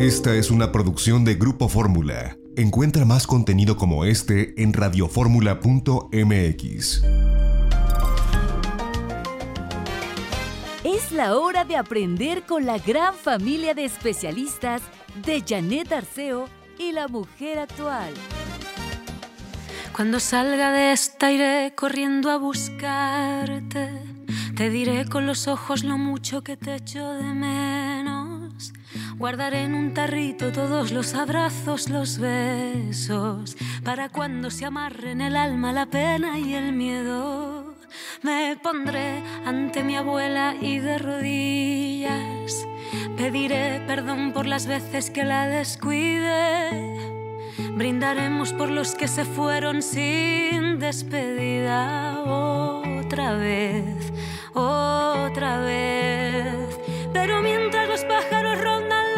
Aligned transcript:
Esta 0.00 0.34
es 0.34 0.50
una 0.50 0.72
producción 0.72 1.24
de 1.26 1.34
Grupo 1.34 1.68
Fórmula. 1.68 2.38
Encuentra 2.56 3.04
más 3.04 3.26
contenido 3.26 3.76
como 3.76 4.06
este 4.06 4.54
en 4.62 4.72
radioformula.mx. 4.72 7.02
Es 10.84 11.12
la 11.12 11.36
hora 11.36 11.66
de 11.66 11.76
aprender 11.76 12.44
con 12.44 12.64
la 12.64 12.78
gran 12.78 13.14
familia 13.14 13.74
de 13.74 13.84
especialistas 13.84 14.80
de 15.22 15.44
Janet 15.46 15.92
Arceo 15.92 16.48
y 16.78 16.92
la 16.92 17.06
mujer 17.06 17.58
actual. 17.58 18.14
Cuando 19.94 20.18
salga 20.18 20.72
de 20.72 20.92
esta 20.92 21.30
iré 21.30 21.74
corriendo 21.76 22.30
a 22.30 22.38
buscarte. 22.38 23.90
Te 24.56 24.70
diré 24.70 25.04
con 25.04 25.26
los 25.26 25.46
ojos 25.46 25.84
lo 25.84 25.98
mucho 25.98 26.42
que 26.42 26.56
te 26.56 26.76
echo 26.76 27.06
de 27.06 27.34
menos. 27.34 27.99
Guardaré 29.16 29.62
en 29.62 29.74
un 29.74 29.94
tarrito 29.94 30.52
todos 30.52 30.92
los 30.92 31.14
abrazos, 31.14 31.88
los 31.88 32.18
besos, 32.18 33.56
para 33.84 34.08
cuando 34.08 34.50
se 34.50 34.66
amarren 34.66 35.20
el 35.20 35.36
alma, 35.36 35.72
la 35.72 35.86
pena 35.86 36.38
y 36.38 36.54
el 36.54 36.72
miedo. 36.72 37.76
Me 38.22 38.56
pondré 38.62 39.22
ante 39.46 39.82
mi 39.82 39.96
abuela 39.96 40.54
y 40.60 40.78
de 40.78 40.98
rodillas 40.98 42.66
pediré 43.20 43.82
perdón 43.86 44.32
por 44.32 44.46
las 44.46 44.66
veces 44.66 45.10
que 45.10 45.24
la 45.24 45.46
descuide. 45.46 46.96
Brindaremos 47.74 48.54
por 48.54 48.70
los 48.70 48.94
que 48.94 49.08
se 49.08 49.26
fueron 49.26 49.82
sin 49.82 50.78
despedida 50.78 52.22
otra 52.22 53.34
vez, 53.34 54.12
otra 54.54 55.58
vez. 55.58 56.78
Pero 57.12 57.42
mientras 57.42 57.88
los 57.88 58.04
pájaros 58.04 58.60
rondan 58.60 59.10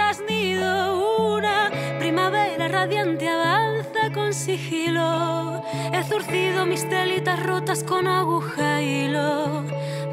has 0.00 0.20
nido 0.28 1.34
una 1.34 1.70
primavera 1.98 2.68
radiante 2.68 3.28
avanza 3.28 4.12
con 4.14 4.32
sigilo. 4.32 5.62
He 5.92 6.02
zurcido 6.04 6.66
mis 6.66 6.88
telitas 6.88 7.42
rotas 7.42 7.82
con 7.82 8.06
aguja 8.06 8.80
y 8.80 9.06
hilo. 9.06 9.64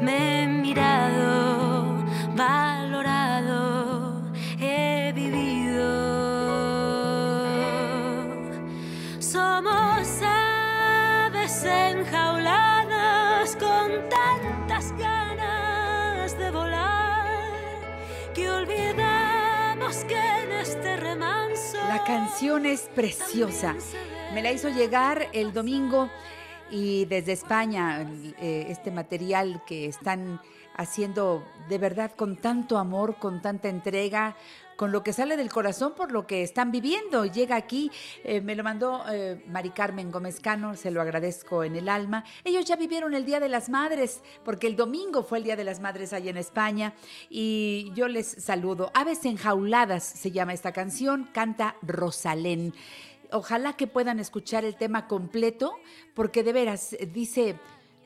Me 0.02 0.42
he 0.42 0.46
mirado, 0.46 2.04
valorado, 2.34 4.22
he 4.58 5.12
vivido. 5.14 5.88
Somos 9.20 10.22
aves 10.22 11.64
enjauladas 11.64 11.99
que 20.06 20.60
este 20.60 20.96
La 21.88 22.04
canción 22.06 22.64
es 22.64 22.82
preciosa. 22.94 23.74
Me 24.34 24.42
la 24.42 24.52
hizo 24.52 24.68
llegar 24.68 25.28
el 25.32 25.52
domingo 25.52 26.08
y 26.70 27.04
desde 27.06 27.32
España 27.32 28.06
eh, 28.40 28.66
este 28.68 28.90
material 28.90 29.62
que 29.66 29.86
están 29.86 30.40
haciendo 30.76 31.44
de 31.68 31.78
verdad 31.78 32.12
con 32.16 32.36
tanto 32.36 32.78
amor, 32.78 33.16
con 33.16 33.42
tanta 33.42 33.68
entrega, 33.68 34.36
con 34.80 34.92
lo 34.92 35.02
que 35.02 35.12
sale 35.12 35.36
del 35.36 35.50
corazón 35.50 35.92
por 35.94 36.10
lo 36.10 36.26
que 36.26 36.42
están 36.42 36.72
viviendo. 36.72 37.26
Llega 37.26 37.54
aquí, 37.54 37.90
eh, 38.24 38.40
me 38.40 38.54
lo 38.54 38.64
mandó 38.64 39.04
eh, 39.12 39.44
Mari 39.46 39.68
Carmen 39.68 40.10
Gómez 40.10 40.40
Cano, 40.40 40.74
se 40.74 40.90
lo 40.90 41.02
agradezco 41.02 41.64
en 41.64 41.76
el 41.76 41.86
alma. 41.86 42.24
Ellos 42.44 42.64
ya 42.64 42.76
vivieron 42.76 43.12
el 43.12 43.26
Día 43.26 43.40
de 43.40 43.50
las 43.50 43.68
Madres, 43.68 44.22
porque 44.42 44.66
el 44.66 44.76
domingo 44.76 45.22
fue 45.22 45.36
el 45.36 45.44
Día 45.44 45.56
de 45.56 45.64
las 45.64 45.80
Madres 45.80 46.14
allá 46.14 46.30
en 46.30 46.38
España, 46.38 46.94
y 47.28 47.92
yo 47.94 48.08
les 48.08 48.26
saludo. 48.26 48.90
Aves 48.94 49.26
enjauladas 49.26 50.02
se 50.02 50.30
llama 50.30 50.54
esta 50.54 50.72
canción, 50.72 51.28
canta 51.30 51.76
Rosalén. 51.82 52.72
Ojalá 53.32 53.74
que 53.74 53.86
puedan 53.86 54.18
escuchar 54.18 54.64
el 54.64 54.76
tema 54.76 55.08
completo, 55.08 55.76
porque 56.14 56.42
de 56.42 56.54
veras 56.54 56.96
dice 57.12 57.56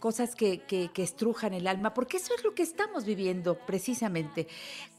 cosas 0.04 0.34
que, 0.34 0.90
estrujan 0.96 1.54
el 1.54 1.66
alma, 1.66 1.94
porque 1.94 2.18
eso 2.18 2.34
es 2.34 2.44
lo 2.44 2.54
que 2.54 2.62
estamos 2.62 3.06
viviendo 3.06 3.56
precisamente. 3.56 4.46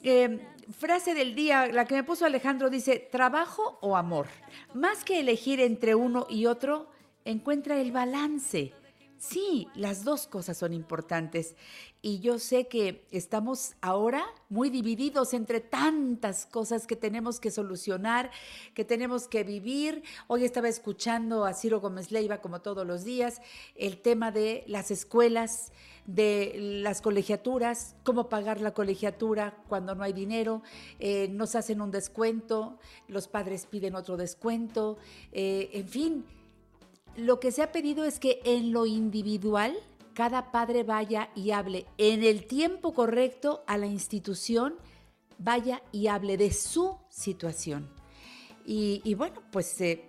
Em, 0.01 0.39
frase 0.71 1.13
del 1.13 1.35
día, 1.35 1.67
la 1.67 1.85
que 1.85 1.95
me 1.95 2.03
puso 2.03 2.25
Alejandro 2.25 2.69
dice, 2.69 3.07
trabajo 3.11 3.77
o 3.81 3.95
amor. 3.97 4.27
Más 4.73 5.03
que 5.03 5.19
elegir 5.19 5.59
entre 5.59 5.95
uno 5.95 6.25
y 6.29 6.45
otro, 6.45 6.89
encuentra 7.23 7.79
el 7.79 7.91
balance. 7.91 8.73
Sí, 9.17 9.67
las 9.75 10.03
dos 10.03 10.27
cosas 10.27 10.57
son 10.57 10.73
importantes 10.73 11.55
y 12.01 12.19
yo 12.19 12.37
sé 12.37 12.67
que 12.67 13.07
estamos 13.11 13.75
ahora 13.81 14.25
muy 14.49 14.69
divididos 14.69 15.33
entre 15.33 15.61
tantas 15.61 16.45
cosas 16.45 16.85
que 16.85 16.97
tenemos 16.97 17.39
que 17.39 17.49
solucionar, 17.49 18.29
que 18.73 18.83
tenemos 18.83 19.27
que 19.27 19.43
vivir. 19.43 20.03
Hoy 20.27 20.43
estaba 20.43 20.67
escuchando 20.67 21.45
a 21.45 21.53
Ciro 21.53 21.79
Gómez 21.79 22.11
Leiva, 22.11 22.41
como 22.41 22.61
todos 22.61 22.85
los 22.85 23.05
días, 23.05 23.41
el 23.75 24.01
tema 24.01 24.31
de 24.31 24.65
las 24.67 24.91
escuelas, 24.91 25.71
de 26.05 26.53
las 26.83 27.01
colegiaturas, 27.01 27.95
cómo 28.03 28.27
pagar 28.29 28.59
la 28.59 28.73
colegiatura 28.73 29.57
cuando 29.69 29.95
no 29.95 30.03
hay 30.03 30.13
dinero, 30.13 30.61
eh, 30.99 31.29
nos 31.29 31.55
hacen 31.55 31.81
un 31.81 31.89
descuento, 31.89 32.77
los 33.07 33.27
padres 33.27 33.65
piden 33.65 33.95
otro 33.95 34.17
descuento, 34.17 34.97
eh, 35.31 35.69
en 35.73 35.87
fin 35.87 36.25
lo 37.17 37.39
que 37.39 37.51
se 37.51 37.61
ha 37.61 37.71
pedido 37.71 38.05
es 38.05 38.19
que 38.19 38.41
en 38.43 38.71
lo 38.71 38.85
individual 38.85 39.75
cada 40.13 40.51
padre 40.51 40.83
vaya 40.83 41.29
y 41.35 41.51
hable 41.51 41.85
en 41.97 42.23
el 42.23 42.45
tiempo 42.45 42.93
correcto 42.93 43.63
a 43.67 43.77
la 43.77 43.85
institución, 43.85 44.75
vaya 45.37 45.83
y 45.91 46.07
hable 46.07 46.37
de 46.37 46.51
su 46.51 46.97
situación. 47.09 47.89
Y, 48.65 49.13
bueno, 49.13 49.43
pues 49.51 49.79
eh, 49.81 50.07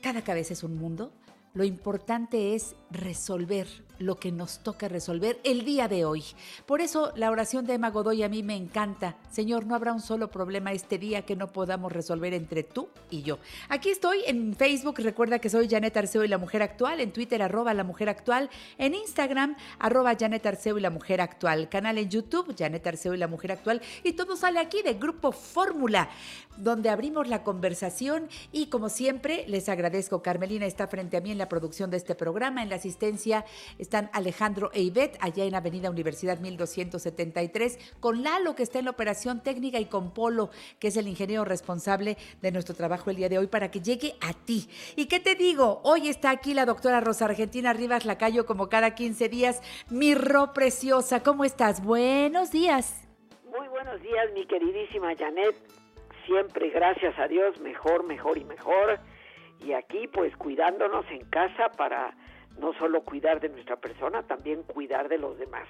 cada 0.00 0.22
cabeza 0.22 0.52
es 0.52 0.62
un 0.62 0.76
mundo. 0.76 1.12
Lo 1.52 1.64
importante 1.64 2.54
es 2.54 2.76
resolver 2.90 3.66
lo 3.98 4.16
que 4.16 4.32
nos 4.32 4.60
toca 4.60 4.88
resolver 4.88 5.40
el 5.44 5.64
día 5.64 5.88
de 5.88 6.04
hoy. 6.04 6.24
Por 6.66 6.80
eso 6.80 7.12
la 7.16 7.30
oración 7.30 7.66
de 7.66 7.74
Emma 7.74 7.90
Godoy 7.90 8.22
a 8.22 8.28
mí 8.28 8.42
me 8.42 8.56
encanta. 8.56 9.16
Señor, 9.30 9.66
no 9.66 9.74
habrá 9.74 9.92
un 9.92 10.00
solo 10.00 10.30
problema 10.30 10.72
este 10.72 10.98
día 10.98 11.22
que 11.22 11.36
no 11.36 11.48
podamos 11.48 11.92
resolver 11.92 12.34
entre 12.34 12.62
tú 12.62 12.88
y 13.10 13.22
yo. 13.22 13.38
Aquí 13.68 13.90
estoy 13.90 14.22
en 14.26 14.54
Facebook, 14.54 14.96
recuerda 14.98 15.38
que 15.38 15.50
soy 15.50 15.68
Janet 15.68 15.96
Arceo 15.96 16.24
y 16.24 16.28
la 16.28 16.38
Mujer 16.38 16.62
Actual, 16.62 17.00
en 17.00 17.12
Twitter 17.12 17.42
arroba 17.42 17.74
la 17.74 17.84
Mujer 17.84 18.08
Actual, 18.08 18.50
en 18.78 18.94
Instagram 18.94 19.56
arroba 19.78 20.16
Janet 20.18 20.44
Arceo 20.46 20.78
y 20.78 20.80
la 20.80 20.90
Mujer 20.90 21.20
Actual, 21.20 21.68
canal 21.68 21.98
en 21.98 22.08
YouTube 22.08 22.54
Janet 22.56 22.86
Arceo 22.86 23.14
y 23.14 23.18
la 23.18 23.28
Mujer 23.28 23.52
Actual 23.52 23.82
y 24.02 24.12
todo 24.12 24.36
sale 24.36 24.60
aquí 24.60 24.82
de 24.82 24.94
Grupo 24.94 25.32
Fórmula, 25.32 26.10
donde 26.56 26.90
abrimos 26.90 27.28
la 27.28 27.42
conversación 27.42 28.28
y 28.52 28.66
como 28.66 28.88
siempre 28.88 29.44
les 29.48 29.68
agradezco, 29.68 30.22
Carmelina 30.22 30.66
está 30.66 30.86
frente 30.88 31.16
a 31.16 31.20
mí 31.20 31.30
en 31.30 31.38
la 31.38 31.48
producción 31.48 31.90
de 31.90 31.96
este 31.96 32.14
programa, 32.14 32.62
en 32.62 32.68
la 32.68 32.76
asistencia 32.76 33.44
están 33.88 34.10
Alejandro 34.12 34.70
e 34.74 34.92
allá 35.20 35.44
en 35.44 35.54
Avenida 35.54 35.88
Universidad 35.88 36.38
1273, 36.38 37.96
con 38.00 38.22
Lalo, 38.22 38.54
que 38.54 38.62
está 38.62 38.78
en 38.78 38.84
la 38.84 38.90
operación 38.90 39.42
técnica, 39.42 39.80
y 39.80 39.86
con 39.86 40.12
Polo, 40.12 40.50
que 40.78 40.88
es 40.88 40.96
el 40.98 41.08
ingeniero 41.08 41.46
responsable 41.46 42.18
de 42.42 42.52
nuestro 42.52 42.74
trabajo 42.74 43.08
el 43.08 43.16
día 43.16 43.30
de 43.30 43.38
hoy, 43.38 43.46
para 43.46 43.70
que 43.70 43.80
llegue 43.80 44.14
a 44.20 44.34
ti. 44.34 44.68
¿Y 44.94 45.06
qué 45.06 45.20
te 45.20 45.36
digo? 45.36 45.80
Hoy 45.84 46.08
está 46.08 46.28
aquí 46.28 46.52
la 46.52 46.66
doctora 46.66 47.00
Rosa 47.00 47.24
Argentina 47.24 47.72
Rivas 47.72 48.04
Lacayo, 48.04 48.44
como 48.44 48.68
cada 48.68 48.94
15 48.94 49.30
días. 49.30 49.62
Mi 49.88 50.14
ro 50.14 50.52
preciosa, 50.52 51.22
¿cómo 51.22 51.46
estás? 51.46 51.82
Buenos 51.82 52.50
días. 52.50 53.08
Muy 53.46 53.68
buenos 53.68 54.02
días, 54.02 54.30
mi 54.34 54.44
queridísima 54.44 55.16
Janet. 55.16 55.56
Siempre, 56.26 56.68
gracias 56.68 57.18
a 57.18 57.26
Dios, 57.26 57.58
mejor, 57.60 58.04
mejor 58.04 58.36
y 58.36 58.44
mejor. 58.44 59.00
Y 59.64 59.72
aquí, 59.72 60.08
pues, 60.08 60.36
cuidándonos 60.36 61.06
en 61.10 61.24
casa 61.30 61.70
para 61.70 62.14
no 62.58 62.72
solo 62.74 63.02
cuidar 63.04 63.40
de 63.40 63.48
nuestra 63.48 63.76
persona, 63.76 64.22
también 64.22 64.62
cuidar 64.62 65.08
de 65.08 65.18
los 65.18 65.38
demás. 65.38 65.66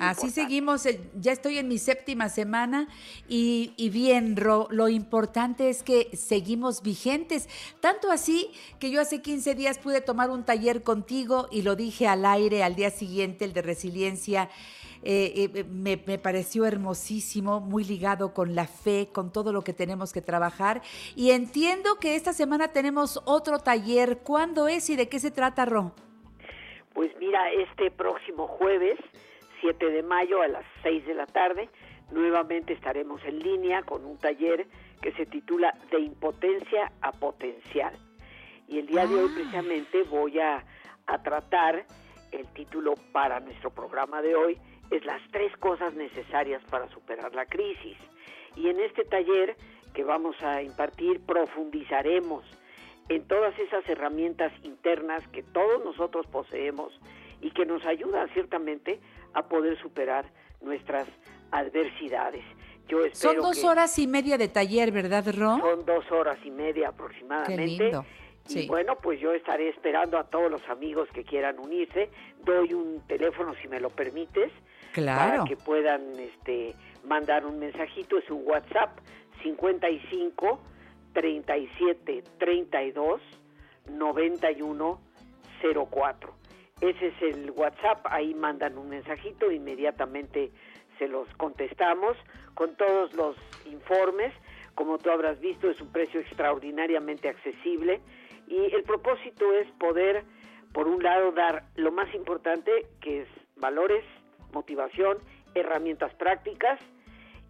Así 0.00 0.30
seguimos, 0.30 0.86
eh, 0.86 1.00
ya 1.14 1.32
estoy 1.32 1.58
en 1.58 1.68
mi 1.68 1.78
séptima 1.78 2.28
semana 2.28 2.88
y, 3.28 3.90
bien, 3.92 4.34
lo 4.36 4.88
importante 4.88 5.68
es 5.68 5.82
que 5.82 6.08
seguimos 6.16 6.82
vigentes, 6.82 7.48
tanto 7.80 8.10
así 8.10 8.50
que 8.80 8.90
yo 8.90 9.00
hace 9.00 9.20
15 9.20 9.54
días 9.54 9.78
pude 9.78 10.00
tomar 10.00 10.30
un 10.30 10.44
taller 10.44 10.82
contigo 10.82 11.48
y 11.50 11.62
lo 11.62 11.76
dije 11.76 12.08
al 12.08 12.24
aire 12.24 12.62
al 12.62 12.74
día 12.74 12.90
siguiente, 12.90 13.44
el 13.44 13.52
de 13.52 13.62
resiliencia 13.62 14.48
eh, 15.02 15.50
eh, 15.54 15.64
me, 15.64 16.02
me 16.06 16.18
pareció 16.18 16.64
hermosísimo, 16.64 17.60
muy 17.60 17.84
ligado 17.84 18.32
con 18.32 18.54
la 18.54 18.66
fe, 18.66 19.08
con 19.12 19.32
todo 19.32 19.52
lo 19.52 19.62
que 19.62 19.72
tenemos 19.72 20.12
que 20.12 20.22
trabajar. 20.22 20.82
Y 21.16 21.30
entiendo 21.30 21.96
que 22.00 22.14
esta 22.14 22.32
semana 22.32 22.68
tenemos 22.68 23.20
otro 23.24 23.58
taller. 23.58 24.18
¿Cuándo 24.18 24.68
es 24.68 24.88
y 24.90 24.96
de 24.96 25.08
qué 25.08 25.18
se 25.18 25.30
trata, 25.30 25.64
Ro? 25.64 25.92
Pues 26.94 27.10
mira, 27.18 27.50
este 27.52 27.90
próximo 27.90 28.46
jueves, 28.46 28.98
7 29.60 29.90
de 29.90 30.02
mayo 30.02 30.42
a 30.42 30.48
las 30.48 30.64
6 30.82 31.06
de 31.06 31.14
la 31.14 31.26
tarde, 31.26 31.68
nuevamente 32.10 32.72
estaremos 32.74 33.20
en 33.24 33.38
línea 33.38 33.82
con 33.82 34.04
un 34.04 34.18
taller 34.18 34.66
que 35.00 35.12
se 35.12 35.26
titula 35.26 35.74
De 35.90 35.98
impotencia 36.00 36.92
a 37.00 37.12
potencial. 37.12 37.94
Y 38.68 38.78
el 38.78 38.86
día 38.86 39.06
de 39.06 39.14
hoy 39.16 39.30
Ah. 39.30 39.34
precisamente 39.34 40.02
voy 40.04 40.38
a, 40.38 40.64
a 41.06 41.22
tratar 41.22 41.84
el 42.30 42.46
título 42.48 42.94
para 43.12 43.40
nuestro 43.40 43.70
programa 43.70 44.22
de 44.22 44.34
hoy 44.34 44.58
es 44.92 45.04
las 45.06 45.22
tres 45.30 45.56
cosas 45.56 45.94
necesarias 45.94 46.62
para 46.70 46.88
superar 46.90 47.34
la 47.34 47.46
crisis. 47.46 47.96
Y 48.56 48.68
en 48.68 48.78
este 48.80 49.04
taller 49.04 49.56
que 49.94 50.04
vamos 50.04 50.36
a 50.42 50.62
impartir 50.62 51.20
profundizaremos 51.20 52.44
en 53.08 53.26
todas 53.26 53.58
esas 53.58 53.88
herramientas 53.88 54.52
internas 54.62 55.26
que 55.28 55.42
todos 55.42 55.82
nosotros 55.84 56.26
poseemos 56.26 56.92
y 57.40 57.50
que 57.50 57.64
nos 57.64 57.84
ayudan 57.86 58.28
ciertamente 58.34 59.00
a 59.34 59.48
poder 59.48 59.78
superar 59.80 60.26
nuestras 60.60 61.08
adversidades. 61.50 62.44
Yo 62.88 63.04
espero 63.04 63.34
Son 63.34 63.42
dos 63.42 63.60
que 63.60 63.66
horas 63.66 63.98
y 63.98 64.06
media 64.06 64.36
de 64.38 64.48
taller, 64.48 64.92
¿verdad, 64.92 65.24
Ro? 65.34 65.58
son 65.58 65.84
dos 65.86 66.10
horas 66.12 66.38
y 66.44 66.50
media 66.50 66.82
Qué 66.82 66.86
aproximadamente. 66.86 67.66
lindo. 67.84 68.04
Y 68.48 68.66
bueno, 68.66 68.96
pues 68.96 69.20
yo 69.20 69.32
estaré 69.32 69.68
esperando 69.68 70.18
a 70.18 70.24
todos 70.24 70.50
los 70.50 70.68
amigos 70.68 71.08
que 71.14 71.22
quieran 71.22 71.58
unirse. 71.60 72.10
Doy 72.44 72.74
un 72.74 73.00
teléfono 73.06 73.54
si 73.62 73.68
me 73.68 73.78
lo 73.78 73.88
permites 73.88 74.50
Claro. 74.92 75.30
para 75.30 75.44
que 75.44 75.56
puedan 75.56 76.02
este 76.18 76.74
mandar 77.04 77.46
un 77.46 77.58
mensajito, 77.58 78.18
es 78.18 78.30
un 78.30 78.42
WhatsApp 78.46 78.98
55 79.42 80.60
37 81.12 82.24
32 82.38 83.20
91 83.90 85.00
04. 85.90 86.34
Ese 86.80 87.06
es 87.06 87.22
el 87.22 87.50
WhatsApp, 87.52 88.04
ahí 88.10 88.34
mandan 88.34 88.76
un 88.76 88.88
mensajito, 88.88 89.52
inmediatamente 89.52 90.50
se 90.98 91.06
los 91.06 91.28
contestamos 91.36 92.16
con 92.54 92.74
todos 92.76 93.14
los 93.14 93.36
informes. 93.66 94.32
Como 94.74 94.98
tú 94.98 95.10
habrás 95.10 95.38
visto, 95.40 95.70
es 95.70 95.80
un 95.80 95.92
precio 95.92 96.20
extraordinariamente 96.20 97.28
accesible 97.28 98.00
y 98.48 98.74
el 98.74 98.82
propósito 98.82 99.52
es 99.52 99.68
poder, 99.78 100.24
por 100.72 100.88
un 100.88 101.02
lado, 101.02 101.30
dar 101.32 101.64
lo 101.76 101.92
más 101.92 102.12
importante, 102.14 102.70
que 103.00 103.22
es 103.22 103.28
valores, 103.56 104.04
motivación, 104.52 105.18
herramientas 105.54 106.14
prácticas 106.14 106.78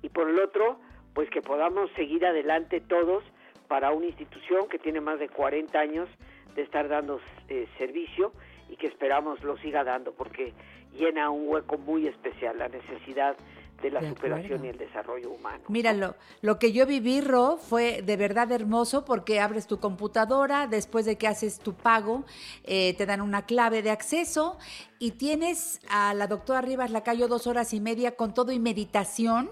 y 0.03 0.09
por 0.09 0.29
el 0.29 0.39
otro, 0.41 0.79
pues 1.15 1.29
que 1.31 1.43
podamos 1.43 1.91
seguir 1.93 2.25
adelante 2.27 2.81
todos 2.81 3.23
para 3.69 3.93
una 3.93 4.07
institución 4.07 4.69
que 4.69 4.79
tiene 4.79 5.01
más 5.01 5.19
de 5.19 5.29
40 5.29 5.79
años 5.79 6.09
de 6.55 6.63
estar 6.63 6.89
dando 6.89 7.21
eh, 7.49 7.67
servicio 7.79 8.33
y 8.69 8.77
que 8.77 8.87
esperamos 8.87 9.43
lo 9.43 9.57
siga 9.59 9.85
dando 9.85 10.13
porque 10.13 10.53
llena 10.95 11.31
un 11.31 11.49
hueco 11.49 11.79
muy 11.79 12.07
especial, 12.07 12.59
la 12.59 12.69
necesidad 12.69 13.37
de 13.82 13.90
la 13.90 14.00
De 14.00 14.08
superación 14.08 14.64
y 14.64 14.69
el 14.69 14.79
desarrollo 14.79 15.31
humano. 15.31 15.64
Mira, 15.69 15.93
lo, 15.93 16.14
lo 16.40 16.58
que 16.58 16.73
yo 16.73 16.87
viví, 16.87 17.20
Ro, 17.20 17.58
fue 17.58 18.02
de 18.02 18.17
verdad 18.17 18.50
hermoso 18.52 19.05
porque 19.05 19.40
abres 19.40 19.67
tu 19.67 19.79
computadora, 19.81 20.67
después 20.67 21.05
de 21.05 21.19
que 21.19 21.26
haces 21.26 21.58
tu 21.58 21.75
pago, 21.75 22.25
eh, 22.64 22.94
te 22.94 23.05
dan 23.05 23.20
una 23.20 23.44
clave 23.44 23.82
de 23.82 23.90
acceso 23.90 24.58
y 24.99 25.12
tienes 25.12 25.81
a 25.88 26.14
la 26.14 26.29
doctora 26.29 26.62
Rivas 26.62 26.90
Lacayo 26.90 27.29
dos 27.29 27.46
horas 27.46 27.75
y 27.75 27.81
media 27.81 28.14
con 28.17 28.32
todo 28.32 28.52
y 28.52 28.58
meditación 28.58 29.50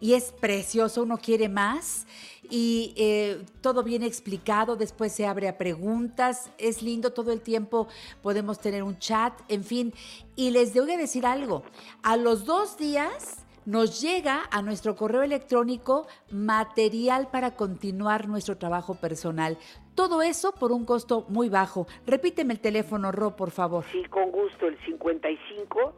y 0.00 0.14
es 0.14 0.32
precioso, 0.32 1.02
uno 1.02 1.18
quiere 1.18 1.48
más 1.48 2.06
y 2.48 2.92
eh, 2.96 3.44
todo 3.62 3.82
bien 3.82 4.02
explicado, 4.02 4.76
después 4.76 5.12
se 5.12 5.26
abre 5.26 5.48
a 5.48 5.56
preguntas, 5.58 6.50
es 6.58 6.82
lindo 6.82 7.12
todo 7.12 7.32
el 7.32 7.40
tiempo, 7.40 7.88
podemos 8.22 8.60
tener 8.60 8.82
un 8.82 8.98
chat, 8.98 9.32
en 9.48 9.64
fin. 9.64 9.94
Y 10.36 10.50
les 10.50 10.76
a 10.76 10.84
decir 10.84 11.24
algo, 11.24 11.62
a 12.02 12.16
los 12.16 12.44
dos 12.44 12.76
días 12.76 13.41
nos 13.64 14.00
llega 14.00 14.42
a 14.50 14.62
nuestro 14.62 14.96
correo 14.96 15.22
electrónico 15.22 16.06
material 16.30 17.28
para 17.30 17.52
continuar 17.54 18.28
nuestro 18.28 18.56
trabajo 18.58 18.94
personal. 18.94 19.58
Todo 19.94 20.22
eso 20.22 20.52
por 20.52 20.72
un 20.72 20.84
costo 20.84 21.26
muy 21.28 21.48
bajo. 21.48 21.86
Repíteme 22.06 22.54
el 22.54 22.60
teléfono, 22.60 23.12
Ro, 23.12 23.36
por 23.36 23.50
favor. 23.50 23.84
Sí, 23.92 24.02
con 24.04 24.30
gusto, 24.30 24.66
el 24.66 24.78
55 24.84 25.94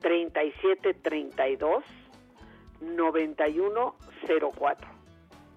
37 0.00 0.94
32 0.94 1.84
91 2.80 3.94
04. 4.58 4.88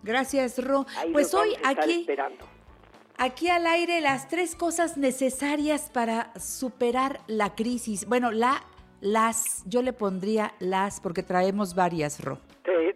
Gracias, 0.04 0.64
Ro. 0.64 0.86
Ahí 0.98 1.12
Pues 1.12 1.34
hoy 1.34 1.56
aquí, 1.64 2.02
esperando. 2.02 2.46
aquí 3.18 3.50
al 3.50 3.68
aire 3.68 4.02
las 4.02 4.28
tres 4.28 4.56
cosas 4.56 4.98
necesarias 4.98 5.90
para 5.94 6.34
superar 6.40 7.22
la 7.28 7.54
crisis. 7.56 8.06
Bueno, 8.08 8.32
la, 8.32 8.64
las, 9.02 9.64
yo 9.68 9.82
le 9.82 9.94
pondría 9.94 10.54
las 10.60 11.02
porque 11.02 11.24
traemos 11.24 11.76
varias, 11.76 12.24
Ro. 12.24 12.40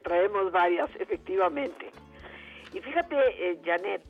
Traemos 0.05 0.51
varias, 0.51 0.89
efectivamente. 0.99 1.89
Y 2.71 2.79
fíjate, 2.79 3.15
eh, 3.39 3.59
Janet, 3.65 4.03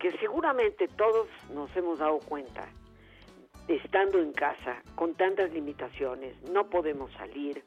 que 0.00 0.10
seguramente 0.18 0.88
todos 0.88 1.28
nos 1.54 1.74
hemos 1.76 2.00
dado 2.00 2.18
cuenta, 2.18 2.66
estando 3.68 4.18
en 4.18 4.32
casa, 4.32 4.82
con 4.96 5.14
tantas 5.14 5.52
limitaciones, 5.52 6.34
no 6.50 6.68
podemos 6.68 7.12
salir, 7.12 7.62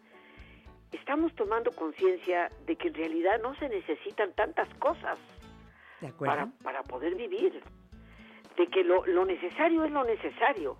estamos 0.91 1.33
tomando 1.35 1.71
conciencia 1.71 2.49
de 2.65 2.75
que 2.75 2.89
en 2.89 2.95
realidad 2.95 3.39
no 3.41 3.55
se 3.55 3.69
necesitan 3.69 4.33
tantas 4.33 4.67
cosas 4.75 5.17
para, 6.19 6.47
para 6.63 6.83
poder 6.83 7.15
vivir, 7.15 7.61
de 8.57 8.67
que 8.67 8.83
lo, 8.83 9.05
lo 9.05 9.23
necesario 9.25 9.85
es 9.85 9.91
lo 9.91 10.03
necesario 10.03 10.77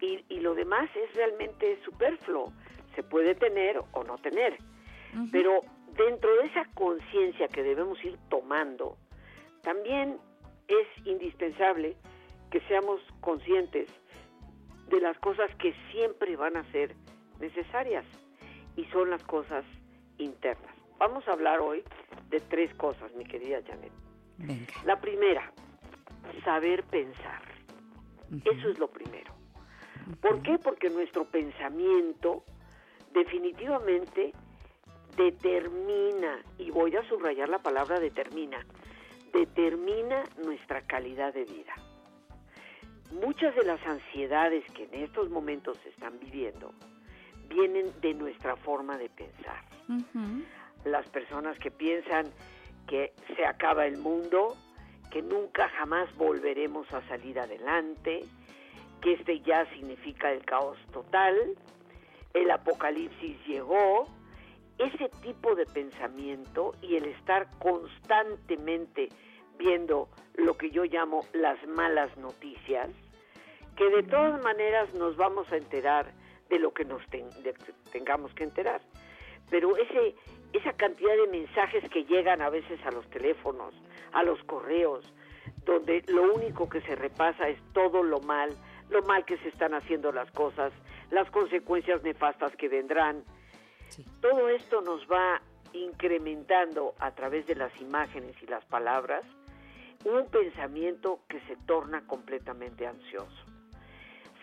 y, 0.00 0.24
y 0.28 0.40
lo 0.40 0.54
demás 0.54 0.88
es 0.94 1.14
realmente 1.14 1.78
superfluo, 1.84 2.52
se 2.94 3.02
puede 3.02 3.34
tener 3.34 3.82
o 3.92 4.04
no 4.04 4.18
tener. 4.18 4.58
Pero 5.32 5.62
dentro 5.96 6.34
de 6.36 6.46
esa 6.46 6.64
conciencia 6.74 7.48
que 7.48 7.62
debemos 7.62 8.02
ir 8.04 8.18
tomando, 8.28 8.96
también 9.62 10.18
es 10.68 11.06
indispensable 11.06 11.96
que 12.50 12.60
seamos 12.62 13.00
conscientes 13.20 13.88
de 14.88 15.00
las 15.00 15.18
cosas 15.18 15.54
que 15.56 15.74
siempre 15.90 16.36
van 16.36 16.56
a 16.56 16.64
ser 16.70 16.94
necesarias 17.40 18.04
y 18.76 18.84
son 18.86 19.10
las 19.10 19.22
cosas 19.24 19.64
internas. 20.18 20.74
Vamos 20.98 21.26
a 21.28 21.32
hablar 21.32 21.60
hoy 21.60 21.82
de 22.30 22.40
tres 22.40 22.74
cosas, 22.74 23.12
mi 23.14 23.24
querida 23.24 23.60
Janet. 23.66 23.92
Venga. 24.38 24.72
La 24.84 25.00
primera, 25.00 25.52
saber 26.44 26.84
pensar. 26.84 27.42
Eso 28.44 28.68
es 28.68 28.78
lo 28.78 28.88
primero. 28.88 29.37
¿Por 30.20 30.42
qué? 30.42 30.58
Porque 30.58 30.90
nuestro 30.90 31.24
pensamiento 31.24 32.44
definitivamente 33.12 34.32
determina, 35.16 36.42
y 36.58 36.70
voy 36.70 36.96
a 36.96 37.02
subrayar 37.08 37.48
la 37.48 37.58
palabra 37.58 37.98
determina, 38.00 38.64
determina 39.32 40.24
nuestra 40.44 40.82
calidad 40.82 41.34
de 41.34 41.44
vida. 41.44 41.74
Muchas 43.10 43.54
de 43.54 43.64
las 43.64 43.84
ansiedades 43.86 44.64
que 44.72 44.84
en 44.84 44.94
estos 45.02 45.30
momentos 45.30 45.78
se 45.82 45.88
están 45.90 46.18
viviendo 46.20 46.72
vienen 47.48 47.86
de 48.00 48.14
nuestra 48.14 48.56
forma 48.56 48.98
de 48.98 49.08
pensar. 49.08 49.64
Las 50.84 51.08
personas 51.08 51.58
que 51.58 51.70
piensan 51.70 52.26
que 52.86 53.12
se 53.34 53.44
acaba 53.44 53.86
el 53.86 53.98
mundo, 53.98 54.56
que 55.10 55.22
nunca 55.22 55.68
jamás 55.70 56.14
volveremos 56.16 56.92
a 56.92 57.06
salir 57.08 57.38
adelante, 57.40 58.24
que 59.00 59.12
este 59.14 59.40
ya 59.40 59.64
significa 59.74 60.30
el 60.32 60.44
caos 60.44 60.78
total, 60.92 61.36
el 62.34 62.50
apocalipsis 62.50 63.36
llegó, 63.46 64.06
ese 64.78 65.08
tipo 65.22 65.54
de 65.56 65.66
pensamiento 65.66 66.72
y 66.82 66.96
el 66.96 67.06
estar 67.06 67.48
constantemente 67.58 69.08
viendo 69.58 70.08
lo 70.34 70.56
que 70.56 70.70
yo 70.70 70.84
llamo 70.84 71.24
las 71.32 71.58
malas 71.66 72.16
noticias, 72.16 72.88
que 73.76 73.88
de 73.90 74.02
todas 74.04 74.40
maneras 74.42 74.92
nos 74.94 75.16
vamos 75.16 75.50
a 75.52 75.56
enterar 75.56 76.12
de 76.48 76.58
lo 76.58 76.72
que 76.72 76.84
nos 76.84 77.04
ten- 77.08 77.30
de- 77.42 77.54
tengamos 77.92 78.32
que 78.34 78.44
enterar. 78.44 78.80
Pero 79.50 79.76
ese, 79.76 80.14
esa 80.52 80.72
cantidad 80.74 81.16
de 81.16 81.26
mensajes 81.26 81.88
que 81.90 82.04
llegan 82.04 82.40
a 82.40 82.50
veces 82.50 82.78
a 82.84 82.90
los 82.90 83.08
teléfonos, 83.10 83.74
a 84.12 84.22
los 84.22 84.42
correos, 84.44 85.12
donde 85.64 86.02
lo 86.08 86.34
único 86.34 86.68
que 86.68 86.80
se 86.82 86.94
repasa 86.94 87.48
es 87.48 87.58
todo 87.72 88.02
lo 88.02 88.20
mal, 88.20 88.50
lo 88.90 89.02
mal 89.02 89.24
que 89.24 89.38
se 89.38 89.48
están 89.48 89.74
haciendo 89.74 90.12
las 90.12 90.30
cosas, 90.32 90.72
las 91.10 91.30
consecuencias 91.30 92.02
nefastas 92.02 92.54
que 92.56 92.68
vendrán. 92.68 93.24
Sí. 93.88 94.04
Todo 94.20 94.48
esto 94.48 94.80
nos 94.80 95.06
va 95.06 95.40
incrementando 95.72 96.94
a 96.98 97.10
través 97.12 97.46
de 97.46 97.54
las 97.54 97.78
imágenes 97.80 98.34
y 98.42 98.46
las 98.46 98.64
palabras 98.66 99.24
un 100.04 100.26
pensamiento 100.26 101.20
que 101.28 101.40
se 101.40 101.56
torna 101.66 102.06
completamente 102.06 102.86
ansioso. 102.86 103.44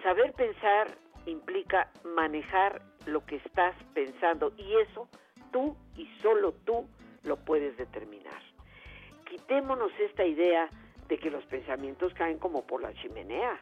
Saber 0.04 0.34
pensar 0.34 0.98
implica 1.26 1.90
manejar 2.04 2.82
lo 3.06 3.26
que 3.26 3.38
estás 3.38 3.76
pensando 3.94 4.54
y 4.58 4.76
eso 4.76 5.08
tú 5.52 5.76
y 5.96 6.08
solo 6.22 6.54
tú 6.66 6.88
lo 7.24 7.38
puedes 7.38 7.78
determinar. 7.78 8.42
Quitémonos 9.28 9.92
esta 10.00 10.26
idea 10.26 10.70
de 11.08 11.18
que 11.18 11.32
los 11.32 11.44
pensamientos 11.46 12.14
caen 12.14 12.38
como 12.38 12.66
por 12.66 12.82
la 12.82 12.94
chimenea. 12.94 13.60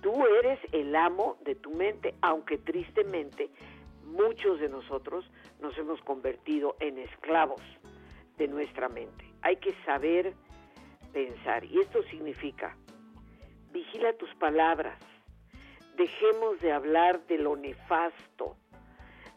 Tú 0.00 0.26
eres 0.26 0.58
el 0.72 0.94
amo 0.96 1.36
de 1.44 1.54
tu 1.54 1.70
mente, 1.70 2.14
aunque 2.22 2.58
tristemente 2.58 3.50
muchos 4.04 4.60
de 4.60 4.68
nosotros 4.68 5.30
nos 5.60 5.76
hemos 5.78 6.00
convertido 6.02 6.76
en 6.80 6.98
esclavos 6.98 7.60
de 8.38 8.48
nuestra 8.48 8.88
mente. 8.88 9.24
Hay 9.42 9.56
que 9.56 9.74
saber 9.84 10.34
pensar 11.12 11.64
y 11.64 11.80
esto 11.80 12.02
significa 12.04 12.76
vigila 13.72 14.12
tus 14.14 14.34
palabras, 14.34 14.98
dejemos 15.96 16.60
de 16.60 16.72
hablar 16.72 17.26
de 17.26 17.38
lo 17.38 17.56
nefasto, 17.56 18.56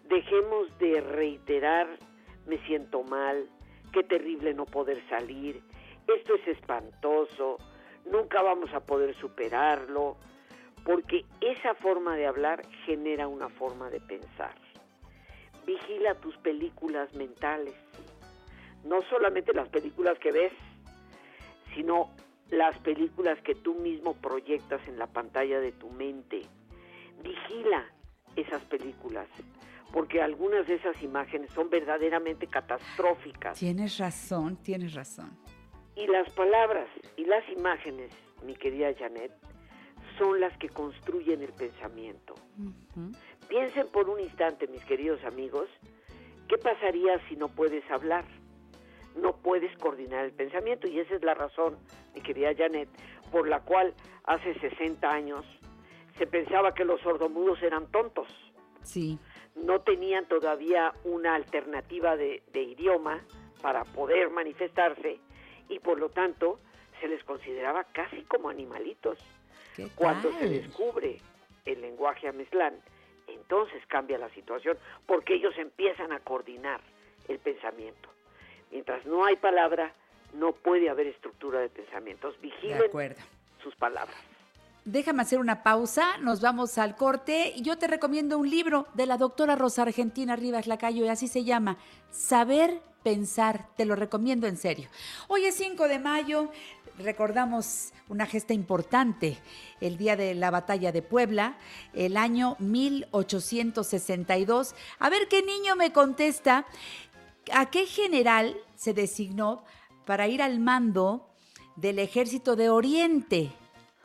dejemos 0.05 0.77
de 0.79 1.01
reiterar 1.01 1.88
me 2.46 2.58
siento 2.65 3.03
mal, 3.03 3.50
qué 3.91 4.03
terrible 4.03 4.53
no 4.53 4.65
poder 4.65 5.01
salir, 5.08 5.62
esto 6.08 6.36
es 6.36 6.48
espantoso, 6.48 7.58
nunca 8.05 8.41
vamos 8.41 8.74
a 8.74 8.82
poder 8.82 9.15
superarlo, 9.15 10.17
porque 10.83 11.25
esa 11.41 11.75
forma 11.75 12.15
de 12.15 12.27
hablar 12.27 12.61
genera 12.85 13.27
una 13.27 13.49
forma 13.49 13.89
de 13.89 14.01
pensar. 14.01 14.55
Vigila 15.65 16.15
tus 16.15 16.35
películas 16.37 17.13
mentales, 17.13 17.75
no 18.83 19.01
solamente 19.03 19.53
las 19.53 19.69
películas 19.69 20.19
que 20.19 20.31
ves, 20.31 20.53
sino 21.73 22.11
las 22.49 22.77
películas 22.79 23.39
que 23.41 23.55
tú 23.55 23.75
mismo 23.75 24.13
proyectas 24.13 24.85
en 24.87 24.99
la 24.99 25.07
pantalla 25.07 25.59
de 25.59 25.71
tu 25.71 25.89
mente. 25.89 26.41
Vigila 27.23 27.85
esas 28.35 28.63
películas, 28.65 29.27
porque 29.93 30.21
algunas 30.21 30.67
de 30.67 30.75
esas 30.75 31.01
imágenes 31.01 31.51
son 31.51 31.69
verdaderamente 31.69 32.47
catastróficas. 32.47 33.57
Tienes 33.57 33.97
razón, 33.97 34.57
tienes 34.57 34.93
razón. 34.93 35.31
Y 35.95 36.07
las 36.07 36.29
palabras 36.31 36.87
y 37.15 37.25
las 37.25 37.47
imágenes, 37.49 38.11
mi 38.43 38.55
querida 38.55 38.93
Janet, 38.97 39.31
son 40.17 40.39
las 40.39 40.58
que 40.58 40.70
construyen 40.70 41.41
el 41.41 41.53
pensamiento. 41.53 42.36
Piensen 43.48 43.88
por 43.88 44.10
un 44.10 44.20
instante, 44.20 44.67
mis 44.67 44.84
queridos 44.86 45.24
amigos, 45.24 45.70
¿qué 46.48 46.58
pasaría 46.58 47.20
si 47.27 47.36
no 47.36 47.50
puedes 47.50 47.89
hablar? 47.91 48.25
No 49.15 49.36
puedes 49.38 49.75
coordinar 49.77 50.25
el 50.25 50.32
pensamiento 50.32 50.88
y 50.88 51.00
esa 51.00 51.15
es 51.15 51.24
la 51.24 51.34
razón, 51.34 51.77
mi 52.15 52.22
querida 52.22 52.53
Janet, 52.55 52.89
por 53.32 53.48
la 53.48 53.62
cual 53.62 53.93
hace 54.24 54.53
60 54.60 55.08
años 55.08 55.46
se 56.17 56.27
pensaba 56.27 56.74
que 56.74 56.86
los 56.86 57.01
sordomudos 57.01 57.62
eran 57.62 57.88
tontos. 57.91 58.27
Sí. 58.84 59.20
No 59.55 59.82
tenían 59.82 60.27
todavía 60.27 60.93
una 61.03 61.36
alternativa 61.36 62.15
de, 62.15 62.43
de 62.51 62.63
idioma 62.63 63.24
para 63.62 63.84
poder 63.84 64.29
manifestarse 64.29 65.20
y 65.70 65.79
por 65.79 66.00
lo 66.00 66.10
tanto 66.10 66.60
se 67.00 67.08
les 67.08 67.24
consideraba 67.24 67.84
casi 67.86 68.24
como 68.24 68.50
animalitos. 68.50 69.17
Cuando 69.95 70.31
se 70.39 70.49
descubre 70.49 71.19
el 71.65 71.81
lenguaje 71.81 72.27
ameslán, 72.27 72.75
entonces 73.27 73.81
cambia 73.87 74.17
la 74.17 74.29
situación 74.29 74.77
porque 75.05 75.35
ellos 75.35 75.53
empiezan 75.57 76.11
a 76.11 76.19
coordinar 76.19 76.81
el 77.27 77.39
pensamiento. 77.39 78.09
Mientras 78.71 79.05
no 79.05 79.25
hay 79.25 79.35
palabra, 79.35 79.93
no 80.33 80.51
puede 80.51 80.89
haber 80.89 81.07
estructura 81.07 81.59
de 81.59 81.69
pensamientos. 81.69 82.39
Vigilen 82.41 83.15
sus 83.61 83.75
palabras. 83.75 84.17
Déjame 84.85 85.21
hacer 85.21 85.39
una 85.39 85.63
pausa, 85.63 86.17
nos 86.17 86.41
vamos 86.41 86.77
al 86.77 86.97
corte 86.97 87.53
y 87.55 87.61
yo 87.61 87.77
te 87.77 87.87
recomiendo 87.87 88.37
un 88.37 88.49
libro 88.49 88.85
de 88.93 89.05
la 89.05 89.17
doctora 89.17 89.55
Rosa 89.55 89.83
Argentina 89.83 90.35
Rivas 90.35 90.67
Lacayo 90.67 91.05
y 91.05 91.07
así 91.07 91.29
se 91.29 91.45
llama, 91.45 91.77
Saber 92.11 92.81
Pensar, 93.01 93.67
te 93.75 93.85
lo 93.85 93.95
recomiendo 93.95 94.47
en 94.47 94.55
serio. 94.55 94.89
Hoy 95.27 95.45
es 95.45 95.55
5 95.55 95.89
de 95.89 95.99
mayo, 95.99 96.49
recordamos 96.97 97.93
una 98.09 98.25
gesta 98.25 98.53
importante, 98.53 99.38
el 99.81 99.97
día 99.97 100.15
de 100.15 100.35
la 100.35 100.51
batalla 100.51 100.91
de 100.91 101.01
Puebla, 101.01 101.57
el 101.93 102.17
año 102.17 102.55
1862. 102.59 104.75
A 105.00 105.09
ver 105.09 105.27
qué 105.27 105.41
niño 105.41 105.75
me 105.75 105.91
contesta, 105.91 106.65
¿a 107.51 107.69
qué 107.69 107.85
general 107.85 108.55
se 108.75 108.93
designó 108.93 109.63
para 110.05 110.27
ir 110.27 110.41
al 110.41 110.59
mando 110.59 111.29
del 111.75 112.00
ejército 112.00 112.55
de 112.55 112.69
Oriente? 112.69 113.51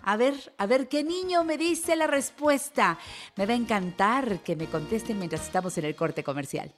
A 0.03 0.17
ver, 0.17 0.55
a 0.57 0.67
ver 0.67 0.89
qué 0.89 1.05
niño 1.05 1.45
me 1.45 1.59
dice 1.59 1.97
la 1.97 2.07
respuesta. 2.07 2.99
Me 3.37 3.47
va 3.47 3.53
a 3.53 3.57
encantar 3.57 4.43
que 4.43 4.57
me 4.57 4.67
contesten 4.67 5.19
mientras 5.19 5.43
estamos 5.43 5.77
en 5.77 5.85
el 5.85 5.95
corte 5.95 6.25
comercial. 6.25 6.75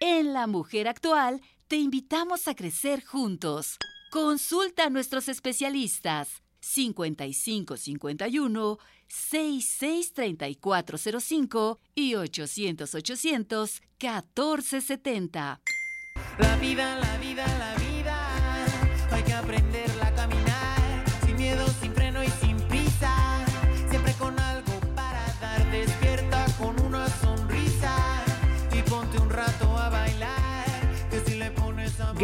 En 0.00 0.34
La 0.34 0.46
Mujer 0.46 0.88
Actual 0.88 1.40
te 1.68 1.76
invitamos 1.76 2.48
a 2.48 2.54
crecer 2.54 3.04
juntos. 3.04 3.78
Consulta 4.14 4.84
a 4.84 4.90
nuestros 4.90 5.28
especialistas 5.28 6.42
5551 6.60 8.78
663405 9.08 11.80
y 11.96 12.14
800 12.14 12.94
800 12.94 13.82
1470. 14.00 15.60
La 16.38 16.56
vida, 16.58 16.96
la 17.00 17.18
vida, 17.18 17.44
la 17.58 17.74
vida. 17.74 18.66
Hay 19.10 19.24
que 19.24 19.32
aprenderla 19.32 20.13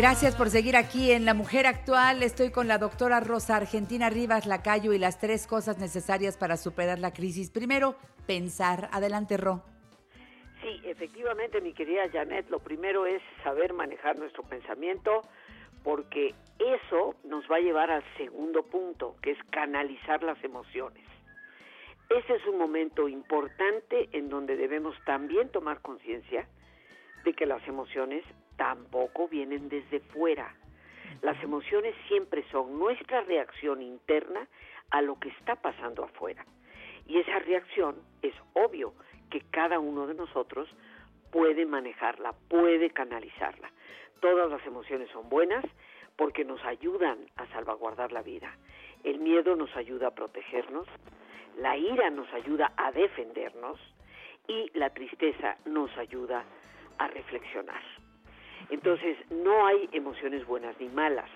Gracias 0.01 0.35
por 0.35 0.49
seguir 0.49 0.79
aquí 0.79 1.13
en 1.13 1.27
La 1.27 1.35
Mujer 1.35 1.67
Actual. 1.67 2.23
Estoy 2.23 2.51
con 2.51 2.67
la 2.67 2.79
doctora 2.79 3.21
Rosa 3.21 3.57
Argentina 3.57 4.09
Rivas 4.09 4.47
Lacayo 4.47 4.95
y 4.95 4.99
las 4.99 5.21
tres 5.21 5.47
cosas 5.47 5.79
necesarias 5.79 6.39
para 6.39 6.57
superar 6.57 6.99
la 6.99 7.13
crisis. 7.13 7.51
Primero, 7.51 7.97
pensar. 8.27 8.89
Adelante, 8.93 9.37
Ro. 9.37 9.63
Sí, 10.63 10.81
efectivamente, 10.85 11.61
mi 11.61 11.75
querida 11.75 12.09
Janet, 12.11 12.49
lo 12.49 12.61
primero 12.61 13.05
es 13.05 13.21
saber 13.45 13.75
manejar 13.75 14.19
nuestro 14.19 14.43
pensamiento, 14.43 15.21
porque 15.85 16.35
eso 16.59 17.15
nos 17.25 17.45
va 17.51 17.57
a 17.57 17.61
llevar 17.61 17.91
al 17.91 18.05
segundo 18.17 18.63
punto, 18.63 19.17
que 19.21 19.33
es 19.33 19.39
canalizar 19.51 20.23
las 20.23 20.43
emociones. 20.43 21.05
Ese 22.09 22.37
es 22.37 22.47
un 22.47 22.57
momento 22.57 23.07
importante 23.07 24.09
en 24.13 24.31
donde 24.31 24.57
debemos 24.57 24.97
también 25.05 25.51
tomar 25.51 25.83
conciencia 25.83 26.49
de 27.23 27.35
que 27.35 27.45
las 27.45 27.69
emociones 27.69 28.25
tampoco 28.61 29.27
vienen 29.27 29.71
desde 29.71 30.01
fuera. 30.01 30.55
Las 31.23 31.43
emociones 31.43 31.95
siempre 32.09 32.45
son 32.53 32.79
nuestra 32.79 33.23
reacción 33.23 33.81
interna 33.81 34.47
a 34.91 35.01
lo 35.01 35.19
que 35.19 35.31
está 35.31 35.57
pasando 35.57 36.05
afuera. 36.05 36.45
Y 37.07 37.17
esa 37.17 37.39
reacción 37.39 37.97
es 38.21 38.35
obvio 38.53 38.93
que 39.31 39.41
cada 39.51 39.79
uno 39.79 40.07
de 40.07 40.13
nosotros 40.13 40.69
puede 41.33 41.65
manejarla, 41.65 42.35
puede 42.51 42.91
canalizarla. 42.91 43.71
Todas 44.21 44.51
las 44.51 44.65
emociones 44.67 45.09
son 45.11 45.31
buenas 45.31 45.65
porque 46.17 46.45
nos 46.45 46.63
ayudan 46.67 47.17
a 47.37 47.47
salvaguardar 47.55 48.13
la 48.13 48.21
vida. 48.21 48.55
El 49.05 49.21
miedo 49.21 49.57
nos 49.57 49.75
ayuda 49.75 50.09
a 50.09 50.15
protegernos, 50.15 50.87
la 51.57 51.79
ira 51.79 52.11
nos 52.11 52.31
ayuda 52.35 52.75
a 52.77 52.93
defendernos 52.93 53.81
y 54.49 54.71
la 54.75 54.91
tristeza 54.91 55.57
nos 55.65 55.97
ayuda 55.97 56.45
a 56.99 57.09
reflexionar. 57.09 58.00
Entonces, 58.71 59.17
no 59.31 59.67
hay 59.67 59.89
emociones 59.93 60.47
buenas 60.47 60.79
ni 60.81 60.89
malas. 60.89 61.29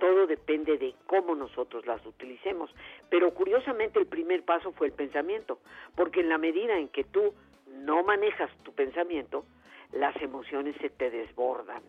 Todo 0.00 0.26
depende 0.26 0.76
de 0.76 0.94
cómo 1.06 1.34
nosotros 1.34 1.86
las 1.86 2.04
utilicemos. 2.04 2.74
Pero 3.08 3.32
curiosamente 3.32 3.98
el 3.98 4.06
primer 4.06 4.44
paso 4.44 4.72
fue 4.72 4.88
el 4.88 4.92
pensamiento, 4.92 5.60
porque 5.96 6.20
en 6.20 6.28
la 6.28 6.38
medida 6.38 6.78
en 6.78 6.88
que 6.88 7.04
tú 7.04 7.34
no 7.68 8.02
manejas 8.02 8.50
tu 8.62 8.72
pensamiento, 8.72 9.44
las 9.92 10.14
emociones 10.20 10.76
se 10.80 10.90
te 10.90 11.10
desbordan 11.10 11.82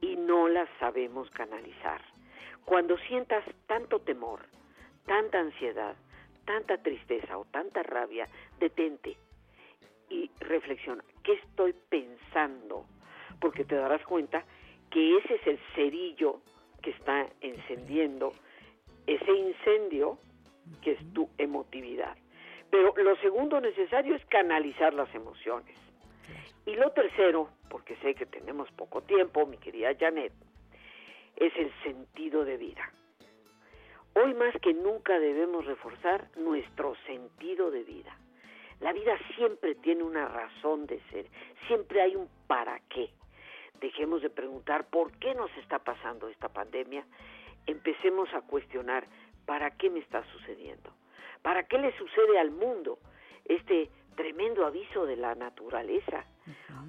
y 0.00 0.16
no 0.16 0.48
las 0.48 0.68
sabemos 0.78 1.30
canalizar. 1.30 2.02
Cuando 2.64 2.98
sientas 2.98 3.44
tanto 3.66 4.00
temor, 4.00 4.40
tanta 5.06 5.40
ansiedad, 5.40 5.96
tanta 6.44 6.78
tristeza 6.82 7.38
o 7.38 7.44
tanta 7.46 7.82
rabia, 7.82 8.28
detente 8.58 9.16
y 10.10 10.30
reflexiona, 10.40 11.02
¿qué 11.22 11.34
estoy 11.34 11.74
pensando? 11.88 12.84
Porque 13.40 13.64
te 13.64 13.76
darás 13.76 14.04
cuenta 14.04 14.44
que 14.90 15.18
ese 15.18 15.34
es 15.34 15.46
el 15.46 15.58
cerillo 15.74 16.40
que 16.82 16.90
está 16.90 17.28
encendiendo 17.40 18.32
ese 19.06 19.32
incendio 19.32 20.18
que 20.82 20.92
es 20.92 21.12
tu 21.14 21.28
emotividad. 21.38 22.16
Pero 22.70 22.94
lo 22.96 23.16
segundo 23.16 23.60
necesario 23.60 24.14
es 24.14 24.24
canalizar 24.26 24.92
las 24.92 25.12
emociones. 25.14 25.76
Y 26.66 26.74
lo 26.74 26.90
tercero, 26.90 27.48
porque 27.70 27.96
sé 27.96 28.14
que 28.14 28.26
tenemos 28.26 28.70
poco 28.72 29.00
tiempo, 29.02 29.46
mi 29.46 29.56
querida 29.56 29.96
Janet, 29.98 30.32
es 31.36 31.56
el 31.56 31.72
sentido 31.82 32.44
de 32.44 32.58
vida. 32.58 32.92
Hoy 34.14 34.34
más 34.34 34.54
que 34.60 34.74
nunca 34.74 35.18
debemos 35.18 35.64
reforzar 35.64 36.28
nuestro 36.36 36.94
sentido 37.06 37.70
de 37.70 37.84
vida. 37.84 38.14
La 38.80 38.92
vida 38.92 39.18
siempre 39.36 39.74
tiene 39.76 40.02
una 40.02 40.28
razón 40.28 40.86
de 40.86 41.00
ser, 41.10 41.26
siempre 41.66 42.02
hay 42.02 42.16
un 42.16 42.28
para 42.46 42.78
qué. 42.90 43.10
Dejemos 43.80 44.22
de 44.22 44.30
preguntar 44.30 44.86
por 44.88 45.12
qué 45.18 45.34
nos 45.34 45.50
está 45.58 45.78
pasando 45.78 46.28
esta 46.28 46.48
pandemia, 46.48 47.04
empecemos 47.66 48.32
a 48.34 48.40
cuestionar 48.42 49.06
para 49.46 49.70
qué 49.70 49.88
me 49.90 50.00
está 50.00 50.24
sucediendo, 50.32 50.90
para 51.42 51.64
qué 51.64 51.78
le 51.78 51.96
sucede 51.96 52.38
al 52.38 52.50
mundo 52.50 52.98
este 53.44 53.90
tremendo 54.16 54.66
aviso 54.66 55.06
de 55.06 55.16
la 55.16 55.34
naturaleza. 55.34 56.24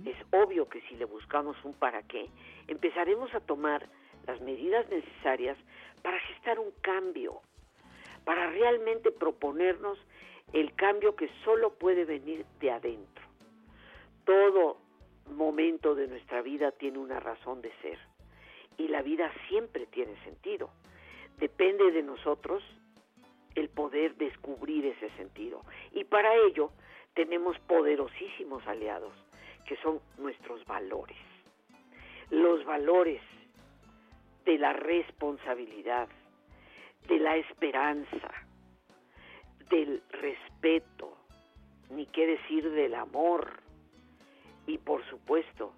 Es 0.05 0.15
obvio 0.31 0.67
que 0.67 0.81
si 0.81 0.95
le 0.95 1.05
buscamos 1.05 1.55
un 1.63 1.73
para 1.73 2.01
qué, 2.03 2.29
empezaremos 2.67 3.33
a 3.35 3.39
tomar 3.39 3.87
las 4.25 4.41
medidas 4.41 4.89
necesarias 4.89 5.57
para 6.01 6.19
gestar 6.19 6.59
un 6.59 6.71
cambio, 6.81 7.41
para 8.25 8.49
realmente 8.49 9.11
proponernos 9.11 9.99
el 10.53 10.73
cambio 10.73 11.15
que 11.15 11.29
solo 11.43 11.73
puede 11.73 12.05
venir 12.05 12.45
de 12.59 12.71
adentro. 12.71 13.25
Todo 14.25 14.77
momento 15.29 15.95
de 15.95 16.07
nuestra 16.07 16.41
vida 16.41 16.71
tiene 16.71 16.97
una 16.97 17.19
razón 17.19 17.61
de 17.61 17.71
ser 17.81 17.97
y 18.77 18.87
la 18.87 19.01
vida 19.01 19.31
siempre 19.47 19.85
tiene 19.87 20.15
sentido. 20.23 20.69
Depende 21.37 21.91
de 21.91 22.03
nosotros 22.03 22.63
el 23.55 23.69
poder 23.69 24.15
descubrir 24.15 24.85
ese 24.85 25.09
sentido 25.11 25.61
y 25.91 26.03
para 26.05 26.33
ello 26.35 26.71
tenemos 27.13 27.57
poderosísimos 27.59 28.65
aliados 28.67 29.13
que 29.65 29.75
son 29.77 29.99
nuestros 30.17 30.65
valores. 30.65 31.17
Los 32.29 32.63
valores 32.65 33.21
de 34.45 34.57
la 34.57 34.73
responsabilidad, 34.73 36.07
de 37.07 37.19
la 37.19 37.37
esperanza, 37.37 38.31
del 39.69 40.01
respeto, 40.09 41.17
ni 41.89 42.05
qué 42.07 42.25
decir 42.25 42.69
del 42.71 42.95
amor 42.95 43.68
y 44.69 44.77
por 44.77 45.03
supuesto 45.09 45.73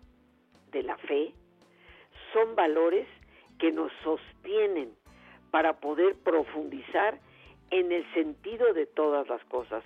de 0.71 0.83
la 0.83 0.97
fe, 0.97 1.33
son 2.33 2.55
valores 2.55 3.07
que 3.57 3.71
nos 3.71 3.91
sostienen 4.03 4.93
para 5.49 5.79
poder 5.79 6.15
profundizar 6.15 7.19
en 7.69 7.91
el 7.91 8.05
sentido 8.13 8.73
de 8.73 8.85
todas 8.85 9.27
las 9.29 9.43
cosas 9.45 9.83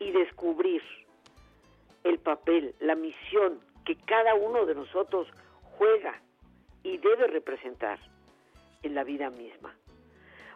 y 0.00 0.10
descubrir 0.10 0.82
el 2.02 2.18
papel, 2.18 2.74
la 2.80 2.96
misión 2.96 3.60
que 3.84 3.96
cada 3.96 4.34
uno 4.34 4.66
de 4.66 4.74
nosotros 4.74 5.28
juega 5.78 6.20
y 6.82 6.98
debe 6.98 7.28
representar 7.28 8.00
en 8.82 8.94
la 8.94 9.04
vida 9.04 9.30
misma. 9.30 9.74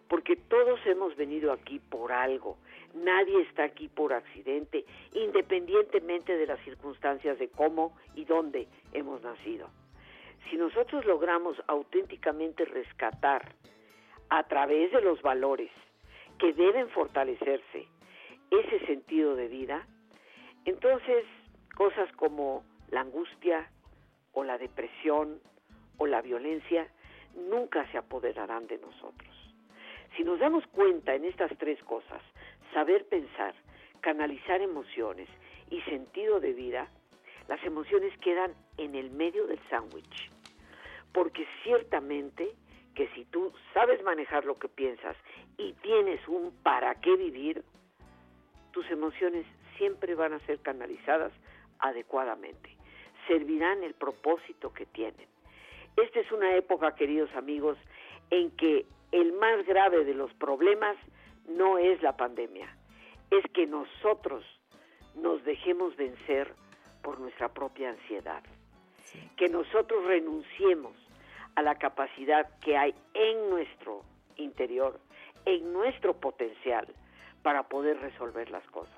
Porque 0.09 0.37
todos 0.37 0.81
hemos 0.87 1.15
venido 1.17 1.53
aquí 1.53 1.79
por 1.79 2.13
algo, 2.13 2.59
nadie 2.95 3.43
está 3.43 3.65
aquí 3.65 3.89
por 3.89 4.13
accidente, 4.13 4.85
independientemente 5.15 6.37
de 6.37 6.47
las 6.47 6.61
circunstancias 6.65 7.39
de 7.39 7.49
cómo 7.49 7.97
y 8.15 8.25
dónde 8.25 8.69
hemos 8.93 9.23
nacido. 9.23 9.69
Si 10.51 10.57
nosotros 10.57 11.05
logramos 11.05 11.57
auténticamente 11.67 12.65
rescatar 12.65 13.55
a 14.29 14.43
través 14.45 14.93
de 14.93 15.01
los 15.01 15.21
valores 15.23 15.71
que 16.39 16.53
deben 16.53 16.89
fortalecerse 16.91 17.87
ese 18.51 18.87
sentido 18.87 19.37
de 19.37 19.49
vida, 19.49 19.87
entonces 20.65 21.25
cosas 21.77 22.11
como 22.17 22.65
la 22.91 23.01
angustia 23.01 23.71
o 24.33 24.45
la 24.45 24.59
depresión 24.59 25.41
o 25.99 26.07
la 26.07 26.21
violencia 26.21 26.89
nunca 27.35 27.91
se 27.91 27.99
apoderarán 27.99 28.67
de 28.67 28.79
nosotros. 28.79 29.31
Si 30.17 30.25
nos 30.25 30.39
damos 30.39 30.67
cuenta 30.69 31.15
en 31.15 31.25
estas 31.25 31.57
tres 31.59 31.83
cosas, 31.85 32.21
saber 32.73 33.07
pensar, 33.07 33.55
canalizar 34.01 34.61
emociones 34.61 35.29
y 35.71 35.81
sentido 35.83 36.41
de 36.41 36.53
vida, 36.53 36.89
las 37.49 37.63
emociones 37.65 38.17
quedan 38.19 38.55
en 38.79 38.95
el 38.95 39.11
medio 39.11 39.47
del 39.47 39.61
sándwich. 39.69 40.31
Porque 41.13 41.47
ciertamente 41.63 42.55
que 42.95 43.09
si 43.09 43.25
tú 43.27 43.53
sabes 43.73 44.03
manejar 44.03 44.45
lo 44.45 44.59
que 44.59 44.69
piensas 44.69 45.17
y 45.57 45.73
tienes 45.75 46.27
un 46.29 46.53
para 46.63 46.95
qué 46.97 47.17
vivir, 47.17 47.65
tus 48.73 48.89
emociones 48.91 49.47
siempre 49.77 50.15
van 50.15 50.33
a 50.33 50.41
ser 50.41 50.61
canalizadas 50.61 51.33
adecuadamente. 51.79 52.77
Servirán 53.27 53.83
el 53.83 53.95
propósito 53.95 54.73
que 54.73 54.87
tienen. 54.87 55.27
Esta 55.97 56.21
es 56.21 56.33
una 56.33 56.57
época, 56.57 56.95
queridos 56.95 57.31
amigos, 57.35 57.79
en 58.31 58.51
que 58.53 58.87
el 59.11 59.33
más 59.35 59.65
grave 59.67 60.05
de 60.05 60.15
los 60.15 60.33
problemas 60.35 60.97
no 61.49 61.79
es 61.79 62.03
la 62.03 62.17
pandemia, 62.17 62.77
es 63.31 63.45
que 63.53 63.67
nosotros 63.67 64.45
nos 65.15 65.45
dejemos 65.45 65.97
vencer 65.97 66.55
por 67.03 67.21
nuestra 67.21 67.49
propia 67.49 67.91
ansiedad, 67.91 68.43
que 69.37 69.49
nosotros 69.49 70.05
renunciemos 70.05 70.97
a 71.55 71.63
la 71.63 71.75
capacidad 71.77 72.49
que 72.61 72.77
hay 72.77 72.95
en 73.15 73.51
nuestro 73.51 74.03
interior, 74.37 74.99
en 75.45 75.73
nuestro 75.73 76.15
potencial 76.15 76.87
para 77.43 77.65
poder 77.65 77.99
resolver 78.01 78.51
las 78.51 78.65
cosas. 78.69 78.95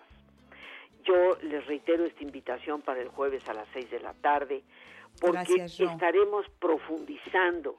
Yo 1.05 1.37
les 1.43 1.67
reitero 1.67 2.05
esta 2.05 2.23
invitación 2.23 2.83
para 2.83 3.01
el 3.01 3.09
jueves 3.09 3.47
a 3.49 3.55
las 3.55 3.69
seis 3.73 3.91
de 3.91 4.01
la 4.01 4.15
tarde, 4.15 4.63
porque 5.21 5.65
estaremos 5.65 6.47
profundizando 6.59 7.77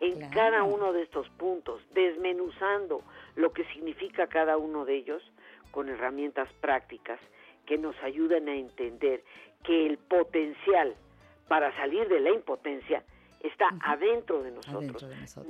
en 0.00 0.30
cada 0.30 0.62
uno 0.62 0.92
de 0.92 1.02
estos 1.02 1.28
puntos, 1.30 1.82
desmenuzando 1.92 3.02
lo 3.36 3.52
que 3.52 3.64
significa 3.72 4.26
cada 4.26 4.56
uno 4.56 4.84
de 4.84 4.96
ellos 4.96 5.22
con 5.70 5.88
herramientas 5.88 6.48
prácticas 6.60 7.18
que 7.66 7.78
nos 7.78 7.96
ayuden 8.02 8.48
a 8.48 8.54
entender 8.54 9.24
que 9.64 9.86
el 9.86 9.98
potencial 9.98 10.94
para 11.48 11.74
salir 11.76 12.08
de 12.08 12.20
la 12.20 12.30
impotencia 12.30 13.02
está 13.40 13.66
adentro, 13.80 14.42
de 14.42 14.52
nosotros, 14.52 15.06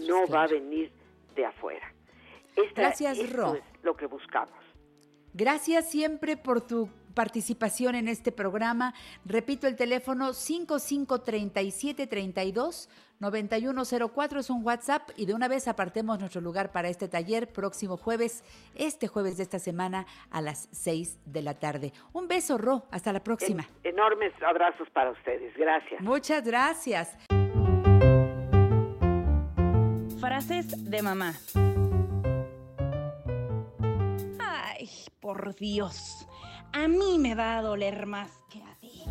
no 0.07 0.27
va 0.27 0.45
a 0.45 0.47
venir 0.47 0.91
de 1.35 1.45
afuera. 1.47 1.93
Gracias, 2.75 3.33
Ro. 3.33 3.55
es 3.55 3.63
lo 3.83 3.97
que 3.97 4.07
buscamos. 4.07 4.59
Gracias 5.35 5.91
siempre 5.91 6.37
por 6.37 6.61
tu 6.61 6.89
participación 7.19 7.97
en 7.97 8.07
este 8.07 8.31
programa. 8.31 8.95
Repito 9.25 9.67
el 9.67 9.75
teléfono 9.75 10.33
553732 10.33 12.89
9104 13.19 14.39
es 14.39 14.51
un 14.51 14.65
WhatsApp 14.65 15.11
y 15.17 15.27
de 15.27 15.35
una 15.35 15.49
vez 15.49 15.67
apartemos 15.67 16.21
nuestro 16.21 16.41
lugar 16.41 16.71
para 16.71 16.89
este 16.89 17.09
taller 17.09 17.49
próximo 17.49 17.97
jueves, 17.97 18.45
este 18.77 19.09
jueves 19.09 19.37
de 19.37 19.43
esta 19.43 19.59
semana 19.59 20.07
a 20.31 20.41
las 20.41 20.69
6 20.71 21.19
de 21.27 21.43
la 21.43 21.59
tarde. 21.59 21.93
Un 22.13 22.29
beso, 22.29 22.57
Ro, 22.57 22.85
hasta 22.93 23.13
la 23.13 23.25
próxima. 23.25 23.67
enormes 23.83 24.33
abrazos 24.41 24.89
para 24.91 25.11
ustedes, 25.11 25.53
gracias. 25.57 26.01
Muchas 26.01 26.47
gracias. 26.47 27.19
Frases 30.21 30.89
de 30.89 31.03
mamá. 31.03 31.35
Ay, 34.39 34.89
por 35.19 35.57
Dios 35.57 36.28
a 36.73 36.89
mí 36.89 37.19
me 37.19 37.35
va 37.35 37.59
a 37.59 37.63
doler 37.63 38.07
más 38.07 38.31
que 38.51 38.63
a 38.63 38.75
ti. 38.81 39.03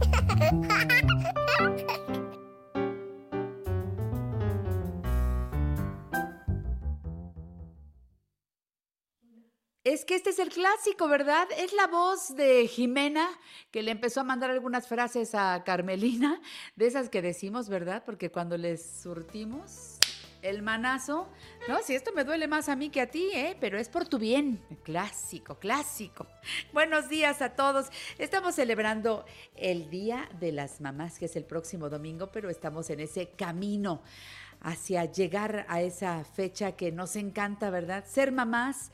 Es 9.84 10.04
que 10.04 10.16
este 10.16 10.32
es 10.32 10.40
el 10.40 10.50
clásico, 10.50 11.08
¿verdad? 11.08 11.48
Es 11.58 11.72
la 11.72 11.88
voz 11.88 12.36
de 12.36 12.68
Jimena 12.68 13.30
que 13.72 13.82
le 13.82 13.92
empezó 13.92 14.20
a 14.20 14.26
mandar 14.26 14.52
algunas 14.52 14.86
frases 14.86 15.34
a 15.34 15.64
Carmelina, 15.64 16.42
de 16.76 16.88
esas 16.88 17.08
que 17.08 17.22
decimos, 17.22 17.70
¿verdad? 17.70 18.04
Porque 18.06 18.30
cuando 18.30 18.58
les 18.58 18.86
surtimos, 19.02 19.97
el 20.42 20.62
manazo. 20.62 21.28
No, 21.68 21.80
si 21.84 21.96
esto 21.96 22.12
me 22.14 22.24
duele 22.24 22.48
más 22.48 22.70
a 22.70 22.76
mí 22.76 22.90
que 22.90 23.02
a 23.02 23.10
ti, 23.10 23.30
¿eh? 23.34 23.56
Pero 23.60 23.78
es 23.78 23.90
por 23.90 24.08
tu 24.08 24.20
bien. 24.20 24.62
Clásico, 24.84 25.56
clásico. 25.56 26.28
Buenos 26.74 27.10
días 27.10 27.42
a 27.42 27.50
todos. 27.50 27.88
Estamos 28.18 28.56
celebrando 28.56 29.26
el 29.56 29.90
Día 29.90 30.30
de 30.40 30.52
las 30.52 30.82
Mamás, 30.82 31.20
que 31.20 31.26
es 31.26 31.36
el 31.36 31.44
próximo 31.44 31.90
domingo, 31.90 32.28
pero 32.28 32.50
estamos 32.50 32.90
en 32.90 33.00
ese 33.00 33.30
camino 33.30 34.02
hacia 34.62 35.06
llegar 35.06 35.66
a 35.70 35.82
esa 35.82 36.24
fecha 36.24 36.74
que 36.74 36.92
nos 36.92 37.16
encanta, 37.16 37.70
¿verdad? 37.70 38.06
Ser 38.08 38.32
mamás, 38.32 38.92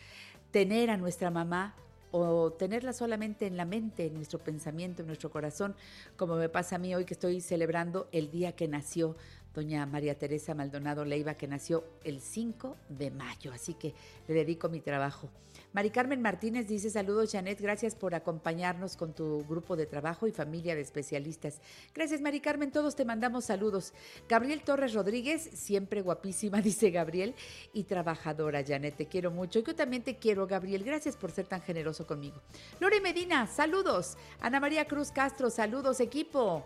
tener 0.52 0.90
a 0.90 0.98
nuestra 0.98 1.32
mamá 1.32 1.76
o 2.12 2.52
tenerla 2.52 2.94
solamente 2.94 3.48
en 3.48 3.58
la 3.58 3.66
mente, 3.66 4.06
en 4.06 4.14
nuestro 4.14 4.38
pensamiento, 4.38 5.02
en 5.02 5.08
nuestro 5.08 5.32
corazón, 5.32 5.76
como 6.16 6.36
me 6.36 6.48
pasa 6.48 6.76
a 6.76 6.80
mí 6.80 6.94
hoy 6.94 7.06
que 7.06 7.16
estoy 7.16 7.42
celebrando 7.42 8.08
el 8.12 8.30
día 8.30 8.52
que 8.56 8.68
nació 8.68 9.16
doña 9.54 9.86
María 9.86 10.18
Teresa 10.18 10.54
Maldonado 10.56 11.06
Leiva, 11.06 11.36
que 11.36 11.48
nació 11.48 11.84
el 12.04 12.22
5 12.22 12.76
de 12.90 13.12
mayo. 13.12 13.52
Así 13.54 13.76
que 13.76 13.94
le 14.28 14.34
dedico 14.34 14.70
mi 14.70 14.82
trabajo. 14.82 15.30
Mari 15.74 15.90
Carmen 15.90 16.22
Martínez 16.22 16.68
dice 16.68 16.90
saludos 16.90 17.32
Janet, 17.32 17.60
gracias 17.62 17.96
por 17.96 18.16
acompañarnos 18.16 18.96
con 18.96 19.14
tu 19.14 19.44
grupo 19.46 19.76
de 19.76 19.86
trabajo 19.86 20.28
y 20.28 20.32
familia 20.32 20.76
de 20.76 20.82
especialistas. 20.82 21.62
Gracias 21.94 22.22
Mari 22.22 22.40
Carmen, 22.40 22.72
todos 22.72 22.96
te 22.96 23.06
mandamos 23.06 23.46
saludos. 23.46 23.94
Gabriel 24.28 24.62
Torres 24.62 24.94
Rodríguez, 24.94 25.50
siempre 25.54 26.02
guapísima, 26.02 26.62
dice 26.62 26.92
Gabriel, 26.92 27.36
y 27.74 27.84
trabajadora 27.84 28.64
Janet, 28.66 28.98
te 28.98 29.08
quiero 29.08 29.32
mucho. 29.32 29.60
Yo 29.60 29.76
también 29.76 30.04
te 30.04 30.18
quiero 30.18 30.48
Gabriel, 30.48 30.84
gracias 30.84 31.16
por 31.16 31.32
ser 31.32 31.48
tan 31.48 31.62
generoso 31.62 32.06
conmigo. 32.06 32.42
Lore 32.80 33.02
Medina, 33.02 33.48
saludos. 33.48 34.18
Ana 34.42 34.60
María 34.60 34.86
Cruz 34.86 35.12
Castro, 35.12 35.50
saludos 35.50 36.00
equipo. 36.00 36.64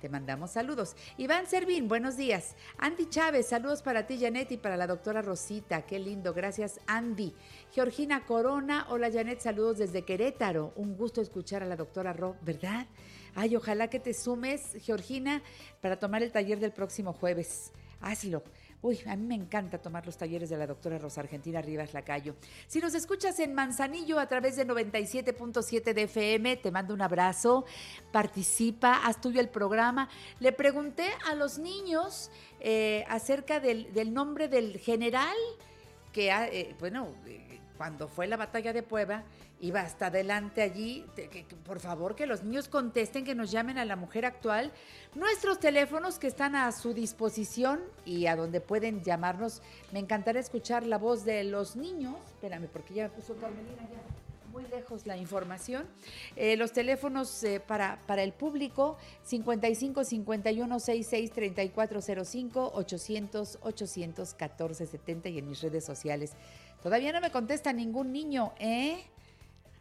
Te 0.00 0.08
mandamos 0.08 0.52
saludos. 0.52 0.96
Iván 1.18 1.46
Servín, 1.46 1.86
buenos 1.86 2.16
días. 2.16 2.56
Andy 2.78 3.06
Chávez, 3.10 3.46
saludos 3.46 3.82
para 3.82 4.06
ti, 4.06 4.18
Janet, 4.18 4.50
y 4.50 4.56
para 4.56 4.78
la 4.78 4.86
doctora 4.86 5.20
Rosita. 5.20 5.82
Qué 5.82 5.98
lindo, 5.98 6.32
gracias, 6.32 6.80
Andy. 6.86 7.34
Georgina 7.72 8.24
Corona, 8.24 8.86
hola, 8.88 9.10
Janet, 9.12 9.40
saludos 9.40 9.76
desde 9.76 10.06
Querétaro. 10.06 10.72
Un 10.76 10.96
gusto 10.96 11.20
escuchar 11.20 11.62
a 11.62 11.66
la 11.66 11.76
doctora 11.76 12.14
Ro, 12.14 12.36
¿verdad? 12.40 12.86
Ay, 13.34 13.56
ojalá 13.56 13.90
que 13.90 14.00
te 14.00 14.14
sumes, 14.14 14.74
Georgina, 14.80 15.42
para 15.82 15.98
tomar 15.98 16.22
el 16.22 16.32
taller 16.32 16.60
del 16.60 16.72
próximo 16.72 17.12
jueves. 17.12 17.70
Hazlo. 18.00 18.42
Uy, 18.82 18.98
a 19.06 19.14
mí 19.14 19.26
me 19.26 19.34
encanta 19.34 19.76
tomar 19.76 20.06
los 20.06 20.16
talleres 20.16 20.48
de 20.48 20.56
la 20.56 20.66
doctora 20.66 20.96
Rosa 20.96 21.20
Argentina 21.20 21.60
Rivas 21.60 21.92
Lacayo. 21.92 22.34
Si 22.66 22.80
nos 22.80 22.94
escuchas 22.94 23.38
en 23.38 23.52
Manzanillo 23.52 24.18
a 24.18 24.26
través 24.26 24.56
de 24.56 24.66
97.7 24.66 25.92
de 25.92 26.02
FM, 26.04 26.56
te 26.56 26.70
mando 26.70 26.94
un 26.94 27.02
abrazo, 27.02 27.66
participa, 28.10 29.04
haz 29.04 29.20
tuyo 29.20 29.38
el 29.40 29.50
programa. 29.50 30.08
Le 30.38 30.52
pregunté 30.52 31.10
a 31.30 31.34
los 31.34 31.58
niños 31.58 32.30
eh, 32.58 33.04
acerca 33.08 33.60
del, 33.60 34.14
nombre 34.14 34.48
del 34.48 34.78
general 34.78 35.36
que, 36.10 36.30
eh, 36.30 36.74
bueno, 36.80 37.08
eh, 37.26 37.49
cuando 37.80 38.08
fue 38.08 38.26
la 38.26 38.36
batalla 38.36 38.74
de 38.74 38.82
Puebla, 38.82 39.24
iba 39.58 39.80
hasta 39.80 40.08
adelante 40.08 40.60
allí. 40.60 41.06
Por 41.64 41.80
favor, 41.80 42.14
que 42.14 42.26
los 42.26 42.42
niños 42.42 42.68
contesten, 42.68 43.24
que 43.24 43.34
nos 43.34 43.50
llamen 43.50 43.78
a 43.78 43.86
la 43.86 43.96
mujer 43.96 44.26
actual. 44.26 44.70
Nuestros 45.14 45.58
teléfonos 45.60 46.18
que 46.18 46.26
están 46.26 46.56
a 46.56 46.70
su 46.72 46.92
disposición 46.92 47.80
y 48.04 48.26
a 48.26 48.36
donde 48.36 48.60
pueden 48.60 49.02
llamarnos. 49.02 49.62
Me 49.92 49.98
encantará 49.98 50.38
escuchar 50.40 50.84
la 50.84 50.98
voz 50.98 51.24
de 51.24 51.42
los 51.44 51.74
niños. 51.74 52.16
Espérame, 52.32 52.68
porque 52.70 52.92
ya 52.92 53.04
me 53.04 53.08
puso 53.08 53.34
Carmelina 53.36 53.88
ya 53.90 54.00
muy 54.50 54.64
lejos 54.64 55.06
la 55.06 55.16
información. 55.16 55.86
Eh, 56.36 56.56
los 56.56 56.72
teléfonos 56.72 57.42
eh, 57.44 57.60
para, 57.60 58.00
para 58.06 58.22
el 58.22 58.32
público 58.32 58.98
55 59.24 60.04
51 60.04 60.80
66 60.80 61.30
3405 61.30 62.72
800 62.74 63.58
814 63.62 64.86
70 64.86 65.28
y 65.30 65.38
en 65.38 65.48
mis 65.48 65.62
redes 65.62 65.84
sociales. 65.84 66.32
Todavía 66.82 67.12
no 67.12 67.20
me 67.20 67.30
contesta 67.30 67.72
ningún 67.72 68.12
niño, 68.12 68.52
¿eh? 68.58 69.04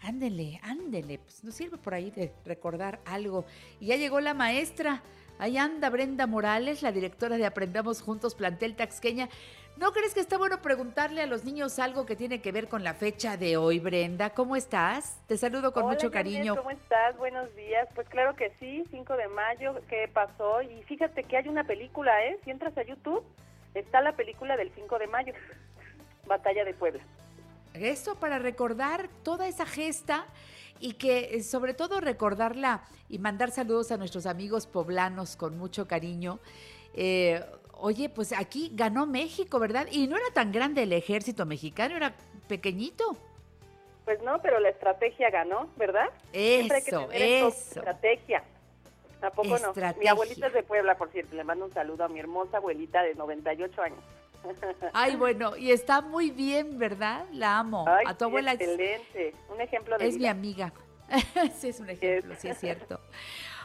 Ándele, 0.01 0.59
ándele, 0.63 1.19
pues 1.19 1.43
nos 1.43 1.55
sirve 1.55 1.77
por 1.77 1.93
ahí 1.93 2.11
de 2.11 2.31
recordar 2.45 2.99
algo. 3.05 3.45
Y 3.79 3.87
ya 3.87 3.95
llegó 3.95 4.19
la 4.19 4.33
maestra. 4.33 5.01
Ahí 5.39 5.57
anda 5.57 5.89
Brenda 5.89 6.27
Morales, 6.27 6.81
la 6.81 6.91
directora 6.91 7.37
de 7.37 7.45
Aprendamos 7.45 8.01
Juntos 8.01 8.35
Plantel 8.35 8.75
Taxqueña. 8.75 9.29
¿No 9.77 9.93
crees 9.93 10.13
que 10.13 10.19
está 10.19 10.37
bueno 10.37 10.61
preguntarle 10.61 11.21
a 11.21 11.25
los 11.25 11.45
niños 11.45 11.79
algo 11.79 12.05
que 12.05 12.17
tiene 12.17 12.41
que 12.41 12.51
ver 12.51 12.67
con 12.67 12.83
la 12.83 12.93
fecha 12.93 13.37
de 13.37 13.55
hoy, 13.55 13.79
Brenda? 13.79 14.31
¿Cómo 14.31 14.57
estás? 14.57 15.21
Te 15.27 15.37
saludo 15.37 15.71
con 15.71 15.83
Hola, 15.83 15.93
mucho 15.93 16.11
cariño. 16.11 16.57
¿Cómo 16.57 16.71
estás? 16.71 17.17
Buenos 17.17 17.55
días. 17.55 17.87
Pues 17.95 18.09
claro 18.09 18.35
que 18.35 18.51
sí, 18.59 18.83
5 18.91 19.15
de 19.15 19.29
mayo, 19.29 19.75
¿qué 19.87 20.09
pasó? 20.11 20.61
Y 20.61 20.83
fíjate 20.83 21.23
que 21.23 21.37
hay 21.37 21.47
una 21.47 21.63
película, 21.63 22.25
¿eh? 22.25 22.37
Si 22.43 22.51
entras 22.51 22.77
a 22.77 22.83
YouTube, 22.83 23.23
está 23.73 24.01
la 24.01 24.17
película 24.17 24.57
del 24.57 24.71
5 24.75 24.99
de 24.99 25.07
mayo, 25.07 25.33
Batalla 26.29 26.63
de 26.63 26.73
Puebla. 26.73 27.03
Esto 27.73 28.15
para 28.15 28.39
recordar 28.39 29.09
toda 29.23 29.47
esa 29.47 29.65
gesta 29.65 30.25
y 30.79 30.93
que 30.93 31.35
eh, 31.35 31.43
sobre 31.43 31.73
todo 31.73 31.99
recordarla 31.99 32.83
y 33.09 33.19
mandar 33.19 33.51
saludos 33.51 33.91
a 33.91 33.97
nuestros 33.97 34.25
amigos 34.25 34.65
poblanos 34.65 35.35
con 35.35 35.57
mucho 35.57 35.87
cariño. 35.87 36.39
Eh, 36.93 37.43
oye, 37.73 38.09
pues 38.09 38.33
aquí 38.33 38.71
ganó 38.73 39.05
México, 39.05 39.59
¿verdad? 39.59 39.87
Y 39.91 40.07
no 40.07 40.15
era 40.15 40.31
tan 40.33 40.51
grande 40.51 40.83
el 40.83 40.93
ejército 40.93 41.45
mexicano, 41.45 41.97
era 41.97 42.15
pequeñito. 42.47 43.17
Pues 44.05 44.21
no, 44.23 44.41
pero 44.41 44.59
la 44.59 44.69
estrategia 44.69 45.29
ganó, 45.29 45.69
¿verdad? 45.75 46.09
Hay 46.33 46.67
que 46.67 46.77
Eso, 46.77 47.05
tener 47.07 47.21
eso. 47.21 47.47
Estrategia. 47.49 48.43
¿Tampoco 49.19 49.59
no? 49.59 49.73
Mi 49.99 50.07
abuelita 50.07 50.47
es 50.47 50.53
de 50.53 50.63
Puebla, 50.63 50.97
por 50.97 51.09
cierto. 51.09 51.35
Le 51.35 51.43
mando 51.43 51.65
un 51.65 51.73
saludo 51.73 52.05
a 52.05 52.07
mi 52.07 52.19
hermosa 52.19 52.57
abuelita 52.57 53.03
de 53.03 53.15
98 53.15 53.81
años. 53.81 53.99
Ay, 54.93 55.15
bueno, 55.15 55.55
y 55.57 55.71
está 55.71 56.01
muy 56.01 56.31
bien, 56.31 56.77
¿verdad? 56.77 57.25
La 57.31 57.59
amo. 57.59 57.85
Ay, 57.87 58.05
a 58.07 58.17
tu 58.17 58.25
abuela 58.25 58.53
excelente. 58.53 59.33
Un 59.53 59.61
ejemplo 59.61 59.97
de 59.97 60.07
es 60.07 60.17
mi 60.17 60.27
amiga. 60.27 60.73
sí, 61.57 61.69
es 61.69 61.79
un 61.79 61.89
ejemplo, 61.89 62.35
sí 62.37 62.47
es 62.47 62.59
cierto. 62.59 62.99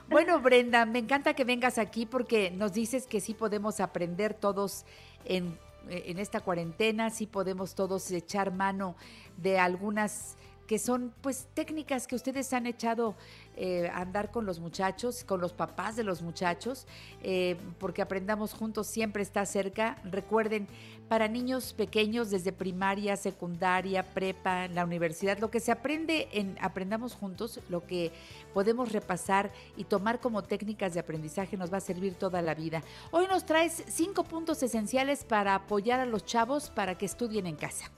Bueno, 0.08 0.40
Brenda, 0.40 0.84
me 0.84 0.98
encanta 0.98 1.34
que 1.34 1.44
vengas 1.44 1.78
aquí 1.78 2.04
porque 2.04 2.50
nos 2.50 2.72
dices 2.72 3.06
que 3.06 3.20
sí 3.20 3.34
podemos 3.34 3.80
aprender 3.80 4.34
todos 4.34 4.84
en, 5.24 5.58
en 5.88 6.18
esta 6.18 6.40
cuarentena, 6.40 7.10
sí 7.10 7.26
podemos 7.26 7.74
todos 7.74 8.10
echar 8.10 8.52
mano 8.52 8.96
de 9.36 9.58
algunas 9.58 10.36
que 10.66 10.78
son 10.78 11.12
pues 11.20 11.48
técnicas 11.54 12.06
que 12.06 12.16
ustedes 12.16 12.52
han 12.52 12.66
echado 12.66 13.14
eh, 13.56 13.88
a 13.92 14.00
andar 14.00 14.30
con 14.30 14.46
los 14.46 14.60
muchachos, 14.60 15.24
con 15.24 15.40
los 15.40 15.52
papás 15.52 15.96
de 15.96 16.04
los 16.04 16.22
muchachos, 16.22 16.86
eh, 17.22 17.56
porque 17.78 18.02
aprendamos 18.02 18.52
juntos 18.52 18.86
siempre 18.86 19.22
está 19.22 19.46
cerca. 19.46 19.96
Recuerden, 20.04 20.66
para 21.08 21.28
niños 21.28 21.72
pequeños 21.74 22.30
desde 22.30 22.52
primaria, 22.52 23.16
secundaria, 23.16 24.02
prepa, 24.02 24.68
la 24.68 24.84
universidad, 24.84 25.38
lo 25.38 25.50
que 25.50 25.60
se 25.60 25.70
aprende 25.70 26.28
en 26.32 26.56
Aprendamos 26.60 27.14
Juntos, 27.14 27.60
lo 27.68 27.86
que 27.86 28.10
podemos 28.52 28.92
repasar 28.92 29.52
y 29.76 29.84
tomar 29.84 30.20
como 30.20 30.42
técnicas 30.42 30.94
de 30.94 31.00
aprendizaje 31.00 31.56
nos 31.56 31.72
va 31.72 31.78
a 31.78 31.82
servir 31.82 32.14
toda 32.14 32.42
la 32.42 32.54
vida. 32.54 32.82
Hoy 33.10 33.26
nos 33.26 33.44
traes 33.44 33.84
cinco 33.88 34.24
puntos 34.24 34.62
esenciales 34.62 35.24
para 35.24 35.54
apoyar 35.54 36.00
a 36.00 36.06
los 36.06 36.24
chavos 36.24 36.70
para 36.70 36.96
que 36.96 37.06
estudien 37.06 37.46
en 37.46 37.56
casa. 37.56 37.90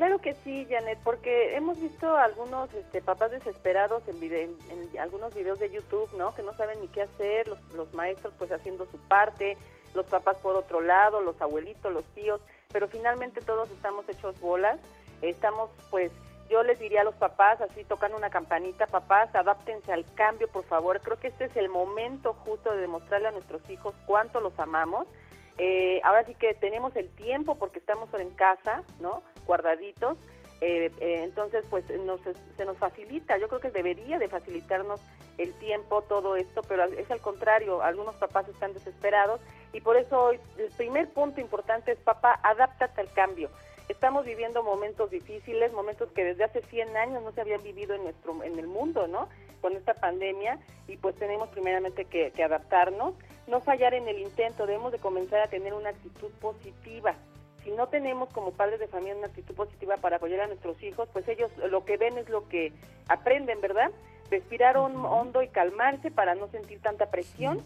Claro 0.00 0.18
que 0.18 0.32
sí, 0.32 0.66
Janet, 0.70 0.98
porque 1.04 1.54
hemos 1.56 1.78
visto 1.78 2.16
algunos 2.16 2.72
este, 2.72 3.02
papás 3.02 3.32
desesperados 3.32 4.02
en, 4.08 4.16
en 4.22 4.98
algunos 4.98 5.34
videos 5.34 5.58
de 5.58 5.70
YouTube, 5.70 6.08
¿no? 6.16 6.34
Que 6.34 6.42
no 6.42 6.54
saben 6.54 6.80
ni 6.80 6.88
qué 6.88 7.02
hacer, 7.02 7.46
los, 7.46 7.58
los 7.74 7.92
maestros 7.92 8.32
pues 8.38 8.50
haciendo 8.50 8.86
su 8.86 8.96
parte, 8.96 9.58
los 9.92 10.06
papás 10.06 10.38
por 10.38 10.56
otro 10.56 10.80
lado, 10.80 11.20
los 11.20 11.38
abuelitos, 11.42 11.92
los 11.92 12.06
tíos, 12.14 12.40
pero 12.72 12.88
finalmente 12.88 13.42
todos 13.42 13.70
estamos 13.72 14.08
hechos 14.08 14.40
bolas, 14.40 14.80
estamos 15.20 15.68
pues, 15.90 16.10
yo 16.48 16.62
les 16.62 16.78
diría 16.78 17.02
a 17.02 17.04
los 17.04 17.16
papás, 17.16 17.60
así 17.60 17.84
tocan 17.84 18.14
una 18.14 18.30
campanita, 18.30 18.86
papás, 18.86 19.28
adáptense 19.34 19.92
al 19.92 20.06
cambio, 20.14 20.48
por 20.48 20.64
favor, 20.64 21.02
creo 21.02 21.20
que 21.20 21.28
este 21.28 21.44
es 21.44 21.56
el 21.56 21.68
momento 21.68 22.32
justo 22.32 22.72
de 22.72 22.80
demostrarle 22.80 23.28
a 23.28 23.32
nuestros 23.32 23.68
hijos 23.68 23.94
cuánto 24.06 24.40
los 24.40 24.58
amamos, 24.58 25.06
eh, 25.62 26.00
ahora 26.04 26.24
sí 26.24 26.34
que 26.36 26.54
tenemos 26.54 26.96
el 26.96 27.10
tiempo 27.10 27.56
porque 27.56 27.80
estamos 27.80 28.08
en 28.14 28.30
casa, 28.30 28.82
¿no? 28.98 29.22
Guardaditos. 29.46 30.18
Eh, 30.60 30.92
eh, 31.00 31.22
entonces, 31.24 31.64
pues 31.70 31.84
nos, 32.04 32.20
se 32.56 32.64
nos 32.64 32.76
facilita. 32.76 33.38
Yo 33.38 33.48
creo 33.48 33.60
que 33.60 33.70
debería 33.70 34.18
de 34.18 34.28
facilitarnos 34.28 35.00
el 35.38 35.54
tiempo, 35.54 36.02
todo 36.02 36.36
esto, 36.36 36.62
pero 36.68 36.84
es 36.84 37.10
al 37.10 37.20
contrario. 37.20 37.82
Algunos 37.82 38.14
papás 38.16 38.48
están 38.48 38.74
desesperados 38.74 39.40
y 39.72 39.80
por 39.80 39.96
eso 39.96 40.32
el 40.32 40.40
primer 40.76 41.08
punto 41.10 41.40
importante 41.40 41.92
es, 41.92 41.98
papá, 41.98 42.38
adáptate 42.42 43.00
al 43.00 43.12
cambio. 43.12 43.50
Estamos 43.88 44.24
viviendo 44.24 44.62
momentos 44.62 45.10
difíciles, 45.10 45.72
momentos 45.72 46.12
que 46.12 46.24
desde 46.24 46.44
hace 46.44 46.62
100 46.62 46.96
años 46.96 47.22
no 47.22 47.32
se 47.32 47.40
habían 47.40 47.62
vivido 47.62 47.94
en 47.94 48.04
nuestro 48.04 48.42
en 48.44 48.58
el 48.58 48.66
mundo, 48.66 49.08
¿no? 49.08 49.28
Con 49.60 49.74
esta 49.74 49.94
pandemia 49.94 50.60
y 50.86 50.96
pues 50.96 51.16
tenemos 51.16 51.48
primeramente 51.48 52.04
que, 52.04 52.30
que 52.30 52.44
adaptarnos, 52.44 53.14
no 53.48 53.60
fallar 53.60 53.94
en 53.94 54.06
el 54.06 54.20
intento, 54.20 54.66
debemos 54.66 54.92
de 54.92 54.98
comenzar 54.98 55.40
a 55.40 55.48
tener 55.48 55.74
una 55.74 55.90
actitud 55.90 56.30
positiva. 56.40 57.16
Si 57.64 57.70
no 57.72 57.88
tenemos 57.88 58.30
como 58.32 58.52
padres 58.52 58.80
de 58.80 58.88
familia 58.88 59.16
una 59.16 59.26
actitud 59.26 59.54
positiva 59.54 59.96
para 59.98 60.16
apoyar 60.16 60.40
a 60.40 60.46
nuestros 60.46 60.82
hijos, 60.82 61.08
pues 61.12 61.28
ellos 61.28 61.50
lo 61.70 61.84
que 61.84 61.96
ven 61.96 62.16
es 62.18 62.28
lo 62.28 62.48
que 62.48 62.72
aprenden, 63.08 63.60
¿verdad? 63.60 63.90
Respirar 64.30 64.76
hon- 64.76 65.04
hondo 65.04 65.42
y 65.42 65.48
calmarse 65.48 66.10
para 66.10 66.34
no 66.34 66.48
sentir 66.48 66.80
tanta 66.80 67.10
presión 67.10 67.64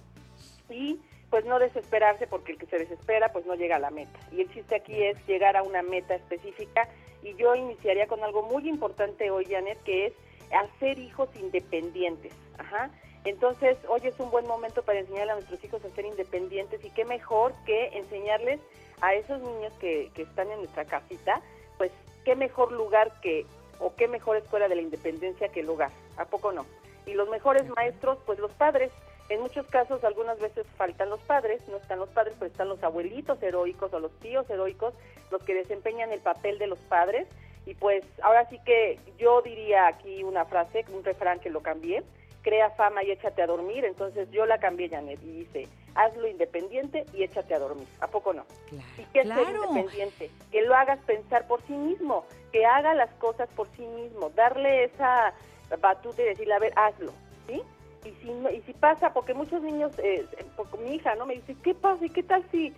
y 0.71 1.01
pues 1.31 1.45
no 1.45 1.59
desesperarse 1.59 2.27
porque 2.27 2.53
el 2.53 2.59
que 2.59 2.67
se 2.67 2.79
desespera 2.79 3.33
pues 3.33 3.45
no 3.47 3.55
llega 3.55 3.77
a 3.77 3.81
la 3.81 3.91
meta. 3.91 4.19
Y 4.33 4.41
el 4.43 4.53
chiste 4.53 4.77
aquí 4.77 5.03
es 5.03 5.17
llegar 5.27 5.57
a 5.57 5.63
una 5.63 5.83
meta 5.83 6.15
específica 6.15 6.89
y 7.23 7.35
yo 7.35 7.55
iniciaría 7.55 8.07
con 8.07 8.23
algo 8.23 8.43
muy 8.43 8.69
importante 8.69 9.31
hoy, 9.31 9.45
Janet, 9.47 9.83
que 9.85 10.07
es 10.07 10.13
hacer 10.53 10.99
hijos 10.99 11.29
independientes. 11.37 12.33
Ajá. 12.59 12.91
Entonces, 13.25 13.79
hoy 13.89 14.01
es 14.05 14.19
un 14.21 14.31
buen 14.31 14.47
momento 14.47 14.83
para 14.83 15.01
enseñarle 15.01 15.33
a 15.33 15.37
nuestros 15.37 15.63
hijos 15.65 15.83
a 15.85 15.89
ser 15.95 16.05
independientes 16.05 16.85
y 16.85 16.91
qué 16.91 17.05
mejor 17.07 17.55
que 17.65 17.97
enseñarles 17.97 18.61
a 19.01 19.15
esos 19.15 19.41
niños 19.41 19.73
que, 19.81 20.11
que 20.15 20.23
están 20.23 20.51
en 20.51 20.59
nuestra 20.59 20.85
casita, 20.85 21.41
pues 21.79 21.91
qué 22.25 22.37
mejor 22.37 22.73
lugar 22.73 23.13
que, 23.21 23.47
o 23.79 23.95
qué 23.95 24.09
mejor 24.09 24.37
escuela 24.37 24.69
de 24.69 24.77
la 24.77 24.83
independencia 24.83 25.49
que 25.49 25.61
el 25.61 25.69
hogar, 25.69 25.91
¿a 26.17 26.25
poco 26.25 26.53
no? 26.53 26.65
Y 27.07 27.15
los 27.15 27.29
mejores 27.29 27.69
maestros, 27.69 28.19
pues 28.25 28.39
los 28.39 28.53
padres, 28.53 28.91
En 29.31 29.41
muchos 29.41 29.67
casos, 29.69 30.05
algunas 30.05 30.39
veces 30.39 30.67
faltan 30.77 31.09
los 31.09 31.21
padres, 31.21 31.67
no 31.69 31.79
están 31.79 31.99
los 31.99 32.11
padres, 32.11 32.35
pero 32.39 32.51
están 32.51 32.69
los 32.69 32.83
abuelitos 32.83 33.43
heroicos 33.43 33.93
o 33.95 33.99
los 33.99 34.13
tíos 34.21 34.49
heroicos, 34.51 34.93
los 35.31 35.43
que 35.43 35.55
desempeñan 35.55 36.13
el 36.13 36.21
papel 36.21 36.59
de 36.59 36.67
los 36.67 36.79
padres. 36.81 37.27
Y 37.65 37.75
pues 37.75 38.05
ahora 38.23 38.47
sí 38.51 38.59
que 38.67 38.99
yo 39.17 39.41
diría 39.41 39.87
aquí 39.87 40.23
una 40.23 40.45
frase, 40.45 40.85
un 40.93 41.03
refrán 41.03 41.41
que 41.41 41.49
lo 41.49 41.63
cambié, 41.63 42.03
crea 42.45 42.71
fama 42.71 43.03
y 43.03 43.11
échate 43.11 43.43
a 43.43 43.47
dormir. 43.49 43.85
Entonces 43.85 44.31
yo 44.31 44.47
la 44.47 44.59
cambié, 44.59 44.89
Janet, 44.89 45.19
y 45.25 45.33
dice, 45.45 45.67
hazlo 45.97 46.29
independiente 46.29 47.05
y 47.15 47.25
échate 47.25 47.55
a 47.55 47.59
dormir. 47.59 47.89
¿A 48.01 48.07
poco 48.07 48.33
no? 48.33 48.45
¿Y 48.71 49.05
qué 49.13 49.21
es 49.23 49.29
ser 49.29 49.45
claro. 49.47 49.65
independiente? 49.65 50.31
Que 50.53 50.63
lo 50.63 50.77
hagas 50.77 51.01
pensar 51.07 51.47
por 51.49 51.61
sí 51.63 51.73
mismo, 51.73 52.25
que 52.53 52.65
haga 52.67 52.95
las 52.95 53.11
cosas 53.15 53.49
por 53.57 53.67
sí 53.77 53.83
mismo, 53.87 54.31
darle 54.31 54.85
esa 54.85 55.33
batuta 55.81 56.23
y 56.23 56.27
decirle, 56.27 56.55
a 56.55 56.59
ver, 56.61 56.73
hazlo, 56.77 57.11
¿sí? 57.49 57.61
Y 58.05 58.11
si, 58.23 58.31
no- 58.31 58.51
y 58.51 58.61
si 58.63 58.75
pasa, 58.75 59.13
porque 59.15 59.33
muchos 59.33 59.63
niños, 59.63 59.93
eh, 59.99 60.27
porque 60.57 60.77
mi 60.77 60.95
hija, 60.97 61.15
¿no? 61.15 61.25
Me 61.25 61.35
dice, 61.37 61.57
¿qué 61.65 61.75
pasa? 61.75 62.05
¿Y 62.05 62.11
qué 62.11 62.23
tal 62.23 62.45
si, 62.51 62.75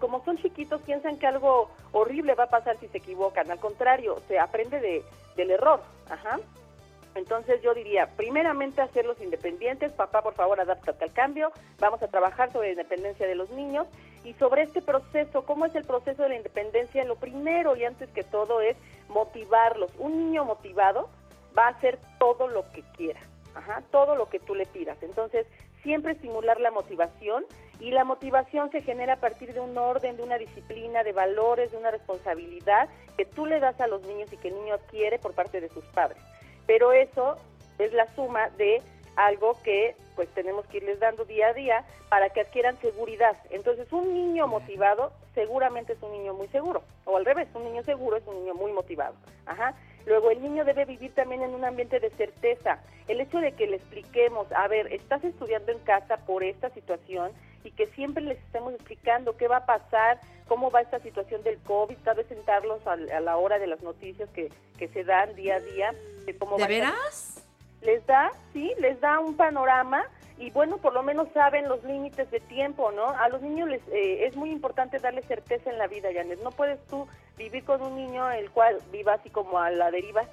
como 0.00 0.24
son 0.24 0.36
chiquitos, 0.38 0.82
piensan 0.82 1.16
que 1.18 1.26
algo 1.28 1.70
horrible 1.92 2.34
va 2.34 2.44
a 2.44 2.50
pasar 2.50 2.76
si 2.80 2.88
se 2.88 2.98
equivocan? 2.98 3.48
Al 3.50 3.60
contrario, 3.60 4.16
se 4.26 4.40
aprende 4.40 4.80
de, 4.80 5.04
del 5.36 5.52
error, 5.52 5.80
ajá. 6.10 6.40
Entonces 7.16 7.62
yo 7.62 7.72
diría, 7.72 8.08
primeramente 8.14 8.82
hacerlos 8.82 9.20
independientes, 9.22 9.90
papá 9.92 10.22
por 10.22 10.34
favor 10.34 10.60
adáptate 10.60 11.02
al 11.02 11.12
cambio, 11.12 11.50
vamos 11.78 12.02
a 12.02 12.08
trabajar 12.08 12.52
sobre 12.52 12.68
la 12.68 12.72
independencia 12.72 13.26
de 13.26 13.34
los 13.34 13.50
niños 13.50 13.86
y 14.22 14.34
sobre 14.34 14.62
este 14.62 14.82
proceso, 14.82 15.46
¿cómo 15.46 15.64
es 15.64 15.74
el 15.74 15.84
proceso 15.84 16.22
de 16.22 16.28
la 16.28 16.36
independencia? 16.36 17.04
Lo 17.04 17.16
primero 17.16 17.74
y 17.74 17.84
antes 17.84 18.10
que 18.10 18.22
todo 18.22 18.60
es 18.60 18.76
motivarlos. 19.08 19.90
Un 19.98 20.18
niño 20.18 20.44
motivado 20.44 21.08
va 21.56 21.68
a 21.68 21.70
hacer 21.70 21.98
todo 22.18 22.48
lo 22.48 22.70
que 22.72 22.82
quiera, 22.96 23.20
ajá, 23.54 23.82
todo 23.90 24.14
lo 24.14 24.28
que 24.28 24.38
tú 24.38 24.54
le 24.54 24.66
pidas. 24.66 25.02
Entonces, 25.02 25.46
siempre 25.82 26.12
estimular 26.12 26.60
la 26.60 26.70
motivación 26.70 27.46
y 27.80 27.92
la 27.92 28.04
motivación 28.04 28.70
se 28.72 28.82
genera 28.82 29.14
a 29.14 29.20
partir 29.20 29.54
de 29.54 29.60
un 29.60 29.78
orden, 29.78 30.18
de 30.18 30.22
una 30.22 30.36
disciplina, 30.36 31.02
de 31.02 31.12
valores, 31.12 31.70
de 31.70 31.78
una 31.78 31.90
responsabilidad 31.90 32.90
que 33.16 33.24
tú 33.24 33.46
le 33.46 33.58
das 33.58 33.80
a 33.80 33.86
los 33.86 34.02
niños 34.02 34.30
y 34.32 34.36
que 34.36 34.48
el 34.48 34.54
niño 34.56 34.74
adquiere 34.74 35.18
por 35.18 35.32
parte 35.32 35.62
de 35.62 35.70
sus 35.70 35.84
padres. 35.86 36.18
Pero 36.66 36.92
eso 36.92 37.36
es 37.78 37.92
la 37.92 38.06
suma 38.14 38.48
de 38.50 38.82
algo 39.16 39.56
que 39.62 39.96
pues 40.14 40.28
tenemos 40.30 40.66
que 40.66 40.78
irles 40.78 40.98
dando 40.98 41.24
día 41.24 41.48
a 41.48 41.52
día 41.52 41.84
para 42.08 42.30
que 42.30 42.40
adquieran 42.40 42.78
seguridad. 42.80 43.36
Entonces, 43.50 43.92
un 43.92 44.14
niño 44.14 44.46
motivado 44.46 45.12
seguramente 45.34 45.92
es 45.92 46.02
un 46.02 46.12
niño 46.12 46.32
muy 46.34 46.48
seguro, 46.48 46.82
o 47.04 47.16
al 47.16 47.24
revés, 47.24 47.48
un 47.54 47.64
niño 47.64 47.82
seguro 47.82 48.16
es 48.16 48.26
un 48.26 48.36
niño 48.36 48.54
muy 48.54 48.72
motivado. 48.72 49.14
Ajá. 49.44 49.74
Luego, 50.06 50.30
el 50.30 50.40
niño 50.40 50.64
debe 50.64 50.84
vivir 50.84 51.12
también 51.14 51.42
en 51.42 51.54
un 51.54 51.64
ambiente 51.64 52.00
de 52.00 52.10
certeza. 52.10 52.78
El 53.08 53.20
hecho 53.20 53.38
de 53.38 53.52
que 53.52 53.66
le 53.66 53.76
expliquemos, 53.76 54.50
a 54.52 54.68
ver, 54.68 54.92
estás 54.92 55.22
estudiando 55.24 55.72
en 55.72 55.78
casa 55.80 56.16
por 56.18 56.44
esta 56.44 56.70
situación 56.70 57.32
y 57.64 57.72
que 57.72 57.86
siempre 57.88 58.22
les 58.22 58.38
estemos 58.38 58.72
explicando 58.74 59.36
qué 59.36 59.48
va 59.48 59.58
a 59.58 59.66
pasar, 59.66 60.20
cómo 60.46 60.70
va 60.70 60.80
esta 60.80 61.00
situación 61.00 61.42
del 61.42 61.58
COVID, 61.58 61.96
tal 62.04 62.16
vez 62.16 62.28
sentarlos 62.28 62.86
a, 62.86 62.96
la 62.96 63.36
hora 63.36 63.58
de 63.58 63.66
las 63.66 63.82
noticias 63.82 64.28
que, 64.30 64.52
que 64.78 64.88
se 64.88 65.02
dan 65.02 65.34
día 65.34 65.56
a 65.56 65.60
día. 65.60 65.94
De, 66.24 66.36
cómo 66.36 66.56
¿De 66.56 66.62
va 66.62 66.66
a 66.66 66.68
veras? 66.68 67.42
les 67.82 68.04
da, 68.06 68.30
sí, 68.52 68.72
les 68.78 69.00
da 69.00 69.18
un 69.18 69.36
panorama 69.36 70.04
y 70.38 70.50
bueno, 70.50 70.78
por 70.78 70.92
lo 70.92 71.02
menos 71.02 71.28
saben 71.32 71.68
los 71.68 71.82
límites 71.84 72.30
de 72.30 72.40
tiempo, 72.40 72.92
¿no? 72.92 73.08
A 73.08 73.28
los 73.28 73.40
niños 73.40 73.68
les 73.68 73.80
eh, 73.88 74.26
es 74.26 74.36
muy 74.36 74.50
importante 74.50 74.98
darles 74.98 75.24
certeza 75.26 75.70
en 75.70 75.78
la 75.78 75.86
vida, 75.86 76.10
Janet. 76.12 76.42
No 76.42 76.50
puedes 76.50 76.78
tú 76.86 77.06
vivir 77.38 77.64
con 77.64 77.80
un 77.80 77.96
niño 77.96 78.30
el 78.30 78.50
cual 78.50 78.78
viva 78.92 79.14
así 79.14 79.30
como 79.30 79.58
a 79.58 79.70
la 79.70 79.90
deriva, 79.90 80.24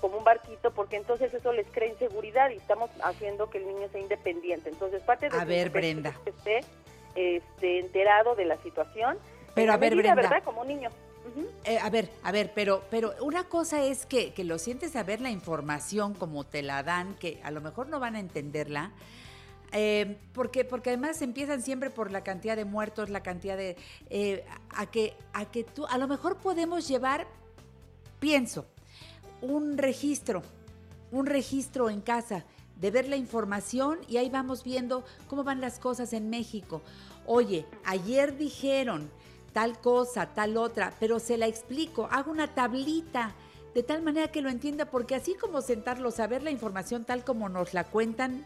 como 0.00 0.18
un 0.18 0.24
barquito, 0.24 0.72
porque 0.72 0.96
entonces 0.96 1.32
eso 1.32 1.52
les 1.52 1.66
crea 1.68 1.88
inseguridad 1.88 2.50
y 2.50 2.56
estamos 2.56 2.90
haciendo 3.04 3.50
que 3.50 3.58
el 3.58 3.68
niño 3.68 3.88
sea 3.92 4.00
independiente. 4.00 4.68
Entonces, 4.68 5.00
parte 5.02 5.28
de 5.28 5.38
A 5.38 5.44
ver, 5.44 5.70
Brenda. 5.70 6.12
que 6.24 6.30
esté 6.30 6.60
este, 7.14 7.78
enterado 7.78 8.34
de 8.34 8.44
la 8.46 8.56
situación. 8.58 9.16
Pero 9.54 9.72
a 9.72 9.76
ver, 9.76 9.94
medida, 9.94 10.14
Brenda. 10.14 10.30
¿verdad? 10.30 10.44
Como 10.44 10.62
un 10.62 10.68
niño. 10.68 10.90
Ujú. 11.30 11.46
Eh, 11.64 11.78
a 11.78 11.88
ver, 11.88 12.08
a 12.24 12.32
ver, 12.32 12.50
pero, 12.52 12.82
pero 12.90 13.12
una 13.20 13.44
cosa 13.44 13.80
es 13.84 14.06
que, 14.06 14.32
que 14.34 14.42
lo 14.42 14.58
sientes 14.58 14.96
a 14.96 15.04
ver 15.04 15.20
la 15.20 15.30
información 15.30 16.14
como 16.14 16.42
te 16.42 16.62
la 16.62 16.82
dan, 16.82 17.14
que 17.14 17.40
a 17.44 17.52
lo 17.52 17.60
mejor 17.60 17.86
no 17.86 18.00
van 18.00 18.16
a 18.16 18.18
entenderla, 18.18 18.90
eh, 19.72 20.18
porque, 20.32 20.64
porque 20.64 20.90
además 20.90 21.22
empiezan 21.22 21.62
siempre 21.62 21.90
por 21.90 22.10
la 22.10 22.22
cantidad 22.22 22.56
de 22.56 22.64
muertos, 22.64 23.10
la 23.10 23.22
cantidad 23.22 23.56
de... 23.56 23.76
eh, 24.10 24.44
a, 24.70 24.86
que, 24.86 25.14
a 25.32 25.46
que 25.46 25.64
tú, 25.64 25.86
a 25.86 25.98
lo 25.98 26.08
mejor 26.08 26.36
podemos 26.36 26.86
llevar, 26.88 27.26
pienso, 28.20 28.66
un 29.40 29.78
registro, 29.78 30.42
un 31.10 31.26
registro 31.26 31.90
en 31.90 32.00
casa 32.00 32.44
de 32.80 32.90
ver 32.90 33.08
la 33.08 33.16
información 33.16 33.98
y 34.08 34.16
ahí 34.16 34.28
vamos 34.28 34.64
viendo 34.64 35.04
cómo 35.28 35.44
van 35.44 35.60
las 35.60 35.78
cosas 35.78 36.12
en 36.12 36.30
México. 36.30 36.82
Oye, 37.26 37.66
ayer 37.84 38.36
dijeron 38.36 39.10
tal 39.52 39.78
cosa, 39.78 40.26
tal 40.34 40.56
otra, 40.56 40.92
pero 40.98 41.18
se 41.18 41.36
la 41.36 41.46
explico, 41.46 42.08
hago 42.10 42.30
una 42.30 42.48
tablita 42.48 43.34
de 43.74 43.82
tal 43.82 44.02
manera 44.02 44.28
que 44.28 44.42
lo 44.42 44.50
entienda, 44.50 44.86
porque 44.86 45.14
así 45.14 45.34
como 45.34 45.62
sentarlos 45.62 46.20
a 46.20 46.26
ver 46.26 46.42
la 46.42 46.50
información 46.50 47.04
tal 47.04 47.24
como 47.24 47.48
nos 47.48 47.72
la 47.72 47.84
cuentan, 47.84 48.44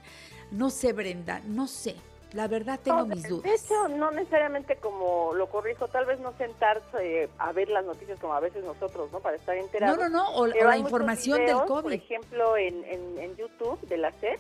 no 0.50 0.70
sé, 0.70 0.92
Brenda, 0.92 1.40
no 1.46 1.66
sé. 1.66 1.96
La 2.32 2.48
verdad 2.48 2.78
tengo 2.82 2.98
No, 2.98 3.06
mis 3.06 3.26
dudas. 3.28 3.44
De 3.44 3.54
hecho, 3.54 3.88
no 3.88 4.10
necesariamente 4.10 4.76
como 4.76 5.32
lo 5.34 5.46
corrijo, 5.48 5.88
tal 5.88 6.04
vez 6.06 6.18
no 6.20 6.32
sentarse 6.36 7.28
a 7.38 7.52
ver 7.52 7.68
las 7.68 7.84
noticias 7.84 8.18
como 8.18 8.34
a 8.34 8.40
veces 8.40 8.64
nosotros, 8.64 9.10
¿no? 9.12 9.20
Para 9.20 9.36
estar 9.36 9.56
enterados. 9.56 9.96
No, 9.96 10.08
no, 10.08 10.10
no, 10.24 10.34
o- 10.36 10.46
la 10.46 10.76
información 10.76 11.46
del 11.46 11.56
COVID. 11.66 11.82
Por 11.84 11.92
ejemplo, 11.92 12.56
en, 12.56 12.84
en, 12.84 13.18
en 13.18 13.36
YouTube 13.36 13.80
de 13.88 13.96
la 13.96 14.10
SED, 14.12 14.38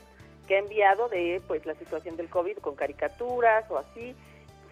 que 0.48 0.56
ha 0.56 0.58
enviado 0.58 1.08
de 1.08 1.40
pues 1.46 1.64
la 1.64 1.74
situación 1.74 2.16
del 2.16 2.28
COVID 2.28 2.58
con 2.58 2.74
caricaturas 2.74 3.64
o 3.70 3.78
así. 3.78 4.14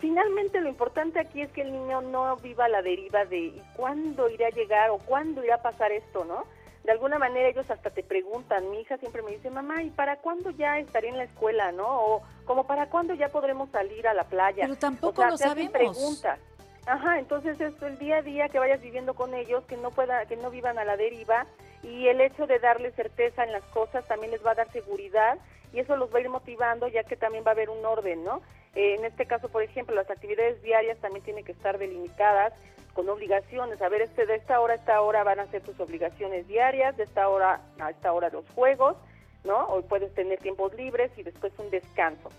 Finalmente, 0.00 0.60
lo 0.60 0.68
importante 0.68 1.18
aquí 1.18 1.40
es 1.40 1.50
que 1.52 1.62
el 1.62 1.72
niño 1.72 2.02
no 2.02 2.36
viva 2.36 2.68
la 2.68 2.82
deriva 2.82 3.24
de 3.24 3.38
¿y 3.38 3.62
cuándo 3.76 4.28
irá 4.28 4.48
a 4.48 4.50
llegar 4.50 4.90
o 4.90 4.98
cuándo 4.98 5.42
irá 5.42 5.54
a 5.56 5.62
pasar 5.62 5.92
esto, 5.92 6.24
no? 6.24 6.44
De 6.84 6.92
alguna 6.92 7.18
manera 7.18 7.48
ellos 7.48 7.70
hasta 7.70 7.88
te 7.88 8.02
preguntan, 8.02 8.70
mi 8.70 8.80
hija 8.80 8.98
siempre 8.98 9.22
me 9.22 9.32
dice, 9.32 9.50
mamá, 9.50 9.82
¿y 9.82 9.90
para 9.90 10.16
cuándo 10.16 10.50
ya 10.50 10.78
estaré 10.78 11.08
en 11.08 11.16
la 11.16 11.24
escuela, 11.24 11.72
no? 11.72 11.86
O 11.88 12.22
como 12.44 12.66
para 12.66 12.90
cuándo 12.90 13.14
ya 13.14 13.30
podremos 13.30 13.70
salir 13.70 14.06
a 14.06 14.12
la 14.12 14.24
playa. 14.24 14.64
Pero 14.64 14.76
tampoco 14.76 15.22
o 15.22 15.24
sea, 15.24 15.30
lo 15.30 15.36
te 15.38 15.44
sabemos. 15.44 15.72
preguntas. 15.72 16.38
Ajá, 16.86 17.18
entonces 17.18 17.58
es 17.58 17.80
el 17.80 17.98
día 17.98 18.18
a 18.18 18.22
día 18.22 18.50
que 18.50 18.58
vayas 18.58 18.82
viviendo 18.82 19.14
con 19.14 19.32
ellos, 19.32 19.64
que 19.64 19.78
no 19.78 19.90
pueda, 19.90 20.26
que 20.26 20.36
no 20.36 20.50
vivan 20.50 20.78
a 20.78 20.84
la 20.84 20.98
deriva 20.98 21.46
y 21.82 22.08
el 22.08 22.20
hecho 22.20 22.46
de 22.46 22.58
darles 22.58 22.94
certeza 22.94 23.44
en 23.44 23.52
las 23.52 23.64
cosas 23.64 24.06
también 24.06 24.32
les 24.32 24.44
va 24.44 24.50
a 24.50 24.54
dar 24.54 24.70
seguridad 24.70 25.38
y 25.72 25.80
eso 25.80 25.96
los 25.96 26.12
va 26.12 26.18
a 26.18 26.20
ir 26.20 26.28
motivando 26.28 26.86
ya 26.88 27.02
que 27.04 27.16
también 27.16 27.44
va 27.44 27.50
a 27.50 27.54
haber 27.54 27.70
un 27.70 27.84
orden, 27.84 28.24
¿no? 28.24 28.42
Eh, 28.74 28.96
en 28.98 29.06
este 29.06 29.24
caso, 29.24 29.48
por 29.48 29.62
ejemplo, 29.62 29.94
las 29.94 30.10
actividades 30.10 30.62
diarias 30.62 30.98
también 30.98 31.24
tienen 31.24 31.44
que 31.44 31.52
estar 31.52 31.78
delimitadas 31.78 32.52
con 32.94 33.08
obligaciones. 33.08 33.82
A 33.82 33.88
ver, 33.88 34.02
este, 34.02 34.24
de 34.24 34.36
esta 34.36 34.60
hora 34.60 34.74
a 34.74 34.76
esta 34.76 35.00
hora 35.02 35.22
van 35.24 35.40
a 35.40 35.46
ser 35.46 35.62
tus 35.62 35.78
obligaciones 35.78 36.46
diarias, 36.48 36.96
de 36.96 37.04
esta 37.04 37.28
hora 37.28 37.60
a 37.78 37.90
esta 37.90 38.12
hora 38.12 38.30
los 38.30 38.48
juegos, 38.54 38.96
¿no? 39.44 39.66
Hoy 39.66 39.82
puedes 39.82 40.14
tener 40.14 40.38
tiempos 40.38 40.72
libres 40.74 41.10
y 41.16 41.22
después 41.22 41.52
un 41.58 41.70
descanso. 41.70 42.30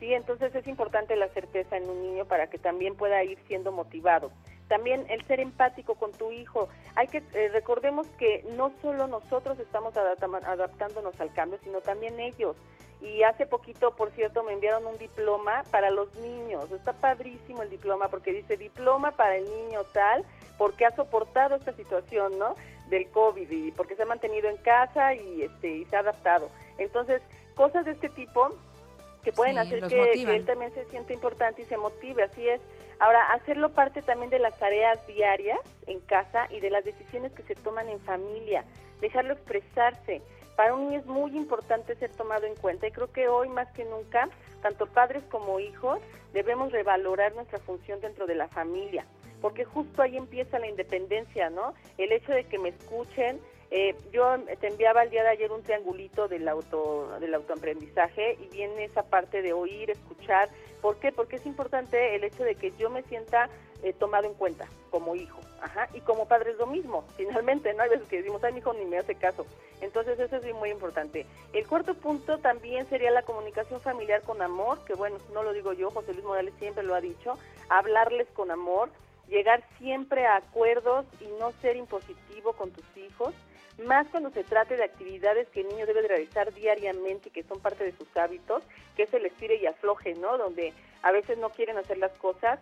Sí, 0.00 0.14
entonces 0.14 0.54
es 0.54 0.66
importante 0.66 1.14
la 1.14 1.28
certeza 1.28 1.76
en 1.76 1.88
un 1.88 2.02
niño 2.02 2.24
para 2.24 2.48
que 2.48 2.58
también 2.58 2.96
pueda 2.96 3.22
ir 3.22 3.38
siendo 3.46 3.70
motivado. 3.70 4.32
También 4.66 5.04
el 5.10 5.24
ser 5.26 5.40
empático 5.40 5.94
con 5.94 6.12
tu 6.12 6.32
hijo. 6.32 6.68
Hay 6.94 7.06
que 7.08 7.18
eh, 7.34 7.48
recordemos 7.52 8.06
que 8.18 8.44
no 8.56 8.72
solo 8.80 9.06
nosotros 9.08 9.58
estamos 9.58 9.94
adaptándonos 9.96 11.20
al 11.20 11.32
cambio, 11.34 11.58
sino 11.62 11.80
también 11.80 12.18
ellos. 12.18 12.56
Y 13.00 13.22
hace 13.22 13.46
poquito, 13.46 13.92
por 13.92 14.10
cierto, 14.10 14.42
me 14.42 14.52
enviaron 14.52 14.86
un 14.86 14.98
diploma 14.98 15.62
para 15.70 15.90
los 15.90 16.14
niños. 16.16 16.70
Está 16.70 16.92
padrísimo 16.92 17.62
el 17.62 17.70
diploma 17.70 18.08
porque 18.08 18.32
dice 18.32 18.56
diploma 18.56 19.12
para 19.12 19.36
el 19.36 19.44
niño 19.44 19.84
tal, 19.92 20.24
porque 20.58 20.84
ha 20.84 20.94
soportado 20.94 21.56
esta 21.56 21.72
situación, 21.72 22.38
¿no? 22.38 22.54
Del 22.90 23.08
COVID 23.10 23.50
y 23.50 23.72
porque 23.72 23.96
se 23.96 24.02
ha 24.02 24.06
mantenido 24.06 24.50
en 24.50 24.58
casa 24.58 25.14
y 25.14 25.42
este 25.42 25.78
y 25.78 25.84
se 25.86 25.96
ha 25.96 26.00
adaptado. 26.00 26.50
Entonces, 26.76 27.22
cosas 27.54 27.84
de 27.86 27.92
este 27.92 28.10
tipo 28.10 28.50
que 29.22 29.32
pueden 29.32 29.54
Sí, 29.54 29.60
hacer 29.60 29.80
que, 29.88 30.24
que 30.24 30.36
él 30.36 30.44
también 30.44 30.72
se 30.74 30.84
siente 30.86 31.14
importante 31.14 31.62
y 31.62 31.64
se 31.66 31.76
motive, 31.76 32.22
así 32.24 32.48
es. 32.48 32.60
Ahora, 32.98 33.32
hacerlo 33.32 33.70
parte 33.70 34.02
también 34.02 34.30
de 34.30 34.38
las 34.38 34.58
tareas 34.58 34.98
diarias 35.06 35.58
en 35.86 36.00
casa 36.00 36.46
y 36.50 36.60
de 36.60 36.68
las 36.68 36.84
decisiones 36.84 37.32
que 37.32 37.42
se 37.44 37.54
toman 37.54 37.88
en 37.88 37.98
familia, 38.00 38.64
dejarlo 39.00 39.32
expresarse. 39.32 40.20
Para 40.60 40.74
un 40.74 40.92
es 40.92 41.06
muy 41.06 41.34
importante 41.38 41.94
ser 41.94 42.10
tomado 42.10 42.44
en 42.44 42.54
cuenta 42.54 42.86
y 42.86 42.90
creo 42.92 43.10
que 43.10 43.28
hoy 43.28 43.48
más 43.48 43.72
que 43.72 43.82
nunca, 43.86 44.28
tanto 44.60 44.84
padres 44.84 45.22
como 45.30 45.58
hijos, 45.58 46.00
debemos 46.34 46.70
revalorar 46.70 47.34
nuestra 47.34 47.58
función 47.60 47.98
dentro 48.02 48.26
de 48.26 48.34
la 48.34 48.46
familia, 48.46 49.06
porque 49.40 49.64
justo 49.64 50.02
ahí 50.02 50.18
empieza 50.18 50.58
la 50.58 50.68
independencia, 50.68 51.48
¿no? 51.48 51.72
El 51.96 52.12
hecho 52.12 52.32
de 52.32 52.44
que 52.44 52.58
me 52.58 52.68
escuchen, 52.68 53.40
Eh, 53.72 53.94
yo 54.10 54.24
te 54.60 54.66
enviaba 54.66 55.04
el 55.04 55.10
día 55.10 55.22
de 55.22 55.28
ayer 55.28 55.52
un 55.52 55.62
triangulito 55.62 56.26
del 56.26 56.48
auto 56.48 57.06
del 57.20 57.32
autoaprendizaje 57.34 58.36
y 58.42 58.48
viene 58.48 58.82
esa 58.82 59.04
parte 59.04 59.42
de 59.42 59.52
oír, 59.52 59.90
escuchar. 59.90 60.48
¿Por 60.82 60.96
qué? 60.96 61.12
Porque 61.12 61.36
es 61.36 61.46
importante 61.46 62.16
el 62.16 62.24
hecho 62.24 62.42
de 62.42 62.56
que 62.56 62.72
yo 62.72 62.90
me 62.90 63.02
sienta 63.04 63.48
eh, 63.82 63.92
tomado 63.92 64.26
en 64.26 64.34
cuenta 64.34 64.68
como 64.90 65.14
hijo, 65.14 65.40
ajá, 65.60 65.88
y 65.94 66.00
como 66.00 66.26
padre 66.26 66.52
es 66.52 66.58
lo 66.58 66.66
mismo. 66.66 67.04
Finalmente, 67.16 67.72
no 67.74 67.82
hay 67.82 67.90
veces 67.90 68.08
que 68.08 68.18
decimos, 68.18 68.42
ay, 68.44 68.52
mi 68.52 68.58
hijo 68.58 68.72
ni 68.72 68.84
me 68.84 68.98
hace 68.98 69.14
caso. 69.14 69.46
Entonces 69.80 70.18
eso 70.18 70.36
es 70.36 70.54
muy 70.54 70.70
importante. 70.70 71.26
El 71.52 71.66
cuarto 71.66 71.94
punto 71.94 72.38
también 72.38 72.88
sería 72.88 73.10
la 73.10 73.22
comunicación 73.22 73.80
familiar 73.80 74.22
con 74.22 74.42
amor, 74.42 74.84
que 74.84 74.94
bueno, 74.94 75.16
no 75.32 75.42
lo 75.42 75.52
digo 75.52 75.72
yo, 75.72 75.90
José 75.90 76.12
Luis 76.12 76.24
Morales 76.24 76.54
siempre 76.58 76.82
lo 76.82 76.94
ha 76.94 77.00
dicho, 77.00 77.38
hablarles 77.68 78.28
con 78.34 78.50
amor, 78.50 78.90
llegar 79.28 79.62
siempre 79.78 80.26
a 80.26 80.36
acuerdos 80.36 81.06
y 81.20 81.26
no 81.38 81.52
ser 81.62 81.76
impositivo 81.76 82.52
con 82.52 82.70
tus 82.72 82.84
hijos 82.96 83.34
más 83.80 84.06
cuando 84.08 84.30
se 84.30 84.44
trate 84.44 84.76
de 84.76 84.84
actividades 84.84 85.48
que 85.48 85.60
el 85.60 85.68
niño 85.68 85.86
debe 85.86 86.06
realizar 86.06 86.52
diariamente 86.52 87.28
y 87.28 87.32
que 87.32 87.42
son 87.42 87.60
parte 87.60 87.84
de 87.84 87.92
sus 87.92 88.14
hábitos, 88.16 88.62
que 88.96 89.04
es 89.04 89.14
el 89.14 89.26
estire 89.26 89.56
y 89.56 89.66
afloje, 89.66 90.14
¿no? 90.14 90.38
Donde 90.38 90.72
a 91.02 91.10
veces 91.12 91.38
no 91.38 91.50
quieren 91.50 91.78
hacer 91.78 91.98
las 91.98 92.12
cosas. 92.12 92.60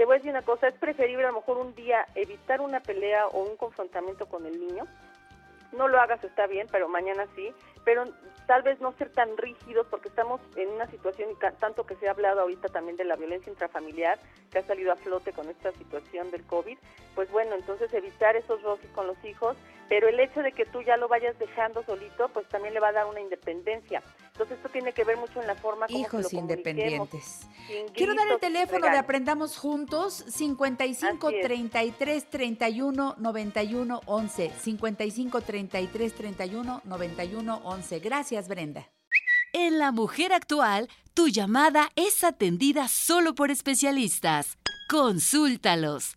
Te 0.00 0.06
voy 0.06 0.14
a 0.14 0.16
decir 0.16 0.30
una 0.30 0.40
cosa, 0.40 0.66
es 0.66 0.74
preferible 0.76 1.24
a 1.24 1.28
lo 1.28 1.40
mejor 1.40 1.58
un 1.58 1.74
día 1.74 2.06
evitar 2.14 2.62
una 2.62 2.80
pelea 2.80 3.26
o 3.26 3.42
un 3.42 3.58
confrontamiento 3.58 4.24
con 4.24 4.46
el 4.46 4.58
niño. 4.58 4.86
No 5.72 5.88
lo 5.88 6.00
hagas, 6.00 6.24
está 6.24 6.46
bien, 6.46 6.66
pero 6.72 6.88
mañana 6.88 7.26
sí. 7.36 7.52
Pero 7.84 8.06
tal 8.46 8.62
vez 8.62 8.80
no 8.80 8.92
ser 8.92 9.10
tan 9.10 9.36
rígidos 9.36 9.86
porque 9.90 10.08
estamos 10.08 10.40
en 10.56 10.70
una 10.70 10.86
situación, 10.86 11.28
y 11.30 11.34
tanto 11.60 11.84
que 11.84 11.96
se 11.96 12.08
ha 12.08 12.12
hablado 12.12 12.40
ahorita 12.40 12.68
también 12.68 12.96
de 12.96 13.04
la 13.04 13.16
violencia 13.16 13.52
intrafamiliar, 13.52 14.18
que 14.50 14.60
ha 14.60 14.62
salido 14.62 14.90
a 14.90 14.96
flote 14.96 15.34
con 15.34 15.50
esta 15.50 15.70
situación 15.72 16.30
del 16.30 16.46
COVID, 16.46 16.78
pues 17.14 17.30
bueno, 17.30 17.54
entonces 17.54 17.92
evitar 17.92 18.36
esos 18.36 18.62
roces 18.62 18.88
con 18.92 19.06
los 19.06 19.22
hijos, 19.22 19.54
pero 19.90 20.08
el 20.08 20.20
hecho 20.20 20.40
de 20.40 20.52
que 20.52 20.64
tú 20.66 20.82
ya 20.82 20.96
lo 20.96 21.08
vayas 21.08 21.36
dejando 21.40 21.82
solito, 21.84 22.28
pues 22.28 22.48
también 22.48 22.72
le 22.72 22.78
va 22.78 22.88
a 22.88 22.92
dar 22.92 23.06
una 23.06 23.20
independencia. 23.20 24.04
Entonces 24.28 24.56
esto 24.56 24.68
tiene 24.68 24.92
que 24.92 25.02
ver 25.02 25.16
mucho 25.16 25.40
en 25.40 25.48
la 25.48 25.56
forma 25.56 25.88
como 25.88 25.98
Hijos 25.98 26.32
independientes. 26.32 27.48
Quiero 27.92 28.14
dar 28.14 28.28
el 28.28 28.38
teléfono 28.38 28.86
de 28.86 28.96
Aprendamos 28.96 29.58
Juntos, 29.58 30.24
55 30.28 31.32
33 31.42 32.30
31 32.30 33.16
91 33.18 34.00
11. 34.06 34.52
55 34.60 35.40
33 35.40 36.14
31 36.14 36.82
91 36.84 37.60
11. 37.64 37.98
Gracias, 37.98 38.46
Brenda. 38.46 38.88
En 39.52 39.80
La 39.80 39.90
Mujer 39.90 40.32
Actual, 40.32 40.88
tu 41.14 41.26
llamada 41.26 41.90
es 41.96 42.22
atendida 42.22 42.86
solo 42.86 43.34
por 43.34 43.50
especialistas. 43.50 44.56
Consúltalos 44.88 46.16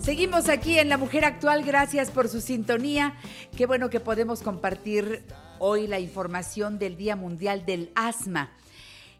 Seguimos 0.00 0.48
aquí 0.48 0.78
en 0.78 0.88
La 0.88 0.96
Mujer 0.96 1.26
Actual, 1.26 1.62
gracias 1.62 2.10
por 2.10 2.26
su 2.28 2.40
sintonía. 2.40 3.16
Qué 3.54 3.66
bueno 3.66 3.90
que 3.90 4.00
podemos 4.00 4.42
compartir 4.42 5.22
hoy 5.58 5.86
la 5.86 6.00
información 6.00 6.78
del 6.78 6.96
Día 6.96 7.16
Mundial 7.16 7.66
del 7.66 7.92
Asma. 7.94 8.50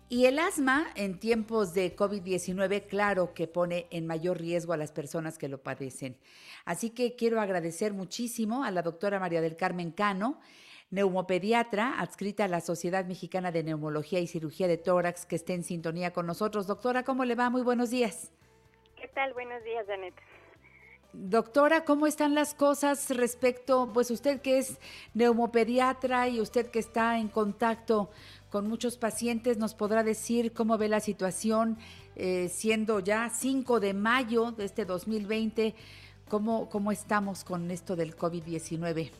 Y 0.08 0.24
el 0.24 0.38
asma 0.38 0.86
en 0.94 1.20
tiempos 1.20 1.74
de 1.74 1.94
COVID-19, 1.94 2.86
claro 2.86 3.34
que 3.34 3.46
pone 3.46 3.88
en 3.90 4.06
mayor 4.06 4.40
riesgo 4.40 4.72
a 4.72 4.78
las 4.78 4.90
personas 4.90 5.36
que 5.36 5.48
lo 5.48 5.62
padecen. 5.62 6.16
Así 6.64 6.88
que 6.88 7.14
quiero 7.14 7.42
agradecer 7.42 7.92
muchísimo 7.92 8.64
a 8.64 8.70
la 8.70 8.80
doctora 8.80 9.20
María 9.20 9.42
del 9.42 9.58
Carmen 9.58 9.92
Cano, 9.92 10.40
neumopediatra, 10.88 12.00
adscrita 12.00 12.44
a 12.44 12.48
la 12.48 12.62
Sociedad 12.62 13.04
Mexicana 13.04 13.52
de 13.52 13.62
Neumología 13.64 14.18
y 14.18 14.26
Cirugía 14.26 14.66
de 14.66 14.78
Tórax, 14.78 15.26
que 15.26 15.36
esté 15.36 15.52
en 15.52 15.62
sintonía 15.62 16.14
con 16.14 16.26
nosotros. 16.26 16.66
Doctora, 16.66 17.04
¿cómo 17.04 17.26
le 17.26 17.34
va? 17.34 17.50
Muy 17.50 17.62
buenos 17.62 17.90
días. 17.90 18.32
¿Qué 18.96 19.08
tal? 19.08 19.34
Buenos 19.34 19.62
días, 19.62 19.86
Janet. 19.86 20.14
Doctora, 21.12 21.84
¿cómo 21.84 22.06
están 22.06 22.34
las 22.34 22.54
cosas 22.54 23.10
respecto, 23.10 23.90
pues 23.92 24.12
usted 24.12 24.40
que 24.40 24.58
es 24.58 24.78
neumopediatra 25.12 26.28
y 26.28 26.40
usted 26.40 26.70
que 26.70 26.78
está 26.78 27.18
en 27.18 27.28
contacto 27.28 28.10
con 28.48 28.68
muchos 28.68 28.96
pacientes, 28.96 29.58
nos 29.58 29.74
podrá 29.74 30.04
decir 30.04 30.52
cómo 30.52 30.78
ve 30.78 30.88
la 30.88 31.00
situación 31.00 31.78
eh, 32.14 32.48
siendo 32.48 33.00
ya 33.00 33.28
5 33.28 33.80
de 33.80 33.94
mayo 33.94 34.52
de 34.52 34.64
este 34.64 34.84
2020, 34.84 35.74
cómo, 36.28 36.68
cómo 36.68 36.92
estamos 36.92 37.42
con 37.44 37.70
esto 37.72 37.96
del 37.96 38.16
COVID-19? 38.16 39.10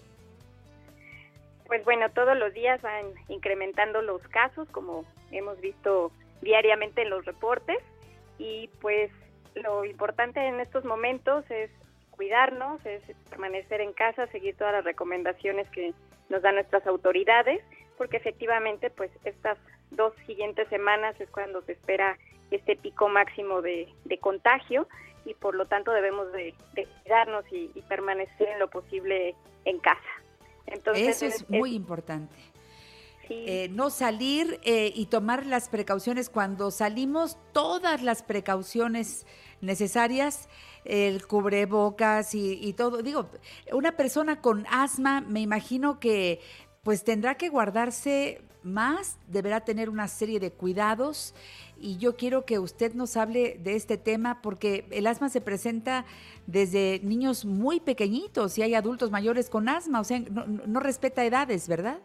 Pues 1.67 1.85
bueno, 1.85 2.11
todos 2.11 2.37
los 2.37 2.53
días 2.53 2.81
van 2.83 3.07
incrementando 3.29 4.01
los 4.03 4.23
casos, 4.29 4.69
como 4.71 5.05
hemos 5.33 5.61
visto 5.61 6.13
diariamente 6.41 7.03
en 7.03 7.11
los 7.11 7.25
reportes, 7.25 7.79
y 8.39 8.69
pues 8.81 9.11
lo 9.55 9.85
importante 9.85 10.41
en 10.47 10.61
estos 10.61 10.85
momentos 10.85 11.45
es 11.51 11.71
cuidarnos, 12.21 12.85
es 12.85 13.01
permanecer 13.31 13.81
en 13.81 13.95
casa, 13.95 14.27
seguir 14.27 14.55
todas 14.55 14.75
las 14.75 14.85
recomendaciones 14.85 15.67
que 15.71 15.95
nos 16.29 16.43
dan 16.43 16.57
nuestras 16.57 16.87
autoridades, 16.87 17.63
porque 17.97 18.19
efectivamente 18.19 18.91
pues 18.91 19.11
estas 19.25 19.57
dos 19.91 20.13
siguientes 20.27 20.69
semanas 20.69 21.19
es 21.19 21.31
cuando 21.31 21.63
se 21.63 21.73
espera 21.73 22.19
este 22.51 22.77
pico 22.77 23.09
máximo 23.09 23.63
de, 23.63 23.89
de 24.05 24.19
contagio 24.19 24.87
y 25.25 25.33
por 25.33 25.55
lo 25.55 25.65
tanto 25.65 25.93
debemos 25.93 26.31
de, 26.33 26.55
de 26.75 26.87
cuidarnos 26.87 27.47
y, 27.51 27.71
y, 27.75 27.81
permanecer 27.89 28.51
en 28.51 28.59
lo 28.59 28.69
posible 28.69 29.35
en 29.65 29.79
casa. 29.79 30.13
Entonces, 30.67 31.17
Eso 31.17 31.25
es, 31.25 31.35
es 31.37 31.49
muy 31.49 31.75
importante. 31.75 32.37
Sí. 33.29 33.45
Eh, 33.47 33.69
no 33.71 33.89
salir 33.89 34.61
eh, 34.63 34.93
y 34.95 35.07
tomar 35.07 35.47
las 35.47 35.71
precauciones 35.71 36.29
cuando 36.29 36.71
salimos, 36.71 37.39
todas 37.53 38.03
las 38.03 38.23
precauciones 38.23 39.25
necesarias, 39.63 40.51
el 40.85 41.27
cubrebocas 41.27 42.35
y, 42.35 42.53
y, 42.61 42.73
todo. 42.73 43.03
Digo, 43.03 43.29
una 43.73 43.93
persona 43.97 44.41
con 44.41 44.67
asma, 44.71 45.21
me 45.21 45.41
imagino 45.41 46.01
que 46.01 46.41
pues 46.83 47.05
tendrá 47.05 47.37
que 47.37 47.49
guardarse 47.49 48.43
más, 48.63 49.19
deberá 49.27 49.61
tener 49.61 49.89
una 49.89 50.09
serie 50.09 50.41
de 50.41 50.51
cuidados 50.51 51.35
y 51.79 51.97
yo 51.97 52.17
quiero 52.17 52.45
que 52.45 52.59
usted 52.59 52.95
nos 52.95 53.17
hable 53.17 53.59
de 53.63 53.75
este 53.75 53.97
tema 53.97 54.43
porque 54.43 54.85
el 54.91 55.07
asma 55.07 55.31
se 55.31 55.41
presenta 55.41 56.05
desde 56.47 57.01
niños 57.03 57.45
muy 57.45 57.81
pequeñitos 57.81 58.59
y 58.59 58.63
hay 58.63 58.75
adultos 58.75 59.11
mayores 59.11 59.49
con 59.49 59.69
asma, 59.69 60.01
o 60.01 60.05
sea, 60.05 60.21
no, 60.21 60.47
no 60.47 60.81
respeta 60.81 61.25
edades, 61.25 61.69
¿verdad? 61.69 62.01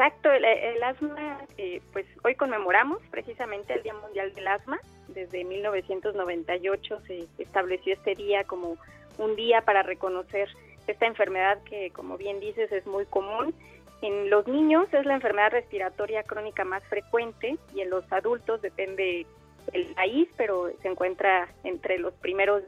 Exacto, 0.00 0.32
el, 0.32 0.46
el 0.46 0.82
asma, 0.82 1.40
eh, 1.58 1.82
pues 1.92 2.06
hoy 2.24 2.34
conmemoramos 2.34 3.02
precisamente 3.10 3.74
el 3.74 3.82
Día 3.82 3.92
Mundial 3.92 4.32
del 4.32 4.48
Asma. 4.48 4.80
Desde 5.08 5.44
1998 5.44 7.02
se 7.06 7.26
estableció 7.36 7.92
este 7.92 8.14
día 8.14 8.44
como 8.44 8.78
un 9.18 9.36
día 9.36 9.60
para 9.60 9.82
reconocer 9.82 10.48
esta 10.86 11.04
enfermedad 11.04 11.62
que, 11.64 11.90
como 11.90 12.16
bien 12.16 12.40
dices, 12.40 12.72
es 12.72 12.86
muy 12.86 13.04
común. 13.04 13.54
En 14.00 14.30
los 14.30 14.48
niños 14.48 14.88
es 14.94 15.04
la 15.04 15.16
enfermedad 15.16 15.50
respiratoria 15.50 16.22
crónica 16.22 16.64
más 16.64 16.82
frecuente 16.84 17.58
y 17.74 17.82
en 17.82 17.90
los 17.90 18.10
adultos 18.10 18.62
depende 18.62 19.26
el 19.74 19.84
país, 19.88 20.30
pero 20.38 20.70
se 20.80 20.88
encuentra 20.88 21.46
entre 21.62 21.98
los 21.98 22.14
primeros 22.14 22.62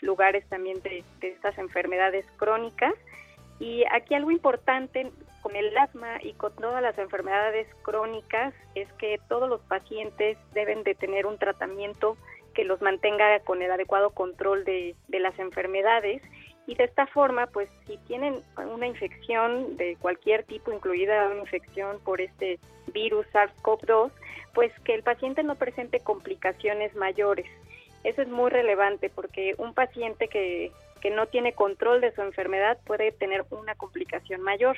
lugares 0.00 0.42
también 0.48 0.80
de, 0.80 1.04
de 1.20 1.28
estas 1.28 1.58
enfermedades 1.58 2.24
crónicas. 2.38 2.94
Y 3.60 3.84
aquí 3.90 4.14
algo 4.14 4.30
importante 4.30 5.10
con 5.42 5.56
el 5.56 5.76
asma 5.76 6.18
y 6.22 6.32
con 6.34 6.54
todas 6.54 6.82
las 6.82 6.98
enfermedades 6.98 7.66
crónicas 7.82 8.54
es 8.74 8.92
que 8.94 9.20
todos 9.28 9.48
los 9.48 9.60
pacientes 9.62 10.36
deben 10.52 10.82
de 10.82 10.94
tener 10.94 11.26
un 11.26 11.38
tratamiento 11.38 12.16
que 12.54 12.64
los 12.64 12.82
mantenga 12.82 13.38
con 13.40 13.62
el 13.62 13.70
adecuado 13.70 14.10
control 14.10 14.64
de, 14.64 14.96
de 15.08 15.20
las 15.20 15.38
enfermedades 15.38 16.22
y 16.68 16.74
de 16.74 16.84
esta 16.84 17.06
forma, 17.06 17.46
pues 17.46 17.70
si 17.86 17.96
tienen 18.06 18.42
una 18.58 18.86
infección 18.86 19.78
de 19.78 19.96
cualquier 19.96 20.44
tipo, 20.44 20.70
incluida 20.70 21.26
una 21.28 21.40
infección 21.40 21.98
por 22.04 22.20
este 22.20 22.60
virus 22.92 23.26
SARS-CoV-2, 23.32 24.10
pues 24.52 24.70
que 24.84 24.94
el 24.94 25.02
paciente 25.02 25.42
no 25.42 25.54
presente 25.54 26.00
complicaciones 26.00 26.94
mayores. 26.94 27.46
Eso 28.04 28.20
es 28.20 28.28
muy 28.28 28.50
relevante 28.50 29.08
porque 29.08 29.54
un 29.56 29.72
paciente 29.72 30.28
que, 30.28 30.70
que 31.00 31.10
no 31.10 31.26
tiene 31.26 31.54
control 31.54 32.02
de 32.02 32.12
su 32.14 32.20
enfermedad 32.20 32.76
puede 32.84 33.12
tener 33.12 33.46
una 33.50 33.74
complicación 33.74 34.42
mayor. 34.42 34.76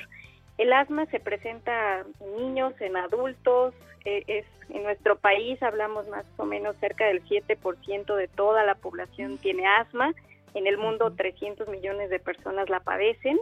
El 0.61 0.73
asma 0.73 1.07
se 1.07 1.19
presenta 1.19 2.05
en 2.19 2.37
niños, 2.37 2.79
en 2.81 2.95
adultos, 2.95 3.73
eh, 4.05 4.23
es 4.27 4.45
en 4.69 4.83
nuestro 4.83 5.15
país 5.15 5.61
hablamos 5.63 6.07
más 6.07 6.23
o 6.37 6.45
menos 6.45 6.75
cerca 6.77 7.05
del 7.05 7.23
7% 7.23 8.15
de 8.15 8.27
toda 8.27 8.63
la 8.63 8.75
población 8.75 9.39
tiene 9.39 9.65
asma, 9.65 10.13
En 10.53 10.67
el 10.67 10.77
mundo 10.77 11.13
300 11.15 11.67
millones 11.67 12.11
de 12.11 12.19
personas 12.19 12.69
la 12.69 12.79
padecen 12.79 13.39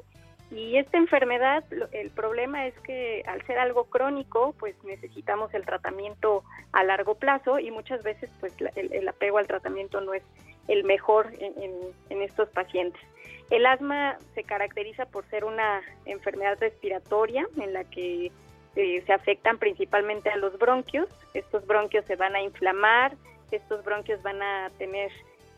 y 0.50 0.78
esta 0.78 0.98
enfermedad, 0.98 1.64
el 1.92 2.10
problema 2.10 2.68
es 2.68 2.74
que 2.80 3.22
al 3.28 3.46
ser 3.46 3.60
algo 3.60 3.84
crónico, 3.84 4.56
pues 4.58 4.74
necesitamos 4.86 5.54
el 5.54 5.66
tratamiento 5.66 6.44
a 6.72 6.86
largo 6.86 7.16
plazo 7.16 7.60
y 7.60 7.70
muchas 7.70 8.02
veces 8.02 8.32
pues 8.40 8.54
el, 8.76 9.08
apego 9.10 9.40
al 9.40 9.48
tratamiento 9.48 10.00
no 10.00 10.14
es 10.14 10.24
el 10.70 10.86
mejor 10.86 11.34
en, 11.38 12.22
estos 12.22 12.48
pacientes. 12.50 13.02
El 13.50 13.66
asma 13.66 14.18
se 14.36 14.44
caracteriza 14.44 15.06
por 15.06 15.26
ser 15.30 15.44
una 15.44 15.82
enfermedad 16.06 16.58
respiratoria 16.60 17.48
en 17.58 17.74
la 17.74 17.84
que 17.84 18.32
eh, 18.76 19.04
se 19.06 19.14
afectan 19.14 19.58
principalmente 19.58 20.30
a 20.30 20.38
los 20.38 20.58
bronquios. 20.60 21.10
Estos 21.34 21.66
bronquios 21.66 22.06
se 22.06 22.16
van 22.16 22.36
a 22.36 22.42
inflamar, 22.42 23.16
estos 23.52 23.84
bronquios 23.84 24.22
van 24.22 24.42
a 24.42 24.70
tener 24.78 25.12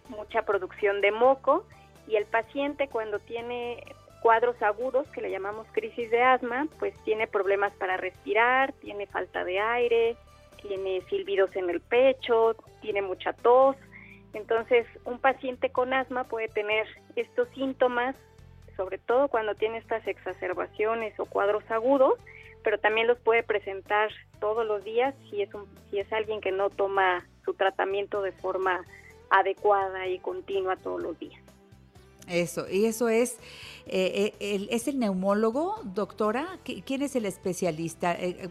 mucha 0.08 0.44
producción 0.44 1.02
de 1.02 1.12
moco 1.12 1.66
y 2.08 2.16
el 2.16 2.26
paciente 2.26 2.88
cuando 2.88 3.20
tiene 3.20 3.84
cuadros 4.22 4.62
agudos 4.62 5.08
que 5.10 5.22
le 5.22 5.32
llamamos 5.32 5.68
crisis 5.72 6.10
de 6.12 6.22
asma, 6.22 6.68
pues 6.80 6.94
tiene 7.04 7.28
problemas 7.28 7.74
para 7.74 7.98
respirar, 7.98 8.72
tiene 8.74 9.08
falta 9.08 9.44
de 9.44 9.60
aire, 9.60 10.16
tiene 10.62 11.02
silbidos 11.10 11.56
en 11.56 11.70
el 11.70 11.82
pecho, 11.82 12.56
tiene 12.82 13.02
mucha 13.02 13.34
tos. 13.34 13.76
Entonces, 14.34 14.86
un 15.06 15.20
paciente 15.20 15.72
con 15.72 15.94
asma 15.94 16.24
puede 16.26 16.48
tener 16.48 16.88
estos 17.16 17.48
síntomas, 17.50 18.16
sobre 18.78 18.98
todo 18.98 19.28
cuando 19.28 19.56
tiene 19.56 19.78
estas 19.78 20.08
exacerbaciones 20.08 21.20
o 21.20 21.26
cuadros 21.26 21.64
agudos, 21.70 22.14
pero 22.64 22.80
también 22.80 23.08
los 23.08 23.20
puede 23.20 23.44
presentar 23.44 24.10
todos 24.40 24.66
los 24.66 24.84
días 24.84 25.14
si 25.30 25.42
es 25.42 25.54
un, 25.54 25.66
si 25.90 26.00
es 26.00 26.12
alguien 26.14 26.42
que 26.42 26.52
no 26.52 26.70
toma 26.70 27.26
su 27.44 27.54
tratamiento 27.54 28.22
de 28.22 28.32
forma 28.32 28.86
adecuada 29.30 30.08
y 30.08 30.20
continua 30.20 30.76
todos 30.76 31.02
los 31.02 31.18
días. 31.20 31.42
Eso, 32.28 32.66
y 32.70 32.86
eso 32.86 33.10
es, 33.10 33.38
eh, 33.88 34.34
eh, 34.40 34.56
el, 34.56 34.70
¿es 34.72 34.88
el 34.88 35.00
neumólogo, 35.00 35.80
doctora? 35.84 36.60
¿Quién 36.64 37.02
es 37.02 37.16
el 37.16 37.26
especialista? 37.26 38.14
Eh, 38.14 38.50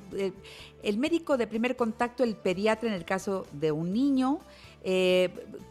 el 0.83 0.99
médico 0.99 1.37
de 1.37 1.47
primer 1.47 1.77
contacto, 1.77 2.25
el 2.25 2.37
pediatra 2.37 2.89
en 2.89 2.95
el 2.95 3.05
caso 3.05 3.47
de 3.53 3.73
un 3.73 3.93
niño. 3.93 4.41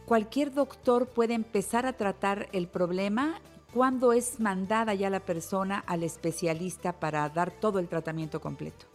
¿Cualquier 0.06 0.54
doctor 0.54 1.08
puede 1.08 1.34
empezar 1.34 1.86
a 1.86 1.94
tratar 1.94 2.48
el 2.52 2.68
problema? 2.68 3.40
¿Cuándo 3.74 4.14
es 4.14 4.40
mandada 4.40 4.94
ya 4.94 5.10
la 5.10 5.20
persona 5.20 5.84
al 5.86 6.04
especialista 6.04 6.94
para 6.94 7.28
dar 7.30 7.52
todo 7.52 7.80
el 7.80 7.88
tratamiento 7.88 8.42
completo? 8.42 8.88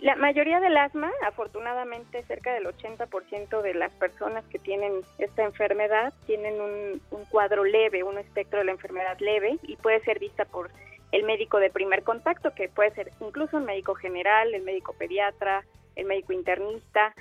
la 0.00 0.16
mayoría 0.16 0.60
del 0.60 0.76
asma, 0.76 1.10
afortunadamente 1.26 2.22
cerca 2.24 2.54
del 2.54 2.64
80% 2.64 3.60
de 3.60 3.74
las 3.74 3.92
personas 3.92 4.44
que 4.46 4.58
tienen 4.58 5.02
esta 5.18 5.44
enfermedad 5.44 6.14
tienen 6.26 6.60
un, 6.60 7.00
cuadro 7.30 7.64
leve, 7.64 8.02
un 8.02 8.16
espectro 8.18 8.60
de 8.60 8.64
la 8.64 8.72
enfermedad 8.72 9.18
leve 9.18 9.58
y 9.62 9.76
puede 9.76 10.00
ser 10.00 10.18
vista 10.18 10.44
por 10.44 10.70
el 11.12 11.24
médico 11.24 11.58
de 11.58 11.70
primer 11.70 12.02
contacto, 12.02 12.54
que 12.54 12.68
puede 12.68 12.92
ser 12.92 13.10
incluso 13.20 13.58
el 13.58 13.64
médico 13.64 13.94
general, 13.94 14.54
el 14.54 14.62
médico 14.62 14.94
pediatra, 14.98 15.64
el 15.96 16.06
médico 16.06 16.32
internista. 16.32 17.14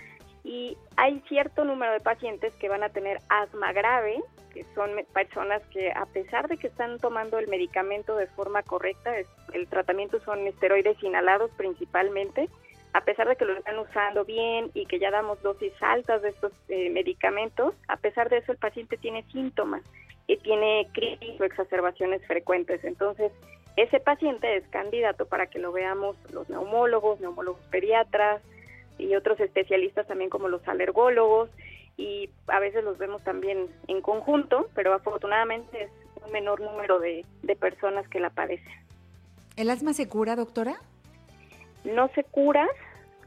Y 0.43 0.77
hay 0.97 1.21
cierto 1.29 1.63
número 1.63 1.93
de 1.93 1.99
pacientes 2.01 2.53
que 2.55 2.69
van 2.69 2.83
a 2.83 2.89
tener 2.89 3.19
asma 3.29 3.71
grave, 3.71 4.21
que 4.53 4.65
son 4.75 4.91
personas 5.13 5.61
que 5.71 5.91
a 5.91 6.05
pesar 6.07 6.47
de 6.47 6.57
que 6.57 6.67
están 6.67 6.99
tomando 6.99 7.39
el 7.39 7.47
medicamento 7.47 8.15
de 8.17 8.27
forma 8.27 8.61
correcta, 8.61 9.15
el 9.53 9.67
tratamiento 9.67 10.19
son 10.21 10.45
esteroides 10.45 11.01
inhalados 11.01 11.49
principalmente, 11.57 12.49
a 12.93 13.01
pesar 13.01 13.27
de 13.27 13.35
que 13.35 13.45
lo 13.45 13.53
están 13.53 13.79
usando 13.79 14.23
bien 14.25 14.69
y 14.73 14.85
que 14.85 14.99
ya 14.99 15.09
damos 15.09 15.41
dosis 15.41 15.73
altas 15.81 16.21
de 16.21 16.29
estos 16.29 16.51
eh, 16.67 16.89
medicamentos, 16.91 17.73
a 17.87 17.97
pesar 17.97 18.29
de 18.29 18.37
eso 18.37 18.51
el 18.51 18.59
paciente 18.59 18.97
tiene 18.97 19.23
síntomas 19.31 19.81
y 20.27 20.37
tiene 20.37 20.87
crisis 20.93 21.39
o 21.41 21.43
exacerbaciones 21.43 22.25
frecuentes. 22.27 22.83
Entonces, 22.83 23.31
ese 23.77 23.99
paciente 23.99 24.55
es 24.55 24.67
candidato 24.67 25.25
para 25.25 25.47
que 25.47 25.57
lo 25.57 25.71
veamos 25.71 26.15
los 26.31 26.47
neumólogos, 26.49 27.19
neumólogos 27.19 27.65
pediatras 27.71 28.43
y 28.97 29.15
otros 29.15 29.39
especialistas 29.39 30.07
también 30.07 30.29
como 30.29 30.47
los 30.47 30.67
alergólogos 30.67 31.49
y 31.97 32.29
a 32.47 32.59
veces 32.59 32.83
los 32.83 32.97
vemos 32.97 33.23
también 33.23 33.67
en 33.87 34.01
conjunto, 34.01 34.69
pero 34.73 34.93
afortunadamente 34.93 35.83
es 35.83 35.91
un 36.25 36.31
menor 36.31 36.61
número 36.61 36.99
de, 36.99 37.25
de 37.43 37.55
personas 37.55 38.07
que 38.07 38.19
la 38.19 38.29
padecen. 38.29 38.73
¿El 39.55 39.69
asma 39.69 39.93
se 39.93 40.07
cura, 40.07 40.35
doctora? 40.35 40.75
No 41.83 42.07
se 42.15 42.23
cura, 42.23 42.67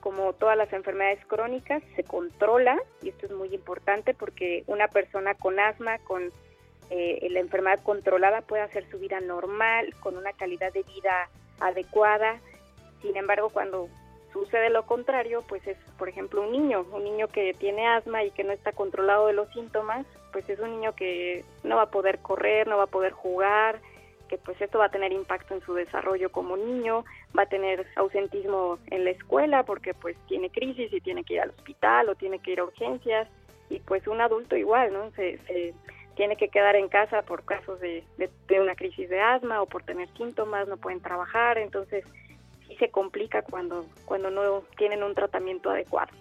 como 0.00 0.32
todas 0.32 0.56
las 0.56 0.72
enfermedades 0.72 1.24
crónicas, 1.26 1.82
se 1.94 2.02
controla, 2.02 2.76
y 3.02 3.10
esto 3.10 3.26
es 3.26 3.32
muy 3.32 3.54
importante 3.54 4.14
porque 4.14 4.64
una 4.66 4.88
persona 4.88 5.34
con 5.34 5.60
asma, 5.60 5.98
con 5.98 6.32
eh, 6.90 7.26
la 7.30 7.40
enfermedad 7.40 7.80
controlada, 7.82 8.40
puede 8.40 8.62
hacer 8.62 8.88
su 8.90 8.98
vida 8.98 9.20
normal, 9.20 9.94
con 10.00 10.16
una 10.16 10.32
calidad 10.32 10.72
de 10.72 10.82
vida 10.82 11.28
adecuada. 11.60 12.40
Sin 13.02 13.16
embargo, 13.16 13.50
cuando 13.50 13.88
sucede 14.36 14.70
lo 14.70 14.84
contrario, 14.84 15.42
pues 15.48 15.66
es, 15.66 15.76
por 15.98 16.08
ejemplo, 16.08 16.42
un 16.42 16.52
niño, 16.52 16.86
un 16.92 17.04
niño 17.04 17.28
que 17.28 17.54
tiene 17.54 17.86
asma 17.86 18.24
y 18.24 18.30
que 18.30 18.44
no 18.44 18.52
está 18.52 18.72
controlado 18.72 19.26
de 19.26 19.32
los 19.32 19.48
síntomas, 19.52 20.06
pues 20.32 20.48
es 20.48 20.58
un 20.58 20.70
niño 20.70 20.94
que 20.94 21.44
no 21.64 21.76
va 21.76 21.82
a 21.82 21.90
poder 21.90 22.18
correr, 22.18 22.68
no 22.68 22.76
va 22.76 22.84
a 22.84 22.88
poder 22.88 23.12
jugar, 23.12 23.80
que 24.28 24.38
pues 24.38 24.60
esto 24.60 24.78
va 24.78 24.86
a 24.86 24.90
tener 24.90 25.12
impacto 25.12 25.54
en 25.54 25.60
su 25.62 25.74
desarrollo 25.74 26.30
como 26.30 26.56
niño, 26.56 27.04
va 27.36 27.44
a 27.44 27.48
tener 27.48 27.86
ausentismo 27.96 28.78
en 28.90 29.04
la 29.04 29.10
escuela 29.10 29.62
porque 29.62 29.94
pues 29.94 30.16
tiene 30.26 30.50
crisis 30.50 30.92
y 30.92 31.00
tiene 31.00 31.24
que 31.24 31.34
ir 31.34 31.40
al 31.40 31.50
hospital 31.50 32.08
o 32.08 32.14
tiene 32.14 32.38
que 32.40 32.52
ir 32.52 32.60
a 32.60 32.64
urgencias 32.64 33.28
y 33.70 33.80
pues 33.80 34.06
un 34.06 34.20
adulto 34.20 34.56
igual, 34.56 34.92
¿no? 34.92 35.10
Se, 35.12 35.38
tiene 36.14 36.36
que 36.36 36.48
quedar 36.48 36.76
en 36.76 36.88
casa 36.88 37.22
por 37.22 37.44
casos 37.44 37.78
de, 37.80 38.02
de, 38.16 38.60
una 38.60 38.74
crisis 38.74 39.08
de 39.10 39.20
asma 39.20 39.60
o 39.60 39.66
por 39.66 39.82
tener 39.82 40.08
síntomas, 40.16 40.66
no 40.66 40.78
pueden 40.78 41.02
trabajar, 41.02 41.58
entonces 41.58 42.04
sí 42.76 42.84
se 42.84 42.90
complica 42.90 43.42
cuando, 43.42 43.86
cuando 44.04 44.30
no 44.30 44.62
tienen 44.76 45.02
un 45.02 45.14
tratamiento 45.14 45.70
adecuado. 45.70 46.12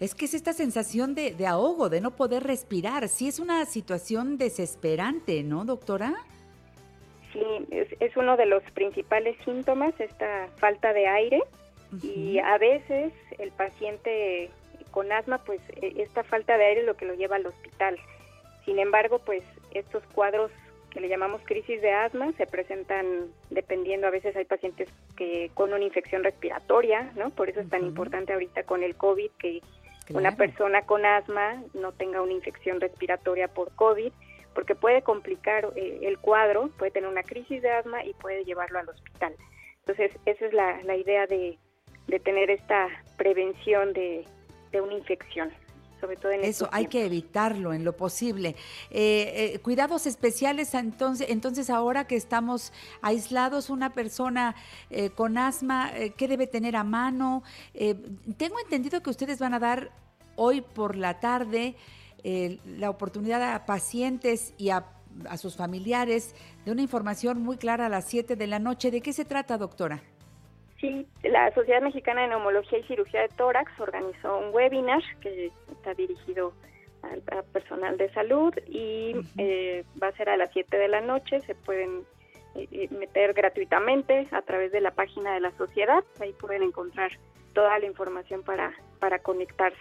Es 0.00 0.14
que 0.14 0.24
es 0.24 0.34
esta 0.34 0.52
sensación 0.52 1.14
de, 1.14 1.34
de 1.34 1.46
ahogo, 1.46 1.88
de 1.88 2.00
no 2.00 2.10
poder 2.10 2.42
respirar. 2.42 3.08
Sí 3.08 3.28
es 3.28 3.38
una 3.38 3.64
situación 3.64 4.38
desesperante, 4.38 5.42
¿no, 5.42 5.64
doctora? 5.64 6.14
Sí, 7.32 7.40
es, 7.70 8.16
uno 8.16 8.36
de 8.36 8.46
los 8.46 8.62
principales 8.72 9.36
síntomas, 9.44 9.98
esta 9.98 10.48
falta 10.58 10.92
de 10.92 11.06
aire. 11.06 11.42
Y 12.02 12.38
a 12.40 12.58
veces 12.58 13.12
el 13.38 13.52
paciente 13.52 14.50
con 14.90 15.12
asma, 15.12 15.38
pues 15.38 15.60
e, 15.80 16.02
esta 16.02 16.24
falta 16.24 16.58
de 16.58 16.64
aire 16.64 16.80
es 16.80 16.86
lo 16.86 16.96
que 16.96 17.06
lo 17.06 17.14
lleva 17.14 17.36
al 17.36 17.46
hospital. 17.46 17.98
Sin 18.64 18.80
embargo, 18.80 19.20
pues 19.20 19.44
estos 19.72 20.02
cuadros 20.12 20.50
que 20.94 21.00
le 21.00 21.08
llamamos 21.08 21.42
crisis 21.44 21.82
de 21.82 21.90
asma 21.90 22.32
se 22.38 22.46
presentan 22.46 23.26
dependiendo, 23.50 24.06
a 24.06 24.10
veces 24.10 24.34
hay 24.36 24.44
pacientes 24.44 24.88
que 25.16 25.50
con 25.52 25.72
una 25.74 25.84
infección 25.84 26.22
respiratoria, 26.22 27.12
¿no? 27.16 27.30
Por 27.30 27.50
eso 27.50 27.60
es 27.60 27.68
tan 27.68 27.84
importante 27.84 28.32
ahorita 28.32 28.62
con 28.62 28.82
el 28.82 28.94
COVID 28.94 29.30
que 29.38 29.60
una 30.10 30.36
persona 30.36 30.82
con 30.82 31.04
asma 31.04 31.62
no 31.74 31.92
tenga 31.92 32.22
una 32.22 32.32
infección 32.32 32.80
respiratoria 32.80 33.48
por 33.48 33.74
COVID 33.74 34.12
porque 34.54 34.74
puede 34.74 35.02
complicar 35.02 35.72
eh, 35.76 36.00
el 36.02 36.18
cuadro, 36.18 36.70
puede 36.78 36.92
tener 36.92 37.08
una 37.08 37.24
crisis 37.24 37.60
de 37.60 37.70
asma 37.70 38.04
y 38.04 38.14
puede 38.14 38.44
llevarlo 38.44 38.78
al 38.78 38.88
hospital. 38.88 39.34
Entonces, 39.80 40.12
esa 40.24 40.46
es 40.46 40.52
la, 40.54 40.96
idea 40.96 41.26
de, 41.26 41.58
tener 42.22 42.50
esta 42.50 42.88
prevención 43.16 43.92
de, 43.92 44.24
una 44.72 44.94
infección. 44.94 45.52
Sobre 46.04 46.16
todo 46.16 46.32
en 46.32 46.44
Eso 46.44 46.68
hay 46.70 46.86
que 46.86 47.06
evitarlo 47.06 47.72
en 47.72 47.82
lo 47.82 47.96
posible. 47.96 48.56
Eh, 48.90 49.54
eh, 49.54 49.58
cuidados 49.60 50.06
especiales, 50.06 50.74
entonces, 50.74 51.28
entonces 51.30 51.70
ahora 51.70 52.06
que 52.06 52.16
estamos 52.16 52.74
aislados, 53.00 53.70
una 53.70 53.94
persona 53.94 54.54
con 55.14 55.38
asma, 55.38 55.90
¿qué 56.16 56.28
debe 56.28 56.46
tener 56.46 56.76
a 56.76 56.84
mano? 56.84 57.42
tengo 58.36 58.60
entendido 58.60 59.02
que 59.02 59.10
ustedes 59.10 59.38
van 59.38 59.54
a 59.54 59.58
dar 59.58 59.92
hoy 60.36 60.60
por 60.60 60.96
la 60.96 61.20
tarde 61.20 61.76
la 62.24 62.90
oportunidad 62.90 63.54
a 63.54 63.64
pacientes 63.66 64.52
y 64.58 64.68
a, 64.68 64.84
sus 65.38 65.56
familiares 65.56 66.34
de 66.64 66.72
una 66.72 66.82
información 66.82 67.40
muy 67.42 67.56
clara 67.56 67.86
a 67.86 67.88
las 67.88 68.04
7 68.06 68.36
de 68.36 68.46
la 68.46 68.58
noche. 68.58 68.90
¿De 68.90 69.00
qué 69.00 69.12
se 69.12 69.24
trata, 69.24 69.56
doctora? 69.56 70.02
Sí, 70.84 71.06
la 71.22 71.50
Sociedad 71.54 71.80
Mexicana 71.80 72.20
de 72.20 72.28
Neumología 72.28 72.78
y 72.78 72.82
Cirugía 72.82 73.22
de 73.22 73.28
Tórax 73.28 73.72
organizó 73.80 74.36
un 74.36 74.54
webinar 74.54 75.02
que 75.22 75.50
está 75.72 75.94
dirigido 75.94 76.52
al, 77.00 77.22
personal 77.44 77.96
de 77.96 78.12
salud 78.12 78.52
y 78.66 79.14
eh, 79.38 79.82
va 80.02 80.08
a 80.08 80.12
ser 80.12 80.28
a 80.28 80.36
las 80.36 80.50
7 80.52 80.76
de 80.76 80.88
la 80.88 81.00
noche. 81.00 81.40
Se 81.40 81.54
pueden 81.54 82.02
eh, 82.54 82.68
eh, 82.70 82.88
meter 82.90 83.32
gratuitamente 83.32 84.28
a 84.30 84.42
través 84.42 84.72
de 84.72 84.82
la 84.82 84.90
página 84.90 85.32
de 85.32 85.40
la 85.40 85.52
sociedad. 85.52 86.04
Ahí 86.20 86.34
pueden 86.34 86.62
encontrar 86.62 87.12
toda 87.54 87.78
la 87.78 87.86
información 87.86 88.42
para, 88.42 88.74
para 88.98 89.20
conectarse. 89.20 89.78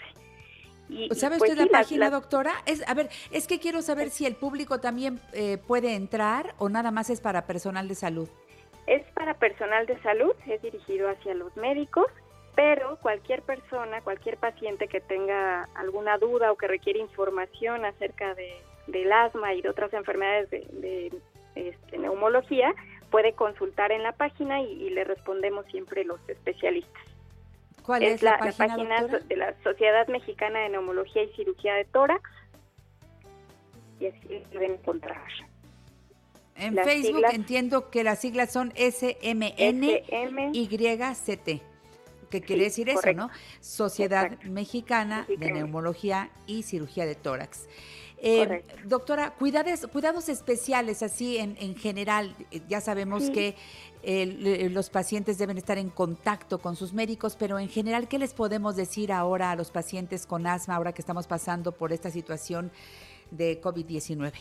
¿Sabe 1.11 1.37
pues 1.37 1.51
usted 1.51 1.65
la 1.65 1.69
página, 1.69 2.09
doctora? 2.09 2.53
Es, 2.65 2.87
a 2.87 2.93
ver, 2.93 3.09
es 3.31 3.47
que 3.47 3.59
quiero 3.59 3.81
saber 3.81 4.09
si 4.09 4.25
el 4.25 4.35
público 4.35 4.79
también 4.79 5.19
eh, 5.33 5.57
puede 5.57 5.95
entrar 5.95 6.55
o 6.57 6.69
nada 6.69 6.91
más 6.91 7.09
es 7.09 7.21
para 7.21 7.45
personal 7.45 7.87
de 7.87 7.95
salud. 7.95 8.29
Es 8.87 9.03
para 9.13 9.33
personal 9.35 9.85
de 9.85 9.99
salud, 10.01 10.33
es 10.47 10.61
dirigido 10.61 11.09
hacia 11.09 11.33
los 11.33 11.55
médicos 11.57 12.07
pero 12.55 12.97
cualquier 12.97 13.41
persona, 13.41 14.01
cualquier 14.01 14.37
paciente 14.37 14.87
que 14.87 15.01
tenga 15.01 15.67
alguna 15.75 16.17
duda 16.17 16.51
o 16.51 16.55
que 16.55 16.67
requiere 16.67 16.99
información 16.99 17.85
acerca 17.85 18.35
de, 18.35 18.61
del 18.87 19.11
asma 19.11 19.53
y 19.53 19.61
de 19.61 19.69
otras 19.69 19.91
enfermedades 19.93 20.49
de, 20.51 20.67
de, 20.73 21.11
este, 21.55 21.97
neumología, 21.97 22.73
puede 23.09 23.33
consultar 23.33 23.91
en 23.91 24.03
la 24.03 24.11
página 24.11 24.61
y, 24.61 24.71
y 24.71 24.89
le 24.91 25.03
respondemos 25.03 25.65
siempre 25.67 26.03
los 26.03 26.19
especialistas. 26.27 27.03
¿Cuál 27.83 28.03
es, 28.03 28.21
la, 28.23 28.37
página, 28.37 29.01
doctora? 29.01 29.25
de 29.25 29.35
la 29.35 29.53
Sociedad 29.63 30.07
Mexicana 30.07 30.59
de 30.59 30.69
Neumología 30.69 31.23
y 31.23 31.33
Cirugía 31.33 31.75
de 31.75 31.85
Tórax. 31.85 32.29
Y 33.99 34.07
así 34.07 34.43
pueden 34.51 34.73
encontrar. 34.73 35.21
En 36.55 36.75
Las 36.75 36.85
Facebook 36.85 37.15
siglas- 37.17 37.33
entiendo 37.33 37.89
que 37.89 38.03
las 38.03 38.19
siglas 38.19 38.51
son 38.51 38.71
SMNYCT. 40.21 41.61
¿Qué 42.29 42.41
quiere 42.41 42.63
decir 42.63 42.89
eso, 42.89 43.13
no? 43.13 43.29
Sociedad 43.59 44.39
Mexicana 44.43 45.25
de 45.27 45.51
Neumología 45.51 46.31
y 46.47 46.63
Cirugía 46.63 47.05
de 47.05 47.13
Tórax. 47.15 47.67
Eh, 48.25 48.63
doctora, 48.85 49.31
cuidados, 49.31 49.85
cuidados 49.91 50.29
especiales 50.29 51.03
así 51.03 51.37
en, 51.37 51.57
en 51.59 51.75
general. 51.75 52.35
eh, 52.51 52.61
Ya 52.69 52.79
sabemos 52.81 53.25
Sí. 53.25 53.31
que 53.33 53.55
eh, 54.01 54.69
los 54.71 54.89
pacientes 54.89 55.37
deben 55.37 55.57
estar 55.57 55.77
en 55.77 55.89
contacto 55.89 56.59
con 56.59 56.75
sus 56.75 56.93
médicos, 56.93 57.35
pero 57.37 57.59
en 57.59 57.69
general, 57.69 58.07
¿qué 58.07 58.17
les 58.19 58.33
podemos 58.33 58.75
decir 58.75 59.11
ahora 59.11 59.51
a 59.51 59.55
los 59.55 59.71
pacientes 59.71 60.25
con 60.25 60.47
asma, 60.47 60.75
ahora 60.75 60.93
que 60.93 61.01
estamos 61.01 61.27
pasando 61.27 61.71
por 61.73 61.91
esta 61.93 62.09
situación 62.09 62.71
de 63.31 63.61
COVID-19? 63.61 64.33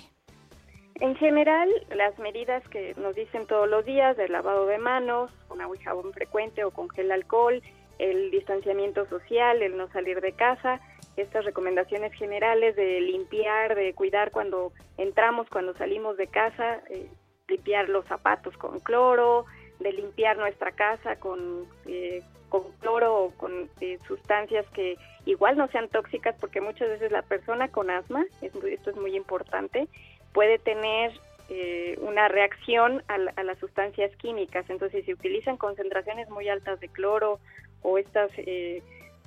En 0.97 1.16
general, 1.16 1.68
las 1.95 2.18
medidas 2.18 2.66
que 2.68 2.95
nos 2.97 3.14
dicen 3.14 3.47
todos 3.47 3.68
los 3.68 3.84
días 3.84 4.16
del 4.16 4.32
lavado 4.32 4.66
de 4.66 4.78
manos, 4.78 5.30
con 5.49 5.61
agua 5.61 5.76
y 5.76 5.82
jabón 5.82 6.12
frecuente 6.12 6.64
o 6.64 6.70
con 6.70 6.88
gel 6.90 7.11
alcohol, 7.11 7.62
el 7.99 8.30
distanciamiento 8.30 9.07
social, 9.07 9.62
el 9.62 9.76
no 9.76 9.88
salir 9.88 10.20
de 10.20 10.32
casa, 10.32 10.80
estas 11.16 11.45
recomendaciones 11.45 12.12
generales 12.14 12.76
de 12.76 13.01
limpiar, 13.01 13.74
de 13.74 13.95
cuidar 13.95 14.30
cuando 14.30 14.72
entramos, 14.97 15.49
cuando 15.49 15.74
salimos 15.74 16.16
de 16.16 16.26
casa, 16.26 16.82
eh, 16.90 17.09
limpiar 17.49 17.88
los 17.88 18.07
zapatos 18.07 18.57
con 18.57 18.80
cloro, 18.80 19.45
de 19.80 19.93
limpiar 19.93 20.36
nuestra 20.38 20.72
casa 20.72 21.16
con, 21.16 21.66
eh, 21.86 22.22
con 22.49 22.62
cloro 22.80 23.24
o 23.24 23.30
con 23.32 23.68
eh, 23.80 23.99
sustancias 24.07 24.66
que 24.70 24.97
igual 25.26 25.57
no 25.57 25.68
sean 25.68 25.88
tóxicas, 25.88 26.34
porque 26.40 26.61
muchas 26.61 26.88
veces 26.88 27.12
la 27.12 27.22
persona 27.22 27.68
con 27.68 27.90
asma, 27.90 28.24
esto 28.40 28.90
es 28.90 28.97
muy 28.97 29.16
importante, 29.16 29.88
puede 30.32 30.58
tener 30.58 31.12
eh, 31.48 31.98
una 32.00 32.28
reacción 32.28 33.02
a, 33.08 33.18
la- 33.18 33.32
a 33.36 33.42
las 33.42 33.58
sustancias 33.58 34.10
químicas. 34.16 34.64
Entonces, 34.70 35.00
si 35.00 35.06
se 35.06 35.12
utilizan 35.14 35.56
concentraciones 35.56 36.28
muy 36.30 36.48
altas 36.48 36.80
de 36.80 36.88
cloro 36.88 37.38
o 37.82 37.98
estas 37.98 38.30
eh, 38.38 38.82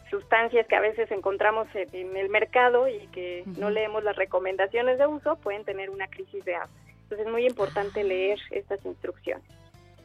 sustancias 0.09 0.65
que 0.67 0.75
a 0.75 0.79
veces 0.79 1.11
encontramos 1.11 1.67
en, 1.75 1.89
en 1.93 2.17
el 2.17 2.29
mercado 2.29 2.87
y 2.87 3.05
que 3.07 3.43
no 3.57 3.69
leemos 3.69 4.03
las 4.03 4.15
recomendaciones 4.15 4.97
de 4.97 5.07
uso, 5.07 5.35
pueden 5.37 5.63
tener 5.65 5.89
una 5.89 6.07
crisis 6.07 6.43
de 6.45 6.55
asma. 6.55 6.75
Entonces, 7.03 7.27
es 7.27 7.31
muy 7.31 7.45
importante 7.45 8.03
leer 8.03 8.39
estas 8.51 8.83
instrucciones. 8.85 9.45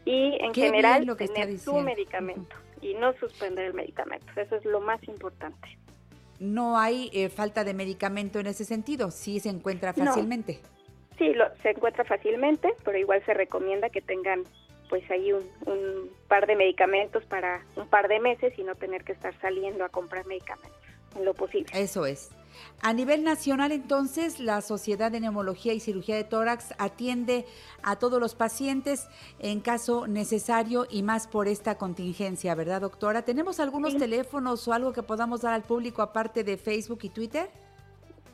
Y 0.04 0.36
en 0.40 0.52
Qué 0.52 0.62
general, 0.62 1.04
lo 1.04 1.16
que 1.16 1.28
tener 1.28 1.58
su 1.58 1.74
medicamento 1.80 2.56
y 2.82 2.94
no 2.94 3.12
suspender 3.14 3.66
el 3.66 3.74
medicamento. 3.74 4.26
Eso 4.36 4.56
es 4.56 4.64
lo 4.64 4.80
más 4.80 5.02
importante. 5.04 5.78
No 6.38 6.78
hay 6.78 7.10
eh, 7.12 7.28
falta 7.28 7.64
de 7.64 7.74
medicamento 7.74 8.38
en 8.40 8.46
ese 8.46 8.64
sentido, 8.64 9.10
sí 9.10 9.40
se 9.40 9.50
encuentra 9.50 9.92
No. 9.96 10.12
Sí, 11.20 11.34
lo, 11.34 11.44
se 11.62 11.72
encuentra 11.72 12.02
fácilmente, 12.04 12.72
pero 12.82 12.96
igual 12.96 13.22
se 13.26 13.34
recomienda 13.34 13.90
que 13.90 14.00
tengan 14.00 14.44
pues 14.88 15.08
ahí 15.10 15.34
un, 15.34 15.44
un 15.66 16.10
par 16.28 16.46
de 16.46 16.56
medicamentos 16.56 17.22
para 17.26 17.62
un 17.76 17.86
par 17.88 18.08
de 18.08 18.20
meses 18.20 18.58
y 18.58 18.64
no 18.64 18.74
tener 18.74 19.04
que 19.04 19.12
estar 19.12 19.38
saliendo 19.38 19.84
a 19.84 19.90
comprar 19.90 20.24
medicamentos 20.24 20.80
en 21.14 21.26
lo 21.26 21.34
posible. 21.34 21.70
Eso 21.74 22.06
es. 22.06 22.30
A 22.80 22.94
nivel 22.94 23.22
nacional, 23.22 23.70
entonces, 23.70 24.40
la 24.40 24.62
Sociedad 24.62 25.12
de 25.12 25.20
Neumología 25.20 25.74
y 25.74 25.80
Cirugía 25.80 26.16
de 26.16 26.24
Tórax 26.24 26.74
atiende 26.78 27.44
a 27.82 27.96
todos 27.96 28.18
los 28.18 28.34
pacientes 28.34 29.06
en 29.40 29.60
caso 29.60 30.06
necesario 30.06 30.86
y 30.88 31.02
más 31.02 31.26
por 31.26 31.48
esta 31.48 31.76
contingencia, 31.76 32.54
¿verdad, 32.54 32.80
doctora? 32.80 33.22
¿Tenemos 33.26 33.60
algunos 33.60 33.98
teléfonos 33.98 34.66
o 34.66 34.72
algo 34.72 34.94
que 34.94 35.02
podamos 35.02 35.42
dar 35.42 35.52
al 35.52 35.64
público 35.64 36.00
aparte 36.00 36.44
de 36.44 36.56
Facebook 36.56 37.00
y 37.02 37.10
Twitter? 37.10 37.50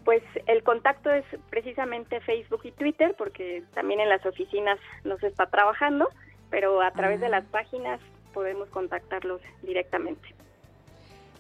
Pues 0.07 0.22
el 0.46 0.62
contacto 0.62 1.11
es 1.11 1.24
precisamente 1.50 2.20
Facebook 2.20 2.61
y 2.62 2.70
Twitter, 2.70 3.14
porque 3.18 3.64
también 3.74 3.98
en 3.98 4.09
las 4.09 4.24
oficinas 4.24 4.78
no 5.04 5.18
se 5.18 5.26
está 5.26 5.46
trabajando, 5.46 6.09
pero 6.48 6.80
a 6.80 6.92
través 6.92 7.18
de 7.20 7.26
Ah. 7.26 7.30
las 7.30 7.44
páginas 7.46 8.00
podemos 8.32 8.68
contactarlos 8.68 9.40
directamente. 9.62 10.28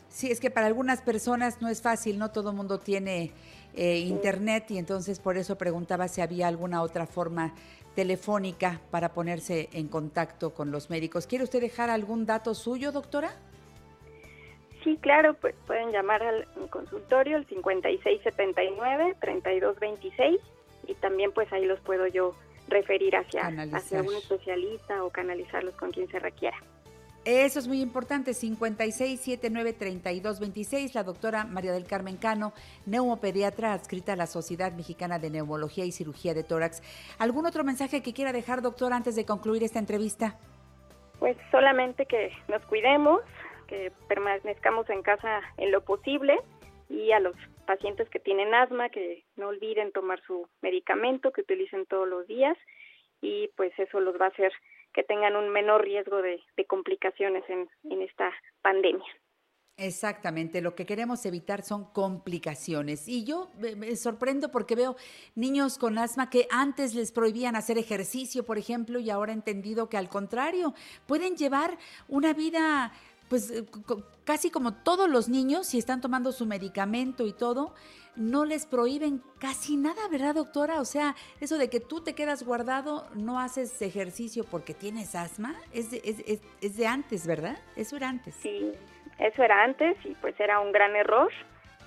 Sí, 0.08 0.32
es 0.32 0.40
que 0.40 0.50
para 0.50 0.66
algunas 0.66 1.00
personas 1.00 1.62
no 1.62 1.68
es 1.68 1.80
fácil, 1.80 2.18
no 2.18 2.32
todo 2.32 2.50
el 2.50 2.56
mundo 2.56 2.80
tiene 2.80 3.30
eh, 3.74 3.98
internet 3.98 4.70
y 4.70 4.78
entonces 4.78 5.20
por 5.20 5.36
eso 5.36 5.56
preguntaba 5.56 6.08
si 6.08 6.20
había 6.22 6.48
alguna 6.48 6.82
otra 6.82 7.06
forma 7.06 7.54
telefónica 7.94 8.80
para 8.90 9.12
ponerse 9.12 9.68
en 9.74 9.86
contacto 9.88 10.54
con 10.54 10.70
los 10.70 10.90
médicos. 10.90 11.26
¿Quiere 11.26 11.44
usted 11.44 11.60
dejar 11.60 11.90
algún 11.90 12.26
dato 12.26 12.54
suyo, 12.54 12.90
doctora? 12.90 13.36
Sí, 14.86 14.96
claro, 15.02 15.34
pues 15.34 15.54
pueden 15.66 15.90
llamar 15.90 16.22
al 16.22 16.46
mi 16.54 16.68
consultorio, 16.68 17.36
el 17.38 17.46
5679-3226, 17.48 20.38
y 20.86 20.94
también 20.94 21.32
pues 21.32 21.52
ahí 21.52 21.64
los 21.64 21.80
puedo 21.80 22.06
yo 22.06 22.36
referir 22.68 23.16
hacia, 23.16 23.40
Canalizar. 23.40 23.80
hacia 23.80 24.02
un 24.02 24.14
especialista 24.14 25.02
o 25.02 25.10
canalizarlos 25.10 25.74
con 25.74 25.90
quien 25.90 26.08
se 26.08 26.20
requiera. 26.20 26.56
Eso 27.24 27.58
es 27.58 27.66
muy 27.66 27.80
importante, 27.80 28.30
56793226, 28.30 30.94
la 30.94 31.02
doctora 31.02 31.42
María 31.42 31.72
del 31.72 31.88
Carmen 31.88 32.16
Cano, 32.16 32.52
neumopediatra 32.86 33.72
adscrita 33.72 34.12
a 34.12 34.16
la 34.16 34.28
Sociedad 34.28 34.72
Mexicana 34.72 35.18
de 35.18 35.30
Neumología 35.30 35.84
y 35.84 35.90
Cirugía 35.90 36.32
de 36.32 36.44
Tórax. 36.44 36.80
¿Algún 37.18 37.44
otro 37.44 37.64
mensaje 37.64 38.02
que 38.02 38.12
quiera 38.12 38.32
dejar, 38.32 38.62
doctora, 38.62 38.94
antes 38.94 39.16
de 39.16 39.24
concluir 39.24 39.64
esta 39.64 39.80
entrevista? 39.80 40.38
Pues 41.18 41.36
solamente 41.50 42.06
que 42.06 42.30
nos 42.46 42.64
cuidemos, 42.66 43.20
que 43.66 43.92
permanezcamos 44.08 44.88
en 44.90 45.02
casa 45.02 45.42
en 45.56 45.70
lo 45.70 45.84
posible 45.84 46.38
y 46.88 47.12
a 47.12 47.20
los 47.20 47.36
pacientes 47.66 48.08
que 48.10 48.20
tienen 48.20 48.54
asma 48.54 48.88
que 48.88 49.24
no 49.36 49.48
olviden 49.48 49.92
tomar 49.92 50.20
su 50.22 50.48
medicamento, 50.62 51.32
que 51.32 51.42
utilicen 51.42 51.86
todos 51.86 52.08
los 52.08 52.26
días 52.26 52.56
y 53.20 53.48
pues 53.56 53.72
eso 53.78 54.00
los 54.00 54.20
va 54.20 54.26
a 54.26 54.28
hacer 54.28 54.52
que 54.92 55.02
tengan 55.02 55.36
un 55.36 55.50
menor 55.50 55.82
riesgo 55.82 56.22
de, 56.22 56.40
complicaciones 56.66 57.44
en, 57.48 57.68
en 57.90 58.02
esta 58.02 58.32
pandemia. 58.62 59.06
Exactamente, 59.78 60.62
lo 60.62 60.74
que 60.74 60.86
queremos 60.86 61.26
evitar 61.26 61.60
son 61.60 61.84
complicaciones. 61.92 63.06
Y 63.08 63.24
yo 63.24 63.50
me 63.58 63.94
sorprendo 63.96 64.50
porque 64.50 64.74
veo 64.74 64.96
niños 65.34 65.76
con 65.76 65.98
asma 65.98 66.30
que 66.30 66.48
antes 66.50 66.94
les 66.94 67.12
prohibían 67.12 67.56
hacer 67.56 67.76
ejercicio, 67.76 68.42
por 68.42 68.56
ejemplo, 68.56 68.98
y 68.98 69.10
ahora 69.10 69.32
he 69.32 69.34
entendido 69.34 69.90
que 69.90 69.98
al 69.98 70.08
contrario, 70.08 70.72
pueden 71.06 71.36
llevar 71.36 71.76
una 72.08 72.32
vida 72.32 72.90
pues 73.28 73.50
eh, 73.50 73.64
casi 74.24 74.50
como 74.50 74.72
todos 74.74 75.08
los 75.08 75.28
niños, 75.28 75.66
si 75.66 75.78
están 75.78 76.00
tomando 76.00 76.32
su 76.32 76.46
medicamento 76.46 77.26
y 77.26 77.32
todo, 77.32 77.74
no 78.16 78.44
les 78.44 78.64
prohíben 78.66 79.22
casi 79.38 79.76
nada, 79.76 80.08
¿verdad, 80.10 80.34
doctora? 80.34 80.80
O 80.80 80.84
sea, 80.84 81.14
eso 81.40 81.58
de 81.58 81.68
que 81.68 81.80
tú 81.80 82.00
te 82.00 82.14
quedas 82.14 82.42
guardado, 82.44 83.06
no 83.14 83.38
haces 83.38 83.82
ejercicio 83.82 84.44
porque 84.44 84.72
tienes 84.74 85.14
asma, 85.14 85.54
es 85.72 85.90
de, 85.90 86.00
es- 86.04 86.20
es- 86.26 86.40
es 86.60 86.76
de 86.76 86.86
antes, 86.86 87.26
¿verdad? 87.26 87.58
Eso 87.76 87.96
era 87.96 88.08
antes. 88.08 88.34
Sí, 88.36 88.72
eso 89.18 89.42
era 89.42 89.62
antes 89.64 89.96
y 90.04 90.14
pues 90.14 90.38
era 90.40 90.60
un 90.60 90.72
gran 90.72 90.96
error, 90.96 91.30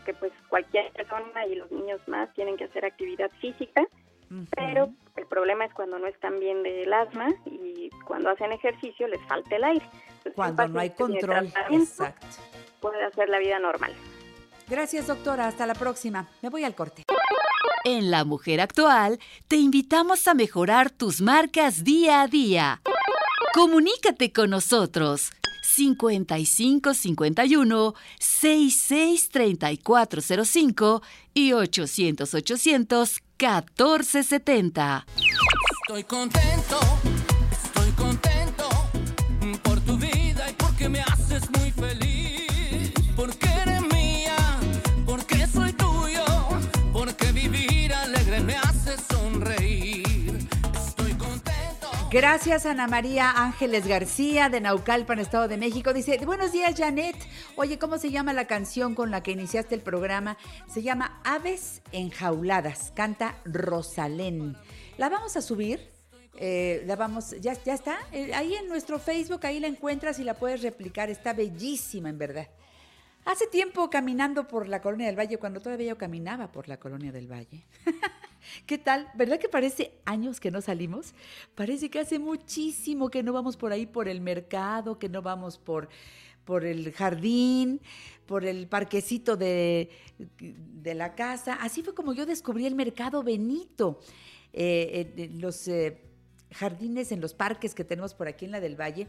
que 0.05 0.13
pues 0.13 0.31
cualquier 0.49 0.91
persona 0.93 1.45
y 1.47 1.55
los 1.55 1.71
niños 1.71 1.99
más 2.07 2.31
tienen 2.33 2.57
que 2.57 2.65
hacer 2.65 2.85
actividad 2.85 3.31
física, 3.41 3.87
pero 4.55 4.89
el 5.15 5.25
problema 5.25 5.65
es 5.65 5.73
cuando 5.73 5.97
no 5.97 6.05
están 6.05 6.39
bien 6.39 6.61
del 6.61 6.93
asma 6.93 7.29
y 7.45 7.89
cuando 8.05 8.29
hacen 8.29 8.51
ejercicio 8.51 9.07
les 9.07 9.21
falta 9.27 9.55
el 9.55 9.63
aire. 9.63 9.85
Cuando 10.35 10.67
no 10.67 10.79
hay 10.79 10.91
control. 10.91 11.51
Exacto. 11.71 12.27
Puede 12.79 13.03
hacer 13.03 13.29
la 13.29 13.39
vida 13.39 13.59
normal. 13.59 13.93
Gracias, 14.67 15.07
doctora. 15.07 15.47
Hasta 15.47 15.65
la 15.65 15.73
próxima. 15.73 16.27
Me 16.41 16.49
voy 16.49 16.63
al 16.63 16.75
corte. 16.75 17.05
En 17.83 18.11
La 18.11 18.23
Mujer 18.23 18.61
Actual 18.61 19.19
te 19.47 19.55
invitamos 19.55 20.27
a 20.27 20.33
mejorar 20.33 20.91
tus 20.91 21.21
marcas 21.21 21.83
día 21.83 22.21
a 22.21 22.27
día. 22.27 22.81
Comunícate 23.53 24.31
con 24.31 24.51
nosotros 24.51 25.31
5551 25.63 27.95
66 28.19 29.29
3405 29.29 31.01
y 31.33 31.53
800 31.53 32.33
800 32.33 33.21
1470. 33.39 35.05
Estoy 35.87 36.03
contento, 36.03 36.79
Gracias 52.11 52.65
Ana 52.65 52.87
María 52.87 53.29
Ángeles 53.29 53.87
García 53.87 54.49
de 54.49 54.61
Naucalpan, 54.61 55.19
Estado 55.19 55.47
de 55.47 55.57
México. 55.57 55.93
Dice, 55.93 56.17
buenos 56.25 56.51
días 56.51 56.73
Janet. 56.75 57.15
Oye, 57.55 57.77
¿cómo 57.77 57.99
se 57.99 58.09
llama 58.09 58.33
la 58.33 58.45
canción 58.45 58.95
con 58.95 59.11
la 59.11 59.21
que 59.21 59.29
iniciaste 59.29 59.75
el 59.75 59.81
programa? 59.81 60.35
Se 60.67 60.81
llama 60.81 61.21
Aves 61.23 61.83
Enjauladas. 61.91 62.91
Canta 62.95 63.35
Rosalén. 63.45 64.57
¿La 64.97 65.07
vamos 65.09 65.37
a 65.37 65.41
subir? 65.43 65.87
Eh, 66.37 66.81
la 66.87 66.95
vamos, 66.95 67.35
ya, 67.39 67.53
ya 67.63 67.75
está. 67.75 67.99
Eh, 68.11 68.33
ahí 68.33 68.55
en 68.55 68.67
nuestro 68.67 68.97
Facebook, 68.97 69.45
ahí 69.45 69.59
la 69.59 69.67
encuentras 69.67 70.17
y 70.17 70.23
la 70.23 70.33
puedes 70.33 70.63
replicar. 70.63 71.11
Está 71.11 71.33
bellísima, 71.33 72.09
en 72.09 72.17
verdad. 72.17 72.47
Hace 73.23 73.45
tiempo 73.45 73.87
caminando 73.91 74.47
por 74.47 74.67
la 74.67 74.81
Colonia 74.81 75.05
del 75.05 75.19
Valle, 75.19 75.37
cuando 75.37 75.59
todavía 75.59 75.89
yo 75.89 75.97
caminaba 75.99 76.51
por 76.51 76.67
la 76.67 76.77
Colonia 76.77 77.11
del 77.11 77.31
Valle. 77.31 77.67
¿Qué 78.65 78.77
tal? 78.77 79.09
¿Verdad 79.15 79.39
que 79.39 79.49
parece 79.49 79.93
años 80.05 80.39
que 80.39 80.51
no 80.51 80.61
salimos? 80.61 81.13
Parece 81.55 81.89
que 81.89 81.99
hace 81.99 82.19
muchísimo 82.19 83.09
que 83.09 83.23
no 83.23 83.33
vamos 83.33 83.57
por 83.57 83.71
ahí 83.71 83.85
por 83.85 84.07
el 84.07 84.21
mercado, 84.21 84.99
que 84.99 85.09
no 85.09 85.21
vamos 85.21 85.57
por, 85.57 85.89
por 86.45 86.65
el 86.65 86.91
jardín, 86.91 87.81
por 88.25 88.45
el 88.45 88.67
parquecito 88.67 89.37
de, 89.37 89.89
de 90.37 90.93
la 90.93 91.15
casa. 91.15 91.53
Así 91.55 91.81
fue 91.83 91.93
como 91.93 92.13
yo 92.13 92.25
descubrí 92.25 92.65
el 92.65 92.75
mercado 92.75 93.23
Benito. 93.23 93.99
Eh, 94.51 95.29
los 95.35 95.67
eh, 95.67 96.01
jardines 96.51 97.11
en 97.11 97.21
los 97.21 97.33
parques 97.33 97.75
que 97.75 97.83
tenemos 97.83 98.13
por 98.13 98.27
aquí 98.27 98.45
en 98.45 98.51
la 98.51 98.59
del 98.59 98.79
Valle. 98.79 99.07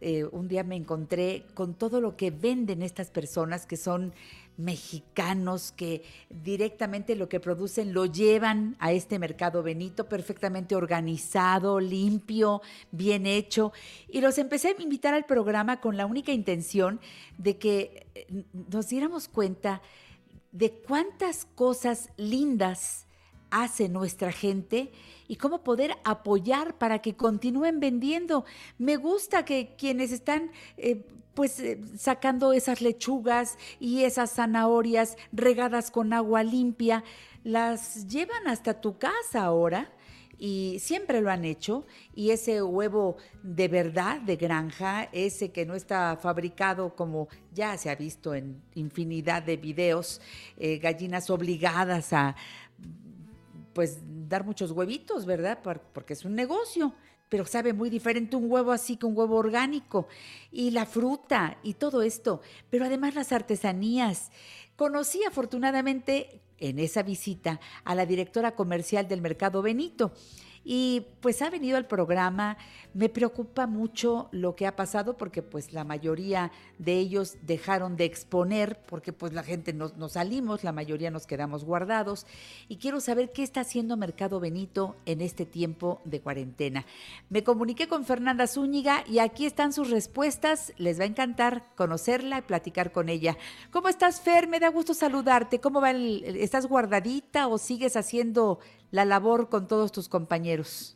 Eh, 0.00 0.24
un 0.32 0.48
día 0.48 0.64
me 0.64 0.76
encontré 0.76 1.46
con 1.54 1.74
todo 1.74 2.00
lo 2.00 2.16
que 2.16 2.30
venden 2.30 2.82
estas 2.82 3.10
personas 3.10 3.66
que 3.66 3.76
son 3.76 4.12
mexicanos 4.58 5.72
que 5.72 6.02
directamente 6.28 7.16
lo 7.16 7.28
que 7.28 7.40
producen 7.40 7.94
lo 7.94 8.04
llevan 8.04 8.76
a 8.80 8.92
este 8.92 9.18
mercado 9.18 9.62
Benito 9.62 10.08
perfectamente 10.08 10.76
organizado, 10.76 11.80
limpio, 11.80 12.60
bien 12.90 13.24
hecho. 13.24 13.72
Y 14.08 14.20
los 14.20 14.36
empecé 14.36 14.68
a 14.68 14.82
invitar 14.82 15.14
al 15.14 15.24
programa 15.24 15.80
con 15.80 15.96
la 15.96 16.04
única 16.04 16.32
intención 16.32 17.00
de 17.38 17.56
que 17.56 18.06
eh, 18.14 18.44
nos 18.52 18.88
diéramos 18.88 19.28
cuenta 19.28 19.80
de 20.52 20.72
cuántas 20.72 21.46
cosas 21.54 22.10
lindas 22.16 23.07
hace 23.50 23.88
nuestra 23.88 24.32
gente 24.32 24.90
y 25.26 25.36
cómo 25.36 25.62
poder 25.62 25.96
apoyar 26.04 26.78
para 26.78 27.00
que 27.00 27.16
continúen 27.16 27.80
vendiendo. 27.80 28.44
Me 28.78 28.96
gusta 28.96 29.44
que 29.44 29.74
quienes 29.76 30.12
están 30.12 30.50
eh, 30.76 31.04
pues 31.34 31.60
eh, 31.60 31.78
sacando 31.96 32.52
esas 32.52 32.80
lechugas 32.80 33.58
y 33.78 34.02
esas 34.02 34.34
zanahorias 34.34 35.16
regadas 35.30 35.90
con 35.90 36.12
agua 36.12 36.42
limpia, 36.42 37.04
las 37.44 38.08
llevan 38.08 38.48
hasta 38.48 38.80
tu 38.80 38.98
casa 38.98 39.44
ahora 39.44 39.88
y 40.38 40.78
siempre 40.80 41.20
lo 41.20 41.30
han 41.30 41.44
hecho. 41.44 41.84
Y 42.14 42.30
ese 42.30 42.62
huevo 42.62 43.16
de 43.42 43.68
verdad, 43.68 44.20
de 44.20 44.36
granja, 44.36 45.08
ese 45.12 45.50
que 45.50 45.66
no 45.66 45.74
está 45.74 46.16
fabricado 46.16 46.94
como 46.94 47.28
ya 47.52 47.76
se 47.76 47.90
ha 47.90 47.94
visto 47.94 48.34
en 48.34 48.62
infinidad 48.74 49.42
de 49.42 49.56
videos, 49.56 50.20
eh, 50.56 50.78
gallinas 50.78 51.30
obligadas 51.30 52.12
a 52.12 52.36
pues 53.78 54.00
dar 54.28 54.44
muchos 54.44 54.72
huevitos, 54.72 55.24
¿verdad? 55.24 55.60
Porque 55.92 56.14
es 56.14 56.24
un 56.24 56.34
negocio 56.34 56.94
pero 57.28 57.46
sabe 57.46 57.72
muy 57.72 57.90
diferente 57.90 58.34
un 58.34 58.50
huevo 58.50 58.72
así 58.72 58.96
que 58.96 59.06
un 59.06 59.16
huevo 59.16 59.36
orgánico. 59.36 60.08
Y 60.50 60.72
la 60.72 60.84
fruta 60.84 61.58
y 61.62 61.74
todo 61.74 62.02
esto, 62.02 62.40
pero 62.70 62.86
además 62.86 63.14
las 63.14 63.30
artesanías. 63.30 64.32
Conocí 64.74 65.22
afortunadamente 65.22 66.40
en 66.58 66.80
esa 66.80 67.04
visita 67.04 67.60
a 67.84 67.94
la 67.94 68.04
directora 68.04 68.56
comercial 68.56 69.06
del 69.06 69.20
Mercado 69.20 69.62
Benito 69.62 70.12
y 70.70 71.06
pues 71.22 71.40
ha 71.40 71.48
venido 71.48 71.78
al 71.78 71.86
programa. 71.86 72.58
Me 72.92 73.08
preocupa 73.08 73.66
mucho 73.66 74.28
lo 74.32 74.54
que 74.54 74.66
ha 74.66 74.76
pasado 74.76 75.16
porque 75.16 75.40
pues 75.40 75.72
la 75.72 75.82
mayoría 75.82 76.52
de 76.78 76.98
ellos 76.98 77.38
dejaron 77.40 77.96
de 77.96 78.04
exponer 78.04 78.78
porque 78.86 79.14
pues 79.14 79.32
la 79.32 79.42
gente 79.42 79.72
nos, 79.72 79.94
salimos, 80.12 80.64
la 80.64 80.72
mayoría 80.72 81.10
nos 81.10 81.26
quedamos 81.26 81.64
guardados 81.64 82.26
y 82.68 82.76
quiero 82.76 83.00
saber 83.00 83.32
qué 83.32 83.42
está 83.42 83.62
haciendo 83.62 83.96
Mercado 83.96 84.40
Benito 84.40 84.96
en 85.06 85.22
este 85.22 85.46
tiempo 85.46 86.02
de 86.04 86.20
cuarentena. 86.20 86.84
Me 87.30 87.42
comuniqué 87.42 87.88
con 87.88 88.04
Fernanda 88.04 88.46
Zúñiga 88.46 89.04
y 89.08 89.20
aquí 89.20 89.46
están 89.46 89.72
sus 89.72 89.88
respuestas. 89.88 90.74
Les 90.76 91.00
va 91.00 91.04
a 91.04 91.06
encantar 91.06 91.62
conocerla 91.76 92.40
y 92.40 92.42
platicar 92.42 92.92
con 92.92 93.08
ella. 93.08 93.38
¿Cómo 93.70 93.88
estás, 93.88 94.20
Fer? 94.20 94.48
Me 94.48 94.60
da 94.60 94.68
gusto 94.68 94.92
saludarte. 94.92 95.60
¿Cómo 95.60 95.80
va? 95.80 95.92
¿Estás 95.92 96.66
guardadita 96.66 97.46
o 97.46 97.56
sigues 97.56 97.96
haciendo 97.96 98.58
la 98.90 99.04
labor 99.04 99.48
con 99.48 99.68
todos 99.68 99.92
tus 99.92 100.08
compañeros. 100.08 100.94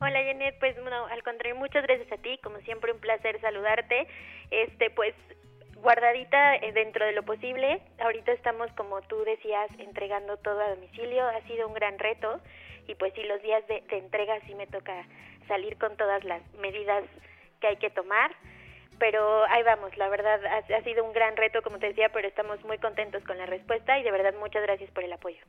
Hola 0.00 0.22
Janet, 0.22 0.58
pues 0.58 0.78
bueno, 0.80 1.06
al 1.06 1.22
contrario, 1.22 1.56
muchas 1.56 1.84
gracias 1.84 2.10
a 2.12 2.20
ti, 2.20 2.38
como 2.42 2.58
siempre 2.60 2.92
un 2.92 2.98
placer 2.98 3.40
saludarte. 3.40 4.06
Este, 4.50 4.90
pues 4.90 5.14
guardadita 5.76 6.56
eh, 6.56 6.72
dentro 6.72 7.04
de 7.06 7.12
lo 7.12 7.22
posible. 7.22 7.80
Ahorita 8.00 8.32
estamos, 8.32 8.70
como 8.72 9.02
tú 9.02 9.22
decías, 9.24 9.70
entregando 9.78 10.36
todo 10.38 10.60
a 10.60 10.70
domicilio. 10.70 11.24
Ha 11.26 11.40
sido 11.46 11.68
un 11.68 11.74
gran 11.74 11.98
reto 11.98 12.40
y 12.88 12.94
pues 12.96 13.12
sí, 13.14 13.22
los 13.22 13.40
días 13.42 13.66
de, 13.68 13.84
entrega 13.90 14.40
sí 14.46 14.54
me 14.54 14.66
toca 14.66 15.06
salir 15.46 15.78
con 15.78 15.96
todas 15.96 16.24
las 16.24 16.42
medidas 16.54 17.04
que 17.60 17.68
hay 17.68 17.76
que 17.76 17.90
tomar. 17.90 18.34
Pero 18.98 19.44
ahí 19.44 19.62
vamos, 19.62 19.96
la 19.96 20.08
verdad 20.08 20.40
ha 20.46 20.82
sido 20.82 21.04
un 21.04 21.12
gran 21.12 21.36
reto, 21.36 21.62
como 21.62 21.78
te 21.78 21.88
decía, 21.88 22.10
pero 22.10 22.28
estamos 22.28 22.62
muy 22.64 22.78
contentos 22.78 23.24
con 23.24 23.36
la 23.38 23.46
respuesta 23.46 23.98
y 23.98 24.04
de 24.04 24.10
verdad 24.10 24.34
muchas 24.38 24.62
gracias 24.62 24.90
por 24.92 25.02
el 25.02 25.12
apoyo. 25.12 25.44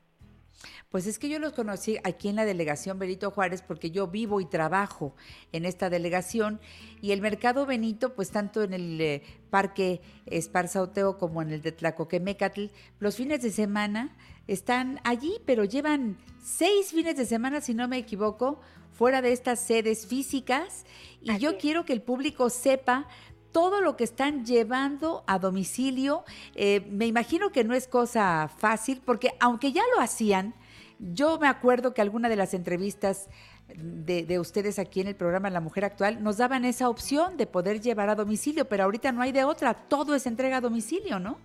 Pues 0.90 1.08
es 1.08 1.20
que 1.20 1.30
yo 1.30 1.40
los 1.40 1.54
conocí 1.54 1.98
aquí 2.04 2.30
en 2.30 2.38
la 2.38 2.46
delegación 2.46 3.00
Benito 3.00 3.32
Juárez 3.32 3.62
porque 3.62 3.92
yo 3.92 4.08
vivo 4.08 4.40
y 4.40 4.46
trabajo 4.46 5.16
en 5.52 5.66
esta 5.66 5.90
delegación 5.90 6.60
y 7.02 7.12
el 7.12 7.22
mercado 7.22 7.66
Benito, 7.66 8.16
pues 8.16 8.32
tanto 8.32 8.64
en 8.64 8.74
el 8.74 9.02
eh, 9.02 9.24
parque 9.50 10.02
Esparzauteo 10.26 11.18
como 11.18 11.42
en 11.42 11.52
el 11.52 11.62
de 11.62 11.72
Tlacoquemecatl, 11.72 12.68
los 13.00 13.18
fines 13.18 13.42
de 13.42 13.52
semana 13.52 14.16
están 14.48 15.00
allí, 15.04 15.40
pero 15.46 15.66
llevan 15.66 16.18
seis 16.44 16.92
fines 16.92 17.18
de 17.18 17.26
semana, 17.26 17.62
si 17.62 17.74
no 17.74 17.88
me 17.88 17.98
equivoco, 17.98 18.62
fuera 18.94 19.22
de 19.22 19.34
estas 19.34 19.60
sedes 19.60 20.08
físicas 20.08 20.86
y 21.22 21.38
yo 21.38 21.58
quiero 21.58 21.86
que 21.86 21.94
el 21.94 22.02
público 22.02 22.50
sepa 22.50 23.08
todo 23.56 23.80
lo 23.80 23.96
que 23.96 24.04
están 24.04 24.46
llevando 24.46 25.24
a 25.28 25.40
domicilio. 25.40 26.26
Eh, 26.56 26.86
me 26.92 27.08
imagino 27.08 27.54
que 27.54 27.64
no 27.64 27.74
es 27.74 27.88
cosa 27.88 28.50
fácil, 28.58 29.02
porque 29.06 29.32
aunque 29.40 29.72
ya 29.72 29.82
lo 29.96 30.02
hacían, 30.02 30.54
yo 31.00 31.40
me 31.40 31.48
acuerdo 31.48 31.94
que 31.94 32.02
alguna 32.02 32.28
de 32.28 32.36
las 32.36 32.54
entrevistas 32.54 33.30
de, 33.74 34.26
de, 34.26 34.40
ustedes 34.40 34.78
aquí 34.78 35.00
en 35.00 35.08
el 35.08 35.16
programa 35.16 35.50
La 35.50 35.62
Mujer 35.62 35.86
Actual 35.86 36.22
nos 36.22 36.36
daban 36.36 36.66
esa 36.66 36.90
opción 36.90 37.38
de 37.38 37.48
poder 37.48 37.80
llevar 37.80 38.10
a 38.10 38.16
domicilio, 38.16 38.66
pero 38.66 38.84
ahorita 38.84 39.14
no 39.14 39.22
hay 39.22 39.32
de 39.32 39.46
otra, 39.46 39.74
todo 39.74 40.16
es 40.16 40.28
entrega 40.28 40.58
a 40.58 40.62
domicilio, 40.62 41.20
¿no? 41.20 41.38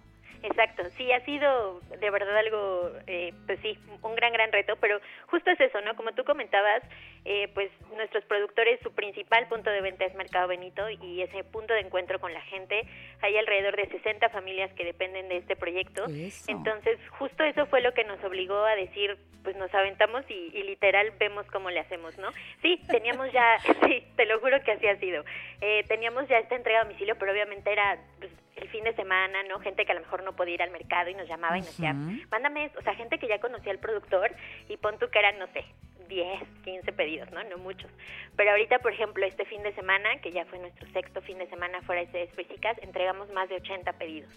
Exacto, 0.42 0.82
sí, 0.96 1.12
ha 1.12 1.24
sido 1.24 1.80
de 1.98 2.10
verdad 2.10 2.36
algo, 2.36 2.90
eh, 3.06 3.32
pues 3.46 3.58
sí, 3.60 3.78
un 4.02 4.14
gran, 4.14 4.32
gran 4.32 4.50
reto, 4.52 4.76
pero 4.76 4.98
justo 5.26 5.50
es 5.50 5.60
eso, 5.60 5.80
¿no? 5.82 5.94
Como 5.96 6.12
tú 6.12 6.24
comentabas, 6.24 6.82
eh, 7.24 7.48
pues 7.52 7.70
nuestros 7.94 8.24
productores, 8.24 8.80
su 8.80 8.92
principal 8.92 9.46
punto 9.48 9.70
de 9.70 9.82
venta 9.82 10.06
es 10.06 10.14
Mercado 10.14 10.48
Benito 10.48 10.88
y 10.88 11.20
ese 11.20 11.44
punto 11.44 11.74
de 11.74 11.80
encuentro 11.80 12.20
con 12.20 12.32
la 12.32 12.40
gente, 12.42 12.86
hay 13.20 13.36
alrededor 13.36 13.76
de 13.76 13.88
60 13.88 14.30
familias 14.30 14.72
que 14.72 14.84
dependen 14.84 15.28
de 15.28 15.36
este 15.36 15.56
proyecto. 15.56 16.04
Entonces, 16.48 16.98
justo 17.18 17.44
eso 17.44 17.66
fue 17.66 17.82
lo 17.82 17.92
que 17.92 18.04
nos 18.04 18.22
obligó 18.24 18.64
a 18.64 18.74
decir, 18.74 19.18
pues 19.42 19.56
nos 19.56 19.72
aventamos 19.74 20.24
y, 20.30 20.50
literal 20.62 21.12
vemos 21.18 21.46
cómo 21.46 21.70
le 21.70 21.80
hacemos, 21.80 22.16
¿no? 22.18 22.30
Sí, 22.62 22.80
teníamos 22.88 23.30
ya, 23.32 23.58
sí, 23.86 24.04
te 24.16 24.24
lo 24.24 24.38
juro 24.40 24.62
que 24.62 24.72
así 24.72 24.86
ha 24.86 24.96
sido. 24.96 25.24
Eh, 25.60 25.84
teníamos 25.88 26.28
ya 26.28 26.38
esta 26.38 26.54
entrega 26.54 26.80
a 26.80 26.84
domicilio, 26.84 27.16
pero 27.18 27.32
obviamente 27.32 27.72
era 27.72 27.98
pues, 28.18 28.30
el 28.60 28.68
fin 28.68 28.84
de 28.84 28.94
semana, 28.94 29.42
¿no? 29.44 29.58
Gente 29.60 29.84
que 29.84 29.92
a 29.92 29.94
lo 29.94 30.00
mejor 30.00 30.22
no 30.22 30.34
podía 30.34 30.54
ir 30.54 30.62
al 30.62 30.70
mercado 30.70 31.10
y 31.10 31.14
nos 31.14 31.28
llamaba 31.28 31.56
y 31.56 31.60
nos 31.60 31.70
decía, 31.70 31.92
mándame, 32.30 32.70
o 32.78 32.82
sea, 32.82 32.94
gente 32.94 33.18
que 33.18 33.28
ya 33.28 33.40
conocía 33.40 33.72
al 33.72 33.78
productor 33.78 34.32
y 34.68 34.76
pon 34.76 34.98
tú 34.98 35.08
que 35.10 35.18
eran, 35.18 35.38
no 35.38 35.46
sé, 35.48 35.64
10, 36.08 36.42
15 36.64 36.92
pedidos, 36.92 37.30
¿no? 37.30 37.42
No 37.44 37.58
muchos. 37.58 37.90
Pero 38.36 38.50
ahorita, 38.50 38.80
por 38.80 38.92
ejemplo, 38.92 39.24
este 39.24 39.44
fin 39.44 39.62
de 39.62 39.72
semana, 39.74 40.20
que 40.20 40.32
ya 40.32 40.44
fue 40.44 40.58
nuestro 40.58 40.88
sexto 40.90 41.22
fin 41.22 41.38
de 41.38 41.48
semana 41.48 41.80
fuera 41.82 42.02
de 42.02 42.10
sedes 42.10 42.34
físicas, 42.34 42.76
entregamos 42.82 43.30
más 43.30 43.48
de 43.48 43.56
80 43.56 43.92
pedidos. 43.94 44.32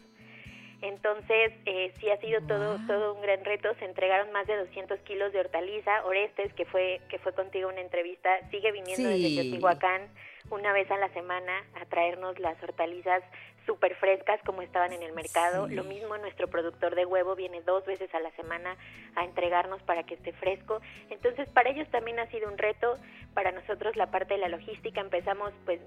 Entonces, 0.81 1.53
eh, 1.65 1.93
sí 1.97 2.09
ha 2.09 2.17
sido 2.17 2.41
todo 2.41 2.77
todo 2.87 3.13
un 3.13 3.21
gran 3.21 3.45
reto. 3.45 3.73
Se 3.79 3.85
entregaron 3.85 4.33
más 4.33 4.45
de 4.47 4.57
200 4.57 4.99
kilos 4.99 5.31
de 5.31 5.39
hortaliza. 5.39 6.03
Orestes, 6.03 6.53
que 6.53 6.65
fue 6.65 6.99
que 7.09 7.19
fue 7.19 7.33
contigo 7.33 7.69
una 7.69 7.79
entrevista, 7.79 8.29
sigue 8.51 8.73
viniendo 8.73 9.07
desde 9.07 9.43
Teotihuacán 9.43 10.09
una 10.49 10.73
vez 10.73 10.91
a 10.91 10.97
la 10.97 11.07
semana 11.13 11.63
a 11.81 11.85
traernos 11.85 12.37
las 12.39 12.61
hortalizas 12.61 13.23
súper 13.65 13.95
frescas 13.95 14.39
como 14.45 14.61
estaban 14.61 14.91
en 14.93 15.03
el 15.03 15.13
mercado. 15.13 15.67
Lo 15.67 15.83
mismo 15.83 16.17
nuestro 16.17 16.47
productor 16.49 16.95
de 16.95 17.05
huevo 17.05 17.35
viene 17.35 17.61
dos 17.61 17.85
veces 17.85 18.13
a 18.13 18.19
la 18.19 18.31
semana 18.31 18.75
a 19.15 19.23
entregarnos 19.23 19.81
para 19.83 20.03
que 20.03 20.15
esté 20.15 20.33
fresco. 20.33 20.81
Entonces 21.09 21.47
para 21.49 21.69
ellos 21.69 21.87
también 21.89 22.19
ha 22.19 22.27
sido 22.27 22.49
un 22.49 22.57
reto. 22.57 22.97
Para 23.33 23.51
nosotros 23.51 23.95
la 23.95 24.07
parte 24.11 24.35
de 24.35 24.39
la 24.41 24.47
logística 24.49 25.01
empezamos, 25.01 25.53
pues 25.65 25.79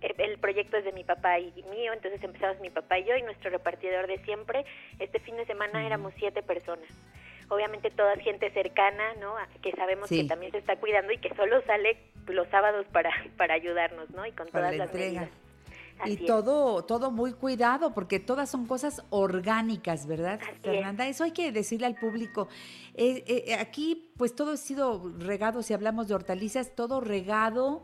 el 0.00 0.38
proyecto 0.38 0.76
es 0.76 0.84
de 0.84 0.92
mi 0.92 1.04
papá 1.04 1.38
y 1.38 1.52
mío, 1.70 1.92
entonces 1.92 2.22
empezamos 2.22 2.60
mi 2.60 2.70
papá 2.70 2.98
y 2.98 3.04
yo 3.04 3.16
y 3.16 3.22
nuestro 3.22 3.50
repartidor 3.50 4.06
de 4.06 4.18
siempre. 4.24 4.64
Este 4.98 5.18
fin 5.20 5.36
de 5.36 5.44
semana 5.46 5.86
éramos 5.86 6.12
siete 6.18 6.42
personas 6.42 6.88
obviamente 7.50 7.90
toda 7.90 8.16
gente 8.16 8.50
cercana, 8.52 9.12
¿no? 9.20 9.34
Que 9.60 9.70
sabemos 9.72 10.08
Sí. 10.08 10.22
que 10.22 10.28
también 10.28 10.50
se 10.50 10.58
está 10.58 10.76
cuidando 10.76 11.12
y 11.12 11.18
que 11.18 11.28
solo 11.34 11.60
sale 11.66 11.98
los 12.26 12.48
sábados 12.48 12.86
para, 12.90 13.10
para 13.36 13.52
ayudarnos, 13.52 14.08
¿no? 14.10 14.24
Y 14.24 14.32
con 14.32 14.48
Para 14.48 14.68
todas 14.68 14.72
la 14.72 14.84
las 14.86 14.94
entrega. 14.94 15.20
medidas. 15.20 15.43
Así 15.98 16.18
Y 16.20 16.24
es. 16.24 16.26
todo, 16.26 16.84
todo 16.84 17.10
muy 17.10 17.32
cuidado, 17.32 17.94
porque 17.94 18.20
todas 18.20 18.50
son 18.50 18.66
cosas 18.66 19.02
orgánicas, 19.10 20.06
¿verdad, 20.06 20.40
Así 20.42 20.70
es. 20.70 20.82
Fernanda? 20.82 21.06
Eso 21.08 21.24
hay 21.24 21.32
que 21.32 21.52
decirle 21.52 21.86
al 21.86 21.96
público. 21.96 22.48
Eh, 22.94 23.24
eh, 23.26 23.54
aquí, 23.54 24.12
pues 24.16 24.34
todo 24.34 24.52
ha 24.52 24.56
sido 24.56 25.12
regado, 25.18 25.62
si 25.62 25.72
hablamos 25.74 26.08
de 26.08 26.14
hortalizas, 26.14 26.74
todo 26.74 27.00
regado 27.00 27.82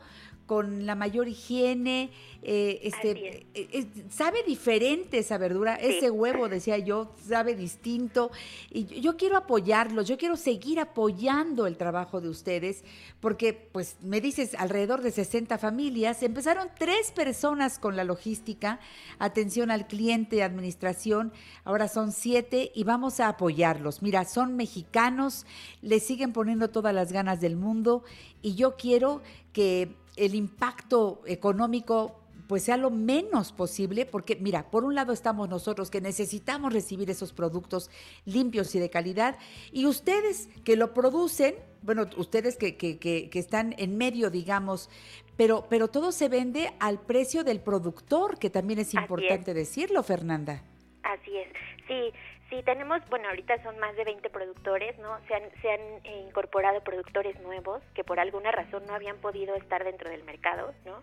con 0.50 0.84
la 0.84 0.96
mayor 0.96 1.28
higiene, 1.28 2.10
eh, 2.42 2.80
este, 2.82 3.46
eh, 3.54 3.68
eh, 3.72 3.86
sabe 4.10 4.42
diferente 4.42 5.18
esa 5.18 5.38
verdura, 5.38 5.76
ese 5.76 6.10
huevo, 6.10 6.48
decía 6.48 6.76
yo, 6.76 7.14
sabe 7.24 7.54
distinto. 7.54 8.32
Y 8.68 8.86
yo, 8.86 8.96
yo 8.96 9.16
quiero 9.16 9.36
apoyarlos, 9.36 10.08
yo 10.08 10.18
quiero 10.18 10.36
seguir 10.36 10.80
apoyando 10.80 11.68
el 11.68 11.76
trabajo 11.76 12.20
de 12.20 12.30
ustedes, 12.30 12.82
porque, 13.20 13.52
pues, 13.52 13.98
me 14.02 14.20
dices, 14.20 14.56
alrededor 14.58 15.02
de 15.02 15.12
60 15.12 15.56
familias, 15.56 16.20
empezaron 16.24 16.66
tres 16.76 17.12
personas 17.12 17.78
con 17.78 17.94
la 17.94 18.02
logística, 18.02 18.80
atención 19.20 19.70
al 19.70 19.86
cliente, 19.86 20.42
administración, 20.42 21.32
ahora 21.62 21.86
son 21.86 22.10
siete 22.10 22.72
y 22.74 22.82
vamos 22.82 23.20
a 23.20 23.28
apoyarlos. 23.28 24.02
Mira, 24.02 24.24
son 24.24 24.56
mexicanos, 24.56 25.46
le 25.80 26.00
siguen 26.00 26.32
poniendo 26.32 26.70
todas 26.70 26.92
las 26.92 27.12
ganas 27.12 27.40
del 27.40 27.54
mundo 27.54 28.02
y 28.42 28.56
yo 28.56 28.74
quiero 28.76 29.22
que 29.52 29.94
el 30.16 30.34
impacto 30.34 31.22
económico 31.26 32.20
pues 32.50 32.64
sea 32.64 32.76
lo 32.76 32.90
menos 32.90 33.52
posible, 33.52 34.06
porque 34.06 34.34
mira, 34.34 34.72
por 34.72 34.82
un 34.82 34.96
lado 34.96 35.12
estamos 35.12 35.48
nosotros 35.48 35.88
que 35.88 36.00
necesitamos 36.00 36.72
recibir 36.72 37.08
esos 37.08 37.32
productos 37.32 37.92
limpios 38.24 38.74
y 38.74 38.80
de 38.80 38.90
calidad, 38.90 39.38
y 39.70 39.86
ustedes 39.86 40.48
que 40.64 40.74
lo 40.74 40.92
producen, 40.92 41.54
bueno, 41.82 42.06
ustedes 42.16 42.56
que, 42.56 42.76
que, 42.76 42.98
que, 42.98 43.30
que 43.30 43.38
están 43.38 43.76
en 43.78 43.96
medio, 43.96 44.30
digamos, 44.30 44.90
pero, 45.36 45.64
pero 45.70 45.86
todo 45.86 46.10
se 46.10 46.28
vende 46.28 46.72
al 46.80 47.00
precio 47.00 47.44
del 47.44 47.60
productor, 47.60 48.36
que 48.40 48.50
también 48.50 48.80
es 48.80 48.94
importante 48.94 49.54
decirlo, 49.54 50.02
Fernanda. 50.02 50.64
Así 51.04 51.30
es, 51.36 51.52
sí, 51.86 52.12
sí, 52.50 52.62
tenemos, 52.64 53.00
bueno, 53.08 53.28
ahorita 53.28 53.62
son 53.62 53.78
más 53.78 53.96
de 53.96 54.04
20 54.04 54.28
productores, 54.30 54.98
¿no? 54.98 55.18
Se 55.26 55.34
han, 55.34 55.42
se 55.62 55.70
han 55.70 55.80
eh, 56.04 56.24
incorporado 56.26 56.82
productores 56.82 57.38
nuevos 57.40 57.82
que 57.94 58.04
por 58.04 58.20
alguna 58.20 58.50
razón 58.50 58.84
no 58.86 58.94
habían 58.94 59.16
podido 59.18 59.54
estar 59.54 59.84
dentro 59.84 60.10
del 60.10 60.24
mercado, 60.24 60.74
¿no? 60.84 61.02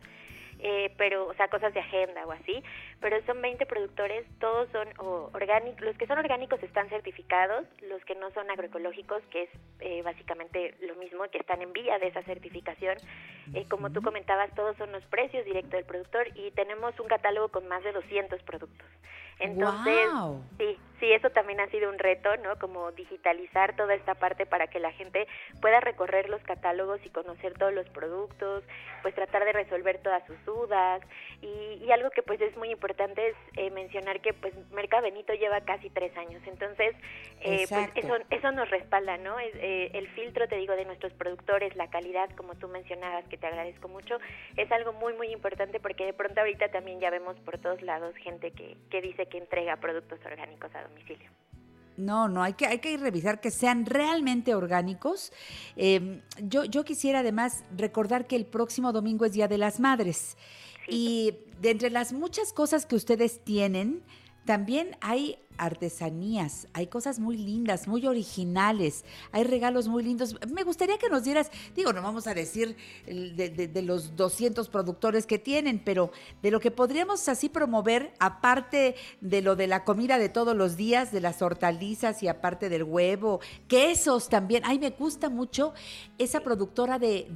Eh, 0.59 0.93
pero, 0.97 1.27
o 1.27 1.33
sea, 1.35 1.47
cosas 1.49 1.73
de 1.73 1.79
agenda 1.79 2.25
o 2.25 2.31
así, 2.31 2.63
pero 2.99 3.23
son 3.25 3.41
20 3.41 3.65
productores, 3.65 4.25
todos 4.39 4.67
son 4.71 4.87
orgánicos, 5.33 5.81
los 5.81 5.97
que 5.97 6.07
son 6.07 6.17
orgánicos 6.17 6.61
están 6.63 6.89
certificados, 6.89 7.65
los 7.81 8.03
que 8.05 8.15
no 8.15 8.31
son 8.31 8.49
agroecológicos, 8.49 9.21
que 9.31 9.43
es 9.43 9.49
eh, 9.79 10.01
básicamente 10.01 10.75
lo 10.81 10.95
mismo, 10.95 11.23
que 11.31 11.37
están 11.37 11.61
en 11.61 11.73
vía 11.73 11.99
de 11.99 12.07
esa 12.07 12.23
certificación, 12.23 12.97
eh, 13.53 13.65
como 13.69 13.91
tú 13.91 14.01
comentabas, 14.01 14.53
todos 14.55 14.75
son 14.77 14.91
los 14.91 15.05
precios 15.05 15.45
directos 15.45 15.73
del 15.73 15.85
productor 15.85 16.27
y 16.35 16.51
tenemos 16.51 16.99
un 16.99 17.07
catálogo 17.07 17.49
con 17.49 17.67
más 17.67 17.83
de 17.83 17.91
200 17.91 18.41
productos. 18.43 18.87
Entonces, 19.39 20.09
¡Guau! 20.11 20.41
sí, 20.57 20.79
sí, 20.99 21.11
eso 21.11 21.29
también 21.29 21.59
ha 21.59 21.67
sido 21.67 21.91
un 21.91 21.99
reto, 21.99 22.35
¿no? 22.37 22.57
Como 22.57 22.91
digitalizar 22.93 23.75
toda 23.75 23.93
esta 23.93 24.15
parte 24.15 24.47
para 24.47 24.65
que 24.65 24.79
la 24.79 24.91
gente 24.93 25.27
pueda 25.61 25.79
recorrer 25.79 26.27
los 26.27 26.41
catálogos 26.41 26.99
y 27.05 27.09
conocer 27.09 27.53
todos 27.53 27.71
los 27.71 27.87
productos, 27.89 28.63
pues 29.03 29.13
tratar 29.13 29.45
de 29.45 29.53
resolver 29.53 29.99
todas 30.01 30.25
sus 30.25 30.43
dudas. 30.43 31.01
Y, 31.41 31.83
y 31.85 31.91
algo 31.91 32.09
que 32.09 32.23
pues 32.23 32.41
es 32.41 32.57
muy 32.57 32.71
importante 32.71 32.86
es 32.89 33.35
eh, 33.55 33.69
mencionar 33.71 34.21
que 34.21 34.33
pues 34.33 34.53
Merca 34.71 35.01
Benito 35.01 35.33
lleva 35.33 35.61
casi 35.61 35.89
tres 35.89 36.15
años, 36.17 36.41
entonces 36.45 36.95
eh, 37.41 37.65
pues 37.69 37.89
eso, 37.95 38.15
eso 38.29 38.51
nos 38.51 38.69
respalda, 38.69 39.17
¿no? 39.17 39.39
Es, 39.39 39.53
eh, 39.55 39.91
el 39.93 40.07
filtro, 40.09 40.47
te 40.47 40.57
digo, 40.57 40.75
de 40.75 40.85
nuestros 40.85 41.13
productores, 41.13 41.75
la 41.75 41.89
calidad, 41.89 42.29
como 42.35 42.55
tú 42.55 42.67
mencionabas, 42.67 43.25
que 43.25 43.37
te 43.37 43.47
agradezco 43.47 43.87
mucho, 43.87 44.17
es 44.55 44.71
algo 44.71 44.93
muy, 44.93 45.13
muy 45.13 45.27
importante 45.27 45.79
porque 45.79 46.05
de 46.05 46.13
pronto 46.13 46.39
ahorita 46.39 46.69
también 46.69 46.99
ya 46.99 47.09
vemos 47.09 47.37
por 47.41 47.57
todos 47.57 47.81
lados 47.81 48.15
gente 48.17 48.51
que, 48.51 48.77
que 48.89 49.01
dice 49.01 49.27
que 49.27 49.37
entrega 49.37 49.77
productos 49.77 50.19
orgánicos 50.25 50.73
a 50.75 50.83
domicilio. 50.83 51.29
No, 51.97 52.29
no, 52.29 52.43
hay 52.43 52.53
que, 52.53 52.67
hay 52.67 52.77
que 52.77 52.95
revisar 52.95 53.41
que 53.41 53.49
sean 53.49 53.85
realmente 53.85 54.53
orgánicos. 54.53 55.33
Eh, 55.75 56.21
yo, 56.43 56.63
yo 56.63 56.85
quisiera 56.85 57.19
además 57.19 57.63
recordar 57.75 58.27
que 58.27 58.35
el 58.35 58.45
próximo 58.45 58.93
domingo 58.93 59.25
es 59.25 59.33
Día 59.33 59.47
de 59.47 59.57
las 59.57 59.79
Madres. 59.79 60.37
Y 60.87 61.35
de 61.61 61.71
entre 61.71 61.89
las 61.89 62.13
muchas 62.13 62.53
cosas 62.53 62.85
que 62.85 62.95
ustedes 62.95 63.43
tienen, 63.43 64.03
también 64.45 64.95
hay 65.01 65.37
artesanías, 65.57 66.67
hay 66.73 66.87
cosas 66.87 67.19
muy 67.19 67.37
lindas, 67.37 67.87
muy 67.87 68.05
originales, 68.07 69.03
hay 69.31 69.43
regalos 69.43 69.87
muy 69.87 70.03
lindos. 70.03 70.35
Me 70.51 70.63
gustaría 70.63 70.97
que 70.97 71.09
nos 71.09 71.23
dieras, 71.23 71.51
digo, 71.75 71.93
no 71.93 72.01
vamos 72.01 72.27
a 72.27 72.33
decir 72.33 72.75
de, 73.05 73.81
los 73.83 74.15
200 74.15 74.69
productores 74.69 75.25
que 75.25 75.39
tienen, 75.39 75.79
pero 75.83 76.11
de 76.41 76.51
lo 76.51 76.59
que 76.59 76.71
podríamos 76.71 77.27
así 77.29 77.49
promover, 77.49 78.13
aparte 78.19 78.95
de 79.21 79.41
lo 79.41 79.55
de 79.55 79.67
la 79.67 79.83
comida 79.83 80.17
de 80.17 80.29
todos 80.29 80.55
los 80.55 80.77
días, 80.77 81.11
de 81.11 81.21
las 81.21 81.41
hortalizas 81.41 82.21
y 82.23 82.27
aparte 82.27 82.69
del 82.69 82.83
huevo, 82.83 83.39
quesos 83.67 84.29
también. 84.29 84.63
Ay, 84.65 84.79
me 84.79 84.89
gusta 84.91 85.29
mucho 85.29 85.73
esa 86.17 86.41
productora 86.41 86.99
de- 86.99 87.27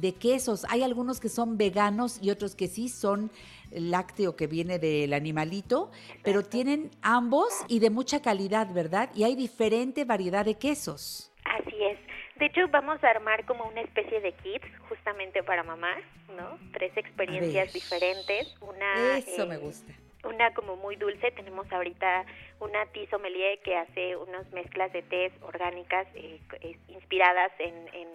de 0.00 0.14
quesos. 0.14 0.64
Hay 0.68 0.82
algunos 0.82 1.20
que 1.20 1.28
son 1.28 1.56
veganos 1.58 2.18
y 2.22 2.30
otros 2.30 2.54
que 2.54 2.68
sí 2.68 2.88
son 2.88 3.30
lácteo 3.72 4.36
que 4.36 4.46
viene 4.46 4.78
del 4.78 5.12
animalito, 5.12 5.90
pero 6.22 6.42
tienen 6.42 6.90
ambos 7.02 7.64
y 7.68 7.80
de 7.80 7.90
mucha 7.90 8.22
calidad, 8.22 8.72
¿verdad? 8.72 9.10
Y 9.14 9.24
hay 9.24 9.36
diferente 9.36 10.04
variedad 10.04 10.44
de 10.44 10.56
quesos. 10.58 11.32
Así 11.44 11.76
es. 11.82 11.98
De 12.36 12.46
hecho, 12.46 12.68
vamos 12.70 13.02
a 13.02 13.10
armar 13.10 13.44
como 13.46 13.64
una 13.64 13.80
especie 13.80 14.20
de 14.20 14.32
kit 14.32 14.62
justamente 14.88 15.42
para 15.42 15.64
mamás, 15.64 15.98
¿no? 16.36 16.58
Tres 16.72 16.96
experiencias 16.96 17.72
diferentes. 17.72 18.54
Una, 18.60 19.18
Eso 19.18 19.46
me 19.46 19.56
eh, 19.56 19.58
gusta. 19.58 19.92
Una 20.22 20.54
como 20.54 20.76
muy 20.76 20.94
dulce. 20.96 21.32
Tenemos 21.32 21.70
ahorita 21.72 22.26
una 22.60 22.86
tea 22.86 23.10
sommelier 23.10 23.58
que 23.60 23.76
hace 23.76 24.16
unas 24.16 24.48
mezclas 24.52 24.92
de 24.92 25.02
tés 25.02 25.32
orgánicas 25.42 26.06
eh, 26.14 26.40
eh, 26.60 26.76
inspiradas 26.88 27.50
en, 27.58 27.74
en 27.92 28.08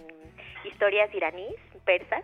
historias 0.63 1.13
iraníes, 1.13 1.55
persas. 1.84 2.23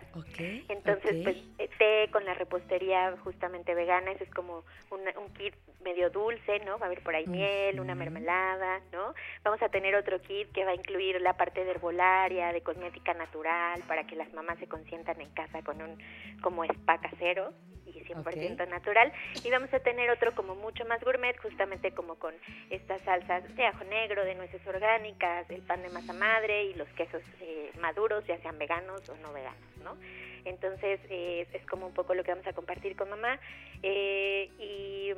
Entonces, 0.68 1.10
pues 1.24 1.36
eh, 1.58 1.68
té 1.78 2.08
con 2.10 2.24
la 2.24 2.34
repostería 2.34 3.14
justamente 3.24 3.74
vegana, 3.74 4.12
ese 4.12 4.24
es 4.24 4.30
como 4.30 4.64
una- 4.90 5.12
un 5.18 5.32
kit 5.34 5.54
medio 5.82 6.10
dulce, 6.10 6.58
¿no? 6.60 6.78
Va 6.78 6.86
a 6.86 6.88
haber 6.88 7.02
por 7.02 7.14
ahí 7.14 7.26
miel, 7.26 7.80
una 7.80 7.94
mermelada, 7.94 8.80
¿no? 8.92 9.14
Vamos 9.44 9.62
a 9.62 9.68
tener 9.68 9.94
otro 9.94 10.20
kit 10.20 10.50
que 10.52 10.64
va 10.64 10.72
a 10.72 10.74
incluir 10.74 11.20
la 11.20 11.36
parte 11.36 11.64
de 11.64 11.70
herbolaria, 11.70 12.52
de 12.52 12.62
cosmética 12.62 13.14
natural, 13.14 13.82
para 13.86 14.06
que 14.06 14.16
las 14.16 14.32
mamás 14.32 14.58
se 14.58 14.66
consientan 14.68 15.20
en 15.20 15.30
casa 15.30 15.62
con 15.62 15.80
un 15.80 15.98
como 16.42 16.64
spa 16.64 16.98
casero 17.00 17.52
y 18.00 18.04
100% 18.04 18.68
natural. 18.68 19.12
Y 19.44 19.50
vamos 19.50 19.72
a 19.72 19.80
tener 19.80 20.10
otro 20.10 20.34
como 20.34 20.54
mucho 20.54 20.84
más 20.86 21.02
gourmet, 21.02 21.36
justamente 21.38 21.92
como 21.92 22.16
con 22.16 22.34
estas 22.70 23.00
salsas 23.02 23.54
de 23.54 23.66
ajo 23.66 23.84
negro, 23.84 24.24
de 24.24 24.34
nueces 24.34 24.66
orgánicas, 24.66 25.48
el 25.50 25.62
pan 25.62 25.82
de 25.82 25.90
masa 25.90 26.12
madre 26.12 26.64
y 26.64 26.74
los 26.74 26.88
quesos 26.90 27.22
eh, 27.40 27.70
maduros, 27.80 28.26
ya 28.26 28.38
sean 28.38 28.58
veganos 28.58 29.08
o 29.08 29.16
no 29.16 29.32
veganos, 29.32 29.76
¿no? 29.84 29.96
Entonces 30.44 31.00
eh, 31.10 31.46
es 31.52 31.66
como 31.66 31.86
un 31.86 31.94
poco 31.94 32.14
lo 32.14 32.24
que 32.24 32.32
vamos 32.32 32.46
a 32.46 32.52
compartir 32.52 32.96
con 32.96 33.10
mamá. 33.10 33.38
Eh, 33.82 34.50
y, 34.58 35.12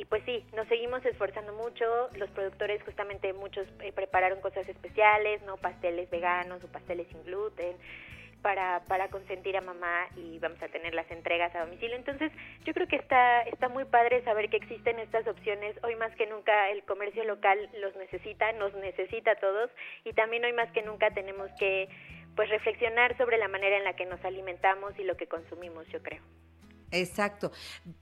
y 0.00 0.04
pues 0.04 0.22
sí, 0.24 0.44
nos 0.54 0.68
seguimos 0.68 1.04
esforzando 1.04 1.52
mucho. 1.52 1.84
Los 2.16 2.30
productores 2.30 2.82
justamente 2.84 3.32
muchos 3.32 3.66
eh, 3.80 3.92
prepararon 3.92 4.40
cosas 4.40 4.68
especiales, 4.68 5.42
¿no? 5.42 5.56
Pasteles 5.56 6.08
veganos 6.10 6.62
o 6.62 6.68
pasteles 6.68 7.08
sin 7.08 7.24
gluten 7.24 7.76
para, 8.42 8.80
para 8.88 9.08
consentir 9.08 9.56
a 9.56 9.60
mamá 9.60 10.06
y 10.16 10.38
vamos 10.38 10.62
a 10.62 10.68
tener 10.68 10.94
las 10.94 11.10
entregas 11.10 11.54
a 11.54 11.64
domicilio. 11.64 11.96
Entonces, 11.96 12.32
yo 12.64 12.72
creo 12.72 12.86
que 12.86 12.96
está, 12.96 13.42
está 13.42 13.68
muy 13.68 13.84
padre 13.84 14.22
saber 14.24 14.48
que 14.50 14.56
existen 14.56 14.98
estas 14.98 15.26
opciones. 15.26 15.76
Hoy 15.82 15.96
más 15.96 16.14
que 16.16 16.26
nunca 16.26 16.70
el 16.70 16.82
comercio 16.84 17.24
local 17.24 17.68
los 17.80 17.94
necesita, 17.96 18.52
nos 18.52 18.74
necesita 18.74 19.32
a 19.32 19.36
todos 19.36 19.70
y 20.04 20.12
también 20.12 20.44
hoy 20.44 20.52
más 20.52 20.70
que 20.72 20.82
nunca 20.82 21.10
tenemos 21.10 21.50
que 21.58 21.88
pues 22.36 22.48
reflexionar 22.50 23.16
sobre 23.16 23.38
la 23.38 23.48
manera 23.48 23.76
en 23.76 23.84
la 23.84 23.96
que 23.96 24.06
nos 24.06 24.24
alimentamos 24.24 24.98
y 24.98 25.04
lo 25.04 25.16
que 25.16 25.26
consumimos, 25.26 25.86
yo 25.88 26.02
creo. 26.02 26.22
Exacto. 26.90 27.52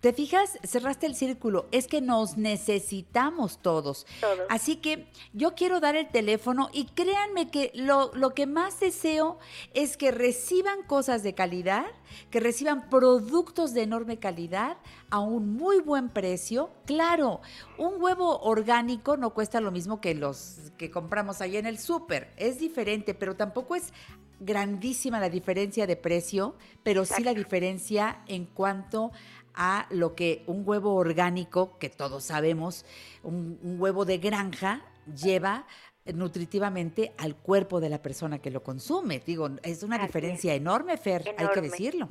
¿Te 0.00 0.12
fijas? 0.12 0.58
Cerraste 0.62 1.06
el 1.06 1.14
círculo. 1.14 1.66
Es 1.72 1.86
que 1.86 2.00
nos 2.00 2.36
necesitamos 2.36 3.58
todos. 3.58 4.06
Todos. 4.20 4.46
Así 4.48 4.76
que 4.76 5.08
yo 5.32 5.54
quiero 5.54 5.80
dar 5.80 5.96
el 5.96 6.08
teléfono 6.08 6.68
y 6.72 6.86
créanme 6.86 7.50
que 7.50 7.72
lo, 7.74 8.12
lo 8.14 8.34
que 8.34 8.46
más 8.46 8.80
deseo 8.80 9.38
es 9.74 9.96
que 9.96 10.10
reciban 10.10 10.82
cosas 10.84 11.22
de 11.22 11.34
calidad, 11.34 11.86
que 12.30 12.40
reciban 12.40 12.88
productos 12.88 13.74
de 13.74 13.82
enorme 13.82 14.18
calidad 14.18 14.76
a 15.10 15.20
un 15.20 15.54
muy 15.54 15.80
buen 15.80 16.08
precio. 16.08 16.70
Claro, 16.84 17.40
un 17.78 18.00
huevo 18.00 18.40
orgánico 18.40 19.16
no 19.16 19.30
cuesta 19.30 19.60
lo 19.60 19.70
mismo 19.70 20.00
que 20.00 20.14
los 20.14 20.72
que 20.76 20.90
compramos 20.90 21.40
allá 21.40 21.58
en 21.58 21.66
el 21.66 21.78
súper. 21.78 22.32
Es 22.36 22.58
diferente, 22.58 23.14
pero 23.14 23.36
tampoco 23.36 23.74
es 23.74 23.92
grandísima 24.40 25.20
la 25.20 25.28
diferencia 25.30 25.86
de 25.86 25.96
precio, 25.96 26.56
pero 26.82 27.04
sí 27.04 27.22
la 27.22 27.34
diferencia 27.34 28.22
en 28.26 28.46
cuanto 28.46 29.12
a 29.54 29.86
lo 29.90 30.14
que 30.14 30.42
un 30.46 30.62
huevo 30.66 30.94
orgánico, 30.94 31.78
que 31.78 31.88
todos 31.88 32.24
sabemos, 32.24 32.84
un, 33.22 33.58
un 33.62 33.80
huevo 33.80 34.04
de 34.04 34.18
granja, 34.18 34.84
lleva 35.06 35.66
nutritivamente 36.14 37.12
al 37.18 37.36
cuerpo 37.36 37.80
de 37.80 37.88
la 37.88 38.02
persona 38.02 38.38
que 38.38 38.50
lo 38.50 38.62
consume. 38.62 39.20
Digo, 39.24 39.48
es 39.62 39.82
una 39.82 39.96
Así 39.96 40.06
diferencia 40.06 40.54
enorme, 40.54 40.96
Fer, 40.96 41.22
hay 41.28 41.34
que 41.34 41.42
Enorme. 41.42 41.62
decirlo. 41.62 42.08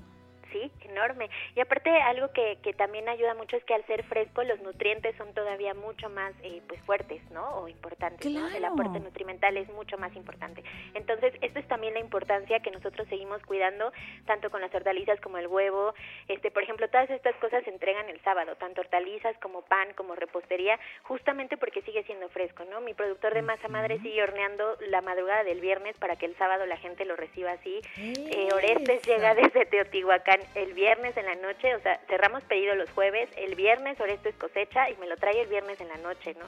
Sí, 0.56 0.72
enorme. 0.86 1.30
Y 1.54 1.60
aparte 1.60 1.90
algo 1.90 2.32
que, 2.32 2.58
que 2.64 2.72
también 2.72 3.10
ayuda 3.10 3.34
mucho 3.34 3.58
es 3.58 3.64
que 3.66 3.74
al 3.74 3.86
ser 3.88 4.04
fresco 4.04 4.42
los 4.44 4.62
nutrientes 4.62 5.14
son 5.18 5.34
todavía 5.34 5.74
mucho 5.74 6.10
más 6.10 6.34
eh, 6.44 6.62
pues 6.66 6.80
fuertes, 6.84 7.22
¿no? 7.32 7.46
O 7.58 7.68
importantes. 7.68 8.26
¿no? 8.32 8.48
El 8.48 8.64
aporte 8.64 9.02
nutrimental 9.02 9.58
es 9.58 9.68
mucho 9.74 9.98
más 9.98 10.16
importante. 10.16 10.64
Entonces, 10.94 11.34
esto 11.42 11.60
es 11.60 11.68
también 11.68 11.94
la 11.96 12.00
importancia 12.00 12.62
que 12.62 12.72
nosotros 12.72 13.06
seguimos 13.10 13.42
cuidando, 13.44 13.92
tanto 14.26 14.50
con 14.50 14.62
las 14.62 14.74
hortalizas 14.74 15.20
como 15.20 15.38
el 15.40 15.48
huevo. 15.48 15.94
Este, 16.30 16.52
por 16.52 16.64
ejemplo, 16.64 16.88
todas 16.88 17.10
estas 17.10 17.36
cosas 17.36 17.66
se 17.66 17.72
entregan 17.72 18.08
el 18.08 18.22
sábado, 18.22 18.56
tanto 18.56 18.80
hortalizas 18.80 19.38
como 19.40 19.62
pan, 19.64 19.90
como 19.98 20.16
repostería, 20.16 20.80
justamente 21.04 21.58
porque 21.58 21.82
sigue 21.82 22.04
siendo 22.04 22.30
fresco, 22.30 22.64
¿no? 22.64 22.80
Mi 22.80 22.94
productor 22.94 23.34
de 23.34 23.42
masa 23.42 23.68
madre 23.68 24.00
sigue 24.00 24.24
horneando 24.24 24.78
la 24.88 25.02
madrugada 25.02 25.44
del 25.44 25.60
viernes 25.60 25.98
para 25.98 26.16
que 26.16 26.28
el 26.28 26.38
sábado 26.38 26.66
la 26.66 26.78
gente 26.78 27.04
lo 27.04 27.18
reciba 27.18 27.52
así. 27.52 27.82
Eh, 27.98 28.48
Orestes 28.54 29.06
llega 29.06 29.36
desde 29.36 29.66
Teotihuacán 29.66 30.45
el 30.56 30.74
viernes 30.74 31.16
en 31.18 31.26
la 31.26 31.36
noche, 31.36 31.76
o 31.76 31.80
sea, 31.82 32.00
cerramos 32.08 32.44
pedido 32.44 32.76
los 32.76 32.90
jueves, 32.92 33.30
el 33.38 33.56
viernes 33.56 34.00
Orestes 34.00 34.36
cosecha 34.36 34.90
y 34.90 34.96
me 34.98 35.08
lo 35.08 35.18
trae 35.18 35.42
el 35.42 35.48
viernes 35.48 35.80
en 35.82 35.88
la 35.88 35.98
noche, 35.98 36.36
¿no? 36.40 36.46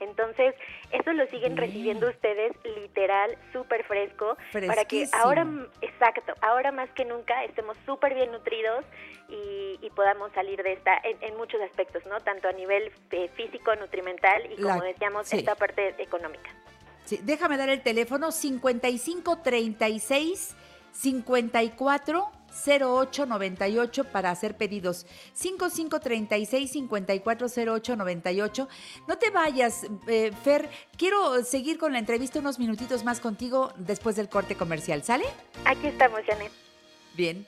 Entonces, 0.00 0.54
eso 0.92 1.12
lo 1.12 1.24
siguen 1.26 1.54
Bien. 1.54 1.68
recibiendo 1.68 2.08
ustedes 2.08 2.52
literal, 2.64 3.36
súper 3.52 3.84
fresco, 3.84 4.36
para 4.52 4.84
que 4.86 5.06
ahora, 5.12 5.46
exacto, 5.82 6.32
ahora 6.40 6.72
más 6.72 6.88
que 6.90 7.04
nunca 7.04 7.44
estemos 7.44 7.76
súper 7.84 8.14
bien 8.14 8.32
nutridos 8.32 8.84
y, 9.28 9.78
y 9.82 9.90
podamos 9.90 10.32
salir 10.32 10.62
de 10.62 10.72
esta 10.72 10.96
en, 11.04 11.18
en 11.22 11.36
muchos 11.36 11.60
aspectos, 11.60 12.04
¿no? 12.06 12.20
Tanto 12.20 12.48
a 12.48 12.52
nivel 12.52 12.90
eh, 13.10 13.28
físico, 13.34 13.74
nutrimental 13.76 14.50
y 14.52 14.56
como 14.56 14.78
La- 14.78 14.84
decíamos, 14.84 15.28
sí. 15.28 15.38
esta 15.38 15.54
parte 15.54 15.94
económica. 15.98 16.50
Sí, 17.04 17.18
déjame 17.22 17.56
dar 17.56 17.68
el 17.68 17.82
teléfono 17.82 18.32
5536 18.32 20.56
54 20.92 22.30
08 22.66 23.26
98 23.26 24.04
para 24.04 24.30
hacer 24.30 24.56
pedidos. 24.56 25.06
5536 25.34 26.70
54 26.70 27.46
08 27.74 27.96
98. 27.96 28.68
No 29.08 29.18
te 29.18 29.30
vayas, 29.30 29.86
eh, 30.06 30.32
Fer. 30.42 30.68
Quiero 30.96 31.42
seguir 31.44 31.78
con 31.78 31.92
la 31.92 31.98
entrevista 31.98 32.38
unos 32.38 32.58
minutitos 32.58 33.04
más 33.04 33.20
contigo 33.20 33.72
después 33.76 34.16
del 34.16 34.28
corte 34.28 34.56
comercial. 34.56 35.02
¿Sale? 35.02 35.24
Aquí 35.64 35.86
estamos, 35.86 36.20
Janet. 36.26 36.52
Bien. 37.16 37.46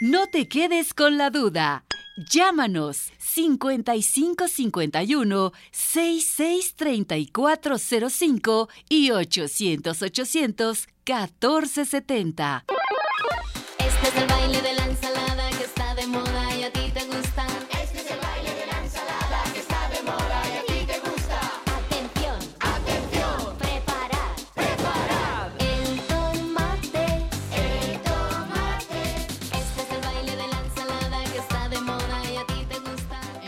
No 0.00 0.26
te 0.28 0.48
quedes 0.48 0.94
con 0.94 1.18
la 1.18 1.30
duda. 1.30 1.84
Llámanos 2.30 3.12
5551 3.18 5.52
663405 5.70 8.68
y 8.88 9.12
800 9.12 10.02
800 10.02 10.88
1470. 11.06 12.64
Es 14.02 14.14
el 14.16 14.26
baile 14.26 14.62
de 14.62 14.72
la 14.74 14.84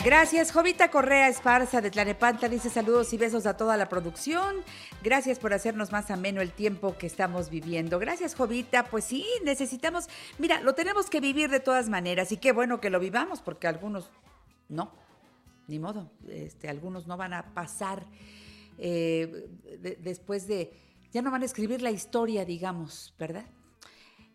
Gracias, 0.03 0.51
Jovita 0.51 0.89
Correa 0.89 1.27
Esparza 1.29 1.79
de 1.79 1.91
Tlanepantla 1.91 2.49
dice 2.49 2.71
saludos 2.71 3.13
y 3.13 3.17
besos 3.17 3.45
a 3.45 3.55
toda 3.55 3.77
la 3.77 3.87
producción. 3.87 4.55
Gracias 5.03 5.37
por 5.37 5.53
hacernos 5.53 5.91
más 5.91 6.09
ameno 6.09 6.41
el 6.41 6.51
tiempo 6.51 6.97
que 6.97 7.05
estamos 7.05 7.51
viviendo. 7.51 7.99
Gracias, 7.99 8.33
Jovita. 8.33 8.85
Pues 8.85 9.05
sí, 9.05 9.27
necesitamos, 9.45 10.07
mira, 10.39 10.59
lo 10.61 10.73
tenemos 10.73 11.07
que 11.07 11.19
vivir 11.21 11.51
de 11.51 11.59
todas 11.59 11.87
maneras 11.87 12.31
y 12.31 12.37
qué 12.37 12.51
bueno 12.51 12.81
que 12.81 12.89
lo 12.89 12.99
vivamos 12.99 13.41
porque 13.41 13.67
algunos 13.67 14.09
no, 14.69 14.91
ni 15.67 15.77
modo. 15.77 16.09
Este, 16.27 16.67
algunos 16.67 17.05
no 17.05 17.15
van 17.15 17.33
a 17.33 17.53
pasar 17.53 18.07
eh, 18.79 19.49
de- 19.79 19.97
después 19.97 20.47
de, 20.47 20.73
ya 21.13 21.21
no 21.21 21.29
van 21.29 21.43
a 21.43 21.45
escribir 21.45 21.83
la 21.83 21.91
historia, 21.91 22.43
digamos, 22.43 23.13
¿verdad? 23.19 23.45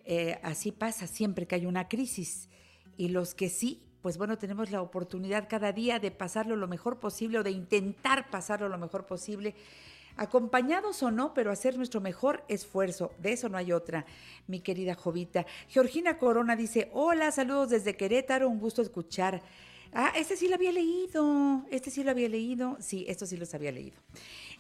Eh, 0.05 0.39
así 0.45 0.71
pasa 0.71 1.09
siempre 1.09 1.49
que 1.49 1.57
hay 1.57 1.67
una 1.67 1.89
crisis. 1.89 2.49
Y 2.97 3.09
los 3.09 3.35
que 3.35 3.51
sí, 3.51 3.83
pues 4.03 4.18
bueno, 4.18 4.38
tenemos 4.38 4.70
la 4.70 4.82
oportunidad 4.82 5.49
cada 5.49 5.72
día 5.72 5.99
de 5.99 6.11
pasarlo 6.11 6.57
lo 6.57 6.68
mejor 6.68 6.99
posible 6.99 7.38
o 7.38 7.42
de 7.42 7.51
intentar 7.51 8.30
pasarlo 8.30 8.68
lo 8.68 8.78
mejor 8.78 9.07
posible, 9.07 9.55
acompañados 10.16 11.03
o 11.03 11.11
no, 11.11 11.34
pero 11.34 11.51
hacer 11.51 11.76
nuestro 11.76 12.01
mejor 12.01 12.44
esfuerzo. 12.49 13.12
De 13.18 13.32
eso 13.32 13.49
no 13.49 13.59
hay 13.59 13.72
otra, 13.72 14.07
mi 14.47 14.61
querida 14.61 14.94
Jovita. 14.94 15.47
Georgina 15.68 16.18
Corona 16.18 16.57
dice, 16.57 16.90
hola, 16.92 17.30
saludos 17.32 17.70
desde 17.70 17.97
Querétaro, 17.97 18.49
un 18.49 18.59
gusto 18.59 18.82
escuchar. 18.82 19.42
Ah, 19.92 20.12
este 20.16 20.36
sí 20.36 20.49
lo 20.49 20.57
había 20.57 20.72
leído, 20.72 21.64
este 21.70 21.90
sí 21.90 22.03
lo 22.03 22.11
había 22.11 22.28
leído, 22.28 22.76
sí, 22.80 23.05
estos 23.09 23.28
sí 23.28 23.36
los 23.36 23.55
había 23.55 23.72
leído. 23.72 23.97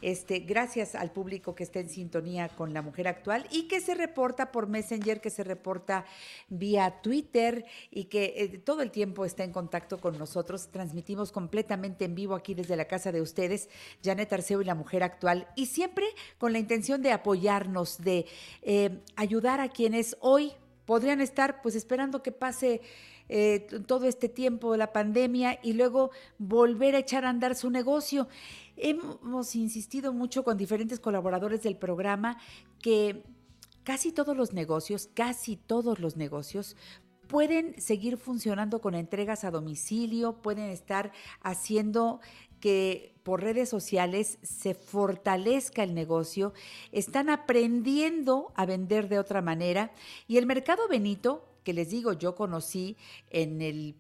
Este, 0.02 0.40
gracias 0.40 0.94
al 0.94 1.10
público 1.10 1.54
que 1.54 1.64
está 1.64 1.80
en 1.80 1.88
sintonía 1.88 2.48
con 2.48 2.74
la 2.74 2.82
mujer 2.82 3.08
actual 3.08 3.46
y 3.50 3.68
que 3.68 3.80
se 3.80 3.94
reporta 3.94 4.52
por 4.52 4.68
Messenger, 4.68 5.20
que 5.20 5.30
se 5.30 5.42
reporta 5.44 6.04
vía 6.48 7.00
Twitter 7.02 7.64
y 7.90 8.04
que 8.04 8.34
eh, 8.36 8.58
todo 8.58 8.82
el 8.82 8.90
tiempo 8.90 9.24
está 9.24 9.44
en 9.44 9.52
contacto 9.52 9.98
con 9.98 10.18
nosotros. 10.18 10.68
Transmitimos 10.70 11.32
completamente 11.32 12.04
en 12.04 12.14
vivo 12.14 12.34
aquí 12.34 12.54
desde 12.54 12.76
la 12.76 12.86
casa 12.86 13.12
de 13.12 13.22
ustedes, 13.22 13.68
Janet 14.04 14.32
Arceo 14.32 14.60
y 14.60 14.64
la 14.64 14.74
mujer 14.74 15.02
actual, 15.02 15.48
y 15.56 15.66
siempre 15.66 16.06
con 16.38 16.52
la 16.52 16.58
intención 16.58 17.02
de 17.02 17.12
apoyarnos, 17.12 17.98
de 17.98 18.26
eh, 18.62 19.00
ayudar 19.16 19.60
a 19.60 19.68
quienes 19.68 20.16
hoy 20.20 20.52
podrían 20.84 21.20
estar 21.20 21.62
pues 21.62 21.74
esperando 21.74 22.22
que 22.22 22.32
pase 22.32 22.80
eh, 23.28 23.66
todo 23.86 24.06
este 24.06 24.28
tiempo 24.28 24.72
de 24.72 24.78
la 24.78 24.92
pandemia 24.92 25.58
y 25.62 25.72
luego 25.72 26.10
volver 26.38 26.94
a 26.94 26.98
echar 26.98 27.24
a 27.24 27.30
andar 27.30 27.54
su 27.54 27.70
negocio. 27.70 28.28
Hemos 28.76 29.54
insistido 29.56 30.12
mucho 30.12 30.44
con 30.44 30.56
diferentes 30.56 31.00
colaboradores 31.00 31.62
del 31.62 31.76
programa 31.76 32.38
que 32.80 33.24
casi 33.84 34.12
todos 34.12 34.36
los 34.36 34.52
negocios, 34.52 35.08
casi 35.14 35.56
todos 35.56 35.98
los 36.00 36.16
negocios 36.16 36.76
pueden 37.26 37.80
seguir 37.80 38.16
funcionando 38.16 38.80
con 38.80 38.94
entregas 38.94 39.44
a 39.44 39.50
domicilio, 39.50 40.42
pueden 40.42 40.70
estar 40.70 41.12
haciendo 41.40 42.20
que 42.60 43.14
por 43.22 43.42
redes 43.42 43.68
sociales 43.68 44.38
se 44.42 44.74
fortalezca 44.74 45.82
el 45.82 45.94
negocio, 45.94 46.52
están 46.92 47.28
aprendiendo 47.28 48.52
a 48.54 48.66
vender 48.66 49.08
de 49.08 49.18
otra 49.18 49.42
manera 49.42 49.92
y 50.26 50.38
el 50.38 50.46
mercado 50.46 50.88
Benito, 50.88 51.44
que 51.66 51.72
les 51.72 51.90
digo, 51.90 52.12
yo 52.12 52.36
conocí 52.36 52.96
en 53.28 53.60
el 53.60 53.96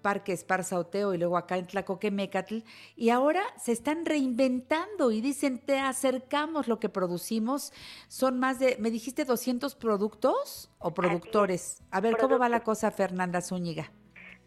Parque 0.00 0.32
Esparza 0.32 0.78
Oteo 0.78 1.12
y 1.12 1.18
luego 1.18 1.36
acá 1.36 1.58
en 1.58 1.66
Tlacoquemecatl, 1.66 2.60
y 2.96 3.10
ahora 3.10 3.42
se 3.58 3.72
están 3.72 4.06
reinventando 4.06 5.10
y 5.12 5.20
dicen, 5.20 5.58
te 5.58 5.78
acercamos 5.78 6.68
lo 6.68 6.80
que 6.80 6.88
producimos. 6.88 7.74
Son 8.08 8.38
más 8.38 8.58
de, 8.58 8.78
¿me 8.80 8.90
dijiste 8.90 9.26
200 9.26 9.74
productos 9.74 10.70
o 10.78 10.94
productores? 10.94 11.82
A 11.90 12.00
ver, 12.00 12.16
¿cómo 12.16 12.38
va 12.38 12.48
la 12.48 12.60
cosa, 12.60 12.90
Fernanda 12.90 13.42
Zúñiga? 13.42 13.92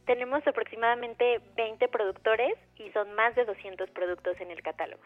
Tenemos 0.08 0.42
aproximadamente 0.48 1.40
20 1.56 1.88
productores 1.90 2.56
y 2.78 2.90
son 2.94 3.14
más 3.14 3.36
de 3.36 3.46
200 3.46 3.92
productos 3.92 4.42
en 4.42 4.50
el 4.50 4.64
catálogo. 4.64 5.04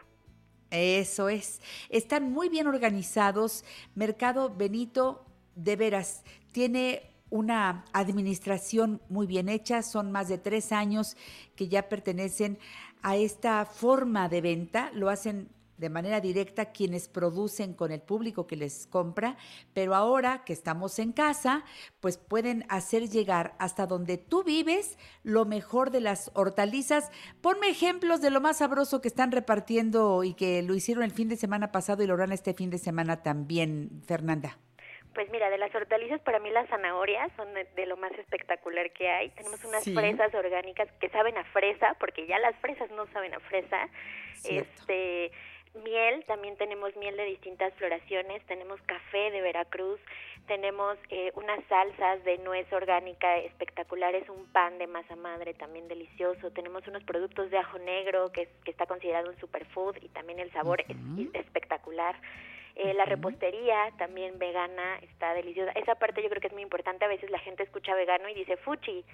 Eso 0.70 1.28
es. 1.28 1.60
Están 1.90 2.32
muy 2.32 2.48
bien 2.48 2.68
organizados. 2.68 3.64
Mercado 3.94 4.48
Benito, 4.48 5.26
de 5.56 5.76
veras, 5.76 6.24
tiene 6.52 7.13
una 7.34 7.84
administración 7.92 9.00
muy 9.08 9.26
bien 9.26 9.48
hecha. 9.48 9.82
Son 9.82 10.12
más 10.12 10.28
de 10.28 10.38
tres 10.38 10.70
años 10.70 11.16
que 11.56 11.66
ya 11.66 11.88
pertenecen 11.88 12.60
a 13.02 13.16
esta 13.16 13.66
forma 13.66 14.28
de 14.28 14.40
venta. 14.40 14.92
Lo 14.94 15.10
hacen 15.10 15.48
de 15.76 15.90
manera 15.90 16.20
directa 16.20 16.66
quienes 16.66 17.08
producen 17.08 17.74
con 17.74 17.90
el 17.90 18.00
público 18.00 18.46
que 18.46 18.54
les 18.54 18.86
compra, 18.86 19.36
pero 19.72 19.96
ahora 19.96 20.44
que 20.44 20.52
estamos 20.52 21.00
en 21.00 21.10
casa, 21.10 21.64
pues 21.98 22.18
pueden 22.18 22.64
hacer 22.68 23.10
llegar 23.10 23.56
hasta 23.58 23.88
donde 23.88 24.16
tú 24.16 24.44
vives 24.44 24.96
lo 25.24 25.44
mejor 25.44 25.90
de 25.90 26.02
las 26.02 26.30
hortalizas. 26.34 27.10
Ponme 27.40 27.68
ejemplos 27.68 28.20
de 28.20 28.30
lo 28.30 28.40
más 28.40 28.58
sabroso 28.58 29.00
que 29.00 29.08
están 29.08 29.32
repartiendo 29.32 30.22
y 30.22 30.34
que 30.34 30.62
lo 30.62 30.76
hicieron 30.76 31.02
el 31.02 31.10
fin 31.10 31.28
de 31.28 31.36
semana 31.36 31.72
pasado 31.72 32.04
y 32.04 32.06
lo 32.06 32.14
harán 32.14 32.30
este 32.30 32.54
fin 32.54 32.70
de 32.70 32.78
semana 32.78 33.24
también, 33.24 34.02
Fernanda. 34.06 34.56
Pues 35.14 35.30
mira, 35.30 35.48
de 35.48 35.58
las 35.58 35.72
hortalizas 35.74 36.20
para 36.22 36.40
mí 36.40 36.50
las 36.50 36.68
zanahorias 36.68 37.30
son 37.36 37.54
de, 37.54 37.64
de 37.76 37.86
lo 37.86 37.96
más 37.96 38.12
espectacular 38.12 38.90
que 38.90 39.08
hay. 39.08 39.30
Tenemos 39.30 39.62
unas 39.64 39.84
Sí. 39.84 39.94
fresas 39.94 40.34
orgánicas 40.34 40.88
que 41.00 41.08
saben 41.10 41.38
a 41.38 41.44
fresa, 41.44 41.94
porque 42.00 42.26
ya 42.26 42.38
las 42.40 42.56
fresas 42.56 42.90
no 42.90 43.06
saben 43.12 43.32
a 43.34 43.40
fresa. 43.40 43.88
Cierto. 44.34 44.68
Este, 44.80 45.30
mi 45.74 45.82
miel, 45.90 46.24
también 46.26 46.56
tenemos 46.56 46.94
miel 46.96 47.16
de 47.16 47.24
distintas 47.24 47.72
floraciones, 47.74 48.44
tenemos 48.46 48.80
café 48.82 49.30
de 49.30 49.40
Veracruz, 49.40 50.00
tenemos 50.46 50.96
eh, 51.10 51.32
unas 51.34 51.64
salsas 51.68 52.22
de 52.24 52.38
nuez 52.38 52.72
orgánica 52.72 53.38
espectaculares, 53.38 54.28
un 54.28 54.46
pan 54.52 54.78
de 54.78 54.86
masa 54.86 55.16
madre 55.16 55.54
también 55.54 55.88
delicioso, 55.88 56.50
tenemos 56.52 56.86
unos 56.86 57.02
productos 57.04 57.50
de 57.50 57.58
ajo 57.58 57.78
negro 57.78 58.30
que, 58.32 58.48
que 58.64 58.70
está 58.70 58.86
considerado 58.86 59.30
un 59.30 59.38
superfood 59.40 59.96
y 60.02 60.08
también 60.10 60.38
el 60.40 60.50
sabor 60.52 60.80
es- 60.82 60.88
es 61.18 61.34
espectacular. 61.34 62.14
Eh, 62.76 62.92
La 62.94 63.04
repostería 63.04 63.92
también 63.98 64.38
vegana 64.38 64.98
está 65.02 65.32
deliciosa. 65.34 65.70
Esa 65.72 65.94
parte 65.94 66.22
yo 66.22 66.28
creo 66.28 66.40
que 66.40 66.48
es 66.48 66.52
muy 66.52 66.62
importante. 66.62 67.04
A 67.04 67.08
veces 67.08 67.30
la 67.30 67.38
gente 67.38 67.62
escucha 67.62 67.94
vegano 67.94 68.28
y 68.28 68.34
dice 68.34 68.56
fuchi, 68.56 69.04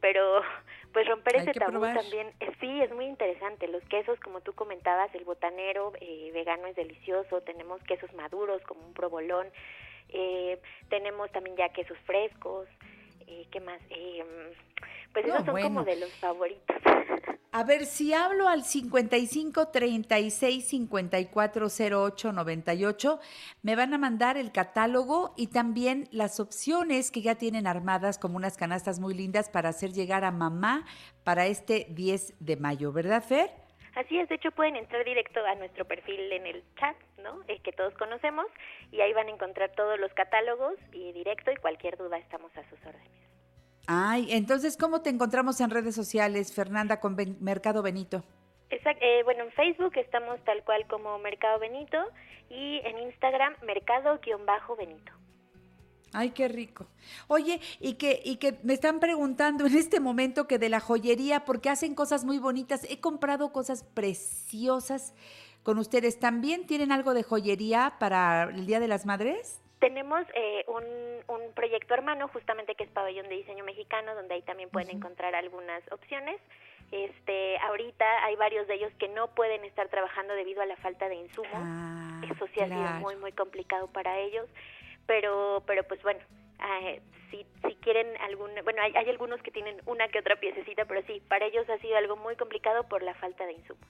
pero 0.00 0.40
pues 0.94 1.06
romper 1.06 1.36
Hay 1.36 1.42
ese 1.42 1.52
tabú 1.52 1.72
probar. 1.72 1.96
también 1.96 2.32
eh, 2.40 2.50
sí 2.60 2.80
es 2.80 2.90
muy 2.92 3.04
interesante. 3.04 3.68
Los 3.68 3.82
quesos, 3.84 4.18
como 4.20 4.40
tú 4.40 4.54
comentabas, 4.54 5.14
el 5.14 5.24
botanero 5.24 5.92
eh, 6.00 6.30
vegano 6.32 6.66
es 6.66 6.76
delicioso. 6.76 7.42
Tenemos 7.42 7.82
quesos 7.84 8.10
maduros 8.14 8.62
como 8.62 8.86
un 8.86 8.94
provolón. 8.94 9.46
Eh, 10.08 10.58
tenemos 10.88 11.30
también 11.32 11.56
ya 11.56 11.68
quesos 11.68 11.98
frescos. 12.06 12.68
Eh, 13.26 13.46
¿Qué 13.52 13.60
más? 13.60 13.80
Eh, 13.90 14.24
pues 15.12 15.26
No, 15.26 15.34
esos 15.34 15.44
son 15.44 15.52
bueno. 15.52 15.68
como 15.68 15.84
de 15.84 15.96
los 15.96 16.12
favoritos. 16.20 16.76
A 17.52 17.64
ver, 17.64 17.86
si 17.86 18.14
hablo 18.14 18.46
al 18.46 18.62
55 18.62 19.68
36 19.72 20.68
54 20.68 21.66
08 21.66 22.32
98, 22.32 23.18
me 23.62 23.74
van 23.74 23.92
a 23.92 23.98
mandar 23.98 24.36
el 24.36 24.52
catálogo 24.52 25.34
y 25.36 25.48
también 25.48 26.06
las 26.12 26.38
opciones 26.38 27.10
que 27.10 27.22
ya 27.22 27.34
tienen 27.34 27.66
armadas 27.66 28.18
como 28.18 28.36
unas 28.36 28.56
canastas 28.56 29.00
muy 29.00 29.14
lindas 29.14 29.50
para 29.50 29.70
hacer 29.70 29.90
llegar 29.90 30.22
a 30.22 30.30
mamá 30.30 30.86
para 31.24 31.46
este 31.46 31.88
10 31.90 32.34
de 32.38 32.56
mayo, 32.56 32.92
¿verdad, 32.92 33.20
Fer? 33.20 33.50
Así 33.96 34.16
es, 34.16 34.28
de 34.28 34.36
hecho 34.36 34.52
pueden 34.52 34.76
entrar 34.76 35.04
directo 35.04 35.44
a 35.44 35.56
nuestro 35.56 35.84
perfil 35.84 36.30
en 36.30 36.46
el 36.46 36.62
chat, 36.78 36.96
¿no? 37.20 37.42
El 37.48 37.60
que 37.62 37.72
todos 37.72 37.92
conocemos 37.94 38.46
y 38.92 39.00
ahí 39.00 39.12
van 39.12 39.26
a 39.26 39.32
encontrar 39.32 39.72
todos 39.72 39.98
los 39.98 40.14
catálogos 40.14 40.74
y 40.92 41.10
directo 41.12 41.50
y 41.50 41.56
cualquier 41.56 41.96
duda 41.96 42.16
estamos 42.16 42.56
a 42.56 42.62
sus 42.70 42.78
órdenes. 42.86 43.29
Ay, 43.86 44.28
entonces, 44.30 44.76
¿cómo 44.76 45.00
te 45.02 45.10
encontramos 45.10 45.60
en 45.60 45.70
redes 45.70 45.94
sociales, 45.94 46.52
Fernanda, 46.52 47.00
con 47.00 47.16
Ben- 47.16 47.36
Mercado 47.40 47.82
Benito? 47.82 48.22
Exact- 48.70 48.98
eh, 49.00 49.22
bueno, 49.24 49.44
en 49.44 49.50
Facebook 49.52 49.96
estamos 49.96 50.38
tal 50.44 50.62
cual 50.64 50.86
como 50.86 51.18
Mercado 51.18 51.58
Benito 51.58 51.98
y 52.48 52.78
en 52.84 52.98
Instagram 52.98 53.54
Mercado-Benito. 53.66 55.12
Ay, 56.12 56.30
qué 56.30 56.48
rico. 56.48 56.86
Oye, 57.28 57.60
y 57.78 57.94
que, 57.94 58.20
y 58.24 58.36
que 58.36 58.58
me 58.64 58.74
están 58.74 58.98
preguntando 58.98 59.66
en 59.66 59.76
este 59.76 60.00
momento 60.00 60.48
que 60.48 60.58
de 60.58 60.68
la 60.68 60.80
joyería, 60.80 61.44
porque 61.44 61.68
hacen 61.70 61.94
cosas 61.94 62.24
muy 62.24 62.38
bonitas. 62.38 62.84
He 62.90 63.00
comprado 63.00 63.52
cosas 63.52 63.84
preciosas 63.84 65.14
con 65.62 65.78
ustedes. 65.78 66.18
¿También 66.18 66.66
tienen 66.66 66.90
algo 66.90 67.14
de 67.14 67.22
joyería 67.22 67.94
para 68.00 68.44
el 68.44 68.66
Día 68.66 68.80
de 68.80 68.88
las 68.88 69.06
Madres? 69.06 69.60
Tenemos 69.80 70.26
eh, 70.34 70.64
un, 70.68 70.84
un 71.26 71.52
proyecto 71.54 71.94
hermano 71.94 72.28
justamente 72.28 72.74
que 72.74 72.84
es 72.84 72.90
Pabellón 72.90 73.28
de 73.28 73.36
Diseño 73.36 73.64
Mexicano, 73.64 74.14
donde 74.14 74.34
ahí 74.34 74.42
también 74.42 74.70
pueden 74.70 74.94
encontrar 74.96 75.34
algunas 75.34 75.82
opciones. 75.90 76.38
Este, 76.92 77.56
ahorita 77.58 78.24
hay 78.24 78.36
varios 78.36 78.66
de 78.66 78.74
ellos 78.74 78.92
que 78.98 79.08
no 79.08 79.28
pueden 79.28 79.64
estar 79.64 79.88
trabajando 79.88 80.34
debido 80.34 80.60
a 80.60 80.66
la 80.66 80.76
falta 80.76 81.08
de 81.08 81.14
insumos. 81.14 81.62
Eso 82.30 82.46
sí 82.52 82.60
ha 82.60 82.66
sido 82.66 82.90
muy 83.00 83.16
muy 83.16 83.32
complicado 83.32 83.86
para 83.88 84.18
ellos, 84.18 84.46
pero 85.06 85.62
pero 85.66 85.84
pues 85.84 86.02
bueno, 86.02 86.20
eh, 86.82 87.00
si 87.30 87.46
si 87.66 87.74
quieren 87.76 88.08
algún, 88.18 88.50
bueno 88.64 88.82
hay, 88.82 88.92
hay 88.96 89.08
algunos 89.08 89.40
que 89.42 89.50
tienen 89.50 89.80
una 89.86 90.08
que 90.08 90.18
otra 90.18 90.36
piececita, 90.36 90.84
pero 90.84 91.02
sí, 91.06 91.22
para 91.28 91.46
ellos 91.46 91.68
ha 91.70 91.78
sido 91.78 91.96
algo 91.96 92.16
muy 92.16 92.36
complicado 92.36 92.88
por 92.88 93.02
la 93.02 93.14
falta 93.14 93.46
de 93.46 93.52
insumos. 93.52 93.88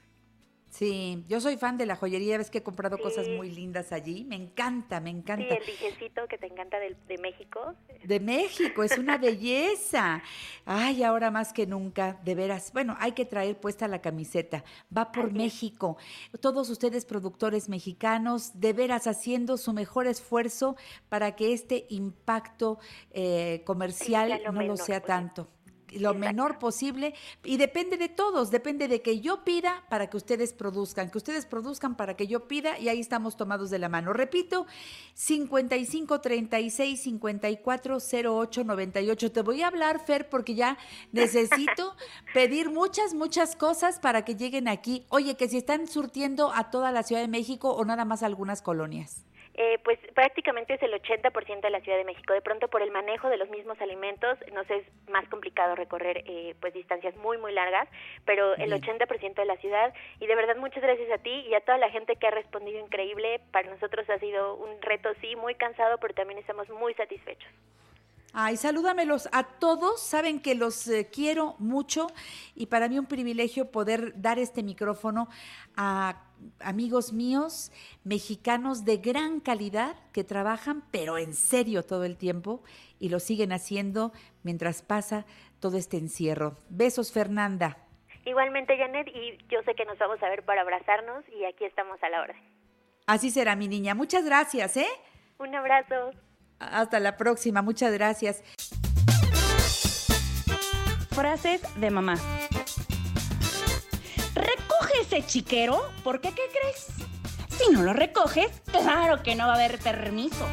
Sí, 0.71 1.25
yo 1.29 1.41
soy 1.41 1.57
fan 1.57 1.77
de 1.77 1.85
la 1.85 1.97
joyería, 1.97 2.39
ves 2.39 2.49
que 2.49 2.59
he 2.59 2.63
comprado 2.63 2.97
cosas 2.99 3.27
Sí. 3.27 3.33
muy 3.37 3.51
lindas 3.51 3.91
allí. 3.91 4.25
Me 4.25 4.37
encanta, 4.37 5.01
me 5.01 5.11
Sí, 5.11 5.17
encanta. 5.17 5.55
el 5.57 5.67
dijecito 5.67 6.29
que 6.29 6.39
te 6.39 6.47
encanta 6.47 6.79
de, 6.79 7.19
México. 7.19 7.75
De 8.05 8.21
México, 8.21 8.85
es 8.85 8.97
una 8.97 9.19
belleza. 9.19 10.23
Ay, 10.65 11.03
ahora 11.03 11.33
más 11.33 11.53
que 11.53 11.67
nunca, 11.67 12.21
de 12.25 12.37
veras. 12.37 12.73
Bueno, 12.73 12.95
hay 13.01 13.13
que 13.13 13.25
traer 13.25 13.59
puesta 13.59 13.89
la 13.89 14.01
camiseta. 14.01 14.63
Va 14.97 15.11
por 15.11 15.33
México. 15.33 15.97
Todos 16.41 16.71
ustedes, 16.71 17.05
productores 17.05 17.69
mexicanos, 17.69 18.53
de 18.61 18.73
veras 18.73 19.09
haciendo 19.09 19.57
su 19.57 19.73
mejor 19.73 20.07
esfuerzo 20.07 20.77
para 21.09 21.35
que 21.35 21.53
este 21.53 21.87
impacto 21.91 22.79
eh, 23.11 23.63
comercial 23.67 24.41
lo 24.45 24.53
no 24.53 24.63
lo 24.63 24.77
sea 24.77 25.01
tanto. 25.01 25.49
Lo 25.99 26.15
menor 26.15 26.59
posible 26.59 27.15
y 27.45 27.57
depende 27.57 27.97
de 27.97 28.09
todos, 28.09 28.51
depende 28.51 28.89
de 28.89 29.03
que 29.03 29.21
yo 29.21 29.45
pida 29.45 29.85
para 29.89 30.09
que 30.09 30.17
ustedes 30.17 30.53
produzcan, 30.53 31.11
que 31.11 31.19
ustedes 31.19 31.47
produzcan 31.47 31.97
para 31.97 32.15
que 32.15 32.27
yo 32.27 32.47
pida 32.47 32.79
y 32.79 32.89
ahí 32.89 33.01
estamos 33.01 33.37
tomados 33.37 33.71
de 33.71 33.79
la 33.79 33.89
mano. 33.89 34.13
Repito, 34.13 34.67
55 35.15 36.21
36 36.21 37.03
54 37.03 37.99
08 38.25 38.65
98. 38.65 39.33
Te 39.33 39.43
voy 39.43 39.63
a 39.63 39.69
hablar, 39.69 40.05
Fer, 40.05 40.29
porque 40.29 40.55
ya 40.55 40.79
necesito 41.13 41.97
pedir 42.35 42.71
muchas, 42.71 43.15
muchas 43.15 43.57
cosas 43.57 43.99
para 43.99 44.25
que 44.25 44.37
lleguen 44.37 44.69
aquí. 44.69 45.05
Oye, 45.09 45.37
que 45.37 45.49
si 45.49 45.59
están 45.59 45.87
surtiendo 45.89 46.53
a 46.55 46.71
toda 46.71 46.93
la 46.93 47.03
Ciudad 47.03 47.23
de 47.23 47.29
México 47.29 47.71
o 47.71 47.85
nada 47.85 48.05
más 48.05 48.23
a 48.23 48.27
algunas 48.27 48.63
colonias. 48.63 49.25
Eh, 49.63 49.79
pues 49.85 49.99
prácticamente 50.15 50.73
es 50.73 50.83
el 50.83 50.95
80% 50.95 51.61
de 51.61 51.69
la 51.69 51.83
Ciudad 51.83 51.99
de 51.99 52.05
México. 52.05 52.33
De 52.33 52.41
pronto 52.41 52.69
por 52.69 52.81
el 52.81 52.91
manejo 52.91 53.29
de 53.29 53.37
los 53.37 53.51
mismos 53.51 53.79
alimentos 53.83 54.39
nos 54.55 54.69
es 54.71 54.87
más 55.11 55.29
complicado 55.29 55.75
recorrer 55.75 56.25
eh, 56.25 56.55
pues 56.63 56.73
distancias 56.73 57.15
muy 57.17 57.37
muy 57.37 57.53
largas, 57.53 57.87
pero 58.25 58.55
el 58.55 58.71
Bien. 58.71 58.81
80% 58.81 59.35
de 59.35 59.45
la 59.45 59.59
ciudad 59.59 59.93
y 60.19 60.27
de 60.27 60.35
verdad 60.35 60.57
muchas 60.57 60.83
gracias 60.83 61.11
a 61.11 61.19
ti 61.19 61.45
y 61.47 61.53
a 61.53 61.61
toda 61.61 61.77
la 61.77 61.91
gente 61.91 62.17
que 62.17 62.27
ha 62.27 62.31
respondido 62.31 62.79
increíble. 62.81 63.39
Para 63.53 63.69
nosotros 63.69 64.09
ha 64.09 64.19
sido 64.19 64.55
un 64.55 64.81
reto 64.81 65.11
sí 65.21 65.37
muy 65.37 65.55
cansado, 65.57 65.99
pero 65.99 66.15
también 66.15 66.39
estamos 66.39 66.67
muy 66.71 66.95
satisfechos. 66.95 67.53
Ay, 68.33 68.57
salúdamelos 68.57 69.29
a 69.33 69.43
todos, 69.43 70.01
saben 70.01 70.41
que 70.41 70.55
los 70.55 70.87
eh, 70.89 71.09
quiero 71.13 71.57
mucho 71.59 72.07
y 72.55 72.67
para 72.67 72.89
mí 72.89 72.99
un 72.99 73.07
privilegio 73.07 73.71
poder 73.71 74.21
dar 74.21 74.39
este 74.39 74.63
micrófono 74.63 75.29
a 75.77 76.23
amigos 76.61 77.13
míos, 77.13 77.73
mexicanos 78.05 78.85
de 78.85 78.99
gran 78.99 79.41
calidad 79.41 79.97
que 80.13 80.25
trabajan, 80.25 80.83
pero 80.91 81.19
en 81.19 81.35
serio 81.35 81.85
todo 81.85 82.05
el 82.05 82.17
tiempo 82.17 82.63
y 82.99 83.09
lo 83.09 83.19
siguen 83.19 83.53
haciendo 83.53 84.13
mientras 84.43 84.83
pasa 84.83 85.27
todo 85.59 85.77
este 85.77 85.97
encierro. 85.97 86.57
Besos, 86.69 87.13
Fernanda. 87.13 87.79
Igualmente 88.25 88.77
Janet 88.77 89.09
y 89.09 89.39
yo 89.49 89.63
sé 89.65 89.75
que 89.75 89.85
nos 89.85 89.99
vamos 89.99 90.23
a 90.23 90.29
ver 90.29 90.45
para 90.45 90.61
abrazarnos 90.61 91.25
y 91.31 91.45
aquí 91.45 91.65
estamos 91.65 92.01
a 92.03 92.09
la 92.09 92.23
orden. 92.23 92.37
Así 93.07 93.31
será, 93.31 93.57
mi 93.57 93.67
niña. 93.67 93.95
Muchas 93.95 94.25
gracias, 94.25 94.77
¿eh? 94.77 94.89
Un 95.39 95.55
abrazo. 95.55 96.13
Hasta 96.61 97.01
la 97.01 97.17
próxima. 97.17 97.63
Muchas 97.63 97.93
gracias. 97.93 98.43
Frases 101.11 101.61
de 101.77 101.91
mamá. 101.91 102.17
Recoge 104.35 105.01
ese 105.03 105.27
chiquero, 105.27 105.83
porque 106.05 106.29
¿qué 106.29 106.43
crees? 106.53 106.87
Si 107.59 107.73
no 107.73 107.83
lo 107.83 107.93
recoges, 107.93 108.49
claro 108.71 109.23
que 109.23 109.35
no 109.35 109.47
va 109.47 109.55
a 109.55 109.57
haber 109.57 109.79
permiso. 109.79 110.47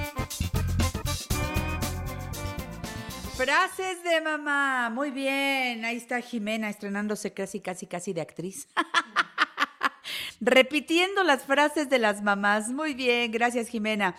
Frases 3.37 4.03
de 4.03 4.19
mamá. 4.19 4.89
Muy 4.89 5.11
bien. 5.11 5.85
Ahí 5.85 5.97
está 5.97 6.21
Jimena 6.21 6.69
estrenándose 6.69 7.33
casi, 7.33 7.59
casi, 7.59 7.85
casi 7.85 8.11
de 8.11 8.21
actriz. 8.21 8.67
Repitiendo 10.41 11.23
las 11.23 11.43
frases 11.43 11.87
de 11.87 11.99
las 11.99 12.23
mamás. 12.23 12.69
Muy 12.69 12.95
bien, 12.95 13.31
gracias 13.31 13.67
Jimena. 13.67 14.15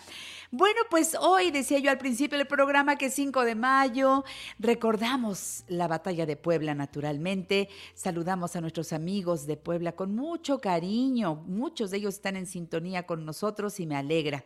Bueno, 0.51 0.81
pues 0.89 1.15
hoy 1.19 1.51
decía 1.51 1.77
yo 1.77 1.91
al 1.91 1.99
principio 1.99 2.35
del 2.35 2.47
programa 2.47 2.95
que 2.95 3.11
5 3.11 3.45
de 3.45 3.53
mayo 3.53 4.23
recordamos 4.57 5.63
la 5.67 5.87
batalla 5.87 6.25
de 6.25 6.37
Puebla 6.37 6.73
naturalmente. 6.73 7.69
Saludamos 7.93 8.55
a 8.55 8.61
nuestros 8.61 8.91
amigos 8.91 9.45
de 9.45 9.57
Puebla 9.57 9.91
con 9.91 10.15
mucho 10.15 10.57
cariño. 10.57 11.35
Muchos 11.45 11.91
de 11.91 11.97
ellos 11.97 12.15
están 12.15 12.35
en 12.35 12.47
sintonía 12.47 13.05
con 13.05 13.25
nosotros 13.25 13.79
y 13.79 13.85
me 13.85 13.95
alegra. 13.95 14.43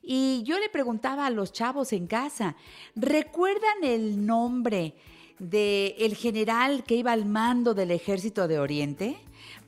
Y 0.00 0.44
yo 0.44 0.56
le 0.60 0.68
preguntaba 0.68 1.26
a 1.26 1.30
los 1.30 1.52
chavos 1.52 1.92
en 1.92 2.06
casa, 2.06 2.54
¿recuerdan 2.94 3.82
el 3.82 4.24
nombre 4.24 4.94
del 5.40 5.96
el 5.98 6.14
general 6.14 6.84
que 6.84 6.94
iba 6.94 7.10
al 7.10 7.26
mando 7.26 7.74
del 7.74 7.90
ejército 7.90 8.46
de 8.46 8.60
Oriente? 8.60 9.16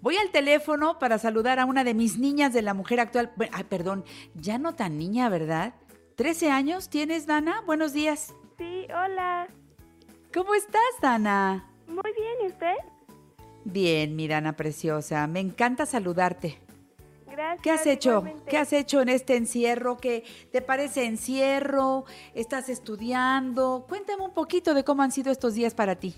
Voy 0.03 0.17
al 0.17 0.31
teléfono 0.31 0.99
para 0.99 1.17
saludar 1.17 1.61
a 1.61 1.65
una 1.65 1.85
de 1.85 1.95
mis 1.95 2.19
niñas 2.19 2.53
de 2.53 2.61
la 2.61 2.75
mujer 2.75 2.99
actual. 2.99 3.31
Ay, 3.53 3.63
perdón, 3.63 4.05
ya 4.35 4.59
no 4.59 4.75
tan 4.75 4.99
niña, 4.99 5.29
¿verdad? 5.29 5.75
¿13 6.17 6.51
años 6.51 6.89
tienes, 6.89 7.25
Dana? 7.29 7.63
Buenos 7.67 7.93
días. 7.93 8.35
Sí, 8.59 8.87
hola. 8.87 9.47
¿Cómo 10.35 10.57
estás, 10.57 10.83
Dana? 11.01 11.71
Muy 11.87 12.11
bien, 12.19 12.35
¿y 12.43 12.47
usted? 12.49 12.75
Bien, 13.65 14.17
mi 14.17 14.27
Dana 14.27 14.57
preciosa. 14.57 15.25
Me 15.29 15.39
encanta 15.39 15.87
saludarte. 15.87 16.59
Gracias. 17.31 17.63
¿Qué 17.63 17.71
has 17.71 17.87
hecho? 17.87 18.11
igualmente. 18.11 18.51
¿Qué 18.51 18.59
has 18.59 18.73
hecho 18.73 19.03
en 19.03 19.09
este 19.09 19.37
encierro? 19.37 19.99
¿Qué 19.99 20.25
te 20.51 20.63
parece 20.63 21.05
encierro? 21.05 22.07
¿Estás 22.35 22.69
estudiando? 22.69 23.87
Cuéntame 23.89 24.25
un 24.25 24.35
poquito 24.35 24.75
de 24.75 24.83
cómo 24.83 25.03
han 25.03 25.13
sido 25.13 25.31
estos 25.31 25.55
días 25.55 25.75
para 25.75 25.95
ti. 25.95 26.17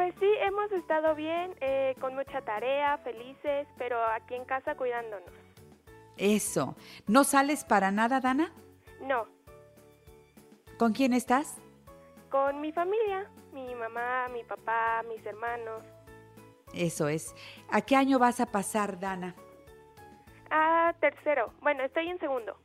Pues 0.00 0.14
sí, 0.18 0.30
hemos 0.40 0.72
estado 0.72 1.14
bien, 1.14 1.54
eh, 1.60 1.94
con 2.00 2.14
mucha 2.14 2.40
tarea, 2.40 2.96
felices, 3.04 3.68
pero 3.76 4.02
aquí 4.02 4.34
en 4.34 4.46
casa 4.46 4.74
cuidándonos. 4.74 5.28
Eso. 6.16 6.74
¿No 7.06 7.22
sales 7.22 7.64
para 7.64 7.90
nada, 7.90 8.18
Dana? 8.18 8.50
No, 9.02 9.26
¿Con 10.78 10.94
quién 10.94 11.12
estás? 11.12 11.58
con 12.30 12.62
mi 12.62 12.72
familia, 12.72 13.30
mi 13.52 13.74
mamá, 13.74 14.28
mi 14.32 14.42
papá, 14.42 15.02
mis 15.06 15.22
hermanos. 15.26 15.82
Eso 16.72 17.06
es. 17.06 17.34
¿A 17.68 17.82
qué 17.82 17.94
año 17.94 18.18
vas 18.18 18.40
a 18.40 18.46
pasar, 18.46 18.98
Dana? 18.98 19.34
Ah, 20.50 20.94
tercero. 20.98 21.52
Bueno, 21.60 21.82
estoy 21.84 22.08
en 22.08 22.18
segundo. 22.18 22.56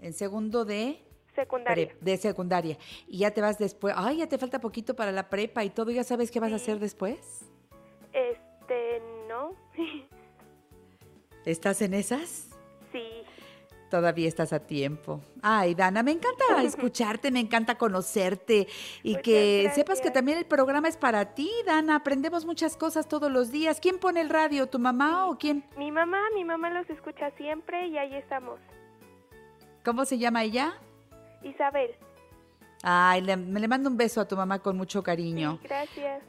En 0.00 0.14
segundo 0.14 0.64
de... 0.64 1.04
Secundaria. 1.34 1.88
pre- 1.88 1.96
de 2.00 2.16
secundaria. 2.16 2.78
Y 3.08 3.18
ya 3.18 3.30
te 3.32 3.40
vas 3.40 3.58
después. 3.58 3.94
Ay, 3.96 4.18
ya 4.18 4.28
te 4.28 4.38
falta 4.38 4.60
poquito 4.60 4.94
para 4.94 5.12
la 5.12 5.28
prepa 5.28 5.64
y 5.64 5.70
todo. 5.70 5.90
¿Ya 5.90 6.04
sabes 6.04 6.30
qué 6.30 6.40
vas 6.40 6.52
a 6.52 6.56
hacer 6.56 6.78
después? 6.78 7.44
Este, 8.12 9.02
no. 9.28 9.52
¿Estás 11.44 11.82
en 11.82 11.94
esas? 11.94 12.48
sí. 12.92 13.02
Todavía 13.90 14.26
estás 14.26 14.52
a 14.52 14.58
tiempo. 14.58 15.20
Ay, 15.40 15.76
Dana, 15.76 16.02
me 16.02 16.10
encanta 16.10 16.44
escucharte, 16.64 17.30
me 17.30 17.38
encanta 17.38 17.76
conocerte 17.78 18.66
y 19.04 19.10
Muchas 19.10 19.22
que 19.22 19.70
sepas 19.72 20.00
que 20.00 20.10
también 20.10 20.38
el 20.38 20.46
programa 20.46 20.88
es 20.88 20.96
para 20.96 21.34
ti, 21.34 21.48
Dana. 21.64 21.96
Aprendemos 21.96 22.44
muchas 22.44 22.76
cosas 22.76 23.06
todos 23.06 23.30
los 23.30 23.52
días. 23.52 23.78
¿Quién 23.80 23.98
pone 24.00 24.20
el 24.20 24.30
radio? 24.30 24.66
¿Tu 24.66 24.80
mamá 24.80 25.28
o 25.28 25.38
quién? 25.38 25.64
Mi 25.76 25.92
mamá, 25.92 26.18
mi 26.34 26.42
mamá 26.44 26.70
los 26.70 26.90
escucha 26.90 27.30
siempre 27.36 27.86
y 27.86 27.96
ahí 27.96 28.16
estamos. 28.16 28.58
¿Cómo 29.84 30.04
se 30.06 30.18
llama 30.18 30.42
ella? 30.42 30.74
Isabel. 31.44 31.94
Ay, 32.82 33.22
le, 33.22 33.36
me 33.36 33.60
le 33.60 33.68
mando 33.68 33.88
un 33.88 33.96
beso 33.96 34.20
a 34.20 34.28
tu 34.28 34.36
mamá 34.36 34.58
con 34.58 34.76
mucho 34.76 35.02
cariño. 35.02 35.58
Gracias. 35.62 36.22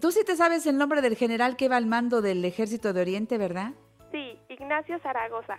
Tú 0.00 0.10
sí 0.10 0.24
te 0.24 0.36
sabes 0.36 0.66
el 0.66 0.78
nombre 0.78 1.02
del 1.02 1.16
general 1.16 1.56
que 1.56 1.68
va 1.68 1.76
al 1.76 1.86
mando 1.86 2.22
del 2.22 2.44
Ejército 2.44 2.92
de 2.92 3.00
Oriente, 3.00 3.38
¿verdad? 3.38 3.72
Sí, 4.10 4.38
Ignacio 4.48 4.98
Zaragoza. 5.00 5.58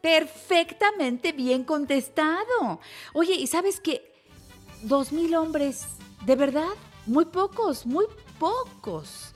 Perfectamente 0.00 1.32
bien 1.32 1.64
contestado. 1.64 2.80
Oye, 3.12 3.34
¿y 3.34 3.46
sabes 3.46 3.80
qué? 3.80 4.12
Dos 4.82 5.12
mil 5.12 5.34
hombres, 5.34 5.86
de 6.24 6.36
verdad, 6.36 6.68
muy 7.06 7.24
pocos, 7.26 7.84
muy 7.84 8.06
pocos. 8.38 9.34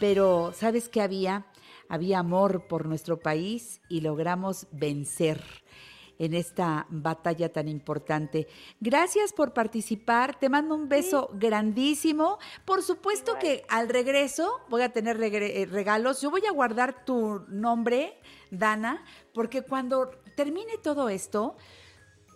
Pero, 0.00 0.52
¿sabes 0.54 0.88
qué 0.88 1.02
había? 1.02 1.46
Había 1.88 2.20
amor 2.20 2.66
por 2.68 2.86
nuestro 2.86 3.18
país 3.18 3.80
y 3.88 4.00
logramos 4.00 4.66
vencer 4.70 5.42
en 6.18 6.34
esta 6.34 6.86
batalla 6.90 7.52
tan 7.52 7.68
importante. 7.68 8.48
Gracias 8.80 9.32
por 9.32 9.52
participar, 9.52 10.38
te 10.38 10.48
mando 10.48 10.74
un 10.74 10.88
beso 10.88 11.30
grandísimo. 11.34 12.38
Por 12.64 12.82
supuesto 12.82 13.38
que 13.38 13.64
al 13.68 13.88
regreso 13.88 14.60
voy 14.68 14.82
a 14.82 14.90
tener 14.90 15.22
eh, 15.22 15.66
regalos. 15.66 16.20
Yo 16.20 16.30
voy 16.30 16.44
a 16.46 16.52
guardar 16.52 17.04
tu 17.04 17.44
nombre, 17.48 18.18
Dana, 18.50 19.04
porque 19.32 19.62
cuando 19.62 20.10
termine 20.34 20.78
todo 20.78 21.08
esto, 21.08 21.56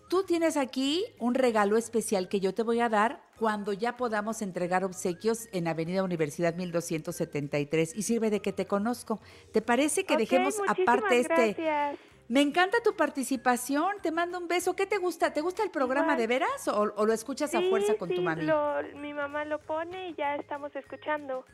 tú 0.09 0.25
tienes 0.25 0.57
aquí 0.57 1.05
un 1.19 1.35
regalo 1.35 1.77
especial 1.77 2.29
que 2.29 2.39
yo 2.39 2.55
te 2.55 2.63
voy 2.63 2.81
a 2.81 2.89
dar 2.89 3.23
cuando 3.39 3.73
ya 3.73 3.97
podamos 3.97 4.43
entregar 4.43 4.85
obsequios 4.85 5.49
en 5.53 5.67
Avenida 5.67 6.05
Universidad 6.05 6.55
1273 6.55 7.97
y 7.97 8.03
sirve 8.03 8.31
de 8.31 8.41
que 8.41 8.53
te 8.53 8.67
conozco. 8.67 9.21
¿Te 9.53 9.63
parece 9.63 10.05
que 10.05 10.17
dejemos 10.17 10.61
aparte 10.69 11.17
muchísimas 11.17 11.39
este... 11.41 12.12
Me 12.33 12.41
encanta 12.41 12.79
tu 12.83 12.97
participación, 12.97 13.97
te 14.01 14.11
mando 14.11 14.39
un 14.39 14.49
beso. 14.49 14.75
¿Qué 14.75 14.87
te 14.87 14.97
gusta? 14.97 15.35
¿Te 15.35 15.43
gusta 15.43 15.63
el 15.63 15.71
programa 15.71 16.15
Igual. 16.15 16.19
de 16.19 16.27
veras 16.27 16.67
o, 16.69 16.81
o 16.97 17.05
lo 17.05 17.13
escuchas 17.13 17.55
a 17.55 17.61
fuerza 17.61 17.95
con 17.99 18.09
tu 18.09 18.23
mami? 18.23 18.45
lo- 18.45 18.81
mi 18.97 19.13
mamá 19.13 19.45
lo 19.45 19.59
pone 19.61 20.09
y 20.09 20.15
ya 20.15 20.37
estamos 20.37 20.75
escuchando. 20.75 21.45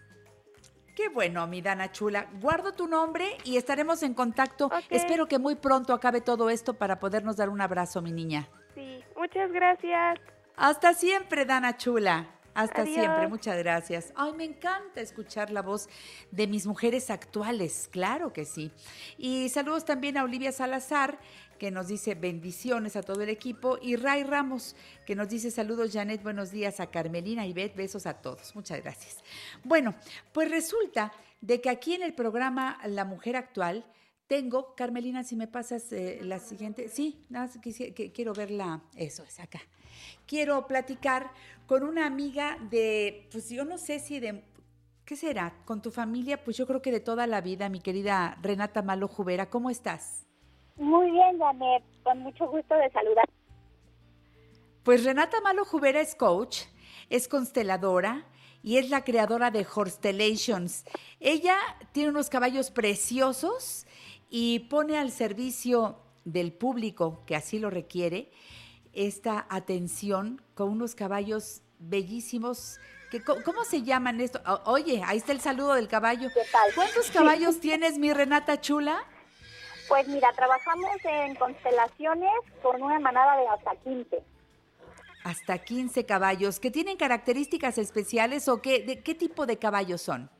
Qué 0.94 1.08
bueno, 1.08 1.44
mi 1.48 1.62
Dana 1.62 1.90
Chula. 1.90 2.28
Guardo 2.40 2.74
tu 2.74 2.86
nombre 2.86 3.38
y 3.42 3.56
estaremos 3.56 4.04
en 4.04 4.14
contacto. 4.14 4.70
Espero 4.88 5.26
que 5.26 5.40
muy 5.40 5.56
pronto 5.56 5.92
acabe 5.94 6.20
todo 6.20 6.48
esto 6.48 6.74
para 6.74 7.00
podernos 7.00 7.36
dar 7.36 7.48
un 7.48 7.60
abrazo, 7.60 8.00
mi 8.00 8.12
niña. 8.12 8.48
Sí, 8.76 9.02
muchas 9.16 9.50
gracias. 9.50 10.20
Hasta 10.54 10.94
siempre, 10.94 11.44
Dana 11.44 11.76
Chula. 11.76 12.26
Hasta 12.58 12.82
Adiós. 12.82 12.96
siempre, 12.96 13.28
muchas 13.28 13.56
gracias. 13.58 14.12
Ay, 14.16 14.32
me 14.32 14.42
encanta 14.42 15.00
escuchar 15.00 15.52
la 15.52 15.62
voz 15.62 15.88
de 16.32 16.48
mis 16.48 16.66
mujeres 16.66 17.08
actuales, 17.08 17.88
claro 17.88 18.32
que 18.32 18.44
sí. 18.44 18.72
Y 19.16 19.48
saludos 19.48 19.84
también 19.84 20.16
a 20.16 20.24
Olivia 20.24 20.50
Salazar, 20.50 21.20
que 21.60 21.70
nos 21.70 21.86
dice 21.86 22.16
bendiciones 22.16 22.96
a 22.96 23.02
todo 23.02 23.22
el 23.22 23.28
equipo, 23.28 23.78
y 23.80 23.94
Ray 23.94 24.24
Ramos, 24.24 24.74
que 25.06 25.14
nos 25.14 25.28
dice 25.28 25.52
saludos, 25.52 25.92
Janet, 25.92 26.20
buenos 26.24 26.50
días 26.50 26.80
a 26.80 26.90
Carmelina 26.90 27.46
y 27.46 27.52
Beth, 27.52 27.76
besos 27.76 28.06
a 28.06 28.14
todos. 28.14 28.56
Muchas 28.56 28.82
gracias. 28.82 29.22
Bueno, 29.62 29.94
pues 30.32 30.50
resulta 30.50 31.12
de 31.40 31.60
que 31.60 31.70
aquí 31.70 31.94
en 31.94 32.02
el 32.02 32.12
programa 32.12 32.80
La 32.86 33.04
Mujer 33.04 33.36
Actual 33.36 33.84
tengo, 34.28 34.74
Carmelina, 34.76 35.24
si 35.24 35.34
me 35.36 35.48
pasas 35.48 35.90
eh, 35.92 36.20
la 36.22 36.38
siguiente, 36.38 36.88
sí, 36.88 37.24
nada 37.30 37.46
más 37.46 37.60
quisi- 37.60 37.92
que- 37.94 38.12
quiero 38.12 38.34
verla, 38.34 38.82
eso 38.94 39.24
es 39.24 39.40
acá. 39.40 39.60
Quiero 40.26 40.66
platicar 40.66 41.32
con 41.66 41.82
una 41.82 42.06
amiga 42.06 42.58
de, 42.70 43.26
pues 43.32 43.48
yo 43.48 43.64
no 43.64 43.78
sé 43.78 43.98
si 43.98 44.20
de, 44.20 44.44
¿qué 45.06 45.16
será? 45.16 45.54
Con 45.64 45.80
tu 45.82 45.90
familia, 45.90 46.44
pues 46.44 46.56
yo 46.58 46.66
creo 46.66 46.82
que 46.82 46.92
de 46.92 47.00
toda 47.00 47.26
la 47.26 47.40
vida, 47.40 47.68
mi 47.70 47.80
querida 47.80 48.38
Renata 48.42 48.82
Malo 48.82 49.08
Jubera, 49.08 49.48
¿cómo 49.48 49.70
estás? 49.70 50.26
Muy 50.76 51.10
bien, 51.10 51.38
Janet, 51.38 51.82
con 52.04 52.18
mucho 52.20 52.46
gusto 52.48 52.74
de 52.76 52.90
saludar. 52.92 53.24
Pues 54.82 55.04
Renata 55.04 55.40
Malo 55.40 55.64
Jubera 55.64 56.00
es 56.00 56.14
coach, 56.14 56.60
es 57.08 57.28
consteladora 57.28 58.26
y 58.62 58.76
es 58.76 58.90
la 58.90 59.04
creadora 59.04 59.50
de 59.50 59.66
Horstelations. 59.74 60.84
Ella 61.20 61.56
tiene 61.92 62.10
unos 62.10 62.28
caballos 62.28 62.70
preciosos 62.70 63.86
y 64.30 64.60
pone 64.70 64.98
al 64.98 65.10
servicio 65.10 65.98
del 66.24 66.52
público 66.52 67.22
que 67.26 67.36
así 67.36 67.58
lo 67.58 67.70
requiere 67.70 68.30
esta 68.92 69.46
atención 69.48 70.42
con 70.54 70.70
unos 70.70 70.94
caballos 70.94 71.62
bellísimos. 71.78 72.80
Que, 73.10 73.22
¿Cómo 73.22 73.64
se 73.64 73.82
llaman 73.82 74.20
esto? 74.20 74.40
Oye, 74.64 75.02
ahí 75.06 75.18
está 75.18 75.32
el 75.32 75.40
saludo 75.40 75.74
del 75.74 75.88
caballo. 75.88 76.28
¿Cuántos 76.74 77.10
caballos 77.10 77.60
tienes, 77.60 77.98
mi 77.98 78.12
Renata 78.12 78.60
Chula? 78.60 79.04
Pues 79.88 80.06
mira, 80.08 80.30
trabajamos 80.34 80.90
en 81.04 81.34
constelaciones 81.36 82.30
con 82.62 82.82
una 82.82 82.98
manada 82.98 83.38
de 83.38 83.48
hasta 83.48 83.74
15. 83.76 84.22
Hasta 85.24 85.58
15 85.58 86.04
caballos. 86.04 86.60
¿Que 86.60 86.70
tienen 86.70 86.98
características 86.98 87.78
especiales 87.78 88.48
o 88.48 88.60
qué, 88.60 88.82
de, 88.82 89.02
qué 89.02 89.14
tipo 89.14 89.46
de 89.46 89.58
caballos 89.58 90.02
son? 90.02 90.30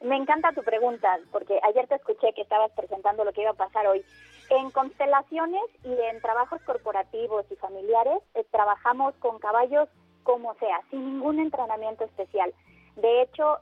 Me 0.00 0.16
encanta 0.16 0.52
tu 0.52 0.62
pregunta, 0.62 1.18
porque 1.32 1.58
ayer 1.64 1.86
te 1.88 1.96
escuché 1.96 2.32
que 2.32 2.42
estabas 2.42 2.70
presentando 2.72 3.24
lo 3.24 3.32
que 3.32 3.42
iba 3.42 3.50
a 3.50 3.54
pasar 3.54 3.86
hoy. 3.86 4.04
En 4.50 4.70
constelaciones 4.70 5.62
y 5.84 5.92
en 5.92 6.20
trabajos 6.20 6.62
corporativos 6.62 7.44
y 7.50 7.56
familiares 7.56 8.22
eh, 8.34 8.44
trabajamos 8.50 9.14
con 9.16 9.38
caballos 9.38 9.88
como 10.22 10.54
sea, 10.54 10.80
sin 10.90 11.04
ningún 11.04 11.40
entrenamiento 11.40 12.04
especial. 12.04 12.54
De 12.96 13.22
hecho, 13.22 13.58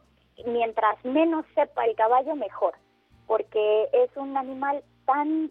mientras 0.47 1.03
menos 1.05 1.47
sepa 1.55 1.87
el 1.87 1.97
caballo, 1.97 2.35
mejor, 2.35 2.75
porque 3.27 3.89
es 3.93 4.15
un 4.17 4.37
animal 4.37 4.83
tan 5.07 5.51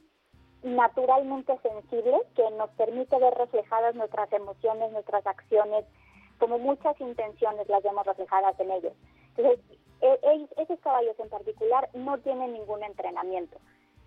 naturalmente 0.61 1.57
sensible 1.61 2.17
que 2.36 2.49
nos 2.51 2.69
permite 2.71 3.17
ver 3.17 3.33
reflejadas 3.36 3.95
nuestras 3.95 4.31
emociones, 4.33 4.91
nuestras 4.91 5.25
acciones, 5.25 5.86
como 6.38 6.59
muchas 6.59 6.99
intenciones 6.99 7.67
las 7.69 7.83
vemos 7.83 8.05
reflejadas 8.05 8.59
en 8.59 8.71
ellos. 8.71 8.93
Entonces, 9.36 9.59
e- 10.14 10.49
esos 10.58 10.80
caballos 10.80 11.20
en 11.20 11.30
particular 11.30 11.89
no 11.93 12.18
tienen 12.20 12.53
ningún 12.53 12.84
entrenamiento, 12.84 13.58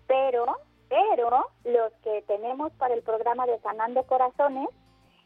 pero, 0.07 0.45
pero 0.87 1.47
los 1.63 1.93
que 2.03 2.23
tenemos 2.23 2.71
para 2.73 2.93
el 2.93 3.01
programa 3.03 3.45
de 3.45 3.59
Sanando 3.59 4.03
Corazones, 4.03 4.69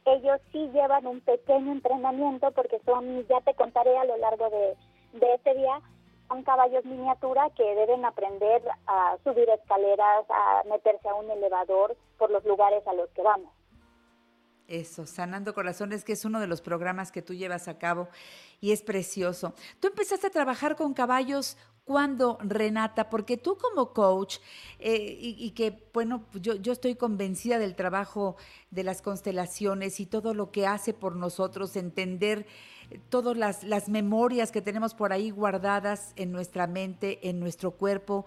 ellos 0.06 0.40
sí 0.52 0.70
llevan 0.74 1.08
un 1.08 1.22
pequeño 1.22 1.72
entrenamiento 1.72 2.52
porque 2.52 2.80
son, 2.86 3.26
ya 3.28 3.40
te 3.42 3.54
contaré 3.54 3.98
a 3.98 4.06
lo 4.06 4.18
largo 4.18 4.50
de, 4.50 4.76
de 5.14 5.34
ese 5.36 5.54
día, 5.54 5.82
son 6.28 6.44
caballos 6.44 6.84
miniatura 6.86 7.50
que 7.52 7.64
deben 7.76 8.04
aprender 8.06 8.62
a 8.88 9.18
subir 9.24 9.50
escaleras, 9.50 10.26
a 10.30 10.64
meterse 10.68 11.08
a 11.08 11.16
un 11.16 11.30
elevador 11.30 11.96
por 12.18 12.32
los 12.32 12.44
lugares 12.46 12.86
a 12.88 12.94
los 12.94 13.10
que 13.12 13.22
vamos. 13.22 13.52
Eso, 14.74 15.06
Sanando 15.06 15.54
Corazones, 15.54 16.04
que 16.04 16.14
es 16.14 16.26
uno 16.26 16.40
de 16.40 16.48
los 16.48 16.62
programas 16.62 17.12
que 17.12 17.22
tú 17.22 17.36
llevas 17.36 17.68
a 17.68 17.78
cabo 17.78 18.10
y 18.60 18.72
es 18.72 18.82
precioso. 18.82 19.54
Tú 19.80 19.88
empezaste 19.88 20.26
a 20.26 20.32
trabajar 20.32 20.76
con 20.76 20.96
caballos 20.96 21.58
cuando, 21.86 22.40
Renata, 22.42 23.08
porque 23.12 23.38
tú 23.38 23.56
como 23.56 23.94
coach, 23.94 24.38
eh, 24.80 25.16
y, 25.22 25.36
y 25.38 25.52
que, 25.52 25.88
bueno, 25.94 26.26
yo, 26.34 26.56
yo 26.56 26.72
estoy 26.72 26.96
convencida 26.96 27.60
del 27.60 27.76
trabajo 27.76 28.36
de 28.72 28.84
las 28.84 29.04
constelaciones 29.04 30.00
y 30.00 30.08
todo 30.08 30.34
lo 30.34 30.52
que 30.52 30.66
hace 30.66 30.96
por 30.96 31.16
nosotros, 31.16 31.76
entender 31.76 32.48
todas 33.10 33.38
las, 33.38 33.64
las 33.64 33.90
memorias 33.90 34.52
que 34.52 34.62
tenemos 34.62 34.96
por 34.96 35.14
ahí 35.14 35.30
guardadas 35.30 36.14
en 36.16 36.32
nuestra 36.32 36.66
mente, 36.66 37.30
en 37.30 37.40
nuestro 37.40 37.72
cuerpo. 37.72 38.26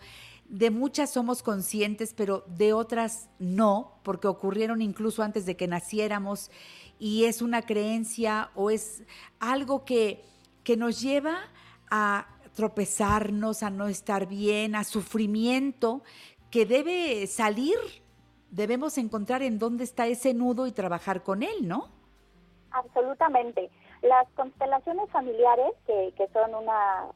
De 0.48 0.70
muchas 0.70 1.10
somos 1.10 1.42
conscientes, 1.42 2.14
pero 2.14 2.44
de 2.46 2.72
otras 2.72 3.28
no, 3.38 3.98
porque 4.02 4.28
ocurrieron 4.28 4.80
incluso 4.80 5.22
antes 5.22 5.44
de 5.44 5.56
que 5.56 5.66
naciéramos 5.66 6.50
y 6.98 7.24
es 7.24 7.42
una 7.42 7.62
creencia 7.62 8.50
o 8.54 8.70
es 8.70 9.02
algo 9.40 9.84
que, 9.84 10.24
que 10.62 10.76
nos 10.76 11.00
lleva 11.00 11.36
a 11.90 12.26
tropezarnos, 12.54 13.62
a 13.62 13.70
no 13.70 13.86
estar 13.86 14.26
bien, 14.26 14.74
a 14.74 14.84
sufrimiento, 14.84 16.02
que 16.50 16.64
debe 16.64 17.26
salir, 17.26 17.76
debemos 18.50 18.96
encontrar 18.98 19.42
en 19.42 19.58
dónde 19.58 19.84
está 19.84 20.06
ese 20.06 20.32
nudo 20.32 20.66
y 20.66 20.72
trabajar 20.72 21.22
con 21.22 21.42
él, 21.42 21.68
¿no? 21.68 21.88
Absolutamente. 22.70 23.70
Las 24.02 24.26
constelaciones 24.34 25.10
familiares, 25.10 25.72
que, 25.86 26.14
que 26.16 26.28
son 26.28 26.54
una 26.54 27.06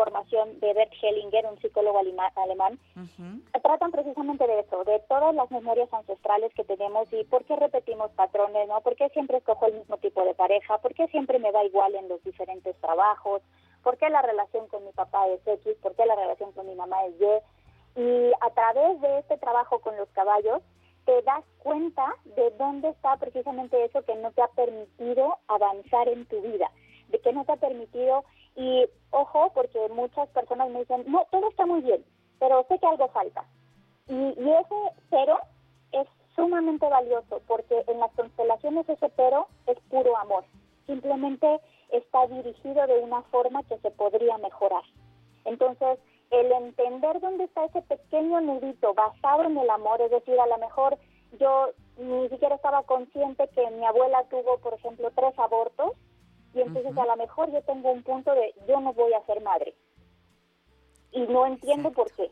formación 0.00 0.58
de 0.60 0.72
Bert 0.72 0.92
Hellinger, 1.02 1.44
un 1.46 1.60
psicólogo 1.60 1.98
alemán, 1.98 2.78
tratan 3.62 3.90
precisamente 3.90 4.46
de 4.46 4.60
eso, 4.60 4.82
de 4.84 4.98
todas 5.00 5.34
las 5.34 5.50
memorias 5.50 5.92
ancestrales 5.92 6.54
que 6.54 6.64
tenemos 6.64 7.12
y 7.12 7.24
por 7.24 7.44
qué 7.44 7.54
repetimos 7.56 8.10
patrones, 8.12 8.66
¿no? 8.66 8.80
¿Por 8.80 8.96
qué 8.96 9.10
siempre 9.10 9.36
escojo 9.36 9.66
el 9.66 9.74
mismo 9.74 9.98
tipo 9.98 10.24
de 10.24 10.34
pareja? 10.34 10.78
¿Por 10.78 10.94
qué 10.94 11.06
siempre 11.08 11.38
me 11.38 11.52
da 11.52 11.62
igual 11.64 11.94
en 11.94 12.08
los 12.08 12.22
diferentes 12.24 12.74
trabajos? 12.80 13.42
¿Por 13.82 13.98
qué 13.98 14.08
la 14.08 14.22
relación 14.22 14.68
con 14.68 14.84
mi 14.86 14.92
papá 14.92 15.28
es 15.28 15.46
X? 15.46 15.76
¿Por 15.82 15.94
qué 15.94 16.06
la 16.06 16.16
relación 16.16 16.52
con 16.52 16.66
mi 16.66 16.74
mamá 16.74 17.04
es 17.04 17.14
Y? 17.20 18.00
Y 18.00 18.32
a 18.40 18.50
través 18.50 19.00
de 19.02 19.18
este 19.18 19.36
trabajo 19.36 19.80
con 19.80 19.96
los 19.98 20.08
caballos, 20.10 20.62
te 21.04 21.20
das 21.22 21.44
cuenta 21.58 22.06
de 22.36 22.50
dónde 22.52 22.88
está 22.88 23.16
precisamente 23.18 23.84
eso 23.84 24.02
que 24.02 24.14
no 24.14 24.32
te 24.32 24.40
ha 24.40 24.48
permitido 24.48 25.36
avanzar 25.48 26.08
en 26.08 26.24
tu 26.26 26.40
vida, 26.40 26.70
de 27.08 27.18
que 27.20 27.32
no 27.32 27.44
te 27.44 27.52
ha 27.52 27.56
permitido, 27.56 28.24
y 28.56 28.86
ojo, 29.10 29.50
porque 29.54 29.78
muchas 29.90 30.28
personas 30.30 30.70
me 30.70 30.80
dicen, 30.80 31.04
no, 31.06 31.26
todo 31.30 31.48
está 31.48 31.66
muy 31.66 31.80
bien, 31.80 32.04
pero 32.38 32.64
sé 32.68 32.78
que 32.78 32.86
algo 32.86 33.08
falta. 33.08 33.44
Y, 34.08 34.14
y 34.14 34.50
ese 34.50 34.74
pero 35.10 35.38
es 35.92 36.06
sumamente 36.34 36.88
valioso, 36.88 37.40
porque 37.46 37.84
en 37.86 38.00
las 38.00 38.12
constelaciones 38.12 38.88
ese 38.88 39.08
pero 39.10 39.46
es 39.66 39.78
puro 39.88 40.16
amor, 40.16 40.44
simplemente 40.86 41.60
está 41.90 42.26
dirigido 42.26 42.86
de 42.86 43.00
una 43.00 43.22
forma 43.22 43.62
que 43.64 43.78
se 43.78 43.90
podría 43.90 44.38
mejorar. 44.38 44.82
Entonces, 45.44 45.98
el 46.30 46.52
entender 46.52 47.20
dónde 47.20 47.44
está 47.44 47.64
ese 47.64 47.82
pequeño 47.82 48.40
nudito 48.40 48.94
basado 48.94 49.44
en 49.44 49.58
el 49.58 49.68
amor, 49.70 50.00
es 50.00 50.10
decir, 50.10 50.38
a 50.38 50.46
lo 50.46 50.58
mejor 50.58 50.96
yo 51.38 51.70
ni 51.96 52.28
siquiera 52.28 52.54
estaba 52.54 52.82
consciente 52.84 53.48
que 53.48 53.70
mi 53.70 53.84
abuela 53.84 54.24
tuvo, 54.30 54.58
por 54.58 54.74
ejemplo, 54.74 55.10
tres 55.14 55.36
abortos, 55.38 55.92
y 56.54 56.60
entonces 56.60 56.96
a 56.96 57.06
lo 57.06 57.16
mejor 57.16 57.50
yo 57.52 57.62
tengo 57.62 57.90
un 57.92 58.02
punto 58.02 58.34
de 58.34 58.54
yo 58.66 58.80
no 58.80 58.92
voy 58.92 59.12
a 59.12 59.24
ser 59.26 59.42
madre. 59.42 59.74
Y 61.12 61.20
no 61.26 61.46
entiendo 61.46 61.90
por 61.92 62.10
qué. 62.12 62.30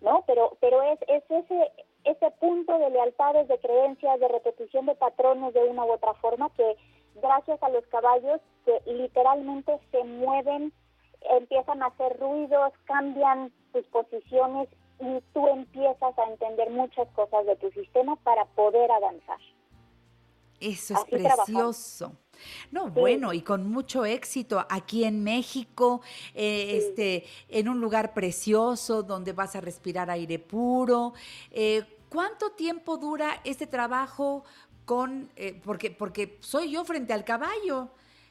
¿No? 0.00 0.24
Pero 0.26 0.56
pero 0.60 0.82
es, 0.82 0.98
es 1.08 1.24
ese 1.28 1.72
ese 2.04 2.30
punto 2.32 2.78
de 2.78 2.90
lealtades, 2.90 3.48
de 3.48 3.58
creencias, 3.58 4.20
de 4.20 4.28
repetición 4.28 4.86
de 4.86 4.94
patrones 4.94 5.52
de 5.52 5.64
una 5.64 5.84
u 5.84 5.92
otra 5.92 6.14
forma 6.14 6.50
que 6.50 6.76
gracias 7.16 7.62
a 7.62 7.68
los 7.68 7.86
caballos 7.86 8.40
que 8.64 8.80
literalmente 8.92 9.78
se 9.90 10.04
mueven, 10.04 10.72
empiezan 11.38 11.82
a 11.82 11.86
hacer 11.86 12.18
ruidos, 12.18 12.72
cambian 12.84 13.52
sus 13.72 13.86
posiciones 13.86 14.68
y 15.00 15.20
tú 15.32 15.46
empiezas 15.48 16.18
a 16.18 16.24
entender 16.24 16.70
muchas 16.70 17.08
cosas 17.08 17.46
de 17.46 17.56
tu 17.56 17.70
sistema 17.70 18.16
para 18.16 18.44
poder 18.46 18.90
avanzar. 18.90 19.38
Eso 20.60 20.94
es 20.94 21.00
Así 21.00 21.16
trabajamos. 21.22 22.04
No, 22.70 22.90
bueno, 22.90 23.32
y 23.32 23.42
con 23.42 23.70
mucho 23.70 24.04
éxito 24.04 24.64
aquí 24.68 25.04
en 25.04 25.22
México, 25.22 26.00
eh, 26.34 26.78
este, 26.78 27.24
en 27.48 27.68
un 27.68 27.80
lugar 27.80 28.14
precioso 28.14 29.02
donde 29.02 29.32
vas 29.32 29.56
a 29.56 29.60
respirar 29.60 30.10
aire 30.10 30.38
puro. 30.38 31.14
Eh, 31.50 31.84
¿Cuánto 32.08 32.52
tiempo 32.52 32.96
dura 32.96 33.40
este 33.44 33.66
trabajo 33.66 34.44
con, 34.84 35.30
eh, 35.36 35.60
porque, 35.64 35.90
porque 35.90 36.38
soy 36.40 36.70
yo 36.70 36.84
frente 36.84 37.12
al 37.12 37.24
caballo 37.24 37.90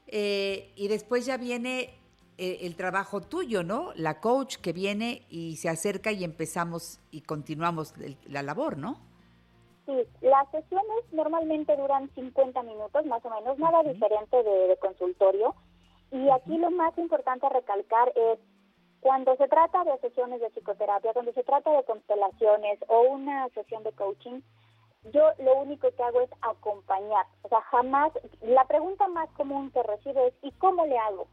y 0.09 0.87
después 0.87 1.25
ya 1.25 1.35
viene 1.35 1.93
el 2.37 2.77
trabajo 2.77 3.19
tuyo, 3.19 3.61
¿no? 3.61 3.91
La 3.95 4.21
coach 4.21 4.55
que 4.55 4.71
viene 4.71 5.25
y 5.29 5.57
se 5.57 5.67
acerca 5.67 6.13
y 6.13 6.23
empezamos 6.23 7.01
y 7.11 7.21
continuamos 7.21 7.93
la 8.25 8.41
labor, 8.41 8.77
¿no? 8.77 9.06
Sí, 9.87 10.05
las 10.21 10.51
sesiones 10.51 11.13
normalmente 11.13 11.75
duran 11.75 12.09
50 12.13 12.61
minutos, 12.63 13.05
más 13.05 13.25
o 13.25 13.29
menos, 13.29 13.57
nada 13.57 13.81
diferente 13.83 14.43
de, 14.43 14.67
de 14.67 14.77
consultorio. 14.77 15.55
Y 16.11 16.29
aquí 16.29 16.57
lo 16.57 16.69
más 16.71 16.95
importante 16.97 17.45
a 17.45 17.49
recalcar 17.49 18.11
es 18.15 18.37
cuando 18.99 19.35
se 19.37 19.47
trata 19.47 19.83
de 19.85 19.97
sesiones 19.99 20.41
de 20.41 20.49
psicoterapia, 20.49 21.13
cuando 21.13 21.31
se 21.31 21.43
trata 21.43 21.71
de 21.71 21.85
constelaciones 21.85 22.79
o 22.87 23.01
una 23.01 23.47
sesión 23.49 23.83
de 23.83 23.93
coaching, 23.93 24.41
yo 25.13 25.23
lo 25.39 25.61
único 25.61 25.89
que 25.89 26.03
hago 26.03 26.21
es 26.21 26.29
acompañar. 26.41 27.25
O 27.43 27.49
sea, 27.49 27.61
jamás, 27.61 28.11
la 28.41 28.65
pregunta 28.65 29.07
más 29.07 29.29
común 29.31 29.71
que 29.71 29.83
recibo 29.83 30.27
es, 30.27 30.33
¿y 30.41 30.51
cómo 30.53 30.85
le 30.85 30.97
hago? 30.97 31.27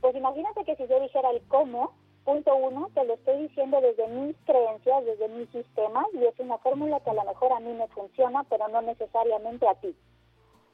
Pues 0.00 0.14
imagínate 0.14 0.64
que 0.64 0.76
si 0.76 0.86
yo 0.86 1.00
dijera 1.00 1.30
el 1.30 1.42
cómo, 1.48 1.94
punto 2.28 2.54
uno, 2.54 2.90
te 2.92 3.02
lo 3.04 3.14
estoy 3.14 3.48
diciendo 3.48 3.80
desde 3.80 4.06
mis 4.06 4.36
creencias, 4.44 5.02
desde 5.06 5.28
mi 5.28 5.46
sistema, 5.46 6.04
y 6.12 6.26
es 6.26 6.38
una 6.38 6.58
fórmula 6.58 7.00
que 7.00 7.08
a 7.08 7.14
lo 7.14 7.24
mejor 7.24 7.52
a 7.52 7.60
mí 7.60 7.72
me 7.72 7.88
funciona, 7.88 8.44
pero 8.50 8.68
no 8.68 8.82
necesariamente 8.82 9.66
a 9.66 9.74
ti. 9.76 9.96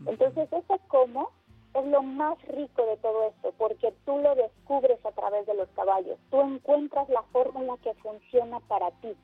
Entonces, 0.05 0.52
ese 0.52 0.81
cómo 0.89 1.31
es 1.74 1.86
lo 1.86 2.02
más 2.02 2.43
rico 2.48 2.85
de 2.86 2.97
todo 2.97 3.28
esto, 3.28 3.52
porque 3.56 3.94
tú 4.05 4.18
lo 4.18 4.35
descubres 4.35 4.98
a 5.06 5.12
través 5.12 5.47
de 5.47 5.55
los 5.55 5.68
caballos, 5.76 6.18
tú 6.28 6.40
encuentras 6.40 7.09
la 7.09 7.22
fórmula 7.31 7.76
que 7.85 7.94
funciona 7.94 8.59
para 8.66 8.90
ti. 9.01 9.16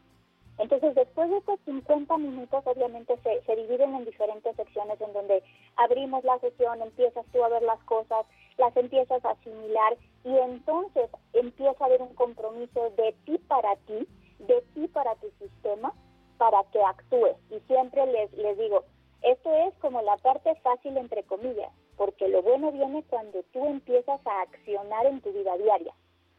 Entonces, 0.61 0.95
después 0.95 1.31
de 1.31 1.39
estos 1.39 1.59
50 1.65 2.19
minutos, 2.19 2.63
obviamente 2.67 3.17
se, 3.23 3.43
se 3.43 3.57
dividen 3.57 3.95
en 3.95 4.05
diferentes 4.05 4.55
secciones 4.57 5.01
en 5.01 5.13
donde 5.15 5.43
abrimos 5.77 6.23
la 6.23 6.39
sesión, 6.39 6.83
empiezas 6.83 7.25
tú 7.33 7.43
a 7.43 7.49
ver 7.49 7.63
las 7.63 7.83
cosas, 7.85 8.27
las 8.59 8.77
empiezas 8.77 9.25
a 9.25 9.31
asimilar 9.31 9.97
y 10.23 10.37
entonces 10.37 11.09
empieza 11.33 11.83
a 11.83 11.87
haber 11.87 12.03
un 12.03 12.15
compromiso 12.15 12.91
de 12.91 13.15
ti 13.25 13.39
para 13.49 13.75
ti, 13.87 14.07
de 14.39 14.61
ti 14.75 14.87
para 14.89 15.15
tu 15.17 15.31
sistema, 15.39 15.95
para 16.37 16.63
que 16.65 16.83
actúes. 16.83 17.37
Y 17.51 17.59
siempre 17.61 18.05
les, 18.07 18.31
les 18.35 18.59
digo, 18.59 18.85
esto 19.23 19.55
es 19.55 19.75
como 19.79 20.03
la 20.03 20.19
parte 20.19 20.55
fácil 20.57 20.99
entre 20.99 21.23
comillas, 21.23 21.73
porque 21.97 22.29
lo 22.29 22.43
bueno 22.43 22.71
viene 22.71 23.03
cuando 23.05 23.43
tú 23.53 23.65
empiezas 23.65 24.21
a 24.27 24.43
accionar 24.43 25.07
en 25.07 25.23
tu 25.23 25.33
vida 25.33 25.57
diaria. 25.57 25.95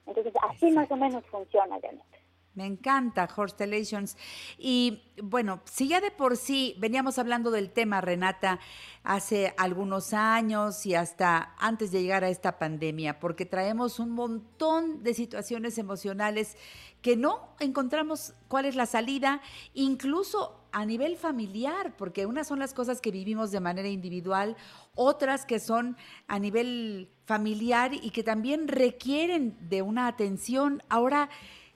Entonces, 0.05 0.33
así 0.43 0.69
más 0.71 0.91
o 0.91 0.95
menos 0.95 1.25
funciona, 1.25 1.79
Janet. 1.81 2.20
Me 2.53 2.65
encanta 2.65 3.29
Horstellations. 3.33 4.17
Y 4.57 5.03
bueno, 5.23 5.61
si 5.65 5.87
ya 5.87 6.01
de 6.01 6.11
por 6.11 6.35
sí 6.35 6.75
veníamos 6.79 7.17
hablando 7.17 7.49
del 7.49 7.71
tema, 7.71 8.01
Renata, 8.01 8.59
hace 9.03 9.53
algunos 9.57 10.13
años 10.13 10.85
y 10.85 10.95
hasta 10.95 11.55
antes 11.57 11.91
de 11.91 12.01
llegar 12.01 12.25
a 12.25 12.29
esta 12.29 12.59
pandemia, 12.59 13.19
porque 13.19 13.45
traemos 13.45 13.99
un 13.99 14.11
montón 14.11 15.01
de 15.01 15.13
situaciones 15.13 15.77
emocionales 15.77 16.57
que 17.01 17.15
no 17.15 17.55
encontramos 17.59 18.33
cuál 18.47 18.65
es 18.65 18.75
la 18.75 18.85
salida, 18.85 19.41
incluso 19.73 20.61
a 20.73 20.85
nivel 20.85 21.17
familiar, 21.17 21.95
porque 21.97 22.25
unas 22.25 22.47
son 22.47 22.59
las 22.59 22.73
cosas 22.73 23.01
que 23.01 23.11
vivimos 23.11 23.51
de 23.51 23.59
manera 23.59 23.87
individual, 23.87 24.55
otras 24.95 25.45
que 25.45 25.59
son 25.59 25.97
a 26.27 26.37
nivel 26.37 27.09
familiar 27.25 27.93
y 27.93 28.11
que 28.11 28.23
también 28.23 28.67
requieren 28.67 29.57
de 29.69 29.81
una 29.81 30.07
atención. 30.07 30.83
Ahora, 30.89 31.29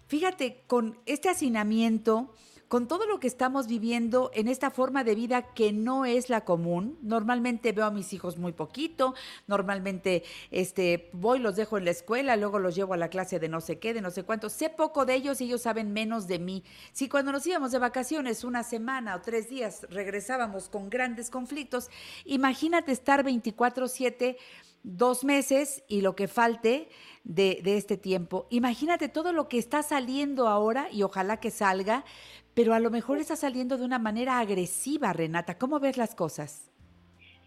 Fíjate, 0.08 0.64
con 0.68 1.00
este 1.08 1.30
hacinamiento, 1.30 2.34
con 2.68 2.88
todo 2.88 3.08
lo 3.08 3.20
que 3.20 3.28
estamos 3.28 3.68
viviendo 3.68 4.30
en 4.34 4.48
esta 4.48 4.70
forma 4.70 5.04
de 5.04 5.16
vida 5.16 5.54
que 5.54 5.72
no 5.72 6.06
es 6.06 6.30
la 6.30 6.46
común, 6.46 6.98
normalmente 7.02 7.72
veo 7.72 7.86
a 7.86 7.92
mis 7.92 8.14
hijos 8.14 8.38
muy 8.38 8.52
poquito, 8.54 9.16
normalmente 9.48 10.24
este, 10.52 11.10
voy, 11.14 11.40
los 11.40 11.56
dejo 11.56 11.78
en 11.78 11.86
la 11.86 11.92
escuela, 11.92 12.36
luego 12.36 12.60
los 12.60 12.76
llevo 12.76 12.94
a 12.94 12.98
la 12.98 13.10
clase 13.10 13.40
de 13.40 13.50
no 13.50 13.62
sé 13.62 13.80
qué, 13.80 13.94
de 13.94 14.02
no 14.02 14.12
sé 14.12 14.24
cuánto, 14.24 14.50
sé 14.50 14.70
poco 14.70 15.06
de 15.06 15.16
ellos 15.16 15.42
y 15.42 15.46
ellos 15.46 15.62
saben 15.62 15.92
menos 15.92 16.28
de 16.28 16.40
mí. 16.40 16.64
Si 16.92 17.10
cuando 17.10 17.32
nos 17.32 17.46
íbamos 17.48 17.72
de 17.72 17.80
vacaciones 17.80 18.44
una 18.44 18.64
semana 18.64 19.16
o 19.16 19.22
tres 19.22 19.50
días 19.50 19.88
regresábamos 19.90 20.70
con 20.70 20.90
grandes 20.90 21.30
conflictos, 21.30 21.90
imagínate 22.26 22.92
estar 22.92 23.24
24/7 23.24 24.38
dos 24.86 25.24
meses 25.24 25.84
y 25.88 26.02
lo 26.02 26.16
que 26.16 26.28
falte 26.28 26.90
de, 27.24 27.60
de, 27.64 27.76
este 27.76 27.98
tiempo. 27.98 28.46
Imagínate 28.52 29.10
todo 29.10 29.34
lo 29.34 29.50
que 29.50 29.58
está 29.58 29.82
saliendo 29.82 30.48
ahora 30.48 30.88
y 30.92 31.02
ojalá 31.02 31.38
que 31.38 31.50
salga, 31.50 32.06
pero 32.54 32.74
a 32.76 32.80
lo 32.80 32.92
mejor 32.92 33.18
está 33.18 33.36
saliendo 33.36 33.78
de 33.78 33.86
una 33.86 33.98
manera 33.98 34.40
agresiva, 34.40 35.12
Renata. 35.12 35.58
¿Cómo 35.58 35.80
ves 35.80 35.98
las 35.98 36.14
cosas? 36.14 36.72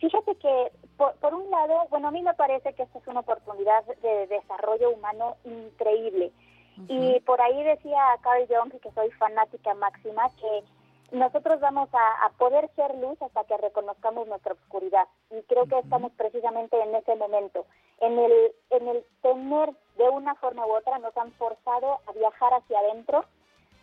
Fíjate 0.01 0.35
que, 0.36 0.73
por, 0.97 1.15
por 1.16 1.35
un 1.35 1.48
lado, 1.51 1.86
bueno, 1.90 2.09
a 2.09 2.10
mí 2.10 2.23
me 2.23 2.35
parece 2.35 2.74
que 2.74 2.82
esta 2.82 2.98
es 2.98 3.06
una 3.06 3.20
oportunidad 3.20 3.85
de 4.02 4.27
desarrollo 4.27 4.90
humano 4.90 5.36
increíble. 5.44 6.32
Uh 6.77 6.82
-huh. 6.82 7.16
Y 7.16 7.20
por 7.20 7.40
ahí 7.40 7.62
decía 7.62 8.01
Carl 8.20 8.47
Jung, 8.48 8.73
que 8.81 8.90
soy 8.93 9.10
fanática 9.12 9.74
máxima, 9.74 10.28
que 10.40 10.65
nosotros 11.10 11.60
vamos 11.60 11.89
a, 11.93 12.26
a, 12.26 12.30
poder 12.30 12.68
ser 12.76 12.94
luz 12.97 13.20
hasta 13.22 13.44
que 13.44 13.56
reconozcamos 13.56 14.28
nuestra 14.28 14.52
oscuridad. 14.52 15.09
Y 15.30 15.43
creo 15.43 15.66
que 15.66 15.78
estamos 15.78 16.12
precisamente 16.12 16.80
en 16.80 16.94
ese 16.94 17.16
momento. 17.16 17.66
En 18.01 18.18
el, 18.18 18.52
en 18.70 18.89
el 18.89 19.05
tener 19.22 19.70
de 19.97 20.09
una 20.09 20.35
forma 20.36 20.66
u 20.66 20.76
otra, 20.76 20.98
nos 20.98 21.16
han 21.16 21.32
forzado 21.32 22.01
a 22.06 22.12
viajar 22.12 22.52
hacia 22.55 22.78
adentro 22.78 23.24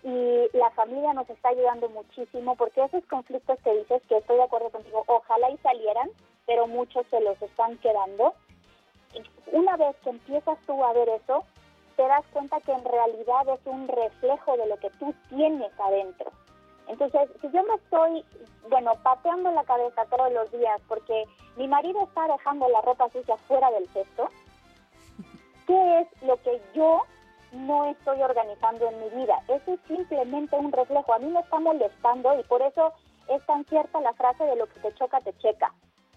y 0.04 0.50
la 0.54 0.70
familia 0.72 1.14
nos 1.14 1.28
está 1.30 1.50
ayudando 1.50 1.90
muchísimo 1.90 2.56
porque 2.56 2.84
esos 2.84 3.04
conflictos 3.06 3.58
que 3.64 3.74
dices, 3.74 4.04
que 4.08 4.18
estoy 4.18 4.38
de 4.38 4.44
acuerdo 4.44 4.70
contigo, 4.70 5.04
ojalá 5.08 5.50
y 5.50 5.58
salieran, 5.58 6.10
pero 6.46 6.68
muchos 6.68 7.08
se 7.10 7.20
los 7.22 7.42
están 7.42 7.78
quedando. 7.80 8.36
Una 9.52 9.78
vez 9.78 9.96
que 10.04 10.12
empiezas 10.12 10.60
tú 10.68 10.84
a 10.84 10.94
ver 10.94 11.10
eso, 11.10 11.44
te 11.96 12.04
das 12.04 12.24
cuenta 12.34 12.62
que 12.62 12.72
en 12.72 12.86
realidad 12.86 13.50
es 13.50 13.60
un 13.66 13.88
reflejo 13.88 14.58
de 14.58 14.68
lo 14.68 14.78
que 14.78 14.92
tú 14.92 15.14
tienes 15.30 15.72
adentro. 15.80 16.32
Entonces, 16.88 17.30
si 17.42 17.50
yo 17.52 17.64
me 17.64 17.76
estoy, 17.76 18.26
bueno, 18.70 18.94
pateando 19.04 19.52
la 19.52 19.64
cabeza 19.64 20.06
todos 20.06 20.32
los 20.32 20.52
días 20.52 20.80
porque 20.88 21.26
mi 21.56 21.68
marido 21.68 22.04
está 22.04 22.28
dejando 22.28 22.68
la 22.70 22.82
ropa 22.82 23.10
sucia 23.10 23.38
fuera 23.48 23.72
del 23.72 23.88
cesto, 23.90 24.30
¿qué 25.68 26.00
es 26.00 26.24
lo 26.24 26.38
que 26.44 26.62
yo 26.74 27.04
no 27.52 27.86
estoy 27.86 28.22
organizando 28.22 28.88
en 28.90 29.00
mi 29.00 29.10
vida? 29.22 29.40
Eso 29.48 29.74
es 29.74 29.80
simplemente 29.88 30.56
un 30.56 30.72
reflejo. 30.72 31.14
A 31.14 31.20
mí 31.20 31.28
me 31.28 31.40
está 31.40 31.60
molestando 31.60 32.40
y 32.40 32.44
por 32.44 32.62
eso 32.62 32.94
es 33.30 33.46
tan 33.46 33.66
cierta 33.66 34.00
la 34.02 34.14
frase 34.14 34.44
de 34.44 34.56
lo 34.56 34.68
que 34.68 34.80
te 34.80 34.94
choca, 34.94 35.20
te 35.22 35.34
checa. 35.38 35.74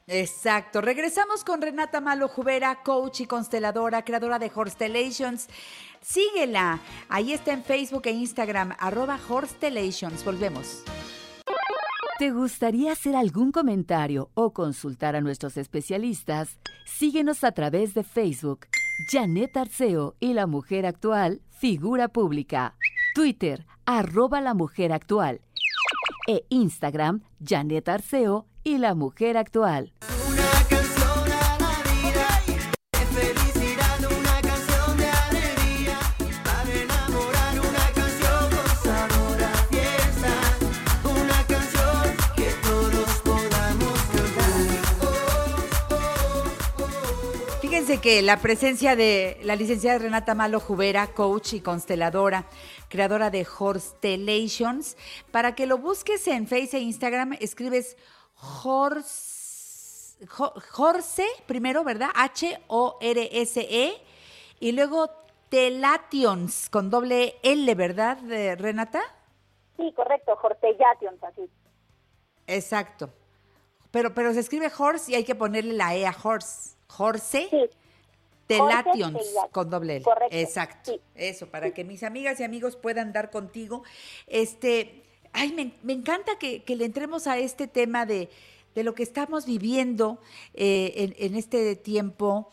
Exacto. 0.08 0.80
Regresamos 0.80 1.44
con 1.44 1.60
Renata 1.60 2.00
Malo 2.00 2.28
Jubera, 2.28 2.82
coach 2.82 3.20
y 3.20 3.26
consteladora, 3.26 4.04
creadora 4.04 4.38
de 4.38 4.50
Horstelations. 4.52 5.48
Síguela. 6.00 6.80
Ahí 7.10 7.32
está 7.32 7.52
en 7.52 7.62
Facebook 7.62 8.02
e 8.06 8.12
Instagram, 8.12 8.74
arroba 8.78 9.20
Horstelations. 9.28 10.24
Volvemos. 10.24 10.82
¿Te 12.18 12.32
gustaría 12.32 12.92
hacer 12.92 13.14
algún 13.14 13.52
comentario 13.52 14.30
o 14.34 14.52
consultar 14.52 15.14
a 15.14 15.20
nuestros 15.20 15.56
especialistas? 15.56 16.58
Síguenos 16.84 17.44
a 17.44 17.52
través 17.52 17.94
de 17.94 18.02
Facebook, 18.02 18.66
Janet 19.12 19.56
Arceo 19.56 20.16
y 20.18 20.32
la 20.32 20.48
mujer 20.48 20.86
actual, 20.86 21.42
figura 21.50 22.08
pública. 22.08 22.74
Twitter, 23.14 23.66
arroba 23.84 24.40
la 24.40 24.54
mujer 24.54 24.92
actual. 24.92 25.42
E 26.26 26.44
Instagram, 26.48 27.22
Janet 27.40 27.88
Arceo 27.88 28.47
y 28.64 28.78
la 28.78 28.94
mujer 28.94 29.36
actual. 29.36 29.92
Felicidad, 33.14 33.98
una 34.04 34.40
canción 34.42 34.96
de 34.96 35.08
alegría 35.08 35.98
para 36.44 36.72
enamorar, 36.72 37.58
una 37.58 37.92
canción 37.94 38.50
con 38.50 38.68
sabor 38.82 39.42
a 39.42 39.54
fiesta, 39.70 40.34
una 41.04 41.46
canción 41.46 42.16
que 42.36 42.52
todos 42.62 43.08
podamos 43.24 43.98
cantar. 44.12 44.80
Fíjense 47.60 47.98
que 47.98 48.22
la 48.22 48.36
presencia 48.36 48.94
de 48.94 49.40
la 49.42 49.56
licenciada 49.56 49.98
Renata 49.98 50.34
Malo 50.34 50.60
Jubera, 50.60 51.08
coach 51.08 51.54
y 51.54 51.60
consteladora, 51.60 52.46
creadora 52.88 53.30
de 53.30 53.46
Horstelations, 53.58 54.96
para 55.32 55.54
que 55.56 55.66
lo 55.66 55.78
busques 55.78 56.28
en 56.28 56.46
Facebook 56.46 56.74
e 56.74 56.80
Instagram, 56.80 57.32
escribes 57.40 57.96
Hors, 58.40 60.16
Jo- 60.28 60.54
Jorse, 60.70 61.26
primero, 61.46 61.84
¿verdad? 61.84 62.10
H-O-R-S-E, 62.14 63.92
y 64.60 64.72
luego 64.72 65.10
Telations, 65.48 66.68
con 66.70 66.90
doble 66.90 67.36
L, 67.42 67.74
¿verdad, 67.74 68.18
eh, 68.30 68.54
Renata? 68.56 69.00
Sí, 69.76 69.92
correcto, 69.94 70.38
Horsellations, 70.42 71.22
así. 71.22 71.48
Exacto. 72.46 73.10
Pero, 73.90 74.12
pero 74.14 74.34
se 74.34 74.40
escribe 74.40 74.70
horse 74.76 75.12
y 75.12 75.14
hay 75.14 75.24
que 75.24 75.34
ponerle 75.34 75.72
la 75.74 75.94
E 75.94 76.06
a 76.06 76.14
horse. 76.22 76.76
Horse. 76.96 77.70
Telations 78.46 79.14
Horse 79.16 79.50
con 79.52 79.70
doble 79.70 79.96
L. 79.96 80.04
Correcto, 80.04 80.36
Exacto. 80.36 80.92
Eso, 81.14 81.46
para 81.50 81.72
que 81.72 81.84
mis 81.84 82.02
amigas 82.02 82.40
y 82.40 82.44
amigos 82.44 82.76
puedan 82.76 83.12
dar 83.12 83.30
contigo. 83.30 83.82
Este, 84.26 85.04
ay, 85.38 85.52
me, 85.52 85.72
me 85.82 85.92
encanta 85.92 86.38
que, 86.38 86.62
que 86.62 86.76
le 86.76 86.84
entremos 86.84 87.26
a 87.26 87.38
este 87.38 87.66
tema 87.66 88.06
de, 88.06 88.28
de 88.74 88.82
lo 88.84 88.94
que 88.94 89.02
estamos 89.02 89.46
viviendo 89.46 90.18
eh, 90.54 90.92
en, 90.96 91.14
en 91.18 91.36
este 91.36 91.76
tiempo, 91.76 92.50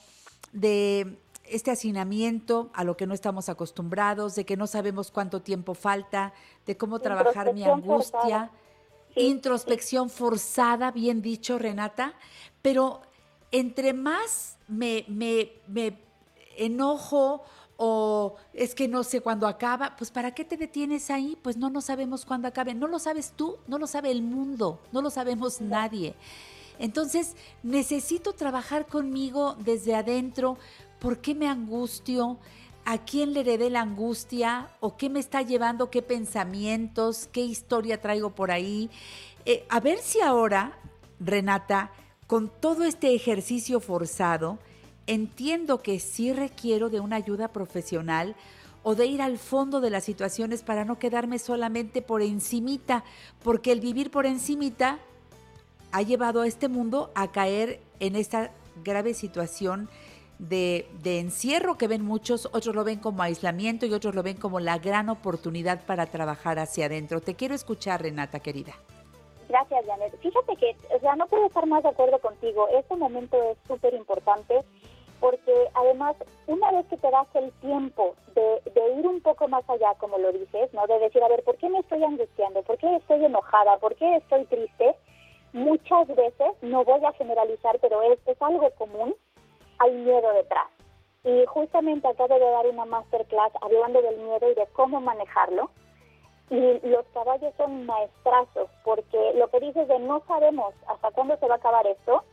de 0.54 1.18
este 1.44 1.72
hacinamiento 1.72 2.70
a 2.74 2.84
lo 2.84 2.96
que 2.98 3.06
no 3.06 3.14
estamos 3.14 3.50
acostumbrados, 3.50 4.36
de 4.36 4.46
que 4.46 4.58
no 4.58 4.68
sabemos 4.68 5.12
cuánto 5.12 5.42
tiempo 5.42 5.74
falta, 5.76 6.34
de 6.66 6.76
cómo 6.78 7.00
trabajar 7.00 7.54
mi 7.54 7.64
angustia. 7.64 8.52
introspección 9.16 10.10
forzada, 10.10 10.92
bien 10.92 11.22
dicho, 11.22 11.58
Renata, 11.60 12.14
pero 12.62 13.02
entre 13.52 13.94
más 13.94 14.58
me, 14.68 15.06
me, 15.08 15.52
me 15.68 15.98
enojo 16.58 17.44
o 17.78 18.36
es 18.54 18.74
que 18.74 18.88
no 18.88 19.04
sé 19.04 19.22
cuándo 19.22 19.48
acaba, 19.48 19.96
pues 19.98 20.12
¿para 20.12 20.34
qué 20.34 20.46
te 20.46 20.58
detienes 20.58 21.10
ahí? 21.10 21.38
Pues 21.42 21.58
no, 21.58 21.70
no 21.70 21.82
sabemos 21.82 22.26
cuándo 22.26 22.48
acabe. 22.48 22.74
No 22.74 22.88
lo 22.88 23.00
sabes 23.00 23.34
tú, 23.36 23.58
no 23.68 23.78
lo 23.78 23.88
sabe 23.88 24.12
el 24.12 24.22
mundo, 24.22 24.80
no 24.92 25.02
lo 25.02 25.10
sabemos 25.10 25.62
nadie. 25.62 26.16
Entonces, 26.80 27.36
necesito 27.64 28.34
trabajar 28.34 28.86
conmigo 28.86 29.56
desde 29.60 29.96
adentro. 29.96 30.58
¿Por 31.00 31.20
qué 31.20 31.36
me 31.36 31.48
angustio? 31.48 32.38
¿A 32.86 33.00
quién 33.00 33.34
le 33.34 33.42
heredé 33.42 33.70
la 33.70 33.82
angustia? 33.82 34.70
¿O 34.80 34.96
qué 34.98 35.10
me 35.10 35.20
está 35.20 35.42
llevando? 35.42 35.90
¿Qué 35.90 36.02
pensamientos? 36.02 37.28
¿Qué 37.32 37.42
historia 37.42 38.02
traigo 38.02 38.36
por 38.36 38.52
ahí? 38.52 38.90
Eh, 39.46 39.66
a 39.70 39.80
ver 39.80 40.00
si 40.00 40.22
ahora, 40.22 40.78
Renata, 41.20 41.92
con 42.28 42.50
todo 42.50 42.84
este 42.84 43.14
ejercicio 43.14 43.80
forzado, 43.80 44.60
entiendo 45.08 45.82
que 45.82 46.00
sí 46.00 46.34
requiero 46.34 46.90
de 46.90 47.00
una 47.00 47.16
ayuda 47.16 47.50
profesional 47.50 48.36
o 48.84 48.96
de 48.96 49.08
ir 49.08 49.22
al 49.22 49.38
fondo 49.38 49.82
de 49.82 49.90
las 49.90 50.04
situaciones 50.04 50.62
para 50.62 50.86
no 50.86 51.00
quedarme 51.00 51.40
solamente 51.40 52.02
por 52.02 52.22
encimita, 52.22 53.04
porque 53.44 53.72
el 53.72 53.80
vivir 53.80 54.12
por 54.12 54.26
encimita 54.26 55.00
ha 55.92 56.02
llevado 56.02 56.42
a 56.42 56.48
este 56.48 56.68
mundo 56.68 57.12
a 57.16 57.32
caer 57.32 57.80
en 58.00 58.16
esta 58.16 58.52
grave 58.84 59.14
situación 59.14 59.90
de, 60.38 60.88
de 61.02 61.20
encierro 61.20 61.78
que 61.78 61.88
ven 61.88 62.04
muchos, 62.04 62.48
otros 62.52 62.76
lo 62.76 62.84
ven 62.84 63.00
como 63.00 63.24
aislamiento 63.24 63.86
y 63.86 63.94
otros 63.94 64.14
lo 64.14 64.22
ven 64.22 64.38
como 64.38 64.60
la 64.60 64.78
gran 64.78 65.10
oportunidad 65.10 65.86
para 65.86 66.06
trabajar 66.06 66.60
hacia 66.60 66.88
adentro. 66.88 67.22
Te 67.22 67.36
quiero 67.36 67.56
escuchar, 67.56 68.02
Renata, 68.02 68.40
querida. 68.40 68.74
Gracias, 69.48 69.86
Janet. 69.86 70.20
Fíjate 70.20 70.56
que, 70.58 70.76
o 70.96 71.00
sea, 71.00 71.16
no 71.16 71.28
puedo 71.28 71.46
estar 71.46 71.66
más 71.66 71.84
de 71.84 71.90
acuerdo 71.90 72.20
contigo. 72.20 72.68
Este 72.70 72.96
momento 72.96 73.38
es 73.52 73.58
súper 73.68 73.94
importante 73.94 74.64
porque 75.26 75.70
además, 75.74 76.16
una 76.46 76.72
vez 76.72 76.86
que 76.86 76.98
te 76.98 77.10
das 77.10 77.26
el 77.34 77.52
tiempo 77.54 78.14
de, 78.36 78.62
de 78.76 78.94
ir 79.00 79.08
un 79.08 79.22
poco 79.22 79.48
más 79.48 79.68
allá, 79.68 79.96
como 79.98 80.20
lo 80.20 80.32
dices, 80.32 80.72
¿no? 80.72 80.86
De 80.86 81.00
decir, 81.00 81.24
a 81.24 81.28
ver, 81.28 81.44
¿por 81.44 81.58
qué 81.58 81.68
me 81.68 81.80
estoy 81.80 82.04
angustiando? 82.04 82.62
¿Por 82.62 82.78
qué 82.78 82.96
estoy 82.98 83.26
enojada? 83.26 83.80
¿Por 83.80 83.96
qué 83.96 84.18
estoy 84.18 84.46
triste? 84.46 84.96
Muchas 85.52 86.08
veces, 86.10 86.54
no 86.62 86.86
voy 86.86 87.04
a 87.04 87.12
generalizar, 87.14 87.80
pero 87.82 88.04
es, 88.04 88.20
es 88.28 88.40
algo 88.40 88.70
común, 88.78 89.16
hay 89.80 89.94
miedo 89.94 90.32
detrás. 90.34 90.68
Y 91.24 91.44
justamente 91.48 92.08
acabo 92.08 92.38
de 92.38 92.52
dar 92.52 92.68
una 92.68 92.86
masterclass 92.86 93.52
hablando 93.62 94.04
del 94.04 94.18
miedo 94.18 94.52
y 94.52 94.54
de 94.54 94.68
cómo 94.74 95.02
manejarlo. 95.02 95.72
Y 96.52 96.88
los 96.88 97.04
caballos 97.16 97.52
son 97.58 97.88
maestrazos, 97.88 98.70
porque 98.84 99.34
lo 99.34 99.48
que 99.50 99.60
dices 99.60 99.88
de 99.88 99.98
no 99.98 100.22
sabemos 100.28 100.76
hasta 100.88 101.10
cuándo 101.10 101.36
se 101.38 101.48
va 101.48 101.56
a 101.56 101.58
acabar 101.58 101.88
esto, 101.88 102.24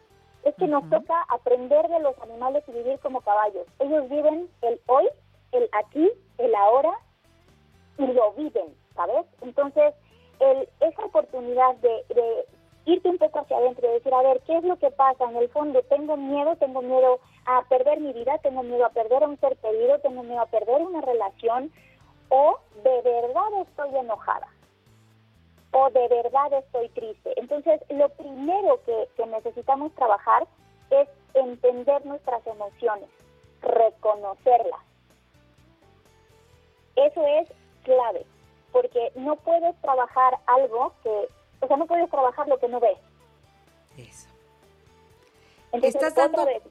es 0.45 0.55
que 0.57 0.67
nos 0.67 0.89
toca 0.91 1.23
aprender 1.29 1.89
de 1.89 2.01
los 2.01 2.19
animales 2.21 2.65
y 2.69 2.73
vivir 2.73 2.99
como 3.01 3.21
caballos. 3.21 3.67
Ellos 3.79 4.09
viven 4.09 4.49
el 4.63 4.81
hoy, 4.87 5.09
el 5.53 5.69
aquí, 5.73 6.11
el 6.39 6.55
ahora, 6.55 6.93
y 7.99 8.07
lo 8.07 8.33
viven, 8.33 8.75
¿sabes? 8.95 9.27
Entonces, 9.43 9.95
el, 10.41 10.69
esa 10.81 11.05
oportunidad 11.05 11.77
de, 11.77 12.05
de 12.15 12.47
irte 12.85 13.09
un 13.09 13.19
poco 13.19 13.41
hacia 13.41 13.57
adentro 13.57 13.89
y 13.89 13.93
decir, 13.93 14.13
a 14.13 14.23
ver, 14.23 14.41
¿qué 14.47 14.57
es 14.57 14.65
lo 14.65 14.77
que 14.79 14.91
pasa? 14.91 15.25
En 15.31 15.37
el 15.37 15.49
fondo, 15.51 15.83
tengo 15.85 16.17
miedo, 16.17 16.57
tengo 16.57 16.83
miedo 16.83 17.21
a 17.47 17.63
perder 17.69 18.01
mi 18.01 18.13
vida, 18.13 18.39
tengo 18.39 18.63
miedo 18.63 18.85
a 18.87 18.91
perder 18.91 19.23
a 19.23 19.29
un 19.29 19.39
ser 19.39 19.57
querido, 19.59 19.99
tengo 20.01 20.23
miedo 20.23 20.41
a 20.41 20.47
perder 20.47 20.83
una 20.83 21.01
relación, 21.01 21.71
o 22.29 22.59
de 22.83 23.03
verdad 23.03 23.61
estoy 23.61 23.97
enojada, 23.97 24.49
o 25.73 25.91
de 25.91 26.09
verdad 26.09 26.53
estoy 26.53 26.89
triste. 26.91 27.33
Entonces, 27.37 27.81
lo 27.91 28.09
primero 28.11 28.81
que, 28.85 29.09
que 29.17 29.27
necesitamos 29.27 29.93
trabajar 29.95 30.47
es 30.91 31.09
entender 31.35 32.05
nuestras 32.07 32.47
emociones, 32.47 33.09
reconocerlas. 33.63 34.81
Eso 36.97 37.27
es 37.27 37.49
clave, 37.85 38.27
porque 38.71 39.13
no 39.15 39.37
puedes 39.37 39.75
trabajar 39.81 40.39
algo 40.47 40.93
que, 41.03 41.29
o 41.61 41.67
sea, 41.67 41.77
no 41.77 41.87
puedes 41.87 42.11
trabajar 42.11 42.47
lo 42.49 42.59
que 42.59 42.69
no 42.69 42.81
ves. 42.81 42.99
Eso. 43.97 44.29
Entonces, 45.73 45.95
¿Estás 45.95 46.13
otra 46.13 46.25
dando, 46.29 46.45
vez, 46.45 46.63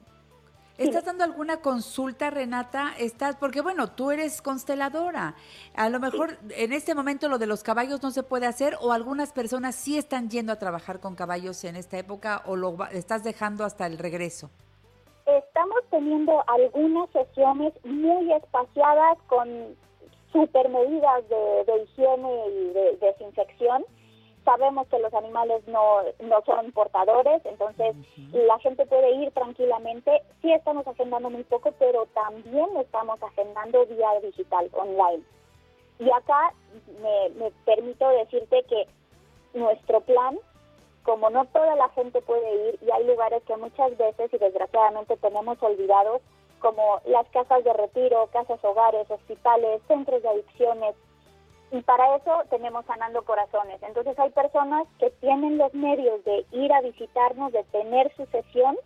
¿Estás 0.78 1.04
dando 1.04 1.22
alguna 1.22 1.58
consulta, 1.58 2.30
Renata? 2.30 2.92
Estás, 2.98 3.36
porque 3.36 3.60
bueno, 3.60 3.88
tú 3.88 4.10
eres 4.10 4.40
consteladora. 4.40 5.34
A 5.74 5.90
lo 5.90 6.00
mejor 6.00 6.38
en 6.56 6.72
este 6.72 6.94
momento 6.94 7.28
lo 7.28 7.38
de 7.38 7.46
los 7.46 7.62
caballos 7.62 8.02
no 8.02 8.10
se 8.10 8.22
puede 8.22 8.46
hacer 8.46 8.76
o 8.80 8.92
algunas 8.92 9.32
personas 9.32 9.74
sí 9.74 9.98
están 9.98 10.30
yendo 10.30 10.50
a 10.50 10.56
trabajar 10.58 10.98
con 10.98 11.14
caballos 11.14 11.62
en 11.64 11.76
esta 11.76 11.98
época 11.98 12.42
o 12.46 12.56
lo 12.56 12.76
estás 12.90 13.22
dejando 13.22 13.64
hasta 13.64 13.86
el 13.86 13.98
regreso. 13.98 14.50
Estamos 15.26 15.78
teniendo 15.90 16.42
algunas 16.48 17.10
sesiones 17.10 17.74
muy 17.84 18.32
espaciadas 18.32 19.18
con 19.28 19.76
super 20.32 20.68
medidas 20.70 21.28
de, 21.28 21.64
de 21.72 21.82
higiene 21.82 22.46
y 22.48 22.72
de 22.72 22.98
desinfección 23.00 23.84
sabemos 24.44 24.86
que 24.88 24.98
los 24.98 25.12
animales 25.14 25.66
no, 25.66 26.02
no 26.20 26.42
son 26.44 26.72
portadores, 26.72 27.44
entonces 27.44 27.94
la 28.32 28.58
gente 28.58 28.86
puede 28.86 29.12
ir 29.16 29.30
tranquilamente. 29.32 30.22
Sí 30.40 30.52
estamos 30.52 30.86
agendando 30.86 31.30
muy 31.30 31.44
poco, 31.44 31.72
pero 31.78 32.06
también 32.06 32.66
estamos 32.78 33.22
agendando 33.22 33.86
vía 33.86 34.20
digital, 34.22 34.68
online. 34.72 35.22
Y 35.98 36.10
acá 36.10 36.52
me, 37.00 37.28
me 37.36 37.50
permito 37.64 38.08
decirte 38.08 38.64
que 38.68 38.86
nuestro 39.54 40.00
plan, 40.00 40.38
como 41.04 41.30
no 41.30 41.44
toda 41.46 41.76
la 41.76 41.88
gente 41.90 42.20
puede 42.22 42.68
ir, 42.68 42.78
y 42.82 42.90
hay 42.90 43.06
lugares 43.06 43.42
que 43.44 43.56
muchas 43.56 43.96
veces 43.96 44.32
y 44.32 44.38
desgraciadamente 44.38 45.16
tenemos 45.18 45.62
olvidados, 45.62 46.22
como 46.60 47.00
las 47.06 47.28
casas 47.30 47.64
de 47.64 47.72
retiro, 47.72 48.28
casas 48.32 48.60
hogares, 48.64 49.10
hospitales, 49.10 49.82
centros 49.88 50.22
de 50.22 50.28
adicciones, 50.28 50.94
y 51.72 51.80
para 51.82 52.16
eso 52.16 52.42
tenemos 52.50 52.84
Sanando 52.84 53.24
Corazones. 53.24 53.82
Entonces 53.82 54.18
hay 54.18 54.30
personas 54.30 54.86
que 54.98 55.10
tienen 55.10 55.56
los 55.56 55.72
medios 55.72 56.22
de 56.24 56.44
ir 56.52 56.72
a 56.72 56.82
visitarnos, 56.82 57.50
de 57.52 57.64
tener 57.64 58.14
su 58.14 58.26
sesión, 58.26 58.76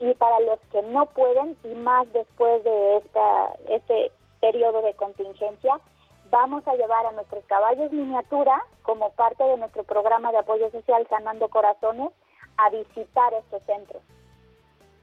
y 0.00 0.12
para 0.14 0.38
los 0.40 0.60
que 0.70 0.82
no 0.82 1.06
pueden, 1.06 1.56
y 1.64 1.68
más 1.68 2.12
después 2.12 2.62
de 2.62 2.98
esta, 2.98 3.54
este 3.70 4.12
periodo 4.40 4.82
de 4.82 4.92
contingencia, 4.94 5.80
vamos 6.30 6.66
a 6.68 6.74
llevar 6.74 7.06
a 7.06 7.12
nuestros 7.12 7.44
caballos 7.46 7.90
miniatura 7.90 8.62
como 8.82 9.10
parte 9.10 9.42
de 9.44 9.56
nuestro 9.56 9.84
programa 9.84 10.30
de 10.30 10.38
apoyo 10.38 10.70
social 10.70 11.06
Sanando 11.08 11.48
Corazones 11.48 12.10
a 12.58 12.68
visitar 12.68 13.32
estos 13.34 13.62
centros. 13.62 14.02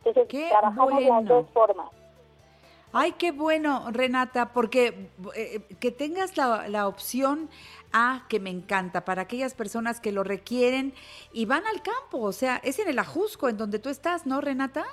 Entonces 0.03 0.49
trabajamos 0.49 0.93
las 0.93 1.07
bueno. 1.07 1.35
dos 1.35 1.49
formas. 1.51 2.00
Ay, 2.93 3.13
qué 3.13 3.31
bueno, 3.31 3.85
Renata, 3.91 4.51
porque 4.51 5.09
eh, 5.35 5.61
que 5.79 5.91
tengas 5.91 6.35
la, 6.35 6.67
la 6.67 6.87
opción 6.87 7.49
A, 7.93 8.25
que 8.27 8.39
me 8.39 8.49
encanta, 8.49 9.05
para 9.05 9.23
aquellas 9.23 9.53
personas 9.53 10.01
que 10.01 10.11
lo 10.11 10.23
requieren 10.23 10.93
y 11.31 11.45
van 11.45 11.65
al 11.67 11.81
campo, 11.81 12.19
o 12.19 12.31
sea, 12.31 12.57
es 12.63 12.79
en 12.79 12.89
el 12.89 12.99
Ajusco, 12.99 13.47
en 13.47 13.57
donde 13.57 13.79
tú 13.79 13.89
estás, 13.89 14.25
¿no, 14.25 14.41
Renata? 14.41 14.85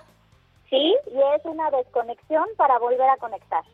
Sí, 0.70 0.95
y 1.07 1.19
es 1.37 1.45
una 1.45 1.70
desconexión 1.70 2.47
para 2.57 2.79
volver 2.79 3.09
a 3.09 3.16
conectar. 3.16 3.65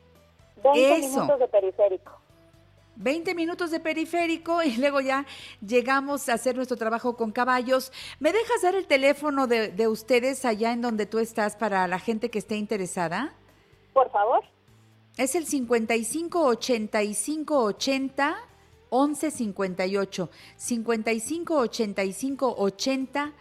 20 0.63 0.97
Eso. 0.97 1.09
minutos 1.09 1.39
de 1.41 1.49
periférico. 1.49 2.13
20 2.97 3.35
minutos 3.35 3.71
de 3.73 3.81
periférico 3.81 4.63
y 4.63 4.77
luego 4.77 5.01
ya 5.01 5.27
llegamos 5.61 6.29
a 6.29 6.35
hacer 6.35 6.55
nuestro 6.55 6.77
trabajo 6.77 7.17
con 7.17 7.33
caballos. 7.33 7.93
¿Me 8.21 8.33
dejas 8.33 8.63
dar 8.63 8.77
el 8.77 8.87
teléfono 8.87 9.49
de, 9.49 9.69
de 9.69 9.89
ustedes 9.89 10.45
allá 10.45 10.73
en 10.73 10.81
donde 10.81 11.07
tú 11.07 11.19
estás 11.19 11.57
para 11.57 11.87
la 11.89 11.99
gente 11.99 12.31
que 12.31 12.39
esté 12.39 12.57
interesada? 12.57 13.35
Por 13.95 14.11
favor. 14.11 14.43
Es 15.17 15.35
el 15.35 15.47
55 15.47 16.45
85 16.45 17.59
80 17.59 18.37
11 18.91 19.31
58. 19.31 20.31
55 20.57 21.57
85 21.57 22.55
80 22.59 23.33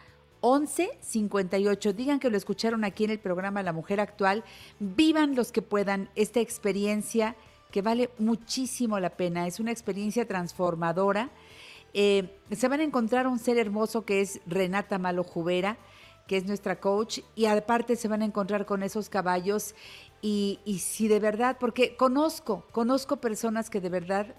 11 0.41 0.97
58. 0.99 1.93
Digan 1.93 2.19
que 2.19 2.29
lo 2.29 2.37
escucharon 2.37 2.83
aquí 2.83 3.03
en 3.03 3.09
el 3.09 3.19
programa 3.19 3.63
La 3.63 3.73
Mujer 3.73 3.99
Actual. 3.99 4.43
Vivan 4.79 5.35
los 5.35 5.51
que 5.51 5.61
puedan 5.61 6.09
esta 6.15 6.39
experiencia 6.39 7.35
que 7.71 7.81
vale 7.81 8.11
muchísimo 8.19 8.99
la 8.99 9.09
pena. 9.09 9.47
Es 9.47 9.59
una 9.59 9.71
experiencia 9.71 10.27
transformadora. 10.27 11.31
Eh, 11.95 12.39
se 12.51 12.67
van 12.67 12.79
a 12.79 12.83
encontrar 12.83 13.27
un 13.27 13.39
ser 13.39 13.57
hermoso 13.57 14.05
que 14.05 14.21
es 14.21 14.41
Renata 14.45 14.97
Malo 14.97 15.23
Jubera, 15.23 15.77
que 16.27 16.37
es 16.37 16.45
nuestra 16.45 16.79
coach, 16.79 17.19
y 17.35 17.45
aparte 17.45 17.95
se 17.95 18.07
van 18.07 18.21
a 18.21 18.25
encontrar 18.25 18.65
con 18.65 18.83
esos 18.83 19.09
caballos. 19.09 19.75
Y, 20.21 20.59
y 20.65 20.79
si 20.79 21.07
de 21.07 21.19
verdad, 21.19 21.57
porque 21.59 21.95
conozco, 21.95 22.65
conozco 22.71 23.17
personas 23.17 23.69
que 23.69 23.81
de 23.81 23.89
verdad 23.89 24.35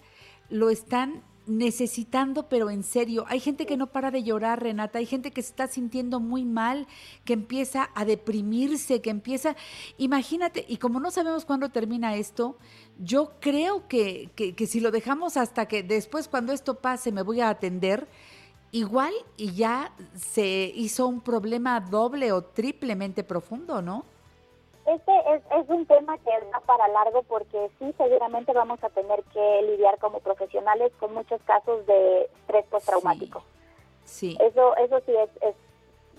lo 0.48 0.70
están 0.70 1.22
necesitando, 1.46 2.48
pero 2.48 2.70
en 2.70 2.82
serio. 2.82 3.24
Hay 3.28 3.40
gente 3.40 3.66
que 3.66 3.76
no 3.76 3.88
para 3.88 4.10
de 4.10 4.22
llorar, 4.22 4.62
Renata. 4.62 4.98
Hay 4.98 5.06
gente 5.06 5.30
que 5.30 5.42
se 5.42 5.50
está 5.50 5.66
sintiendo 5.66 6.20
muy 6.20 6.44
mal, 6.44 6.86
que 7.24 7.34
empieza 7.34 7.90
a 7.94 8.04
deprimirse, 8.04 9.00
que 9.00 9.10
empieza... 9.10 9.56
Imagínate, 9.98 10.64
y 10.68 10.78
como 10.78 11.00
no 11.00 11.10
sabemos 11.10 11.44
cuándo 11.44 11.68
termina 11.68 12.16
esto, 12.16 12.56
yo 12.98 13.32
creo 13.40 13.86
que, 13.88 14.30
que, 14.34 14.54
que 14.54 14.66
si 14.66 14.80
lo 14.80 14.90
dejamos 14.90 15.36
hasta 15.36 15.66
que 15.66 15.82
después 15.82 16.28
cuando 16.28 16.52
esto 16.52 16.76
pase 16.76 17.12
me 17.12 17.22
voy 17.22 17.40
a 17.40 17.50
atender, 17.50 18.08
igual 18.74 19.14
y 19.36 19.54
ya 19.54 19.92
se 20.16 20.72
hizo 20.74 21.06
un 21.06 21.20
problema 21.20 21.78
doble 21.78 22.32
o 22.32 22.42
triplemente 22.42 23.22
profundo, 23.22 23.80
¿no? 23.80 24.04
Este 24.84 25.12
es, 25.32 25.42
es 25.52 25.68
un 25.68 25.86
tema 25.86 26.18
que 26.18 26.30
va 26.52 26.60
para 26.60 26.88
largo 26.88 27.22
porque 27.22 27.70
sí, 27.78 27.94
seguramente 27.96 28.52
vamos 28.52 28.82
a 28.82 28.90
tener 28.90 29.22
que 29.32 29.62
lidiar 29.62 29.98
como 29.98 30.18
profesionales 30.18 30.92
con 30.98 31.14
muchos 31.14 31.40
casos 31.42 31.86
de 31.86 32.22
estrés 32.24 32.66
postraumático. 32.66 33.44
Sí. 34.04 34.36
Eso, 34.40 34.76
eso 34.76 35.00
sí 35.06 35.12
es, 35.12 35.30
es 35.40 35.54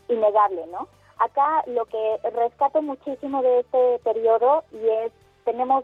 innegable, 0.08 0.66
¿no? 0.68 0.88
Acá 1.18 1.64
lo 1.68 1.86
que 1.86 2.20
rescato 2.32 2.82
muchísimo 2.82 3.42
de 3.42 3.60
este 3.60 4.00
periodo 4.00 4.64
y 4.72 4.88
es, 4.88 5.12
tenemos, 5.44 5.84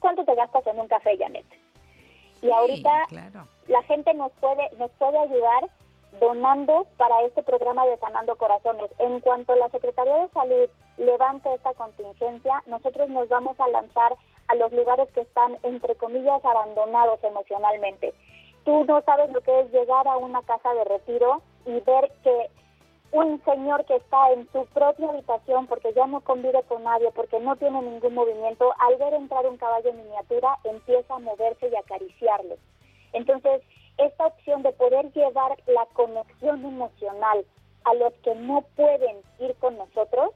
¿cuánto 0.00 0.24
te 0.24 0.34
gastas 0.34 0.66
en 0.66 0.80
un 0.80 0.88
café, 0.88 1.16
Janet? 1.18 1.46
Y 2.42 2.50
ahorita 2.50 3.06
claro. 3.08 3.46
la 3.68 3.82
gente 3.84 4.12
nos 4.14 4.32
puede, 4.32 4.68
nos 4.78 4.90
puede 4.92 5.18
ayudar 5.18 5.70
donando 6.20 6.86
para 6.96 7.22
este 7.22 7.42
programa 7.42 7.86
de 7.86 7.96
Sanando 7.98 8.36
Corazones. 8.36 8.90
En 8.98 9.20
cuanto 9.20 9.54
la 9.56 9.70
Secretaría 9.70 10.16
de 10.16 10.28
Salud 10.28 10.68
levante 10.98 11.54
esta 11.54 11.72
contingencia, 11.74 12.62
nosotros 12.66 13.08
nos 13.08 13.28
vamos 13.28 13.58
a 13.58 13.68
lanzar 13.68 14.14
a 14.48 14.54
los 14.56 14.72
lugares 14.72 15.08
que 15.12 15.22
están, 15.22 15.56
entre 15.62 15.94
comillas, 15.94 16.44
abandonados 16.44 17.22
emocionalmente. 17.24 18.12
Tú 18.64 18.84
no 18.84 19.00
sabes 19.02 19.30
lo 19.32 19.40
que 19.40 19.60
es 19.60 19.72
llegar 19.72 20.06
a 20.06 20.16
una 20.18 20.42
casa 20.42 20.72
de 20.74 20.84
retiro 20.84 21.42
y 21.64 21.80
ver 21.80 22.12
que 22.22 22.50
un 23.12 23.42
señor 23.44 23.84
que 23.84 23.96
está 23.96 24.32
en 24.32 24.50
su 24.52 24.64
propia 24.66 25.10
habitación 25.10 25.66
porque 25.66 25.92
ya 25.92 26.06
no 26.06 26.20
convive 26.22 26.62
con 26.64 26.82
nadie, 26.82 27.10
porque 27.14 27.38
no 27.40 27.56
tiene 27.56 27.80
ningún 27.82 28.14
movimiento, 28.14 28.72
al 28.78 28.96
ver 28.96 29.14
entrar 29.14 29.46
un 29.46 29.58
caballo 29.58 29.90
en 29.90 29.98
miniatura 29.98 30.58
empieza 30.64 31.14
a 31.14 31.18
moverse 31.18 31.68
y 31.68 31.76
acariciarlo. 31.76 32.56
Entonces, 33.12 33.62
esta 33.98 34.26
opción 34.26 34.62
de 34.62 34.72
poder 34.72 35.12
llevar 35.12 35.56
la 35.66 35.86
conexión 35.92 36.64
emocional 36.64 37.44
a 37.84 37.94
los 37.94 38.14
que 38.24 38.34
no 38.34 38.62
pueden 38.76 39.18
ir 39.38 39.54
con 39.56 39.76
nosotros 39.76 40.30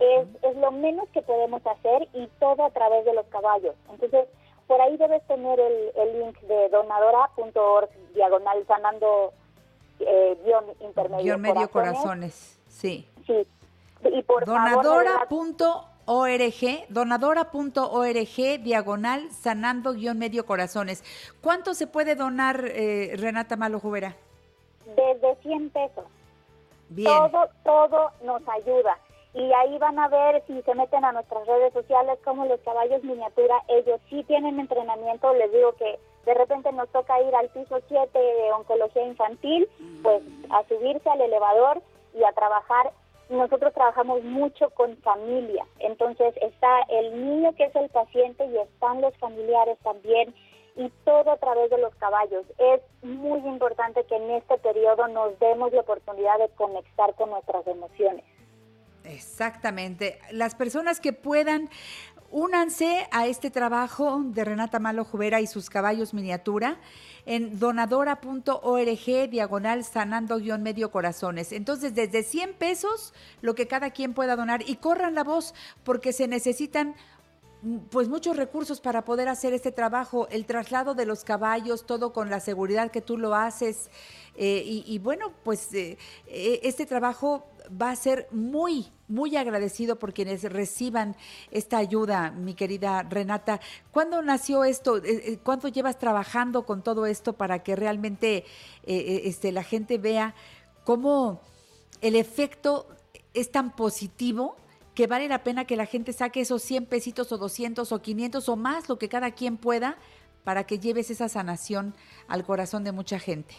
es, 0.00 0.26
es 0.42 0.56
lo 0.56 0.72
menos 0.72 1.08
que 1.10 1.22
podemos 1.22 1.64
hacer 1.64 2.08
y 2.12 2.26
todo 2.40 2.64
a 2.64 2.70
través 2.70 3.04
de 3.04 3.14
los 3.14 3.26
caballos. 3.26 3.76
Entonces, 3.88 4.26
por 4.66 4.80
ahí 4.80 4.96
debes 4.96 5.24
tener 5.28 5.60
el, 5.60 5.92
el 5.94 6.18
link 6.20 6.40
de 6.40 6.68
donadora.org 6.70 7.88
diagonal 8.14 8.64
sanando 8.66 9.32
eh, 10.00 10.38
guion 10.44 10.64
intermedio 10.80 11.24
Guión 11.24 11.40
medio 11.40 11.70
corazones. 11.70 12.00
corazones, 12.02 12.58
sí. 12.68 13.08
Sí. 13.26 13.46
Y 14.04 14.22
por 14.22 14.44
Donadora.org, 14.44 15.24
donadora.org, 16.88 18.62
diagonal, 18.62 19.30
sanando 19.32 19.94
guion 19.94 20.18
medio 20.18 20.46
corazones. 20.46 21.02
¿Cuánto 21.40 21.74
se 21.74 21.86
puede 21.86 22.14
donar, 22.14 22.64
eh, 22.66 23.14
Renata 23.16 23.56
Malo 23.56 23.80
Jubera? 23.80 24.16
desde 24.94 25.36
100 25.42 25.70
pesos. 25.70 26.04
Bien. 26.88 27.08
Todo, 27.08 27.48
todo 27.64 28.10
nos 28.22 28.42
ayuda. 28.48 28.98
Y 29.36 29.52
ahí 29.52 29.76
van 29.76 29.98
a 29.98 30.08
ver 30.08 30.42
si 30.46 30.62
se 30.62 30.74
meten 30.74 31.04
a 31.04 31.12
nuestras 31.12 31.46
redes 31.46 31.70
sociales 31.74 32.18
como 32.24 32.46
los 32.46 32.58
caballos 32.60 33.04
miniatura, 33.04 33.62
ellos 33.68 34.00
sí 34.08 34.24
tienen 34.24 34.58
entrenamiento, 34.58 35.34
les 35.34 35.52
digo 35.52 35.74
que 35.74 35.98
de 36.24 36.32
repente 36.32 36.72
nos 36.72 36.88
toca 36.88 37.20
ir 37.20 37.34
al 37.34 37.50
piso 37.50 37.78
7 37.86 38.18
de 38.18 38.52
oncología 38.52 39.04
infantil, 39.04 39.68
pues 40.02 40.22
a 40.48 40.66
subirse 40.68 41.10
al 41.10 41.20
elevador 41.20 41.82
y 42.14 42.24
a 42.24 42.32
trabajar. 42.32 42.92
Nosotros 43.28 43.74
trabajamos 43.74 44.22
mucho 44.24 44.70
con 44.70 44.96
familia, 44.98 45.66
entonces 45.80 46.34
está 46.40 46.80
el 46.88 47.22
niño 47.22 47.54
que 47.56 47.64
es 47.64 47.76
el 47.76 47.90
paciente 47.90 48.46
y 48.46 48.56
están 48.56 49.02
los 49.02 49.14
familiares 49.18 49.76
también 49.82 50.34
y 50.76 50.88
todo 51.04 51.30
a 51.30 51.36
través 51.36 51.68
de 51.68 51.76
los 51.76 51.94
caballos. 51.96 52.46
Es 52.56 52.80
muy 53.02 53.40
importante 53.40 54.02
que 54.04 54.16
en 54.16 54.30
este 54.30 54.56
periodo 54.56 55.08
nos 55.08 55.38
demos 55.40 55.74
la 55.74 55.82
oportunidad 55.82 56.38
de 56.38 56.48
conectar 56.56 57.14
con 57.16 57.28
nuestras 57.28 57.66
emociones. 57.66 58.24
Exactamente. 59.06 60.18
Las 60.30 60.54
personas 60.54 61.00
que 61.00 61.12
puedan, 61.12 61.70
únanse 62.30 63.06
a 63.12 63.26
este 63.26 63.50
trabajo 63.50 64.22
de 64.24 64.44
Renata 64.44 64.78
Malo 64.78 65.04
Jubera 65.04 65.40
y 65.40 65.46
sus 65.46 65.70
caballos 65.70 66.12
miniatura 66.12 66.78
en 67.24 67.58
donadora.org, 67.58 69.30
diagonal, 69.30 69.84
sanando 69.84 70.38
guion 70.38 70.62
medio 70.62 70.90
corazones. 70.90 71.52
Entonces, 71.52 71.94
desde 71.94 72.22
100 72.22 72.54
pesos, 72.54 73.14
lo 73.42 73.54
que 73.54 73.66
cada 73.66 73.90
quien 73.90 74.14
pueda 74.14 74.36
donar 74.36 74.62
y 74.66 74.76
corran 74.76 75.14
la 75.14 75.24
voz 75.24 75.54
porque 75.82 76.12
se 76.12 76.28
necesitan 76.28 76.94
pues 77.90 78.08
muchos 78.08 78.36
recursos 78.36 78.80
para 78.80 79.04
poder 79.04 79.28
hacer 79.28 79.52
este 79.52 79.72
trabajo, 79.72 80.28
el 80.30 80.46
traslado 80.46 80.94
de 80.94 81.06
los 81.06 81.24
caballos, 81.24 81.84
todo 81.86 82.12
con 82.12 82.30
la 82.30 82.40
seguridad 82.40 82.90
que 82.90 83.00
tú 83.00 83.18
lo 83.18 83.34
haces. 83.34 83.90
eh, 84.36 84.62
y, 84.64 84.84
y 84.86 84.98
bueno, 84.98 85.32
pues 85.42 85.72
eh, 85.74 85.98
eh, 86.26 86.60
este 86.62 86.86
trabajo 86.86 87.46
va 87.70 87.90
a 87.90 87.96
ser 87.96 88.28
muy, 88.30 88.92
muy 89.08 89.36
agradecido 89.36 89.98
por 89.98 90.12
quienes 90.12 90.42
reciban 90.44 91.16
esta 91.50 91.78
ayuda, 91.78 92.30
mi 92.30 92.54
querida 92.54 93.02
Renata. 93.02 93.60
¿Cuándo 93.90 94.22
nació 94.22 94.62
esto? 94.62 94.98
Eh, 94.98 95.38
¿Cuánto 95.42 95.68
llevas 95.68 95.98
trabajando 95.98 96.64
con 96.64 96.82
todo 96.82 97.06
esto 97.06 97.32
para 97.32 97.62
que 97.64 97.74
realmente 97.74 98.44
este, 98.84 99.50
la 99.50 99.64
gente 99.64 99.98
vea 99.98 100.34
cómo 100.84 101.40
el 102.00 102.14
efecto 102.14 102.86
es 103.34 103.50
tan 103.50 103.74
positivo 103.74 104.56
que 104.96 105.06
vale 105.06 105.28
la 105.28 105.44
pena 105.44 105.66
que 105.66 105.76
la 105.76 105.84
gente 105.84 106.14
saque 106.14 106.40
esos 106.40 106.62
100 106.62 106.86
pesitos 106.86 107.30
o 107.30 107.36
200 107.36 107.92
o 107.92 108.00
500 108.00 108.48
o 108.48 108.56
más, 108.56 108.88
lo 108.88 108.98
que 108.98 109.10
cada 109.10 109.30
quien 109.30 109.58
pueda, 109.58 109.98
para 110.42 110.64
que 110.64 110.78
lleves 110.78 111.10
esa 111.10 111.28
sanación 111.28 111.94
al 112.28 112.44
corazón 112.44 112.82
de 112.82 112.92
mucha 112.92 113.18
gente? 113.18 113.54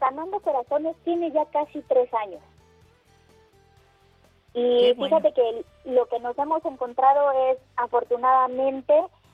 Sanando 0.00 0.40
Corazones 0.40 0.96
tiene 1.04 1.30
ya 1.30 1.44
casi 1.46 1.80
tres 1.82 2.12
años. 2.12 2.42
Y 4.54 4.92
bueno. 4.94 5.16
fíjate 5.18 5.34
que 5.34 5.64
lo 5.84 6.06
que 6.06 6.18
nos 6.18 6.36
hemos 6.36 6.64
encontrado 6.64 7.30
es, 7.52 7.58
afortunadamente, 7.76 8.92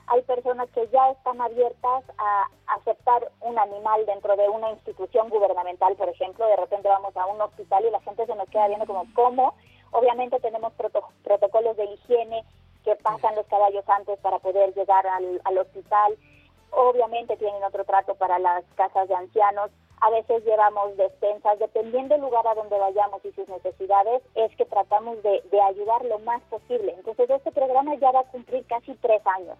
hay 0.09 0.21
personas 0.23 0.69
que 0.71 0.87
ya 0.93 1.13
están 1.13 1.41
abiertas 1.41 2.05
a 2.19 2.49
aceptar 2.77 3.31
un 3.41 3.59
animal 3.59 4.05
dentro 4.05 4.37
de 4.37 4.49
una 4.51 4.71
institución 4.73 5.31
gubernamental, 5.31 5.97
por 5.97 6.11
ejemplo. 6.11 6.47
De 6.47 6.57
repente 6.57 6.89
vamos 6.89 7.17
a 7.17 7.25
un 7.25 7.41
hospital 7.41 7.87
y 7.87 7.91
la 7.91 8.01
gente 8.01 8.27
se 8.27 8.35
nos 8.35 8.49
queda 8.51 8.69
viendo 8.69 8.87
como, 8.87 9.07
¿cómo? 9.15 9.55
Obviamente 9.93 10.41
tenemos 10.41 10.73
proto- 10.75 11.09
protocolos 11.23 11.77
de 11.77 11.85
higiene 11.85 12.45
que 12.85 12.97
pasan 12.97 13.37
los 13.37 13.47
caballos 13.47 13.85
antes 13.89 14.19
para 14.19 14.39
poder 14.41 14.75
llegar 14.75 15.07
al, 15.07 15.41
al 15.45 15.59
hospital. 15.59 16.17
Obviamente 16.71 17.37
tienen 17.37 17.63
otro 17.63 17.85
trato 17.85 18.15
para 18.17 18.39
las 18.39 18.65
casas 18.75 19.09
de 19.09 19.15
ancianos. 19.15 19.71
A 20.01 20.11
veces 20.11 20.45
llevamos 20.45 20.97
despensas, 20.97 21.59
dependiendo 21.61 22.15
del 22.15 22.23
lugar 22.23 22.45
a 22.49 22.55
donde 22.55 22.77
vayamos 22.77 23.25
y 23.25 23.31
sus 23.33 23.47
necesidades, 23.49 24.21
es 24.35 24.57
que 24.57 24.65
tratamos 24.65 25.23
de, 25.23 25.43
de 25.53 25.61
ayudar 25.61 26.05
lo 26.07 26.19
más 26.21 26.43
posible. 26.51 26.93
Entonces 26.99 27.31
este 27.31 27.53
programa 27.53 27.95
ya 27.97 28.11
va 28.11 28.21
a 28.21 28.25
cumplir 28.25 28.65
casi 28.67 28.95
tres 28.97 29.23
años. 29.39 29.57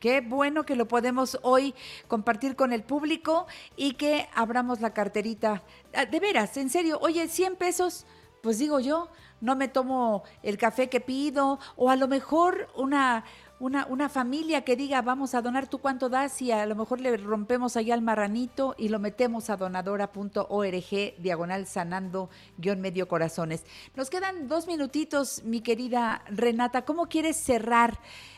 Qué 0.00 0.20
bueno 0.20 0.64
que 0.64 0.76
lo 0.76 0.86
podemos 0.86 1.38
hoy 1.42 1.74
compartir 2.08 2.54
con 2.56 2.72
el 2.72 2.82
público 2.82 3.46
y 3.76 3.94
que 3.94 4.28
abramos 4.34 4.80
la 4.80 4.92
carterita. 4.92 5.62
Ah, 5.94 6.04
De 6.04 6.20
veras, 6.20 6.56
en 6.56 6.68
serio, 6.68 6.98
oye, 7.00 7.28
100 7.28 7.56
pesos, 7.56 8.06
pues 8.46 8.60
digo 8.60 8.78
yo, 8.78 9.08
no 9.40 9.56
me 9.56 9.66
tomo 9.66 10.22
el 10.44 10.56
café 10.56 10.88
que 10.88 11.00
pido 11.00 11.58
o 11.74 11.90
a 11.90 11.96
lo 11.96 12.06
mejor 12.06 12.68
una, 12.76 13.24
una, 13.58 13.86
una 13.86 14.08
familia 14.08 14.62
que 14.62 14.76
diga, 14.76 15.02
vamos 15.02 15.34
a 15.34 15.42
donar 15.42 15.66
tú 15.66 15.80
cuánto 15.80 16.08
das 16.08 16.40
y 16.40 16.52
a 16.52 16.64
lo 16.64 16.76
mejor 16.76 17.00
le 17.00 17.16
rompemos 17.16 17.76
allá 17.76 17.94
al 17.94 18.02
marranito 18.02 18.76
y 18.78 18.88
lo 18.88 19.00
metemos 19.00 19.50
a 19.50 19.56
donadora.org, 19.56 21.14
diagonal 21.18 21.66
sanando 21.66 22.30
guion 22.56 22.80
medio 22.80 23.08
corazones. 23.08 23.66
Nos 23.96 24.10
quedan 24.10 24.46
dos 24.46 24.68
minutitos, 24.68 25.42
mi 25.42 25.60
querida 25.60 26.22
Renata. 26.26 26.84
¿Cómo 26.84 27.06
quieres 27.06 27.36
cerrar 27.36 27.94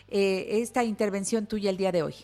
eh, 0.08 0.62
esta 0.62 0.84
intervención 0.84 1.44
tuya 1.44 1.68
el 1.68 1.76
día 1.76 1.92
de 1.92 2.02
hoy? 2.02 2.14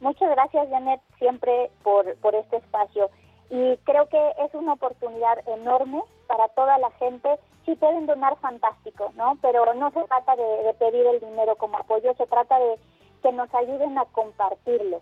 Muchas 0.00 0.30
gracias, 0.30 0.66
Janet, 0.70 1.02
siempre 1.18 1.70
por, 1.82 2.16
por 2.20 2.34
este 2.34 2.56
espacio. 2.56 3.10
Y 3.50 3.76
creo 3.84 4.08
que 4.08 4.30
es 4.46 4.54
una 4.54 4.72
oportunidad 4.72 5.46
enorme 5.46 6.04
para 6.30 6.46
toda 6.50 6.78
la 6.78 6.90
gente. 6.92 7.28
Si 7.66 7.74
pueden 7.74 8.06
donar, 8.06 8.36
fantástico, 8.36 9.12
¿no? 9.16 9.36
Pero 9.42 9.74
no 9.74 9.90
se 9.90 10.04
trata 10.04 10.36
de, 10.36 10.74
pedir 10.78 11.04
el 11.06 11.18
dinero 11.18 11.56
como 11.56 11.76
apoyo, 11.76 12.14
se 12.14 12.26
trata 12.26 12.58
de 12.58 12.78
que 13.22 13.32
nos 13.32 13.52
ayuden 13.52 13.98
a 13.98 14.04
compartirlo. 14.06 15.00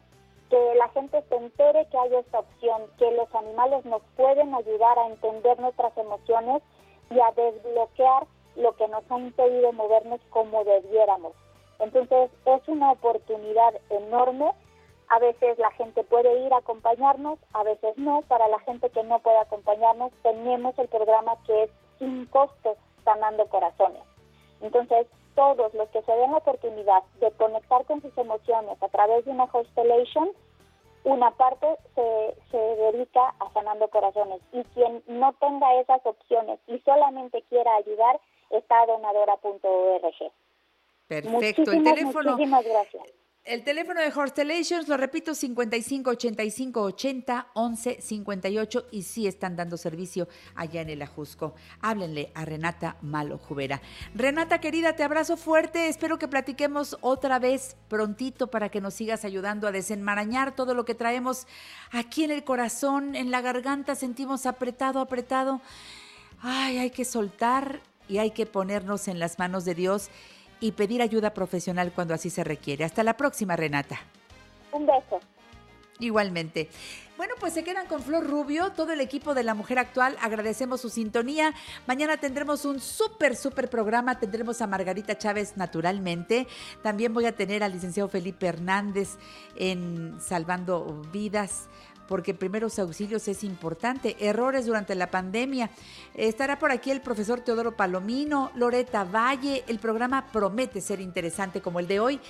Que 0.48 0.74
la 0.76 0.88
gente 0.88 1.22
se 1.28 1.36
entere 1.36 1.86
que 1.90 1.98
hay 1.98 2.14
esta 2.14 2.38
opción, 2.38 2.82
que 2.98 3.10
los 3.12 3.32
animales 3.34 3.84
nos 3.84 4.02
pueden 4.16 4.54
ayudar 4.54 4.98
a 4.98 5.06
entender 5.08 5.60
nuestras 5.60 5.96
emociones 5.98 6.62
y 7.10 7.20
a 7.20 7.30
desbloquear 7.32 8.26
lo 8.56 8.72
que 8.76 8.88
nos 8.88 9.04
ha 9.10 9.18
impedido 9.18 9.72
movernos 9.72 10.20
como 10.30 10.64
debiéramos. 10.64 11.32
Entonces, 11.78 12.30
es 12.46 12.68
una 12.68 12.92
oportunidad 12.92 13.74
enorme 13.90 14.50
a 15.08 15.18
veces 15.18 15.58
la 15.58 15.70
gente 15.72 16.04
puede 16.04 16.40
ir 16.40 16.52
a 16.52 16.58
acompañarnos, 16.58 17.38
a 17.52 17.62
veces 17.62 17.96
no. 17.96 18.22
Para 18.22 18.48
la 18.48 18.58
gente 18.60 18.90
que 18.90 19.02
no 19.02 19.18
puede 19.20 19.38
acompañarnos, 19.38 20.12
tenemos 20.22 20.78
el 20.78 20.88
programa 20.88 21.32
que 21.46 21.64
es 21.64 21.70
sin 21.98 22.26
costos, 22.26 22.76
Sanando 23.04 23.46
Corazones. 23.46 24.02
Entonces, 24.60 25.06
todos 25.34 25.72
los 25.74 25.88
que 25.90 26.02
se 26.02 26.12
den 26.12 26.32
la 26.32 26.38
oportunidad 26.38 27.02
de 27.20 27.30
conectar 27.32 27.84
con 27.86 28.02
sus 28.02 28.16
emociones 28.18 28.82
a 28.82 28.88
través 28.88 29.24
de 29.24 29.30
una 29.30 29.46
constellation, 29.46 30.30
una 31.04 31.30
parte 31.30 31.66
se, 31.94 32.34
se 32.50 32.58
dedica 32.58 33.34
a 33.38 33.50
Sanando 33.52 33.88
Corazones. 33.88 34.40
Y 34.52 34.62
quien 34.74 35.02
no 35.06 35.32
tenga 35.34 35.74
esas 35.80 36.04
opciones 36.04 36.58
y 36.66 36.78
solamente 36.80 37.42
quiera 37.48 37.74
ayudar, 37.76 38.20
está 38.50 38.82
a 38.82 38.86
donadora.org. 38.86 40.32
Perfecto. 41.06 41.72
El 41.72 41.84
teléfono, 41.84 42.32
muchísimas 42.32 42.64
gracias. 42.64 43.27
El 43.48 43.64
teléfono 43.64 44.02
de 44.02 44.12
Horstelations, 44.14 44.88
lo 44.88 44.98
repito, 44.98 45.34
55 45.34 46.10
85 46.10 46.82
80 46.82 47.46
11 47.54 48.00
58 48.02 48.86
y 48.90 49.02
sí 49.02 49.26
están 49.26 49.56
dando 49.56 49.78
servicio 49.78 50.28
allá 50.54 50.82
en 50.82 50.90
el 50.90 51.00
Ajusco. 51.00 51.54
Háblenle 51.80 52.30
a 52.34 52.44
Renata 52.44 52.98
Malo 53.00 53.38
Jubera. 53.38 53.80
Renata 54.14 54.60
querida, 54.60 54.96
te 54.96 55.02
abrazo 55.02 55.38
fuerte. 55.38 55.88
Espero 55.88 56.18
que 56.18 56.28
platiquemos 56.28 56.98
otra 57.00 57.38
vez 57.38 57.76
prontito 57.88 58.48
para 58.48 58.68
que 58.68 58.82
nos 58.82 58.92
sigas 58.92 59.24
ayudando 59.24 59.66
a 59.66 59.72
desenmarañar 59.72 60.54
todo 60.54 60.74
lo 60.74 60.84
que 60.84 60.94
traemos 60.94 61.46
aquí 61.90 62.24
en 62.24 62.32
el 62.32 62.44
corazón, 62.44 63.16
en 63.16 63.30
la 63.30 63.40
garganta. 63.40 63.94
Sentimos 63.94 64.44
apretado, 64.44 65.00
apretado. 65.00 65.62
Ay, 66.42 66.76
hay 66.76 66.90
que 66.90 67.06
soltar 67.06 67.80
y 68.10 68.18
hay 68.18 68.30
que 68.30 68.44
ponernos 68.44 69.08
en 69.08 69.18
las 69.18 69.38
manos 69.38 69.64
de 69.64 69.74
Dios 69.74 70.10
y 70.60 70.72
pedir 70.72 71.02
ayuda 71.02 71.34
profesional 71.34 71.92
cuando 71.94 72.14
así 72.14 72.30
se 72.30 72.44
requiere. 72.44 72.84
Hasta 72.84 73.02
la 73.02 73.16
próxima, 73.16 73.56
Renata. 73.56 74.00
Un 74.72 74.86
beso. 74.86 75.20
Igualmente. 76.00 76.68
Bueno, 77.16 77.34
pues 77.40 77.52
se 77.52 77.64
quedan 77.64 77.88
con 77.88 78.00
Flor 78.00 78.24
Rubio, 78.24 78.70
todo 78.70 78.92
el 78.92 79.00
equipo 79.00 79.34
de 79.34 79.42
La 79.42 79.54
Mujer 79.54 79.80
Actual. 79.80 80.16
Agradecemos 80.22 80.80
su 80.80 80.88
sintonía. 80.88 81.52
Mañana 81.88 82.16
tendremos 82.18 82.64
un 82.64 82.78
súper, 82.78 83.34
súper 83.34 83.68
programa. 83.68 84.20
Tendremos 84.20 84.62
a 84.62 84.68
Margarita 84.68 85.18
Chávez 85.18 85.56
naturalmente. 85.56 86.46
También 86.80 87.12
voy 87.12 87.26
a 87.26 87.34
tener 87.34 87.64
al 87.64 87.72
licenciado 87.72 88.08
Felipe 88.08 88.46
Hernández 88.46 89.16
en 89.56 90.20
Salvando 90.20 91.02
Vidas 91.12 91.68
porque 92.08 92.34
primeros 92.34 92.78
auxilios 92.78 93.28
es 93.28 93.44
importante. 93.44 94.16
Errores 94.18 94.66
durante 94.66 94.94
la 94.94 95.10
pandemia. 95.10 95.70
Estará 96.14 96.58
por 96.58 96.72
aquí 96.72 96.90
el 96.90 97.02
profesor 97.02 97.40
Teodoro 97.40 97.76
Palomino, 97.76 98.50
Loreta 98.56 99.04
Valle. 99.04 99.62
El 99.68 99.78
programa 99.78 100.26
promete 100.32 100.80
ser 100.80 101.00
interesante 101.00 101.60
como 101.60 101.78
el 101.78 101.86
de 101.86 102.00
hoy. 102.00 102.20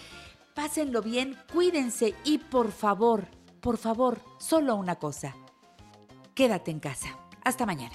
Pásenlo 0.54 1.00
bien, 1.00 1.36
cuídense 1.52 2.14
y 2.24 2.38
por 2.38 2.72
favor, 2.72 3.28
por 3.60 3.78
favor, 3.78 4.18
solo 4.38 4.74
una 4.74 4.96
cosa. 4.96 5.34
Quédate 6.34 6.70
en 6.70 6.80
casa. 6.80 7.16
Hasta 7.44 7.64
mañana. 7.64 7.94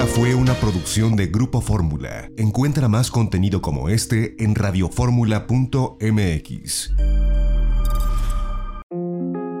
Esta 0.00 0.14
fue 0.14 0.34
una 0.34 0.54
producción 0.54 1.14
de 1.14 1.26
Grupo 1.26 1.60
Fórmula. 1.60 2.30
Encuentra 2.38 2.88
más 2.88 3.10
contenido 3.10 3.60
como 3.60 3.90
este 3.90 4.34
en 4.42 4.54
radioformula.mx. 4.54 6.90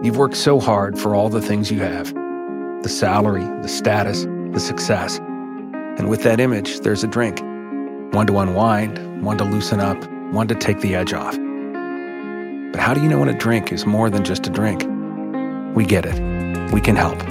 You've 0.02 0.16
worked 0.16 0.38
so 0.38 0.58
hard 0.58 0.98
for 0.98 1.14
all 1.14 1.28
the 1.28 1.42
things 1.42 1.70
you 1.70 1.82
have 1.82 2.14
the 2.82 2.88
salary, 2.88 3.44
the 3.60 3.68
status, 3.68 4.26
the 4.54 4.60
success. 4.60 5.20
And 5.98 6.08
with 6.08 6.22
that 6.22 6.40
image, 6.40 6.80
there's 6.80 7.04
a 7.04 7.06
drink 7.06 7.42
one 8.14 8.26
to 8.26 8.38
unwind, 8.38 8.98
one 9.22 9.36
to 9.36 9.44
loosen 9.44 9.78
up, 9.78 9.98
one 10.32 10.48
to 10.48 10.54
take 10.54 10.80
the 10.80 10.94
edge 10.94 11.12
off. 11.12 11.36
But 12.72 12.80
how 12.80 12.94
do 12.94 13.02
you 13.02 13.10
know 13.10 13.18
when 13.18 13.28
a 13.28 13.36
drink 13.36 13.72
is 13.72 13.84
more 13.84 14.08
than 14.08 14.24
just 14.24 14.46
a 14.46 14.50
drink? 14.50 14.86
We 15.74 15.84
get 15.84 16.06
it. 16.06 16.18
We 16.72 16.80
can 16.80 16.96
help. 16.96 17.22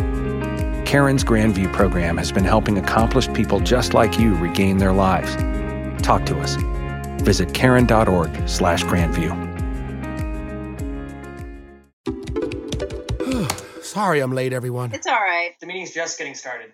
Karen's 0.89 1.23
Grandview 1.23 1.71
program 1.71 2.17
has 2.17 2.31
been 2.31 2.43
helping 2.43 2.79
accomplished 2.79 3.31
people 3.35 3.59
just 3.59 3.93
like 3.93 4.19
you 4.19 4.33
regain 4.37 4.79
their 4.79 4.91
lives. 4.91 5.35
Talk 6.01 6.25
to 6.25 6.39
us. 6.39 6.55
Visit 7.21 7.53
karen.org 7.53 8.49
slash 8.49 8.83
grandview. 8.85 9.29
Sorry 13.83 14.19
I'm 14.19 14.33
late, 14.33 14.51
everyone. 14.51 14.91
It's 14.91 15.05
all 15.05 15.13
right. 15.13 15.51
The 15.59 15.67
meeting's 15.67 15.93
just 15.93 16.17
getting 16.17 16.33
started. 16.33 16.73